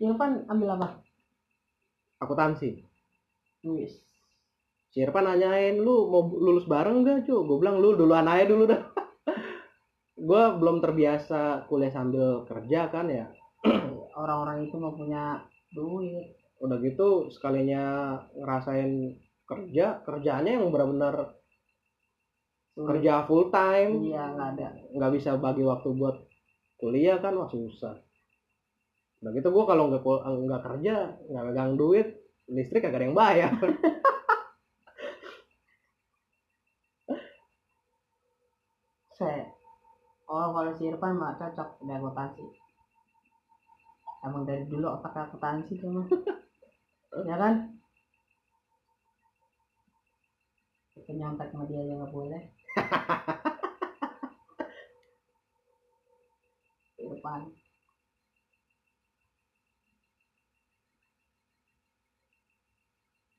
Irfan 0.00 0.48
ambil 0.48 0.80
apa? 0.80 0.88
akuntansi 2.18 2.80
Wis. 3.68 4.00
si 4.88 5.04
Irfan 5.04 5.28
nanyain 5.28 5.76
lu 5.76 6.08
mau 6.08 6.24
lulus 6.24 6.64
bareng 6.64 7.04
gak 7.04 7.28
cu 7.28 7.44
gue 7.44 7.56
bilang 7.60 7.76
lu 7.76 7.92
duluan 7.92 8.24
aja 8.24 8.48
dulu 8.48 8.64
dah 8.64 8.80
gue 10.28 10.42
belum 10.56 10.80
terbiasa 10.80 11.68
kuliah 11.68 11.92
sambil 11.92 12.48
kerja 12.48 12.88
kan 12.88 13.12
ya 13.12 13.28
Orang-orang 14.20 14.68
itu 14.68 14.76
mau 14.76 14.92
punya 14.92 15.40
duit. 15.72 16.36
udah 16.60 16.76
gitu 16.84 17.32
sekalinya 17.32 17.80
ngerasain 18.36 19.16
kerja 19.48 20.04
kerjanya 20.04 20.60
yang 20.60 20.68
benar-benar 20.68 21.32
kerja 22.76 23.24
full 23.24 23.48
time 23.48 24.04
Iya 24.04 24.24
nggak 24.36 24.48
ada. 24.60 24.68
nggak 24.92 25.12
bisa 25.16 25.40
bagi 25.40 25.64
waktu 25.64 25.88
buat 25.96 26.20
kuliah 26.76 27.16
kan 27.16 27.32
wah 27.40 27.48
susah 27.48 27.96
udah 29.20 29.32
gitu 29.32 29.48
gue 29.48 29.64
kalau 29.64 29.88
nggak 29.88 30.04
nggak 30.04 30.62
kerja 30.68 30.94
nggak 31.32 31.44
megang 31.48 31.72
duit 31.80 32.08
listrik 32.44 32.84
kagak 32.84 33.00
ada 33.00 33.06
yang 33.08 33.16
bayar 33.16 33.52
Set. 39.16 39.44
Oh 40.30 40.48
kalau 40.54 40.72
si 40.78 40.88
Irfan 40.88 41.18
mah 41.20 41.36
cocok 41.36 41.68
udah 41.82 41.96
akuntansi. 41.98 42.44
Emang 44.20 44.44
dari 44.44 44.68
dulu 44.68 44.84
otak 44.84 45.16
akuntansi 45.16 45.80
tuh 45.80 45.88
mah. 45.96 46.04
ya 47.24 47.36
kan? 47.40 47.54
Nyontek 51.10 51.50
sama 51.50 51.66
dia 51.66 51.82
aja 51.82 51.98
nggak 51.98 52.14
boleh. 52.14 52.42
Irfan. 57.02 57.50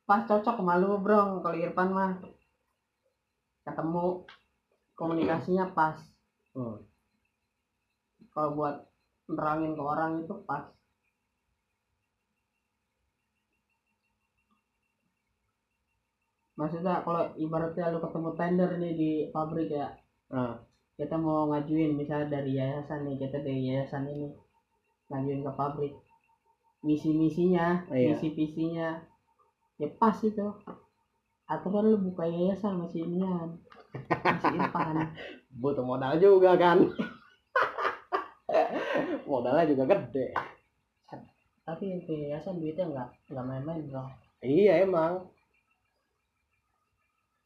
Pas 0.04 0.28
cocok 0.28 0.60
sama 0.60 0.76
lu 0.76 1.00
bro 1.00 1.40
kalau 1.40 1.56
Irfan 1.56 1.96
mah 1.96 2.20
ketemu 3.64 4.28
komunikasinya 5.00 5.72
pas 5.72 5.96
Hmm. 6.52 6.84
kalau 8.36 8.60
buat 8.60 8.91
nerangin 9.36 9.74
ke 9.78 9.84
orang 9.94 10.12
itu 10.24 10.34
pas. 10.48 10.64
Maksudnya 16.60 17.02
kalau 17.02 17.24
ibaratnya 17.40 17.90
lu 17.94 18.00
ketemu 18.04 18.30
tender 18.38 18.70
nih 18.78 18.94
di 18.94 19.12
pabrik 19.34 19.70
ya 19.72 19.90
Nah. 20.32 20.56
kita 20.96 21.18
mau 21.18 21.50
ngajuin 21.50 21.98
misalnya 21.98 22.40
dari 22.40 22.56
yayasan 22.62 23.04
nih 23.10 23.16
kita 23.26 23.42
dari 23.42 23.62
yayasan 23.74 24.06
ini 24.08 24.30
ngajuin 25.10 25.42
ke 25.44 25.52
pabrik. 25.58 25.94
Misi 26.86 27.10
misinya 27.12 27.84
Iya. 27.90 28.16
misi 28.16 28.28
visinya 28.38 29.02
ya 29.82 29.88
pas 30.00 30.16
itu. 30.22 30.48
Aturan 31.52 31.92
lu 31.92 31.98
buka 32.00 32.24
yayasan 32.30 32.80
masih 32.80 33.04
inian 33.04 33.60
masih 34.24 34.56
Irfan 34.60 34.96
butuh 35.52 35.84
modal 35.84 36.16
juga 36.16 36.56
kan 36.56 36.80
modalnya 39.32 39.72
juga 39.72 39.96
gede. 39.96 40.36
Tapi 41.64 42.04
ke 42.04 42.12
yayasan 42.12 42.60
duitnya 42.60 42.92
nggak 42.92 43.10
nggak 43.32 43.46
main-main 43.48 43.82
bro. 43.88 44.04
Iya 44.44 44.84
emang. 44.84 45.32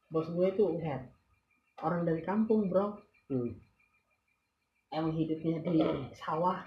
Bos 0.10 0.26
gue 0.34 0.48
itu 0.50 0.66
lihat 0.82 1.06
orang 1.86 2.10
dari 2.10 2.26
kampung 2.26 2.66
bro. 2.72 2.98
Hmm. 3.30 3.58
emang 4.94 5.12
hidupnya 5.14 5.60
di 5.62 5.82
sawah. 6.18 6.66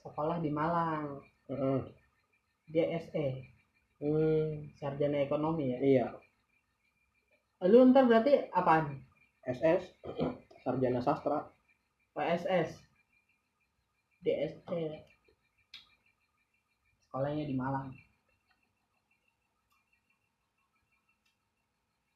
Sekolah 0.00 0.40
di 0.42 0.50
Malang. 0.50 1.20
Mm-mm. 1.50 1.82
dia 2.70 2.86
SE 3.02 3.42
Hmm, 4.00 4.70
sarjana 4.80 5.20
ekonomi 5.20 5.76
ya? 5.76 5.78
Iya. 5.82 6.06
Lu 7.68 7.84
ntar 7.92 8.08
berarti 8.08 8.48
apaan? 8.48 8.96
SS 9.44 9.92
sarjana 10.64 11.04
sastra. 11.04 11.44
PSS 12.16 12.89
DSC 14.20 14.68
sekolahnya 17.10 17.42
di 17.42 17.58
Malang. 17.58 17.90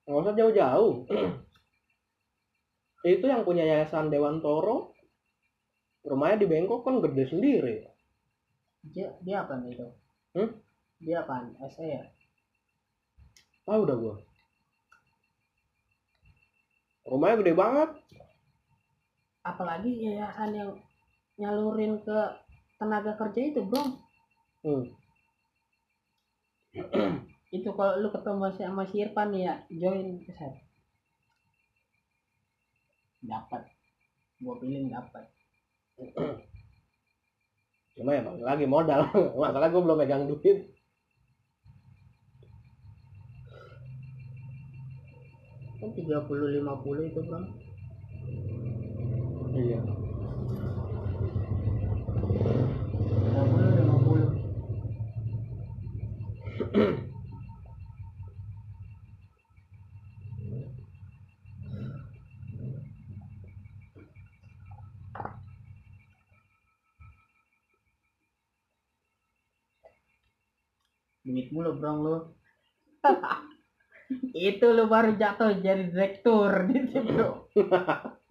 Nggak 0.07 0.21
usah 0.23 0.35
jauh-jauh. 0.39 0.93
Itu 3.19 3.27
yang 3.27 3.43
punya 3.43 3.67
yayasan 3.67 4.15
Dewan 4.15 4.39
Toro. 4.39 4.95
Rumahnya 6.07 6.45
di 6.45 6.47
Bengkok 6.47 6.87
kan 6.87 7.03
gede 7.03 7.25
sendiri. 7.27 7.77
Dia 8.87 9.11
dia 9.25 9.43
apa 9.43 9.57
nih 9.57 9.73
itu? 9.73 9.89
Hmm? 10.37 10.61
dia 11.01 11.25
apaan 11.25 11.57
SE 11.73 11.81
ya? 11.81 12.05
Tahu 13.65 13.89
udah 13.89 13.97
gua. 13.97 14.17
Rumahnya 17.09 17.41
gede 17.41 17.55
banget. 17.57 17.91
Apalagi 19.41 20.05
yayasan 20.05 20.53
yang 20.53 20.71
nyalurin 21.35 21.99
ke 22.03 22.19
tenaga 22.79 23.19
kerja 23.19 23.41
itu 23.43 23.61
bro. 23.67 23.83
Hmm. 24.65 24.85
itu 27.57 27.71
kalau 27.71 28.03
lu 28.03 28.11
ketemu 28.11 28.51
sama 28.59 28.83
si 28.91 28.99
Irfan 29.03 29.31
ya 29.35 29.63
join 29.71 30.23
ke 30.23 30.33
saya 30.35 30.59
dapat. 33.25 33.67
Gua 34.43 34.59
pilih 34.59 34.91
dapat. 34.91 35.25
Cuma 37.95 38.11
ya 38.11 38.27
balik 38.27 38.43
lagi 38.43 38.67
modal. 38.67 39.07
Masalah 39.39 39.71
gua 39.71 39.83
belum 39.83 39.99
megang 39.99 40.27
duit. 40.27 40.71
Kan 45.79 45.91
30 45.95 46.09
50 46.63 47.11
itu 47.11 47.21
bro. 47.23 47.39
Iya 49.55 49.79
30 52.35 53.39
50 56.59 56.64
duit 56.75 56.99
mulu 71.55 71.79
bro 71.79 71.95
lu. 72.03 72.35
Itu 74.35 74.75
lu 74.75 74.91
baru 74.91 75.15
jatuh 75.15 75.63
jadi 75.63 75.87
direktur 75.89 76.69
di 76.69 76.81
situ 76.93 77.49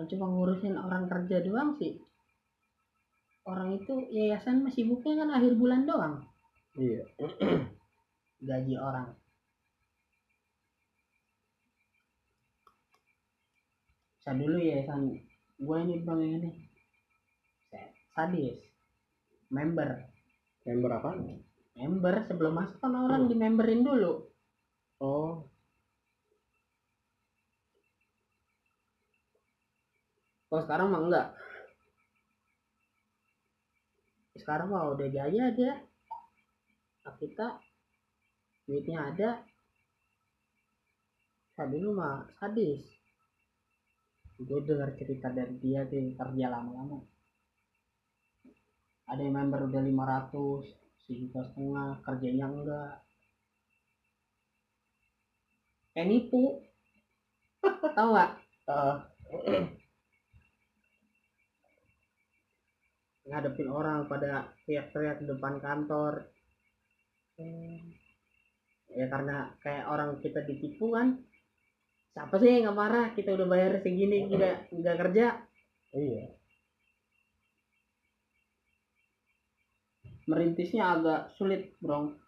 Kalau 0.00 0.16
cuma 0.16 0.32
ngurusin 0.32 0.80
orang 0.80 1.12
kerja 1.12 1.44
doang 1.44 1.76
sih 1.76 2.00
orang 3.44 3.76
itu 3.76 3.92
yayasan 4.08 4.64
masih 4.64 4.88
sibuknya 4.88 5.20
kan 5.20 5.30
akhir 5.36 5.52
bulan 5.60 5.84
doang. 5.84 6.24
Iya. 6.80 7.04
Gaji 8.48 8.74
orang. 8.80 9.12
Saya 14.24 14.40
dulu 14.40 14.56
yayasan 14.56 15.20
gue 15.60 15.76
ini 15.84 15.94
bang 16.00 16.20
ini. 16.24 16.50
Sadis. 18.16 18.56
Member. 19.52 20.00
Member 20.64 20.90
apa? 20.96 21.10
Member 21.76 22.14
sebelum 22.24 22.56
masuk 22.56 22.80
kan 22.80 22.96
orang 22.96 23.28
di 23.28 23.36
memberin 23.36 23.84
dulu. 23.84 24.24
Oh 25.04 25.49
kalau 30.50 30.66
sekarang 30.66 30.90
mah 30.90 31.02
enggak. 31.06 31.26
Sekarang 34.34 34.74
mah 34.74 34.90
udah 34.90 35.06
gaya 35.06 35.54
dia. 35.54 35.78
Kita 37.06 37.54
duitnya 38.66 39.14
ada. 39.14 39.46
Saya 41.54 41.70
dulu 41.70 41.94
mah 41.94 42.26
sadis. 42.42 42.82
Gue 44.42 44.58
dengar 44.66 44.90
cerita 44.98 45.30
dari 45.30 45.54
dia 45.62 45.86
tuh 45.86 46.18
kerja 46.18 46.50
lama-lama. 46.50 46.98
Ada 49.06 49.22
yang 49.22 49.38
member 49.38 49.70
udah 49.70 49.82
500 49.86 50.66
sejuta 51.06 51.46
setengah 51.46 52.02
kerjanya 52.02 52.46
enggak. 52.50 52.94
Kayak 55.94 56.06
nipu 56.10 56.58
tau 57.94 58.08
nggak? 58.14 58.30
Ah, 58.66 58.98
ngadepin 63.30 63.70
orang 63.70 64.10
pada 64.10 64.50
teriak-teriak 64.66 65.22
di 65.22 65.26
depan 65.30 65.62
kantor. 65.62 66.26
Ya 68.90 69.06
karena 69.06 69.54
kayak 69.62 69.86
orang 69.86 70.18
kita 70.18 70.42
ditipu 70.42 70.90
kan 70.90 71.14
siapa 72.10 72.34
sih 72.42 72.50
yang 72.50 72.74
nggak 72.74 72.78
marah? 72.78 73.06
Kita 73.14 73.38
udah 73.38 73.46
bayar 73.46 73.78
segini 73.78 74.26
nggak 74.26 74.74
nggak 74.74 74.96
kerja. 74.98 75.26
Iya. 75.94 76.24
Merintisnya 80.26 80.98
agak 80.98 81.30
sulit 81.38 81.78
bro. 81.78 82.18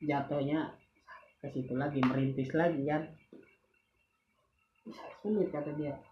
Jatuhnya 0.00 0.72
ke 1.38 1.52
situ 1.52 1.76
lagi 1.76 2.00
merintis 2.00 2.50
lagi 2.56 2.80
kan. 2.88 3.12
Sulit 5.20 5.52
kata 5.52 5.76
dia 5.76 6.07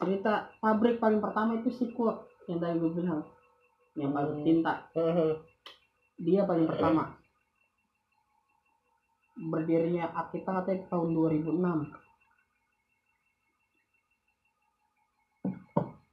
cerita 0.00 0.48
pabrik 0.64 0.96
paling 0.96 1.20
pertama 1.20 1.60
itu 1.60 1.68
si 1.76 1.92
Kurt 1.92 2.24
yang 2.48 2.56
tadi 2.56 2.80
gue 2.80 2.90
bilang 2.96 3.20
yang 4.00 4.16
pabrik 4.16 4.40
tinta 4.48 4.88
dia 6.20 6.44
paling 6.44 6.68
pertama. 6.68 7.16
Berdirinya 9.40 10.12
Akita 10.12 10.52
katanya 10.60 10.84
tahun 10.92 11.16
2006 11.16 11.56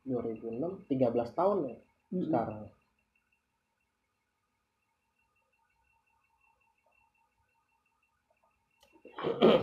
2006 0.08 0.88
13 0.88 1.36
tahun 1.36 1.58
ya 1.68 1.76
sekarang. 2.08 2.72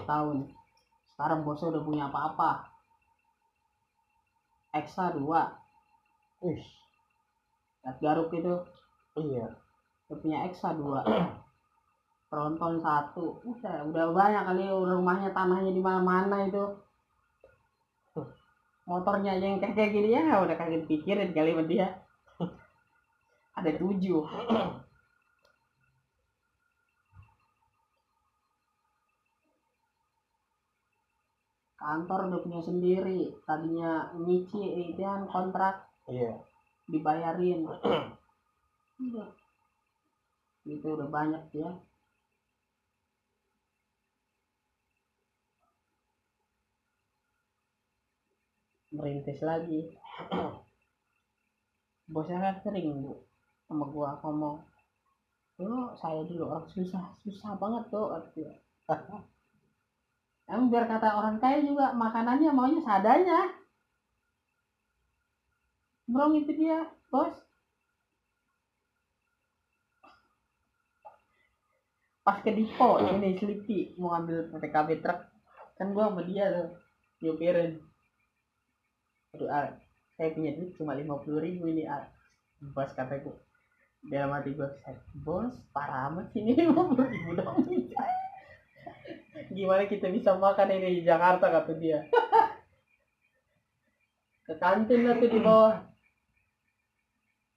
Tahun. 0.04 0.38
Sekarang 1.08 1.40
bosnya 1.48 1.72
udah 1.72 1.82
punya 1.88 2.04
apa-apa 2.12 2.73
Exa 4.74 5.14
2 5.14 5.22
Wih, 6.44 6.60
Lihat 7.80 7.96
Garuk 8.02 8.28
itu. 8.34 8.54
Iya. 9.16 9.54
Udah 10.10 10.18
punya 10.20 10.38
Exa 10.50 10.74
2 10.76 11.00
Tronton 12.28 12.74
satu. 12.84 13.40
Udah 13.46 13.86
udah 13.88 14.04
banyak 14.12 14.42
kali 14.44 14.64
rumahnya 14.68 15.30
tanahnya 15.32 15.72
di 15.72 15.80
mana-mana 15.80 16.44
itu. 16.44 16.64
Motornya 18.90 19.38
aja 19.38 19.46
yang 19.46 19.60
kayak 19.62 19.74
kayak 19.78 19.90
gini 19.94 20.08
ya 20.12 20.42
udah 20.42 20.56
kaget 20.58 20.84
pikirin 20.84 21.30
kali 21.32 21.54
sama 21.54 21.64
dia. 21.64 21.88
Ada 23.58 23.70
tujuh 23.78 24.20
kantor 31.84 32.32
udah 32.32 32.40
punya 32.40 32.60
sendiri. 32.64 33.28
Tadinya 33.44 34.08
nyicil 34.16 34.96
itu 34.96 35.04
kan 35.04 35.28
kontrak. 35.28 35.84
Iya. 36.08 36.40
Dibayarin. 36.88 37.68
Udah. 39.04 39.28
itu 40.72 40.86
udah 40.88 41.08
banyak 41.12 41.44
ya. 41.52 41.70
Merintis 48.96 49.44
lagi. 49.44 49.92
Bosnya 52.12 52.40
kan 52.40 52.56
sering 52.64 53.00
bu 53.00 53.16
sama 53.64 53.88
gua 53.88 54.20
ngomong 54.20 54.60
lu 55.56 55.88
saya 55.96 56.20
dulu 56.24 56.48
orang 56.48 56.68
susah. 56.72 57.12
Susah 57.20 57.56
banget 57.60 57.84
tuh. 57.92 58.08
Emang 60.44 60.68
biar 60.68 60.84
kata 60.84 61.08
orang 61.16 61.40
kaya 61.40 61.64
juga 61.64 61.96
makanannya 61.96 62.50
maunya 62.52 62.80
seadanya. 62.84 63.40
Bro 66.04 66.36
itu 66.36 66.52
dia, 66.52 66.84
bos. 67.08 67.32
Pas 72.24 72.40
ke 72.40 72.52
Dipo, 72.52 73.00
ini 73.04 73.36
Sleepy 73.36 73.96
mau 74.00 74.16
ambil 74.16 74.48
PKB 74.52 75.00
truk. 75.00 75.20
Kan 75.76 75.92
gua 75.96 76.12
sama 76.12 76.24
dia 76.28 76.48
tuh, 76.52 76.68
nyupirin. 77.24 77.80
Aduh, 79.36 79.48
Al, 79.48 79.80
saya 80.16 80.32
punya 80.32 80.56
duit 80.56 80.72
cuma 80.76 80.96
lima 80.96 81.20
puluh 81.20 81.40
ribu 81.40 81.68
ini, 81.68 81.88
Al. 81.88 82.08
Bos 82.72 82.92
kataku, 82.96 83.32
dalam 84.08 84.32
hati 84.32 84.56
gue, 84.56 84.68
bos, 85.24 85.52
parah 85.72 86.08
amat 86.12 86.32
sih 86.32 86.40
ini 86.40 86.52
lima 86.64 86.84
puluh 86.84 87.08
ribu 87.08 87.36
dong. 87.36 87.60
Gimana 89.52 89.84
kita 89.84 90.08
bisa 90.08 90.32
makan 90.38 90.72
ini 90.72 91.00
di 91.00 91.02
Jakarta 91.04 91.52
kata 91.52 91.72
dia. 91.76 92.00
Ke 94.46 94.54
kantin 94.60 95.08
lah 95.08 95.16
di 95.16 95.40
bawah. 95.40 95.80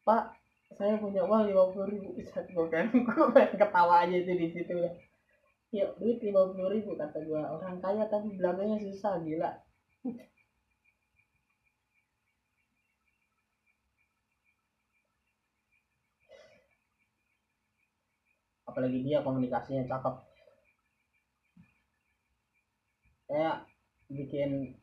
Pak, 0.08 0.24
saya 0.72 0.96
punya 1.00 1.24
uang 1.28 1.52
lima 1.52 1.68
puluh 1.72 1.88
ribu. 1.92 2.16
Bisa 2.16 2.44
gue 2.48 2.68
kan, 2.72 2.88
gue 2.92 3.44
ketawa 3.60 4.08
aja 4.08 4.16
itu 4.16 4.32
di 4.40 4.48
situ 4.56 4.72
ya. 4.72 4.92
Ya, 5.76 5.86
duit 6.00 6.24
lima 6.24 6.48
puluh 6.48 6.72
ribu 6.72 6.96
kata 6.96 7.20
gue. 7.24 7.42
Orang 7.44 7.84
kaya 7.84 8.08
tapi 8.08 8.40
belakangnya 8.40 8.80
susah 8.80 9.20
gila. 9.20 9.52
apalagi 18.78 19.02
dia 19.02 19.26
komunikasinya 19.26 19.90
cakep 19.90 20.27
kayak 23.28 23.68
bikin 24.08 24.76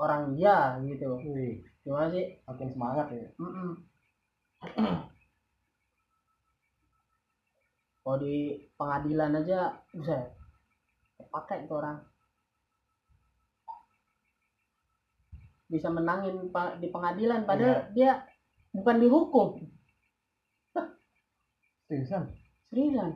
orang 0.00 0.34
dia 0.34 0.76
gitu. 0.82 1.20
Wih, 1.22 1.62
gimana 1.86 2.10
sih? 2.10 2.38
Makin 2.48 2.68
semangat 2.74 3.06
ya. 3.14 3.26
Mm-mm. 3.38 3.70
kalau 8.00 8.26
di 8.26 8.68
pengadilan 8.74 9.38
aja 9.38 9.70
bisa 9.94 10.34
pakai 11.30 11.68
itu 11.68 11.74
orang. 11.76 12.02
Bisa 15.70 15.86
menangin 15.86 16.50
di 16.82 16.88
pengadilan 16.90 17.46
padahal 17.46 17.94
dia 17.94 18.26
bukan 18.74 18.96
dihukum. 18.98 19.48
Seriusan? 21.86 22.34
seriusan? 22.70 23.10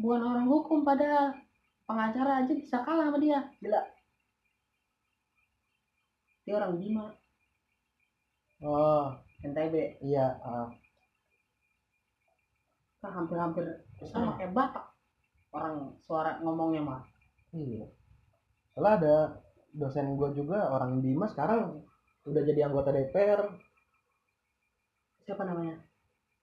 Bukan 0.00 0.20
orang 0.20 0.48
hukum 0.48 0.84
padahal 0.84 1.36
pengacara 1.84 2.44
aja 2.44 2.52
bisa 2.52 2.80
kalah 2.84 3.08
sama 3.08 3.18
dia. 3.20 3.40
Gila. 3.60 3.82
Dia 6.44 6.54
orang 6.60 6.76
Bima. 6.76 7.06
Oh, 8.64 9.12
NTB 9.44 10.00
iya. 10.00 10.40
kan 13.04 13.12
hampir-hampir 13.12 13.84
sama 14.08 14.40
kayak 14.40 14.56
Batak 14.56 14.86
orang 15.52 15.92
suara 16.00 16.40
ngomongnya 16.40 16.80
mah. 16.80 17.02
Iya. 17.52 17.84
Soalnya 18.72 18.92
ada 18.96 19.16
dosen 19.76 20.16
gue 20.16 20.32
juga 20.32 20.72
orang 20.72 21.04
Bima 21.04 21.28
sekarang 21.28 21.84
udah 22.24 22.42
jadi 22.48 22.64
anggota 22.64 22.88
DPR 22.96 23.44
siapa 25.28 25.44
namanya? 25.44 25.76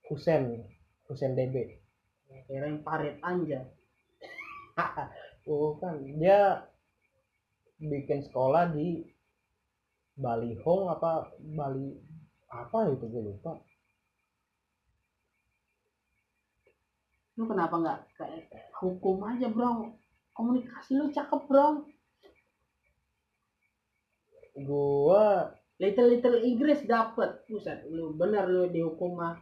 Husen. 0.05 0.61
Husen 1.09 1.33
DB. 1.33 1.81
kirain 2.47 2.79
Parit 2.79 3.19
Anja 3.19 3.67
Oh 5.49 5.77
kan 5.81 5.97
dia 6.21 6.69
bikin 7.81 8.21
sekolah 8.21 8.69
di 8.69 9.01
Bali 10.13 10.53
Hong 10.61 10.91
apa 10.93 11.33
Bali 11.41 11.97
apa 12.51 12.77
itu 12.93 13.05
gue 13.09 13.23
lupa. 13.25 13.57
lu 17.39 17.49
kenapa 17.49 17.73
nggak 17.73 17.99
kayak 18.21 18.45
hukum 18.77 19.23
aja 19.25 19.49
bro? 19.49 19.89
Komunikasi 20.37 20.93
lu 20.93 21.09
cakep 21.09 21.41
bro. 21.49 21.81
Gua 24.61 25.49
little 25.81 26.11
little 26.11 26.37
Inggris 26.37 26.85
dapet. 26.85 27.41
Buset 27.49 27.87
lu 27.89 28.13
bener 28.13 28.45
lu 28.45 28.69
dihukum 28.69 29.17
mah 29.17 29.41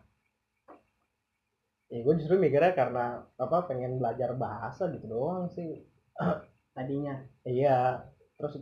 ya 1.90 2.06
gue 2.06 2.14
justru 2.22 2.38
mikirnya 2.38 2.78
karena 2.78 3.26
apa 3.34 3.66
pengen 3.66 3.98
belajar 3.98 4.38
bahasa 4.38 4.94
gitu 4.94 5.10
doang 5.10 5.50
sih. 5.50 5.89
tadinya 6.76 7.24
Iya, 7.48 8.04
terus 8.36 8.60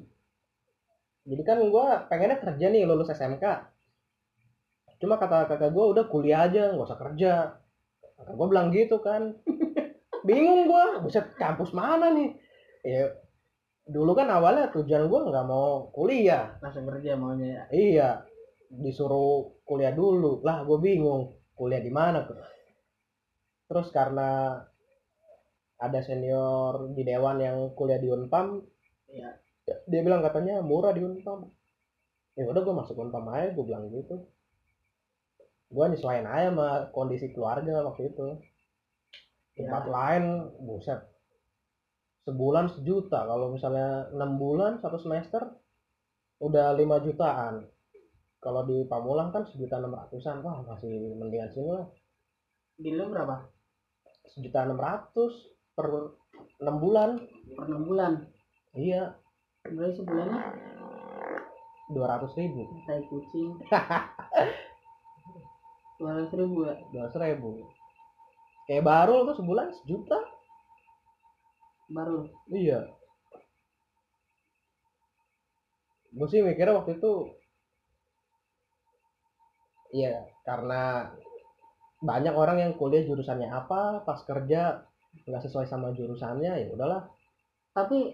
jadi 1.27 1.43
kan 1.43 1.59
gua 1.67 2.07
pengennya 2.07 2.39
kerja 2.39 2.71
nih 2.71 2.87
lulus 2.87 3.11
SMK. 3.11 3.43
Cuma 5.03 5.19
kata 5.19 5.51
kakak 5.51 5.75
gua 5.75 5.91
udah 5.91 6.05
kuliah 6.07 6.47
aja, 6.47 6.71
nggak 6.71 6.87
usah 6.87 6.99
kerja. 7.03 7.31
Kakak 8.15 8.33
gua 8.39 8.47
bilang 8.47 8.71
gitu 8.71 9.03
kan. 9.03 9.35
Bingung 10.27 10.71
gua, 10.71 11.03
buset 11.03 11.35
kampus 11.35 11.75
mana 11.75 12.15
nih? 12.15 12.31
Ya, 12.87 13.11
dulu 13.83 14.15
kan 14.15 14.31
awalnya 14.31 14.71
tujuan 14.71 15.11
gua 15.11 15.27
nggak 15.27 15.45
mau 15.51 15.91
kuliah. 15.91 16.55
langsung 16.63 16.87
kerja 16.87 17.19
maunya 17.19 17.47
ya 17.51 17.63
Iya, 17.75 18.09
disuruh 18.71 19.63
kuliah 19.67 19.91
dulu. 19.91 20.43
Lah, 20.43 20.63
gue 20.63 20.79
bingung 20.79 21.35
kuliah 21.55 21.79
di 21.83 21.91
mana 21.91 22.23
tuh. 22.27 22.39
Terus 23.67 23.87
karena 23.91 24.63
ada 25.77 25.99
senior 26.01 26.91
di 26.97 27.05
dewan 27.05 27.37
yang 27.41 27.57
kuliah 27.77 28.01
di 28.01 28.09
Unpam, 28.09 28.61
Iya. 29.07 29.37
dia 29.87 30.01
bilang 30.03 30.25
katanya 30.25 30.59
murah 30.61 30.91
di 30.91 31.01
Unpam. 31.05 31.47
Ya 32.37 32.45
udah 32.45 32.61
gue 32.61 32.75
masuk 32.75 32.97
Unpam 32.97 33.25
aja, 33.29 33.53
gue 33.53 33.63
bilang 33.65 33.89
gitu. 33.93 34.25
Gue 35.67 35.85
nyesuaiin 35.89 36.25
aja 36.25 36.49
sama 36.53 36.69
kondisi 36.95 37.29
keluarga 37.35 37.83
waktu 37.85 38.09
itu. 38.13 38.27
Tempat 39.57 39.83
Ya. 39.85 39.91
lain, 39.91 40.23
buset. 40.63 41.01
Sebulan 42.25 42.69
sejuta. 42.73 43.25
Kalau 43.25 43.49
misalnya 43.51 44.11
enam 44.13 44.37
bulan 44.37 44.79
satu 44.79 44.99
semester, 44.99 45.43
udah 46.37 46.77
5 46.77 47.01
jutaan 47.01 47.65
kalau 48.37 48.61
di 48.63 48.85
Pamulang 48.85 49.33
kan 49.33 49.41
sejuta 49.49 49.81
enam 49.81 49.97
ratusan 49.97 50.45
wah 50.45 50.61
masih 50.61 51.17
mendingan 51.17 51.49
sini 51.49 51.69
lah 51.73 51.89
di 52.77 52.93
lu 52.93 53.09
berapa 53.09 53.49
sejuta 54.29 54.69
enam 54.69 54.77
ratus 54.77 55.33
per 55.77 56.17
enam 56.57 56.75
bulan. 56.81 57.21
Per 57.53 57.65
enam 57.69 57.83
bulan? 57.85 58.13
Iya. 58.73 59.13
Berarti 59.61 60.01
sebulannya 60.01 60.41
dua 61.93 62.05
ratus 62.17 62.33
ribu. 62.33 62.65
Tai 62.89 63.01
kucing. 63.05 63.61
Dua 65.97 66.13
ratus 66.13 66.37
ribu 66.37 66.61
ya? 66.61 66.77
Dua 66.93 67.09
ribu. 67.09 67.65
Kayak 68.69 68.85
baru 68.85 69.25
tuh 69.25 69.35
sebulan 69.41 69.73
sejuta. 69.81 70.21
Baru 71.89 72.29
iya. 72.53 72.85
Gue 76.13 76.27
sih 76.29 76.45
mikirnya 76.45 76.77
waktu 76.77 77.01
itu 77.01 77.33
iya 79.95 80.27
karena 80.43 81.13
banyak 82.03 82.35
orang 82.35 82.57
yang 82.59 82.73
kuliah 82.75 83.07
jurusannya 83.07 83.47
apa 83.47 84.03
pas 84.03 84.19
kerja 84.27 84.83
nggak 85.25 85.41
sesuai 85.47 85.65
sama 85.65 85.89
jurusannya 85.95 86.51
ya 86.53 86.67
udahlah. 86.75 87.07
Tapi 87.73 88.13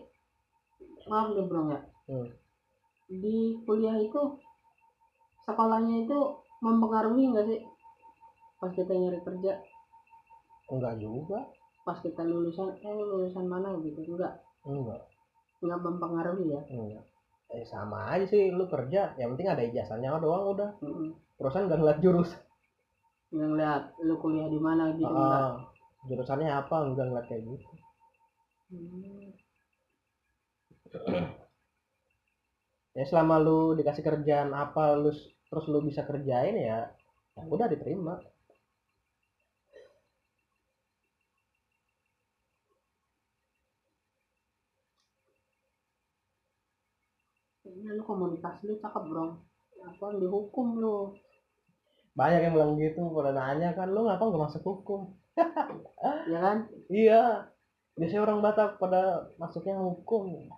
maaf 1.09 1.35
nih 1.35 1.43
bro 1.47 1.67
ya 1.71 1.79
Hmm. 2.07 2.27
di 3.07 3.55
kuliah 3.67 3.95
itu 3.99 4.19
sekolahnya 5.43 6.07
itu 6.07 6.17
mempengaruhi 6.63 7.31
nggak 7.31 7.45
sih? 7.47 7.59
Pas 8.59 8.71
kita 8.71 8.95
nyari 8.95 9.19
kerja? 9.23 9.59
Enggak 10.71 10.95
juga. 10.99 11.39
Pas 11.83 11.99
kita 11.99 12.23
lulusan 12.23 12.71
eh 12.79 12.91
lu 12.95 13.03
lulusan 13.11 13.43
mana 13.47 13.75
gitu 13.83 13.99
enggak? 14.07 14.39
Enggak. 14.63 15.03
Enggak 15.59 15.79
mempengaruhi 15.83 16.55
ya? 16.55 16.61
Enggak. 16.71 17.03
Eh 17.51 17.63
sama 17.67 18.07
aja 18.15 18.25
sih 18.27 18.49
lu 18.51 18.65
kerja 18.71 19.13
yang 19.19 19.35
penting 19.35 19.51
ada 19.51 19.63
ijazahnya 19.63 20.19
doang 20.23 20.55
udah. 20.55 20.69
Mm-mm. 20.79 21.11
perusahaan 21.37 21.67
nggak 21.67 21.79
ngeliat 21.79 21.99
jurus. 21.99 22.31
Nggak 23.35 23.47
ngeliat 23.51 23.83
lu 24.07 24.15
kuliah 24.19 24.47
di 24.47 24.59
mana 24.63 24.95
gitu 24.95 25.11
enggak? 25.11 25.41
Ah, 25.43 25.55
jurusannya 26.07 26.49
apa? 26.61 26.75
Enggak 26.87 27.05
ngeliat 27.07 27.25
kayak 27.29 27.43
gitu. 27.47 27.67
Hmm. 28.71 29.29
ya 32.97 33.03
selama 33.09 33.35
lu 33.45 33.59
dikasih 33.77 34.03
kerjaan 34.07 34.49
apa 34.63 34.83
lu 35.01 35.09
terus 35.49 35.65
lu 35.71 35.79
bisa 35.89 36.01
kerjain 36.09 36.55
ya 36.57 36.79
ya 37.35 37.41
udah 37.53 37.67
diterima. 37.73 38.13
Ya, 47.83 47.91
lu 47.97 48.03
komunitas 48.09 48.55
lu 48.65 48.73
cakep 48.83 49.03
bro. 49.09 49.25
Apa 49.89 50.05
dihukum 50.21 50.67
lu? 50.81 50.95
Banyak 52.19 52.39
yang 52.45 52.53
bilang 52.55 52.73
gitu 52.83 53.01
pada 53.17 53.31
nanya 53.39 53.69
kan 53.77 53.87
lu 53.95 54.01
ngapa 54.05 54.23
nggak 54.29 54.43
masuk 54.45 54.63
hukum 54.69 55.01
ya 56.31 56.39
kan? 56.39 56.57
Iya. 56.89 57.49
Biasanya 57.93 58.25
orang 58.25 58.41
Batak 58.41 58.81
pada 58.81 59.29
masuknya 59.37 59.77
hukum 59.77 60.49